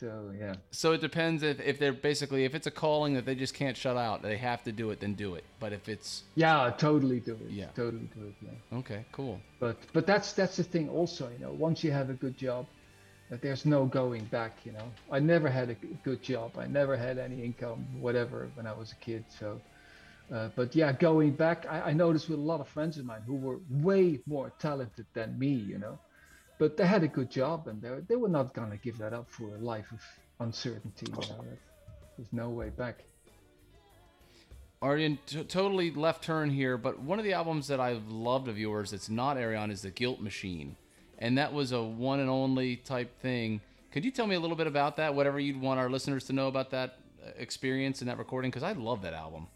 So 0.00 0.30
yeah. 0.38 0.54
So 0.72 0.92
it 0.92 1.00
depends 1.00 1.42
if, 1.42 1.58
if 1.60 1.78
they're 1.78 1.92
basically 1.92 2.44
if 2.44 2.54
it's 2.54 2.66
a 2.66 2.70
calling 2.70 3.14
that 3.14 3.24
they 3.24 3.34
just 3.34 3.54
can't 3.54 3.76
shut 3.76 3.96
out, 3.96 4.22
they 4.22 4.36
have 4.36 4.62
to 4.64 4.72
do 4.72 4.90
it, 4.90 5.00
then 5.00 5.14
do 5.14 5.34
it. 5.36 5.44
But 5.58 5.72
if 5.72 5.88
it's 5.88 6.22
Yeah, 6.34 6.70
totally 6.76 7.20
do 7.20 7.32
it. 7.32 7.50
Yeah. 7.50 7.66
Totally 7.74 8.08
do 8.14 8.26
it. 8.26 8.34
Yeah. 8.42 8.78
okay, 8.78 9.04
cool. 9.12 9.40
But 9.58 9.76
but 9.94 10.06
that's 10.06 10.32
that's 10.32 10.56
the 10.56 10.64
thing 10.64 10.90
also, 10.90 11.30
you 11.30 11.38
know, 11.38 11.52
once 11.52 11.82
you 11.82 11.92
have 11.92 12.10
a 12.10 12.14
good 12.14 12.36
job, 12.36 12.66
that 13.30 13.40
there's 13.40 13.64
no 13.64 13.86
going 13.86 14.24
back, 14.26 14.52
you 14.64 14.72
know. 14.72 14.88
I 15.10 15.18
never 15.18 15.48
had 15.48 15.70
a 15.70 15.74
good 16.04 16.22
job. 16.22 16.58
I 16.58 16.66
never 16.66 16.96
had 16.96 17.18
any 17.18 17.42
income, 17.42 17.86
whatever, 17.98 18.48
when 18.54 18.66
I 18.66 18.72
was 18.72 18.92
a 18.92 18.96
kid. 18.96 19.24
So 19.40 19.60
uh, 20.32 20.48
but 20.56 20.74
yeah, 20.74 20.92
going 20.92 21.32
back, 21.32 21.66
I, 21.68 21.80
I 21.80 21.92
noticed 21.92 22.28
with 22.28 22.38
a 22.38 22.42
lot 22.42 22.60
of 22.60 22.68
friends 22.68 22.98
of 22.98 23.04
mine 23.04 23.22
who 23.26 23.36
were 23.36 23.60
way 23.70 24.20
more 24.26 24.52
talented 24.58 25.06
than 25.14 25.38
me, 25.38 25.48
you 25.48 25.78
know, 25.78 25.98
but 26.58 26.76
they 26.76 26.86
had 26.86 27.02
a 27.04 27.08
good 27.08 27.30
job 27.30 27.68
and 27.68 27.80
they 27.80 27.90
they 28.08 28.16
were 28.16 28.28
not 28.28 28.52
gonna 28.52 28.76
give 28.76 28.98
that 28.98 29.12
up 29.12 29.30
for 29.30 29.54
a 29.54 29.58
life 29.58 29.92
of 29.92 30.00
uncertainty. 30.40 31.06
You 31.08 31.28
know, 31.28 31.44
there's 32.16 32.32
no 32.32 32.48
way 32.50 32.70
back. 32.70 33.04
Arjen, 34.82 35.18
t- 35.26 35.42
totally 35.44 35.90
left 35.90 36.22
turn 36.22 36.50
here, 36.50 36.76
but 36.76 36.98
one 37.00 37.18
of 37.18 37.24
the 37.24 37.32
albums 37.32 37.68
that 37.68 37.80
I've 37.80 38.08
loved 38.08 38.48
of 38.48 38.58
yours 38.58 38.90
that's 38.90 39.08
not 39.08 39.36
Ayreon 39.36 39.70
is 39.70 39.82
The 39.82 39.90
Guilt 39.90 40.20
Machine. 40.20 40.76
And 41.18 41.38
that 41.38 41.52
was 41.52 41.72
a 41.72 41.82
one 41.82 42.20
and 42.20 42.28
only 42.28 42.76
type 42.76 43.18
thing. 43.20 43.62
Could 43.90 44.04
you 44.04 44.10
tell 44.10 44.26
me 44.26 44.34
a 44.34 44.40
little 44.40 44.56
bit 44.56 44.66
about 44.66 44.96
that? 44.96 45.14
Whatever 45.14 45.40
you'd 45.40 45.58
want 45.60 45.80
our 45.80 45.88
listeners 45.88 46.24
to 46.24 46.34
know 46.34 46.48
about 46.48 46.70
that 46.72 46.98
uh, 47.24 47.30
experience 47.38 48.00
and 48.02 48.10
that 48.10 48.18
recording? 48.18 48.50
Because 48.50 48.62
I 48.62 48.72
love 48.72 49.00
that 49.02 49.14
album. 49.14 49.46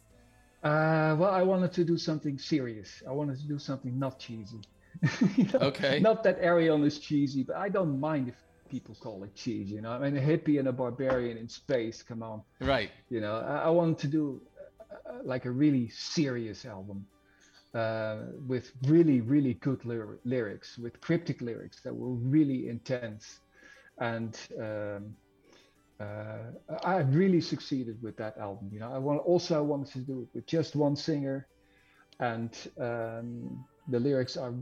Uh, 0.62 1.16
well, 1.18 1.30
I 1.30 1.42
wanted 1.42 1.72
to 1.72 1.84
do 1.84 1.96
something 1.96 2.38
serious. 2.38 3.02
I 3.08 3.12
wanted 3.12 3.38
to 3.38 3.48
do 3.48 3.58
something 3.58 3.98
not 3.98 4.18
cheesy. 4.18 4.60
You 5.36 5.44
know, 5.52 5.60
Okay. 5.68 6.00
Not 6.00 6.22
that 6.24 6.40
Ayreon 6.42 6.84
is 6.84 6.98
cheesy, 6.98 7.44
but 7.44 7.56
I 7.56 7.68
don't 7.68 7.98
mind 8.00 8.28
if 8.28 8.34
people 8.68 8.96
call 9.00 9.24
it 9.24 9.34
cheesy. 9.34 9.74
You 9.74 9.82
know, 9.82 9.92
I 9.92 9.98
mean, 9.98 10.16
a 10.16 10.20
hippie 10.20 10.58
and 10.58 10.68
a 10.68 10.72
barbarian 10.72 11.38
in 11.38 11.48
space. 11.48 12.02
Come 12.02 12.22
on. 12.22 12.42
Right. 12.60 12.90
You 13.08 13.20
know, 13.20 13.36
I, 13.36 13.62
I 13.62 13.70
wanted 13.70 13.98
to 13.98 14.08
do 14.08 14.42
uh, 14.90 15.18
like 15.24 15.46
a 15.46 15.50
really 15.50 15.88
serious 15.88 16.64
album 16.66 17.06
uh, 17.74 18.16
with 18.46 18.72
really, 18.86 19.20
really 19.20 19.54
good 19.54 19.84
lyr- 19.84 20.18
lyrics, 20.24 20.76
with 20.78 21.00
cryptic 21.00 21.40
lyrics 21.40 21.80
that 21.84 21.94
were 21.94 22.14
really 22.14 22.68
intense, 22.68 23.40
and 23.98 24.38
um, 24.60 25.14
uh, 26.00 26.52
I 26.84 26.98
really 26.98 27.40
succeeded 27.40 28.02
with 28.02 28.16
that 28.18 28.38
album. 28.38 28.70
You 28.72 28.80
know, 28.80 28.92
I 28.92 28.98
want 28.98 29.20
also 29.22 29.62
wanted 29.62 29.92
to 29.94 30.00
do 30.00 30.22
it 30.22 30.28
with 30.34 30.46
just 30.46 30.76
one 30.76 30.96
singer, 30.96 31.48
and 32.20 32.54
um, 32.80 33.64
the 33.88 34.00
lyrics 34.00 34.36
are 34.36 34.54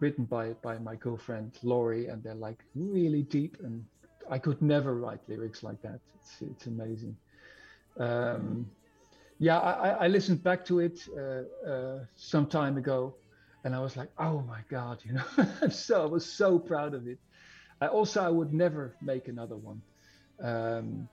written 0.00 0.24
by 0.26 0.54
by 0.62 0.78
my 0.78 0.96
girlfriend 0.96 1.58
Lori, 1.62 2.06
and 2.08 2.22
they're 2.22 2.34
like 2.34 2.62
really 2.74 3.22
deep, 3.24 3.56
and 3.62 3.84
I 4.30 4.38
could 4.38 4.62
never 4.62 4.96
write 4.98 5.20
lyrics 5.28 5.62
like 5.62 5.80
that. 5.82 6.00
It's 6.14 6.42
it's 6.42 6.66
amazing. 6.66 7.16
Um, 7.98 8.70
yeah, 9.38 9.58
I, 9.58 9.90
I- 10.06 10.08
listened 10.08 10.42
back 10.42 10.64
to 10.66 10.80
it 10.80 11.00
uh, 11.18 11.68
uh, 11.70 12.04
some 12.16 12.46
time 12.48 12.76
ago, 12.78 13.16
and 13.64 13.74
I 13.74 13.80
was 13.80 13.96
like, 13.96 14.10
oh 14.18 14.42
my 14.42 14.62
god, 14.70 15.00
you 15.04 15.14
know, 15.14 15.68
so 15.70 16.02
I 16.02 16.06
was 16.06 16.36
so 16.36 16.58
proud 16.58 16.94
of 16.94 17.06
it. 17.06 17.18
I 17.80 17.88
also 17.88 18.22
I 18.22 18.30
would 18.30 18.52
never 18.52 18.96
make 19.02 19.28
another 19.28 19.56
one 19.56 19.82
um, 20.42 21.08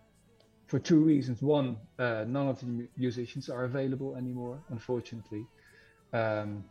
for 0.68 0.80
two 0.80 1.02
reasons. 1.02 1.42
One, 1.42 1.78
uh, 2.00 2.26
none 2.28 2.48
of 2.48 2.60
the 2.60 2.88
musicians 2.98 3.50
are 3.50 3.66
available 3.66 4.16
anymore, 4.16 4.60
unfortunately. 4.70 5.46
Um, 6.14 6.64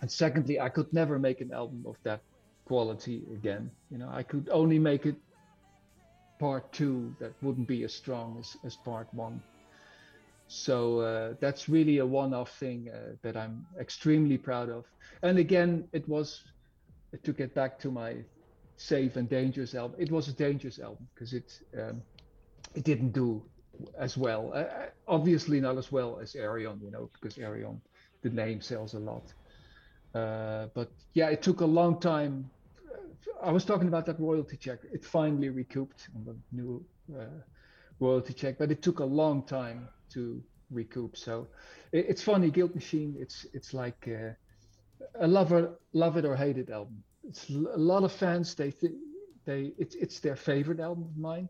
and 0.00 0.10
secondly, 0.10 0.60
I 0.60 0.68
could 0.68 0.92
never 0.92 1.18
make 1.18 1.40
an 1.40 1.52
album 1.52 1.84
of 1.86 1.96
that 2.02 2.20
quality 2.64 3.22
again. 3.32 3.70
You 3.90 3.98
know, 3.98 4.10
I 4.10 4.22
could 4.22 4.48
only 4.50 4.78
make 4.78 5.06
it 5.06 5.16
part 6.38 6.72
two 6.72 7.14
that 7.20 7.32
wouldn't 7.42 7.68
be 7.68 7.84
as 7.84 7.94
strong 7.94 8.36
as, 8.40 8.56
as 8.64 8.76
part 8.76 9.06
one. 9.12 9.40
So 10.48 11.00
uh, 11.00 11.34
that's 11.40 11.68
really 11.68 11.98
a 11.98 12.06
one-off 12.06 12.50
thing 12.58 12.90
uh, 12.90 13.14
that 13.22 13.36
I'm 13.36 13.64
extremely 13.80 14.36
proud 14.36 14.68
of. 14.68 14.84
And 15.22 15.38
again, 15.38 15.88
it 15.92 16.06
was 16.08 16.42
to 17.22 17.32
get 17.32 17.54
back 17.54 17.78
to 17.80 17.90
my 17.90 18.16
safe 18.82 19.16
and 19.16 19.28
dangerous 19.28 19.74
album. 19.74 19.96
It 20.00 20.10
was 20.10 20.28
a 20.28 20.32
dangerous 20.32 20.78
album 20.78 21.08
because 21.14 21.32
it 21.32 21.60
um, 21.78 22.02
it 22.74 22.84
didn't 22.84 23.12
do 23.12 23.42
as 23.98 24.16
well. 24.16 24.50
Uh, 24.52 24.58
uh, 24.58 24.86
obviously 25.08 25.60
not 25.60 25.78
as 25.78 25.90
well 25.92 26.18
as 26.20 26.34
Ayreon, 26.34 26.82
you 26.82 26.90
know, 26.90 27.10
because 27.14 27.36
Ayreon, 27.36 27.80
the 28.22 28.30
name 28.30 28.60
sells 28.60 28.94
a 28.94 28.98
lot. 28.98 29.32
Uh, 30.14 30.66
but 30.74 30.90
yeah, 31.14 31.28
it 31.28 31.42
took 31.42 31.60
a 31.60 31.66
long 31.66 32.00
time. 32.00 32.50
I 33.42 33.50
was 33.50 33.64
talking 33.64 33.88
about 33.88 34.06
that 34.06 34.20
royalty 34.20 34.56
check. 34.56 34.80
It 34.92 35.04
finally 35.04 35.48
recouped 35.48 36.08
on 36.14 36.24
the 36.24 36.36
new 36.52 36.84
uh, 37.18 37.40
royalty 38.00 38.32
check, 38.32 38.58
but 38.58 38.70
it 38.70 38.82
took 38.82 38.98
a 39.00 39.04
long 39.04 39.42
time 39.44 39.88
to 40.10 40.42
recoup. 40.70 41.16
So 41.16 41.48
it, 41.92 42.06
it's 42.08 42.22
funny, 42.22 42.50
Guilt 42.50 42.74
Machine. 42.74 43.16
It's 43.18 43.46
it's 43.52 43.72
like 43.72 44.08
uh, 44.08 44.32
a 45.20 45.26
love 45.26 45.52
love 45.92 46.16
it 46.16 46.24
or 46.24 46.36
hate 46.36 46.58
it 46.58 46.70
album. 46.70 47.02
It's 47.24 47.48
a 47.50 47.78
lot 47.78 48.04
of 48.04 48.12
fans. 48.12 48.54
They 48.54 48.70
th- 48.70 48.92
they 49.44 49.72
it's 49.78 49.94
it's 49.94 50.20
their 50.20 50.36
favorite 50.36 50.80
album 50.80 51.04
of 51.04 51.16
mine, 51.16 51.48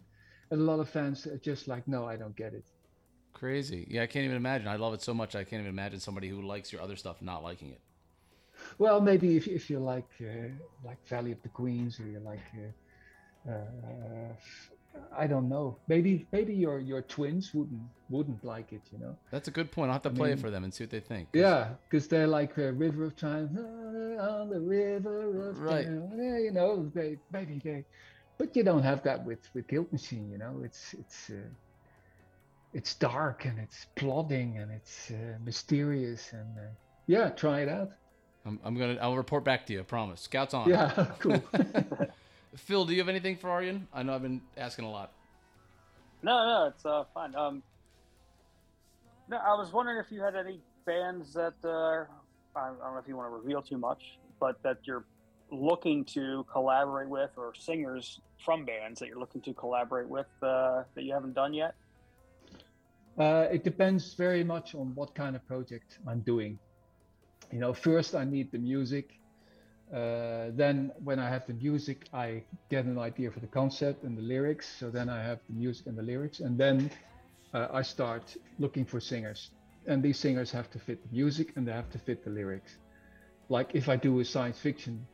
and 0.50 0.60
a 0.60 0.64
lot 0.64 0.80
of 0.80 0.88
fans 0.88 1.26
are 1.26 1.38
just 1.38 1.68
like, 1.68 1.86
no, 1.88 2.06
I 2.06 2.16
don't 2.16 2.36
get 2.36 2.54
it. 2.54 2.64
Crazy. 3.32 3.86
Yeah, 3.90 4.02
I 4.02 4.06
can't 4.06 4.24
even 4.24 4.36
imagine. 4.36 4.68
I 4.68 4.76
love 4.76 4.94
it 4.94 5.02
so 5.02 5.14
much. 5.14 5.34
I 5.34 5.44
can't 5.44 5.60
even 5.60 5.66
imagine 5.66 6.00
somebody 6.00 6.28
who 6.28 6.42
likes 6.42 6.72
your 6.72 6.82
other 6.82 6.96
stuff 6.96 7.22
not 7.22 7.42
liking 7.42 7.70
it. 7.70 7.80
Well, 8.78 9.00
maybe 9.00 9.36
if 9.36 9.48
if 9.48 9.70
you 9.70 9.78
like 9.78 10.10
uh, 10.20 10.48
like 10.84 11.04
Valley 11.06 11.32
of 11.32 11.42
the 11.42 11.48
Queens 11.48 11.98
or 11.98 12.06
you 12.06 12.20
like 12.20 12.44
uh, 13.48 13.50
uh, 13.50 14.32
I 15.16 15.26
don't 15.26 15.48
know. 15.48 15.78
Maybe 15.88 16.26
maybe 16.32 16.54
your 16.54 16.78
your 16.78 17.02
twins 17.02 17.52
wouldn't 17.54 17.80
wouldn't 18.10 18.44
like 18.44 18.72
it, 18.72 18.82
you 18.92 18.98
know. 18.98 19.16
That's 19.30 19.48
a 19.48 19.50
good 19.50 19.70
point. 19.70 19.88
I'll 19.88 19.94
have 19.94 20.02
to 20.02 20.10
I 20.10 20.12
play 20.12 20.32
it 20.32 20.38
for 20.40 20.50
them 20.50 20.64
and 20.64 20.72
see 20.72 20.84
what 20.84 20.90
they 20.90 21.00
think. 21.00 21.28
Yeah, 21.32 21.68
because 21.88 22.08
they're 22.08 22.26
like 22.26 22.56
a 22.58 22.72
river 22.72 23.04
of 23.04 23.16
time 23.16 23.56
on 23.56 24.50
the 24.50 24.60
river 24.60 25.48
of 25.50 25.60
Right. 25.60 25.86
time. 25.86 26.10
Yeah, 26.16 26.38
you 26.38 26.50
know, 26.50 26.90
they 26.94 27.16
maybe 27.30 27.60
they, 27.62 27.84
but 28.38 28.54
you 28.56 28.62
don't 28.64 28.82
have 28.82 29.02
that 29.04 29.24
with 29.24 29.40
with 29.54 29.66
Guilt 29.68 29.92
Machine. 29.92 30.30
You 30.30 30.38
know, 30.38 30.62
it's 30.64 30.94
it's 30.94 31.30
uh, 31.30 31.48
it's 32.74 32.94
dark 32.94 33.44
and 33.44 33.58
it's 33.58 33.86
plodding 33.96 34.58
and 34.58 34.70
it's 34.70 35.10
uh, 35.10 35.38
mysterious 35.44 36.32
and 36.32 36.58
uh, 36.58 36.70
yeah, 37.06 37.30
try 37.30 37.60
it 37.60 37.68
out. 37.68 37.90
I'm, 38.44 38.58
I'm 38.64 38.76
gonna. 38.76 38.98
I'll 39.00 39.16
report 39.16 39.44
back 39.44 39.66
to 39.66 39.72
you. 39.72 39.80
I 39.80 39.84
promise. 39.84 40.20
Scouts 40.22 40.54
on. 40.54 40.68
Yeah, 40.68 40.90
cool. 41.18 41.42
Phil, 42.56 42.84
do 42.84 42.92
you 42.92 42.98
have 42.98 43.08
anything 43.08 43.36
for 43.36 43.50
Arjen? 43.50 43.88
I 43.92 44.02
know 44.02 44.14
I've 44.14 44.22
been 44.22 44.42
asking 44.56 44.84
a 44.84 44.90
lot. 44.90 45.12
No, 46.22 46.46
no, 46.46 46.66
it's 46.66 46.84
uh, 46.84 47.04
fine. 47.14 47.34
Um, 47.34 47.62
no, 49.28 49.38
I 49.38 49.54
was 49.54 49.72
wondering 49.72 49.98
if 49.98 50.12
you 50.12 50.22
had 50.22 50.36
any 50.36 50.60
bands 50.84 51.32
that 51.34 51.54
uh, 51.64 52.04
I 52.58 52.68
don't 52.68 52.78
know 52.78 52.98
if 53.02 53.08
you 53.08 53.16
want 53.16 53.30
to 53.32 53.36
reveal 53.36 53.62
too 53.62 53.78
much, 53.78 54.18
but 54.38 54.62
that 54.62 54.78
you're 54.84 55.04
looking 55.50 56.04
to 56.04 56.44
collaborate 56.50 57.08
with, 57.08 57.30
or 57.36 57.54
singers 57.54 58.20
from 58.44 58.64
bands 58.64 59.00
that 59.00 59.08
you're 59.08 59.18
looking 59.18 59.40
to 59.42 59.52
collaborate 59.54 60.08
with 60.08 60.26
uh, 60.42 60.82
that 60.94 61.04
you 61.04 61.12
haven't 61.12 61.34
done 61.34 61.54
yet. 61.54 61.74
Uh, 63.18 63.46
it 63.50 63.62
depends 63.64 64.14
very 64.14 64.42
much 64.42 64.74
on 64.74 64.94
what 64.94 65.14
kind 65.14 65.36
of 65.36 65.46
project 65.46 65.98
I'm 66.06 66.20
doing. 66.20 66.58
You 67.50 67.58
know, 67.58 67.74
first 67.74 68.14
I 68.14 68.24
need 68.24 68.50
the 68.50 68.58
music. 68.58 69.18
Uh, 69.92 70.50
then, 70.54 70.90
when 71.04 71.18
I 71.18 71.28
have 71.28 71.46
the 71.46 71.52
music, 71.52 72.08
I 72.14 72.42
get 72.70 72.86
an 72.86 72.98
idea 72.98 73.30
for 73.30 73.40
the 73.40 73.46
concept 73.46 74.04
and 74.04 74.16
the 74.16 74.22
lyrics. 74.22 74.66
So 74.78 74.90
then 74.90 75.10
I 75.10 75.22
have 75.22 75.40
the 75.48 75.54
music 75.54 75.86
and 75.86 75.98
the 75.98 76.02
lyrics, 76.02 76.40
and 76.40 76.56
then 76.56 76.90
uh, 77.52 77.68
I 77.72 77.82
start 77.82 78.34
looking 78.58 78.86
for 78.86 79.00
singers. 79.00 79.50
And 79.86 80.02
these 80.02 80.18
singers 80.18 80.50
have 80.52 80.70
to 80.70 80.78
fit 80.78 81.02
the 81.02 81.14
music 81.14 81.52
and 81.56 81.66
they 81.66 81.72
have 81.72 81.90
to 81.90 81.98
fit 81.98 82.24
the 82.24 82.30
lyrics. 82.30 82.78
Like 83.48 83.70
if 83.74 83.88
I 83.88 83.96
do 83.96 84.20
a 84.20 84.24
science 84.24 84.58
fiction 84.58 85.06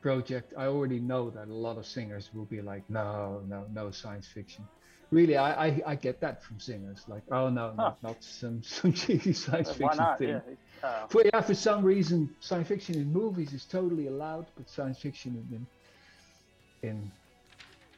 project, 0.00 0.54
I 0.56 0.66
already 0.66 1.00
know 1.00 1.30
that 1.30 1.48
a 1.48 1.54
lot 1.54 1.76
of 1.76 1.86
singers 1.86 2.30
will 2.34 2.46
be 2.46 2.62
like, 2.62 2.88
no, 2.88 3.42
no, 3.46 3.66
no 3.72 3.90
science 3.90 4.26
fiction 4.26 4.66
really 5.10 5.36
I, 5.36 5.66
I 5.68 5.82
i 5.86 5.94
get 5.94 6.20
that 6.20 6.42
from 6.42 6.60
singers 6.60 7.04
like 7.08 7.22
oh 7.30 7.48
no 7.48 7.72
Huh. 7.78 7.92
not, 7.92 8.02
not 8.02 8.22
some 8.22 8.62
some 8.64 8.92
cheesy 8.92 9.32
science 9.32 9.70
fiction 9.72 9.96
not? 9.96 10.18
thing 10.18 10.28
Yeah. 10.28 10.40
Uh, 10.82 11.06
for 11.08 11.22
yeah 11.32 11.40
for 11.40 11.54
some 11.54 11.84
reason 11.84 12.34
science 12.40 12.68
fiction 12.68 12.96
in 12.96 13.12
movies 13.12 13.52
is 13.52 13.66
totally 13.66 14.06
allowed 14.06 14.50
but 14.56 14.68
science 14.68 14.98
fiction 15.00 15.36
in 15.36 15.66
in, 16.82 16.90
in 16.90 17.12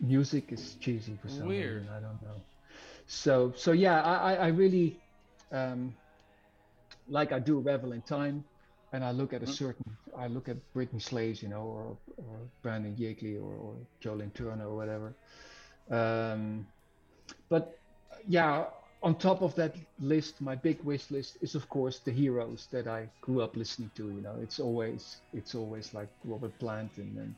music 0.00 0.52
is 0.52 0.76
cheesy 0.80 1.16
for 1.16 1.28
some 1.28 1.46
Weird. 1.46 1.82
reason 1.82 1.88
i 1.90 2.00
don't 2.00 2.22
know 2.22 2.42
so 3.06 3.52
so 3.56 3.72
yeah 3.72 4.02
i 4.02 4.34
i, 4.34 4.34
I 4.34 4.46
really 4.48 5.02
um 5.52 5.94
like 7.09 7.32
i 7.32 7.38
do 7.38 7.59
revel 7.61 7.92
in 7.92 8.02
time 8.02 8.44
and 8.92 9.04
i 9.04 9.11
look 9.11 9.32
at 9.32 9.42
a 9.42 9.46
Mhm. 9.46 9.56
certain 9.56 9.84
i 10.18 10.26
look 10.26 10.48
at 10.48 10.56
Brittney 10.74 11.02
Slayes 11.02 11.42
you 11.42 11.48
know 11.48 11.62
or 11.62 11.98
or 12.16 12.48
brandon 12.62 12.96
yeagley 12.96 13.36
or, 13.36 13.54
or 13.56 13.86
Joe 14.00 14.14
Lynn 14.14 14.30
Turner 14.30 14.68
or 14.68 14.76
whatever 14.76 15.16
um 15.90 16.66
but 17.49 17.78
uh, 18.12 18.16
yeah 18.26 18.64
on 19.03 19.14
top 19.14 19.42
of 19.42 19.55
that 19.55 19.74
list 20.01 20.40
my 20.40 20.55
big 20.55 20.82
wish 20.82 21.11
list 21.11 21.38
is 21.40 21.55
of 21.55 21.68
course 21.68 22.01
the 22.01 22.11
heroes 22.11 22.68
that 22.70 22.86
i 22.86 23.09
grew 23.20 23.40
up 23.40 23.57
listening 23.57 23.90
to 23.94 24.09
you 24.11 24.20
know 24.20 24.34
it's 24.42 24.59
always 24.59 25.18
it's 25.32 25.55
always 25.55 25.94
like 25.94 26.09
robert 26.24 26.57
plant 26.59 26.90
and 26.96 27.16
and, 27.18 27.34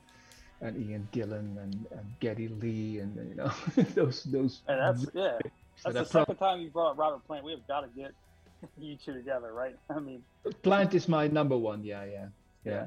and 0.62 0.90
ian 0.90 1.06
gillan 1.12 1.56
and, 1.62 1.86
and 1.90 2.06
geddy 2.20 2.48
lee 2.48 2.98
and 2.98 3.14
you 3.28 3.34
know 3.34 3.52
those 3.94 4.24
those 4.24 4.62
and 4.68 4.80
that's 4.80 5.06
yeah. 5.14 5.38
that 5.42 5.52
That's 5.84 5.96
the 5.96 6.04
second 6.04 6.36
time 6.36 6.60
you 6.60 6.70
brought 6.70 6.96
Robert 6.96 7.26
Plant. 7.26 7.44
We 7.44 7.52
have 7.52 7.66
got 7.66 7.80
to 7.80 7.88
get 7.88 8.12
you 8.78 8.96
two 8.96 9.14
together, 9.14 9.52
right? 9.52 9.76
I 9.88 9.98
mean, 9.98 10.22
plant 10.62 10.94
is 10.94 11.08
my 11.08 11.26
number 11.28 11.56
one 11.56 11.82
yeah 11.84 12.04
yeah 12.04 12.26
yeah 12.64 12.86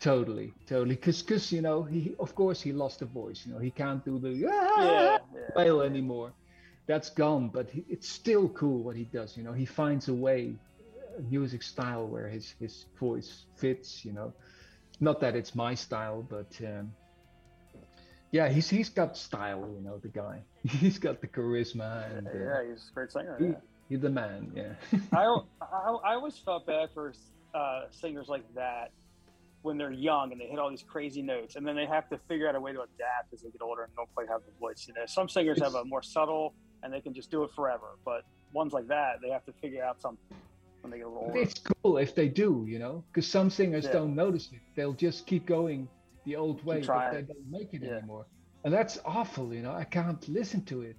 totally 0.00 0.52
totally 0.66 0.94
because 0.94 1.20
because 1.22 1.50
you 1.50 1.60
know 1.60 1.82
he 1.82 2.14
of 2.20 2.34
course 2.34 2.60
he 2.62 2.72
lost 2.72 3.00
the 3.00 3.04
voice 3.06 3.42
you 3.44 3.52
know 3.52 3.58
he 3.58 3.70
can't 3.70 4.04
do 4.04 4.18
the 4.18 4.30
yeah, 4.30 5.18
yeah. 5.34 5.40
wail 5.56 5.80
anymore. 5.82 6.32
That's 6.86 7.10
gone, 7.10 7.50
but 7.50 7.68
he, 7.68 7.84
it's 7.90 8.08
still 8.08 8.48
cool 8.48 8.82
what 8.82 8.96
he 8.96 9.04
does. 9.04 9.36
You 9.36 9.42
know, 9.42 9.52
he 9.52 9.66
finds 9.66 10.08
a 10.08 10.14
way, 10.14 10.54
a 11.18 11.20
music 11.20 11.62
style 11.62 12.06
where 12.06 12.28
his 12.28 12.54
his 12.58 12.86
voice 12.98 13.44
fits. 13.56 14.06
You 14.06 14.12
know, 14.14 14.32
not 14.98 15.20
that 15.20 15.36
it's 15.36 15.54
my 15.54 15.74
style, 15.74 16.22
but 16.22 16.50
um, 16.64 16.92
yeah, 18.30 18.48
he's 18.48 18.70
he's 18.70 18.88
got 18.88 19.18
style. 19.18 19.68
You 19.76 19.82
know, 19.84 19.98
the 19.98 20.08
guy. 20.08 20.42
He's 20.64 20.98
got 20.98 21.20
the 21.20 21.28
charisma 21.28 22.04
and 22.16 22.26
uh, 22.26 22.30
Yeah, 22.32 22.62
he's 22.70 22.88
a 22.90 22.94
great 22.94 23.12
singer. 23.12 23.36
he- 23.38 23.46
Yeah. 23.46 23.60
he's 23.88 24.00
the 24.00 24.10
man. 24.10 24.50
Yeah. 24.56 24.72
I, 25.12 25.24
I, 25.62 25.90
I 26.10 26.14
always 26.14 26.36
felt 26.38 26.66
bad 26.66 26.88
for 26.94 27.12
uh, 27.54 27.82
singers 27.90 28.28
like 28.28 28.44
that 28.54 28.90
when 29.62 29.76
they're 29.78 29.92
young 29.92 30.32
and 30.32 30.40
they 30.40 30.46
hit 30.46 30.58
all 30.58 30.70
these 30.70 30.84
crazy 30.88 31.22
notes, 31.22 31.56
and 31.56 31.66
then 31.66 31.76
they 31.76 31.86
have 31.86 32.08
to 32.08 32.18
figure 32.28 32.48
out 32.48 32.54
a 32.54 32.60
way 32.60 32.72
to 32.72 32.78
adapt 32.78 33.32
as 33.32 33.42
they 33.42 33.50
get 33.50 33.60
older 33.62 33.82
and 33.82 33.92
don't 33.96 34.08
quite 34.14 34.28
have 34.28 34.40
the 34.46 34.52
voice. 34.60 34.84
You 34.86 34.94
know, 34.94 35.02
some 35.06 35.28
singers 35.28 35.60
have 35.60 35.74
a 35.74 35.84
more 35.84 36.02
subtle 36.02 36.54
and 36.82 36.92
they 36.92 37.00
can 37.00 37.12
just 37.12 37.30
do 37.30 37.42
it 37.42 37.50
forever, 37.56 37.98
but 38.04 38.22
ones 38.52 38.72
like 38.72 38.86
that 38.88 39.16
they 39.22 39.30
have 39.30 39.44
to 39.44 39.52
figure 39.60 39.84
out 39.84 40.00
something 40.00 40.18
when 40.82 40.90
they 40.92 40.98
get 40.98 41.06
a 41.06 41.08
little 41.08 41.24
older. 41.28 41.40
it's 41.40 41.60
cool 41.82 41.98
if 41.98 42.14
they 42.14 42.28
do. 42.28 42.64
You 42.68 42.78
know, 42.78 43.04
because 43.12 43.26
some 43.30 43.50
singers 43.50 43.84
Yeah. 43.84 43.92
don't 43.92 44.14
notice 44.14 44.48
it. 44.52 44.60
They'll 44.76 44.92
just 44.92 45.26
keep 45.26 45.46
going 45.46 45.88
the 46.24 46.36
old 46.36 46.64
way, 46.64 46.82
but 46.86 47.10
they 47.10 47.22
don't 47.22 47.50
make 47.50 47.74
it 47.74 47.82
Yeah. 47.82 47.96
anymore. 47.96 48.26
And 48.64 48.72
that's 48.72 48.98
awful. 49.04 49.52
You 49.52 49.62
know, 49.62 49.72
I 49.72 49.84
can't 49.84 50.26
listen 50.28 50.64
to 50.66 50.82
it. 50.82 50.96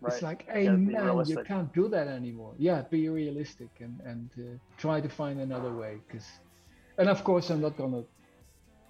Right? 0.00 0.12
It's 0.14 0.22
like, 0.22 0.46
hey 0.50 0.64
gotta 0.64 0.78
man, 0.78 1.26
you 1.26 1.38
can't 1.44 1.72
do 1.72 1.88
that 1.88 2.08
anymore. 2.08 2.54
Yeah, 2.58 2.82
be 2.82 3.08
realistic 3.08 3.70
and 3.80 4.00
and 4.00 4.30
uh, 4.38 4.58
try 4.76 5.00
to 5.00 5.08
find 5.08 5.40
another 5.40 5.72
way. 5.72 5.98
Cause, 6.10 6.26
and 6.98 7.08
of 7.08 7.24
course, 7.24 7.50
I'm 7.50 7.60
not 7.60 7.76
gonna 7.76 8.04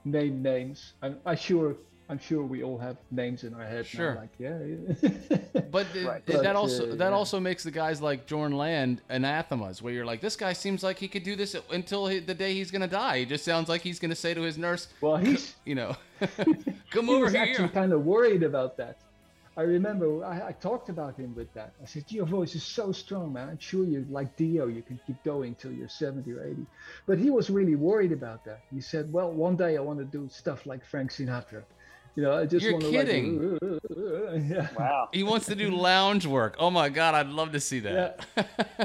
name 0.05 0.43
names. 0.43 0.95
I'm 1.03 1.19
I 1.25 1.35
sure 1.35 1.77
I'm 2.09 2.19
sure 2.19 2.43
we 2.43 2.63
all 2.63 2.77
have 2.79 2.99
names 3.11 3.45
in 3.45 3.55
our 3.55 3.65
head. 3.65 3.87
Sure. 3.87 4.15
Like 4.17 4.31
yeah. 4.39 4.59
yeah. 4.59 5.39
But, 5.71 5.87
Right. 6.05 6.25
th- 6.27 6.43
that 6.43 6.55
also 6.57 6.93
uh, 6.93 6.95
that 6.97 7.11
yeah. 7.11 7.17
also 7.17 7.41
makes 7.41 7.63
the 7.65 7.71
guys 7.71 8.03
like 8.03 8.27
Jorn 8.27 8.55
Lande 8.55 9.01
anathemas, 9.09 9.81
where 9.81 9.93
you're 9.93 10.05
like, 10.05 10.21
this 10.21 10.37
guy 10.37 10.53
seems 10.53 10.83
like 10.83 10.99
he 10.99 11.09
could 11.09 11.23
do 11.23 11.35
this 11.35 11.57
until 11.71 12.07
he, 12.07 12.19
the 12.19 12.35
day 12.35 12.53
he's 12.53 12.71
gonna 12.71 12.87
die. 12.89 13.21
He 13.21 13.25
just 13.25 13.45
sounds 13.45 13.69
like 13.69 13.81
he's 13.81 13.99
gonna 13.99 14.15
say 14.15 14.35
to 14.35 14.43
his 14.43 14.59
nurse, 14.59 14.89
well, 15.01 15.17
he's 15.17 15.55
you 15.65 15.75
know, 15.75 15.97
come 16.91 17.07
he 17.07 17.15
over 17.15 17.25
was 17.25 17.35
actually 17.35 17.69
kind 17.69 17.93
of 17.93 18.05
worried 18.05 18.43
about 18.43 18.77
that. 18.77 18.99
I 19.57 19.63
remember 19.63 20.25
I, 20.25 20.49
I 20.49 20.53
talked 20.53 20.89
about 20.89 21.17
him 21.17 21.35
with 21.35 21.53
that. 21.55 21.73
I 21.83 21.87
said, 21.87 22.05
"Your 22.09 22.27
voice 22.27 22.55
is 22.55 22.65
so 22.65 22.91
strong, 22.93 23.33
man. 23.33 23.49
I'm 23.49 23.59
sure 23.59 23.85
you 23.85 24.05
like 24.11 24.37
Dio. 24.37 24.67
You 24.67 24.83
can 24.83 24.99
keep 25.07 25.23
going 25.25 25.55
till 25.55 25.73
you're 25.73 25.89
70 25.89 26.33
or 26.33 26.43
80." 26.45 26.67
But 27.07 27.19
he 27.19 27.31
was 27.31 27.51
really 27.51 27.77
worried 27.77 28.13
about 28.13 28.45
that. 28.47 28.61
He 28.73 28.81
said, 28.81 29.13
"Well, 29.13 29.31
one 29.33 29.57
day 29.57 29.77
I 29.77 29.81
want 29.81 29.99
to 30.01 30.05
do 30.05 30.29
stuff 30.29 30.67
like 30.67 30.85
Frank 30.85 31.13
Sinatra. 31.13 31.63
You 32.17 32.23
know, 32.23 32.35
I 32.37 32.47
just 32.47 32.63
You're 32.65 32.75
want 32.75 32.85
to 32.85 32.91
kidding. 32.91 33.59
like, 33.61 34.43
yeah, 34.51 34.69
Wow. 34.77 35.09
He 35.13 35.23
wants 35.25 35.47
to 35.47 35.57
do 35.57 35.71
lounge 35.71 36.27
work. 36.27 36.55
Oh 36.59 36.71
my 36.71 36.89
god, 36.89 37.15
I'd 37.15 37.29
love 37.29 37.51
to 37.53 37.61
see 37.61 37.81
that. 37.81 38.25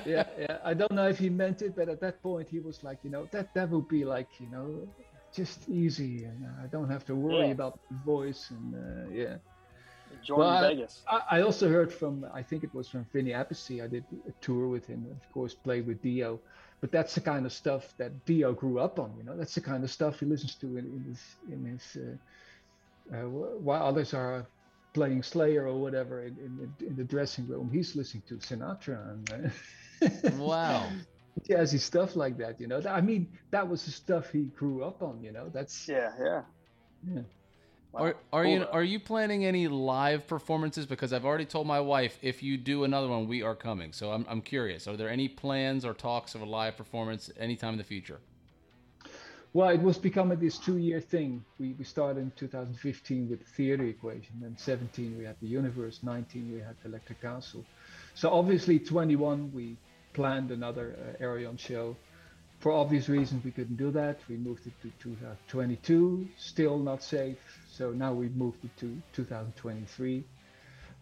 yeah, 0.05 0.23
yeah. 0.39 0.57
I 0.63 0.73
don't 0.73 0.91
know 0.91 1.07
if 1.07 1.19
he 1.19 1.29
meant 1.29 1.61
it, 1.61 1.75
but 1.75 1.89
at 1.89 1.99
that 2.01 2.21
point 2.23 2.47
he 2.49 2.59
was 2.59 2.83
like, 2.83 2.97
you 3.03 3.09
know, 3.11 3.27
that 3.31 3.53
that 3.53 3.69
would 3.69 3.87
be 3.87 4.03
like, 4.03 4.27
you 4.39 4.49
know, 4.49 4.87
just 5.35 5.69
easy, 5.69 6.23
and 6.25 6.43
uh, 6.43 6.63
I 6.63 6.67
don't 6.67 6.89
have 6.89 7.05
to 7.05 7.15
worry 7.15 7.47
Yeah. 7.47 7.51
about 7.53 7.79
the 7.89 7.97
voice, 8.03 8.49
and 8.51 8.73
uh, 8.75 9.09
yeah. 9.11 9.35
Jorn 10.27 10.37
Well, 10.37 10.59
Vegas. 10.59 11.07
I, 11.07 11.21
I 11.31 11.41
also 11.41 11.69
heard 11.69 11.91
from 11.93 12.25
I 12.33 12.43
think 12.43 12.63
it 12.63 12.73
was 12.73 12.89
from 12.89 13.05
Vinny 13.13 13.31
Appice. 13.31 13.83
I 13.83 13.87
did 13.87 14.05
a 14.27 14.33
tour 14.41 14.67
with 14.69 14.85
him, 14.87 15.05
of 15.11 15.29
course, 15.31 15.55
played 15.55 15.87
with 15.87 16.01
Dio. 16.01 16.41
But 16.81 16.91
that's 16.91 17.15
the 17.15 17.21
kind 17.21 17.45
of 17.45 17.51
stuff 17.53 17.93
that 17.97 18.23
Dio 18.25 18.53
grew 18.53 18.79
up 18.79 18.99
on. 18.99 19.17
You 19.17 19.23
know, 19.23 19.37
that's 19.37 19.55
the 19.55 19.61
kind 19.61 19.83
of 19.83 19.91
stuff 19.91 20.19
he 20.19 20.25
listens 20.25 20.57
to 20.59 20.77
in, 20.77 20.85
in 20.85 21.03
his 21.05 21.21
in 21.49 21.65
his 21.65 21.97
uh, 21.97 22.15
uh, 23.15 23.29
while 23.29 23.83
others 23.83 24.13
are 24.13 24.49
playing 24.93 25.23
Slayer 25.23 25.67
or 25.67 25.81
whatever 25.81 26.23
in, 26.25 26.37
in, 26.39 26.57
the- 26.79 26.87
in 26.87 26.95
the 26.95 27.03
dressing 27.03 27.47
room, 27.47 27.71
he's 27.71 27.95
listening 27.95 28.23
to 28.27 28.35
Sinatra 28.37 29.11
and 29.11 29.31
uh, 29.31 29.49
wow. 30.37 30.99
jazzy 31.49 31.79
stuff 31.79 32.15
like 32.15 32.37
that. 32.37 32.59
You 32.59 32.67
know, 32.67 32.81
I 32.87 33.01
mean, 33.01 33.37
that 33.51 33.67
was 33.67 33.85
the 33.85 33.91
stuff 33.91 34.31
he 34.31 34.45
grew 34.45 34.83
up 34.83 35.01
on. 35.01 35.21
You 35.23 35.31
know, 35.31 35.49
that's 35.49 35.91
Yeah, 35.91 36.11
yeah. 36.19 36.43
yeah. 37.03 37.23
Wow. 37.91 38.01
Are, 38.01 38.15
are 38.31 38.45
you 38.45 38.65
are 38.71 38.83
you 38.83 38.99
planning 38.99 39.45
any 39.45 39.67
live 39.67 40.27
performances? 40.27 40.85
Because 40.85 41.11
I've 41.11 41.25
already 41.25 41.45
told 41.45 41.65
my 41.65 41.79
wife 41.79 42.19
if 42.21 42.43
you 42.43 42.55
do 42.55 42.83
another 42.83 43.07
one, 43.07 43.27
we 43.27 43.41
are 43.41 43.55
coming. 43.55 43.93
So 43.93 44.11
I'm 44.11 44.25
I'm 44.29 44.41
curious. 44.41 44.87
Are 44.87 44.95
there 44.95 45.09
any 45.09 45.27
plans 45.27 45.85
or 45.85 45.93
talks 45.93 46.35
of 46.35 46.41
a 46.41 46.45
live 46.45 46.77
performance 46.77 47.31
anytime 47.39 47.73
in 47.73 47.77
the 47.77 47.83
future? 47.83 48.19
Well, 49.53 49.69
it 49.69 49.81
was 49.81 49.97
becoming 49.97 50.39
this 50.39 50.59
two-year 50.59 51.01
thing. 51.01 51.43
We, 51.57 51.73
we 51.73 51.83
started 51.83 52.19
in 52.19 52.31
2015 52.35 53.29
with 53.29 53.39
the 53.39 53.45
theater 53.45 53.83
equation, 53.85 54.35
then 54.39 54.55
17 54.55 55.17
we 55.17 55.23
had 55.23 55.37
the 55.41 55.47
universe, 55.47 56.01
19 56.03 56.53
we 56.53 56.59
had 56.59 56.75
the 56.83 56.89
electric 56.89 57.21
castle. 57.21 57.65
So 58.13 58.29
obviously 58.29 58.77
21 58.77 59.51
we 59.51 59.75
planned 60.13 60.51
another 60.51 60.95
uh, 61.19 61.23
Ayreon 61.23 61.57
show. 61.57 61.95
For 62.59 62.71
obvious 62.71 63.09
reasons 63.09 63.43
we 63.43 63.49
couldn't 63.49 63.77
do 63.77 63.89
that. 63.91 64.19
We 64.29 64.37
moved 64.37 64.67
it 64.67 64.73
to 64.83 64.91
2022. 64.99 66.27
Still 66.37 66.77
not 66.77 67.01
safe. 67.01 67.37
So 67.79 67.91
now 67.91 68.13
we've 68.13 68.35
moved 68.35 68.65
it 68.65 68.75
to 68.79 69.01
2023 69.13 70.25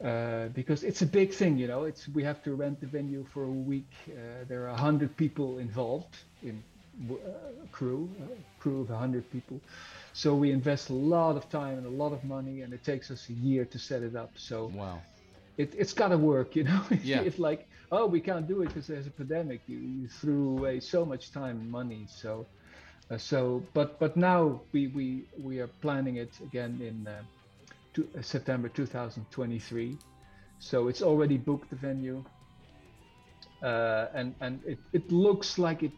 uh, 0.04 0.48
because 0.50 0.84
it's 0.84 1.02
a 1.02 1.08
big 1.08 1.34
thing. 1.34 1.58
You 1.58 1.68
know, 1.68 1.86
it's 1.86 2.08
we 2.08 2.24
have 2.24 2.44
to 2.44 2.54
rent 2.54 2.82
the 2.82 2.86
venue 2.86 3.26
for 3.34 3.46
a 3.46 3.52
week. 3.52 3.94
Uh, 4.08 4.46
there 4.48 4.70
are 4.70 4.78
hundred 4.78 5.18
people 5.18 5.58
involved 5.58 6.16
in 6.44 6.64
uh, 7.10 7.16
crew, 7.72 8.16
uh, 8.22 8.28
crew 8.60 8.82
of 8.82 8.90
hundred 8.90 9.28
people. 9.32 9.60
So 10.14 10.36
we 10.36 10.52
invest 10.52 10.92
a 10.92 10.94
lot 10.94 11.36
of 11.36 11.50
time 11.50 11.80
and 11.80 11.88
a 11.88 11.96
lot 12.04 12.14
of 12.14 12.24
money, 12.24 12.62
and 12.62 12.72
it 12.74 12.84
takes 12.84 13.10
us 13.10 13.28
a 13.30 13.34
year 13.34 13.66
to 13.66 13.80
set 13.80 14.04
it 14.04 14.16
up. 14.16 14.34
So 14.38 14.68
Wow. 14.68 15.02
it, 15.58 15.74
it's 15.76 15.94
got 15.94 16.10
to 16.10 16.18
work, 16.20 16.56
you 16.56 16.64
know. 16.64 16.84
Yeah. 17.04 17.22
it's 17.22 17.40
like, 17.40 17.68
oh, 17.92 18.06
we 18.06 18.22
can't 18.22 18.48
do 18.48 18.62
it 18.62 18.68
because 18.68 18.86
there's 18.86 19.08
a 19.08 19.12
pandemic. 19.12 19.62
You, 19.66 19.80
you 19.80 20.08
threw 20.08 20.52
away 20.60 20.80
so 20.80 21.06
much 21.06 21.32
time 21.32 21.60
and 21.60 21.72
money. 21.72 22.06
So, 22.08 22.50
so, 23.16 23.64
but 23.74 24.00
but 24.00 24.18
now 24.18 24.60
we 24.74 24.88
we 24.88 25.24
we 25.42 25.60
are 25.60 25.68
planning 25.82 26.18
it 26.18 26.32
again 26.42 26.82
in 26.82 27.08
uh, 27.08 27.22
to, 27.94 28.08
uh, 28.18 28.22
September 28.22 28.68
2023. 28.68 29.98
So 30.60 30.88
it's 30.90 31.02
already 31.02 31.38
booked 31.38 31.70
the 31.70 31.78
venue, 31.78 32.24
uh, 33.64 34.08
and 34.14 34.36
and 34.42 34.60
it, 34.66 34.80
it 34.92 35.12
looks 35.12 35.58
like 35.58 35.84
it 35.84 35.94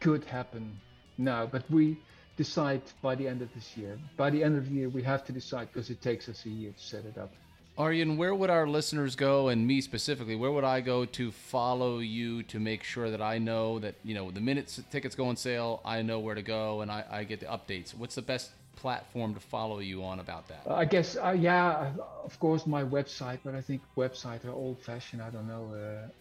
could 0.00 0.24
happen 0.24 0.78
now, 1.18 1.46
but 1.46 1.68
we 1.70 1.98
decide 2.36 2.82
by 3.02 3.14
the 3.14 3.26
end 3.26 3.42
of 3.42 3.52
this 3.54 3.76
year. 3.76 3.98
By 4.16 4.30
the 4.30 4.44
end 4.44 4.56
of 4.56 4.68
the 4.68 4.74
year, 4.74 4.88
we 4.88 5.02
have 5.02 5.24
to 5.26 5.32
decide 5.32 5.68
because 5.72 5.90
it 5.90 6.00
takes 6.00 6.28
us 6.28 6.44
a 6.46 6.48
year 6.50 6.72
to 6.72 6.82
set 6.82 7.04
it 7.04 7.18
up. 7.18 7.32
Arjen, 7.78 8.18
where 8.18 8.34
would 8.34 8.50
our 8.50 8.66
listeners 8.66 9.16
go, 9.16 9.48
and 9.48 9.66
me 9.66 9.80
specifically, 9.80 10.36
where 10.36 10.50
would 10.52 10.64
I 10.64 10.82
go 10.82 11.06
to 11.06 11.30
follow 11.32 12.00
you 12.00 12.42
to 12.44 12.60
make 12.60 12.82
sure 12.82 13.10
that 13.10 13.22
I 13.22 13.38
know 13.38 13.78
that, 13.78 13.94
you 14.04 14.14
know, 14.14 14.30
the 14.30 14.40
minute 14.42 14.78
tickets 14.90 15.14
go 15.14 15.26
on 15.26 15.36
sale, 15.36 15.80
I 15.84 16.02
know 16.02 16.18
where 16.18 16.34
to 16.34 16.42
go 16.42 16.82
and 16.82 16.90
I, 16.90 17.04
I 17.10 17.24
get 17.24 17.40
the 17.40 17.46
updates? 17.46 17.94
What's 17.96 18.14
the 18.14 18.22
best 18.22 18.50
platform 18.76 19.32
to 19.32 19.40
follow 19.40 19.78
you 19.78 20.04
on 20.04 20.20
about 20.20 20.48
that? 20.48 20.62
I 20.68 20.84
guess, 20.84 21.16
uh, 21.16 21.30
yeah, 21.30 21.92
of 22.24 22.38
course, 22.40 22.66
my 22.66 22.82
website, 22.84 23.38
but 23.44 23.54
I 23.54 23.62
think 23.62 23.80
websites 23.96 24.44
are 24.44 24.50
old 24.50 24.78
fashioned. 24.80 25.22
I 25.22 25.30
don't 25.30 25.48
know. 25.48 25.72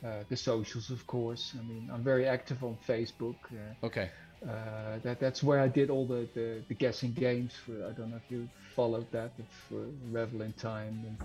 Uh, 0.04 0.08
uh, 0.08 0.24
the 0.30 0.38
socials, 0.38 0.90
of 0.90 1.06
course. 1.06 1.54
I 1.60 1.64
mean, 1.68 1.90
I'm 1.94 2.04
very 2.04 2.28
active 2.28 2.64
on 2.64 2.78
Facebook. 2.88 3.36
Uh, 3.52 3.86
Okay. 3.88 4.10
Uh, 4.48 4.98
that 5.04 5.20
that's 5.20 5.44
where 5.44 5.60
I 5.60 5.68
did 5.68 5.92
all 5.92 6.06
the, 6.06 6.28
the, 6.34 6.64
the 6.68 6.74
guessing 6.74 7.14
games 7.14 7.54
for. 7.64 7.74
I 7.86 7.92
don't 7.92 8.10
know 8.10 8.18
if 8.18 8.32
you 8.32 8.50
followed 8.76 9.06
that 9.12 9.32
for 9.70 9.86
Revel 10.10 10.42
in 10.42 10.54
Time. 10.54 11.04
And 11.06 11.18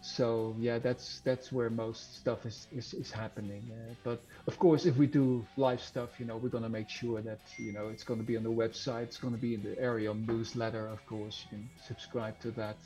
so 0.00 0.54
yeah, 0.58 0.78
that's 0.78 1.20
that's 1.20 1.52
where 1.52 1.68
most 1.68 2.16
stuff 2.16 2.46
is 2.46 2.66
is, 2.72 2.94
is 2.94 3.10
happening. 3.10 3.62
Uh, 3.70 3.94
but 4.04 4.22
of 4.46 4.58
course, 4.58 4.86
if 4.86 4.96
we 4.96 5.06
do 5.06 5.44
live 5.58 5.82
stuff, 5.82 6.18
you 6.18 6.24
know, 6.24 6.38
we're 6.38 6.48
gonna 6.48 6.68
make 6.68 6.88
sure 6.88 7.20
that 7.20 7.40
you 7.58 7.72
know 7.72 7.88
it's 7.88 8.04
gonna 8.04 8.22
be 8.22 8.38
on 8.38 8.42
the 8.42 8.50
website. 8.50 9.02
It's 9.02 9.18
gonna 9.18 9.36
be 9.36 9.54
in 9.54 9.62
the 9.62 9.76
Ayreon 9.76 10.26
newsletter. 10.26 10.86
Of 10.86 11.04
course, 11.06 11.44
you 11.44 11.58
can 11.58 11.70
subscribe 11.86 12.40
to 12.40 12.50
that. 12.52 12.76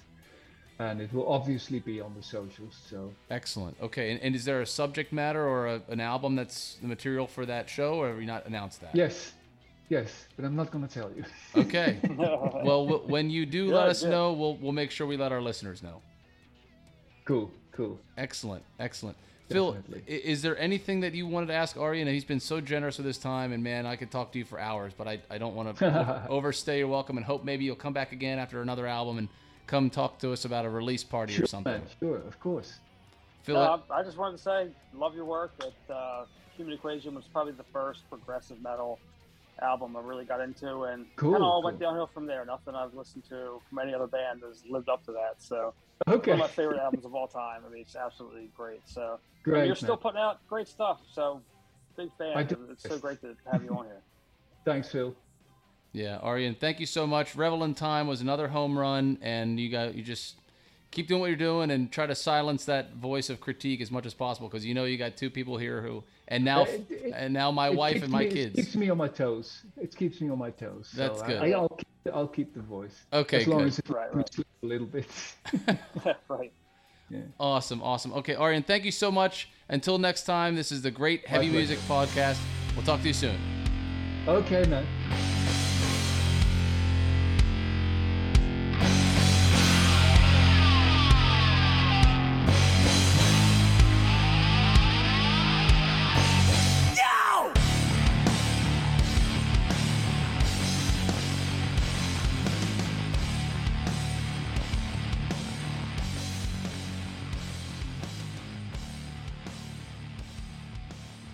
And 0.81 1.03
it 1.03 1.13
will 1.13 1.29
obviously 1.29 1.79
be 1.79 2.01
on 2.01 2.15
the 2.17 2.23
socials. 2.23 2.75
So 2.89 3.13
Excellent. 3.29 3.77
Okay. 3.83 4.13
And, 4.13 4.21
and 4.23 4.35
is 4.35 4.47
there 4.47 4.63
a 4.63 4.67
subject 4.67 5.13
matter 5.13 5.47
or 5.47 5.67
a, 5.67 5.83
an 5.91 6.01
album 6.01 6.37
that's 6.37 6.77
the 6.81 6.89
material 6.89 7.27
for 7.27 7.45
that 7.45 7.69
show, 7.69 7.97
or 7.97 8.09
have 8.09 8.19
you 8.19 8.27
not 8.27 8.47
announced 8.47 8.81
that? 8.81 8.95
yes, 8.95 9.35
yes, 9.91 10.27
but 10.37 10.45
I'm 10.47 10.57
not 10.57 10.71
gonna 10.71 10.89
tell 10.89 11.11
you. 11.15 11.25
Okay. 11.55 11.99
well, 12.17 12.87
w- 12.87 13.03
when 13.07 13.29
you 13.29 13.45
do 13.45 13.71
let 13.75 13.89
us 13.89 14.01
good. 14.03 14.11
know, 14.11 14.33
we'll, 14.33 14.57
we'll 14.57 14.73
make 14.73 14.91
sure 14.91 15.07
we 15.07 15.19
let 15.19 15.33
our 15.33 15.43
listeners 15.43 15.83
know. 15.83 16.01
cool, 17.27 17.51
cool. 17.73 17.99
Excellent, 18.17 18.65
excellent. 18.79 19.17
Phil, 19.51 19.73
Definitely. 19.73 20.03
i- 20.09 20.21
is 20.21 20.43
there 20.43 20.57
anything 20.59 21.01
that 21.01 21.13
you 21.13 21.27
wanted 21.27 21.47
to 21.49 21.55
ask 21.55 21.77
Arjen? 21.77 22.07
He's 22.07 22.25
been 22.25 22.39
so 22.41 22.61
generous 22.61 22.97
with 22.99 23.07
his 23.07 23.19
time, 23.19 23.53
and 23.53 23.63
man, 23.63 23.85
I 23.85 23.97
could 23.97 24.11
talk 24.11 24.31
to 24.33 24.39
you 24.39 24.45
for 24.45 24.61
hours, 24.61 24.93
but 24.97 25.09
I, 25.09 25.19
I 25.29 25.39
don't 25.39 25.55
want 25.57 25.77
to 25.79 26.27
overstay 26.29 26.79
your 26.79 26.89
welcome 26.89 27.17
and 27.17 27.27
hope 27.27 27.45
maybe 27.45 27.65
you'll 27.65 27.75
come 27.77 27.93
back 27.93 28.13
again 28.13 28.39
after 28.39 28.63
another 28.63 28.87
album 28.87 29.19
and 29.19 29.29
come 29.67 29.91
talk 29.91 30.19
to 30.21 30.33
us 30.33 30.45
about 30.45 30.65
a 30.65 30.71
release 30.71 31.03
party 31.05 31.37
or 31.43 31.47
something. 31.47 31.73
Man, 31.73 31.83
sure, 31.99 32.17
of 32.19 32.39
course. 32.41 32.79
Phil, 33.43 33.57
Uh, 33.57 33.79
I 33.91 34.03
just 34.05 34.17
wanted 34.19 34.37
to 34.37 34.43
say, 34.43 34.69
love 34.95 35.15
your 35.17 35.25
work. 35.25 35.51
At 35.61 35.95
uh, 35.95 36.25
Human 36.57 36.75
Equation 36.75 37.15
was 37.17 37.25
probably 37.33 37.53
the 37.53 37.65
first 37.73 38.09
progressive 38.09 38.61
metal 38.63 38.99
album 39.63 39.97
I 39.97 40.01
really 40.01 40.25
got 40.25 40.41
into, 40.41 40.85
and 40.85 41.07
Cool, 41.17 41.33
kind 41.33 41.43
of 41.43 41.49
all 41.49 41.63
went 41.63 41.79
downhill 41.81 42.09
from 42.13 42.27
there. 42.27 42.45
Nothing 42.45 42.75
I've 42.75 42.95
listened 42.95 43.25
to 43.29 43.61
from 43.69 43.79
any 43.79 43.95
other 43.95 44.07
band 44.07 44.43
has 44.47 44.63
lived 44.69 44.89
up 44.89 45.05
to 45.05 45.13
that. 45.13 45.35
So 45.39 45.75
Okay. 46.09 46.33
one 46.33 46.41
of 46.41 46.49
my 46.51 46.55
favorite 46.55 46.79
albums 46.81 47.05
of 47.05 47.15
all 47.15 47.29
time. 47.29 47.63
I 47.67 47.71
mean, 47.71 47.83
it's 47.83 47.95
absolutely 47.97 48.51
great. 48.57 48.81
So 48.87 49.13
and 49.13 49.21
Great. 49.45 49.67
you're 49.67 49.77
still 49.77 49.97
putting 49.97 50.21
out 50.21 50.39
great 50.49 50.69
stuff. 50.69 51.01
So 51.13 51.43
big 51.97 52.11
fan. 52.19 52.37
I 52.37 52.43
do. 52.43 52.57
It's 52.71 52.83
so 52.83 52.99
great 52.99 53.21
to 53.23 53.35
have 53.51 53.63
you 53.63 53.71
on 53.71 53.85
here. 53.87 54.03
Thanks, 54.65 54.89
Phil. 54.91 55.15
yeah, 55.93 56.19
Arjen, 56.19 56.55
thank 56.55 56.81
you 56.81 56.87
so 56.87 57.07
much. 57.07 57.35
Revel 57.35 57.65
in 57.65 57.75
Time 57.75 58.07
was 58.07 58.21
another 58.21 58.49
home 58.49 58.79
run, 58.79 59.19
and 59.23 59.59
you 59.61 59.71
got 59.71 59.95
you 59.95 60.03
just 60.03 60.40
keep 60.91 61.07
doing 61.09 61.21
what 61.21 61.29
you're 61.29 61.37
doing 61.37 61.71
and 61.71 61.91
try 61.93 62.07
to 62.07 62.15
silence 62.15 62.65
that 62.65 62.95
voice 62.95 63.31
of 63.31 63.41
critique 63.41 63.81
as 63.81 63.91
much 63.91 64.07
as 64.07 64.15
possible 64.15 64.49
because 64.49 64.65
you 64.65 64.75
know 64.75 64.85
you 64.85 64.97
got 64.99 65.17
two 65.17 65.31
people 65.31 65.57
here 65.57 65.81
who, 65.83 66.03
and 66.29 66.45
now, 66.45 66.65
It- 66.65 66.87
it- 66.91 67.13
and 67.17 67.33
now 67.33 67.51
my 67.51 67.69
It 67.69 67.77
wife 67.77 68.03
and 68.03 68.11
my 68.11 68.21
me- 68.21 68.27
It 68.27 68.33
kids. 68.33 68.55
keeps 68.57 68.75
me 68.77 68.91
on 68.91 68.99
my 68.99 69.09
toes. 69.09 69.63
It 69.81 69.97
keeps 69.97 70.21
me 70.21 70.29
on 70.31 70.39
my 70.39 70.51
toes. 70.51 70.89
So 70.93 70.97
That's 70.99 71.23
I- 71.23 71.27
good. 71.29 71.43
I, 71.43 71.59
will 71.61 71.69
keep, 71.79 72.15
I'll 72.15 72.29
keep 72.29 72.55
the 72.55 72.63
voice. 72.63 73.05
Okay, 73.13 73.43
as 73.43 73.47
long 73.47 73.59
good. 73.61 73.69
as 73.69 73.79
it 73.79 73.89
Right, 73.89 74.15
makes 74.15 74.37
me 74.39 74.45
sleep 74.45 74.47
a 74.63 74.67
little 74.67 74.87
bit. 74.87 75.07
right. 76.29 76.53
Awesome, 77.41 77.83
awesome. 77.83 78.13
Okay, 78.15 78.35
Arjen, 78.37 78.63
thank 78.63 78.85
you 78.85 78.93
so 78.93 79.11
much. 79.11 79.49
Until 79.69 79.99
next 79.99 80.25
time, 80.25 80.55
this 80.55 80.71
is 80.73 80.83
the 80.83 80.91
Great 80.93 81.27
Heavy 81.27 81.47
pleasure. 81.51 81.57
Music 81.59 81.79
Podcast. 81.81 82.39
We'll 82.77 82.85
talk 82.85 83.01
to 83.03 83.07
you 83.09 83.15
soon. 83.15 83.37
okay, 84.29 84.65
man. 84.67 84.87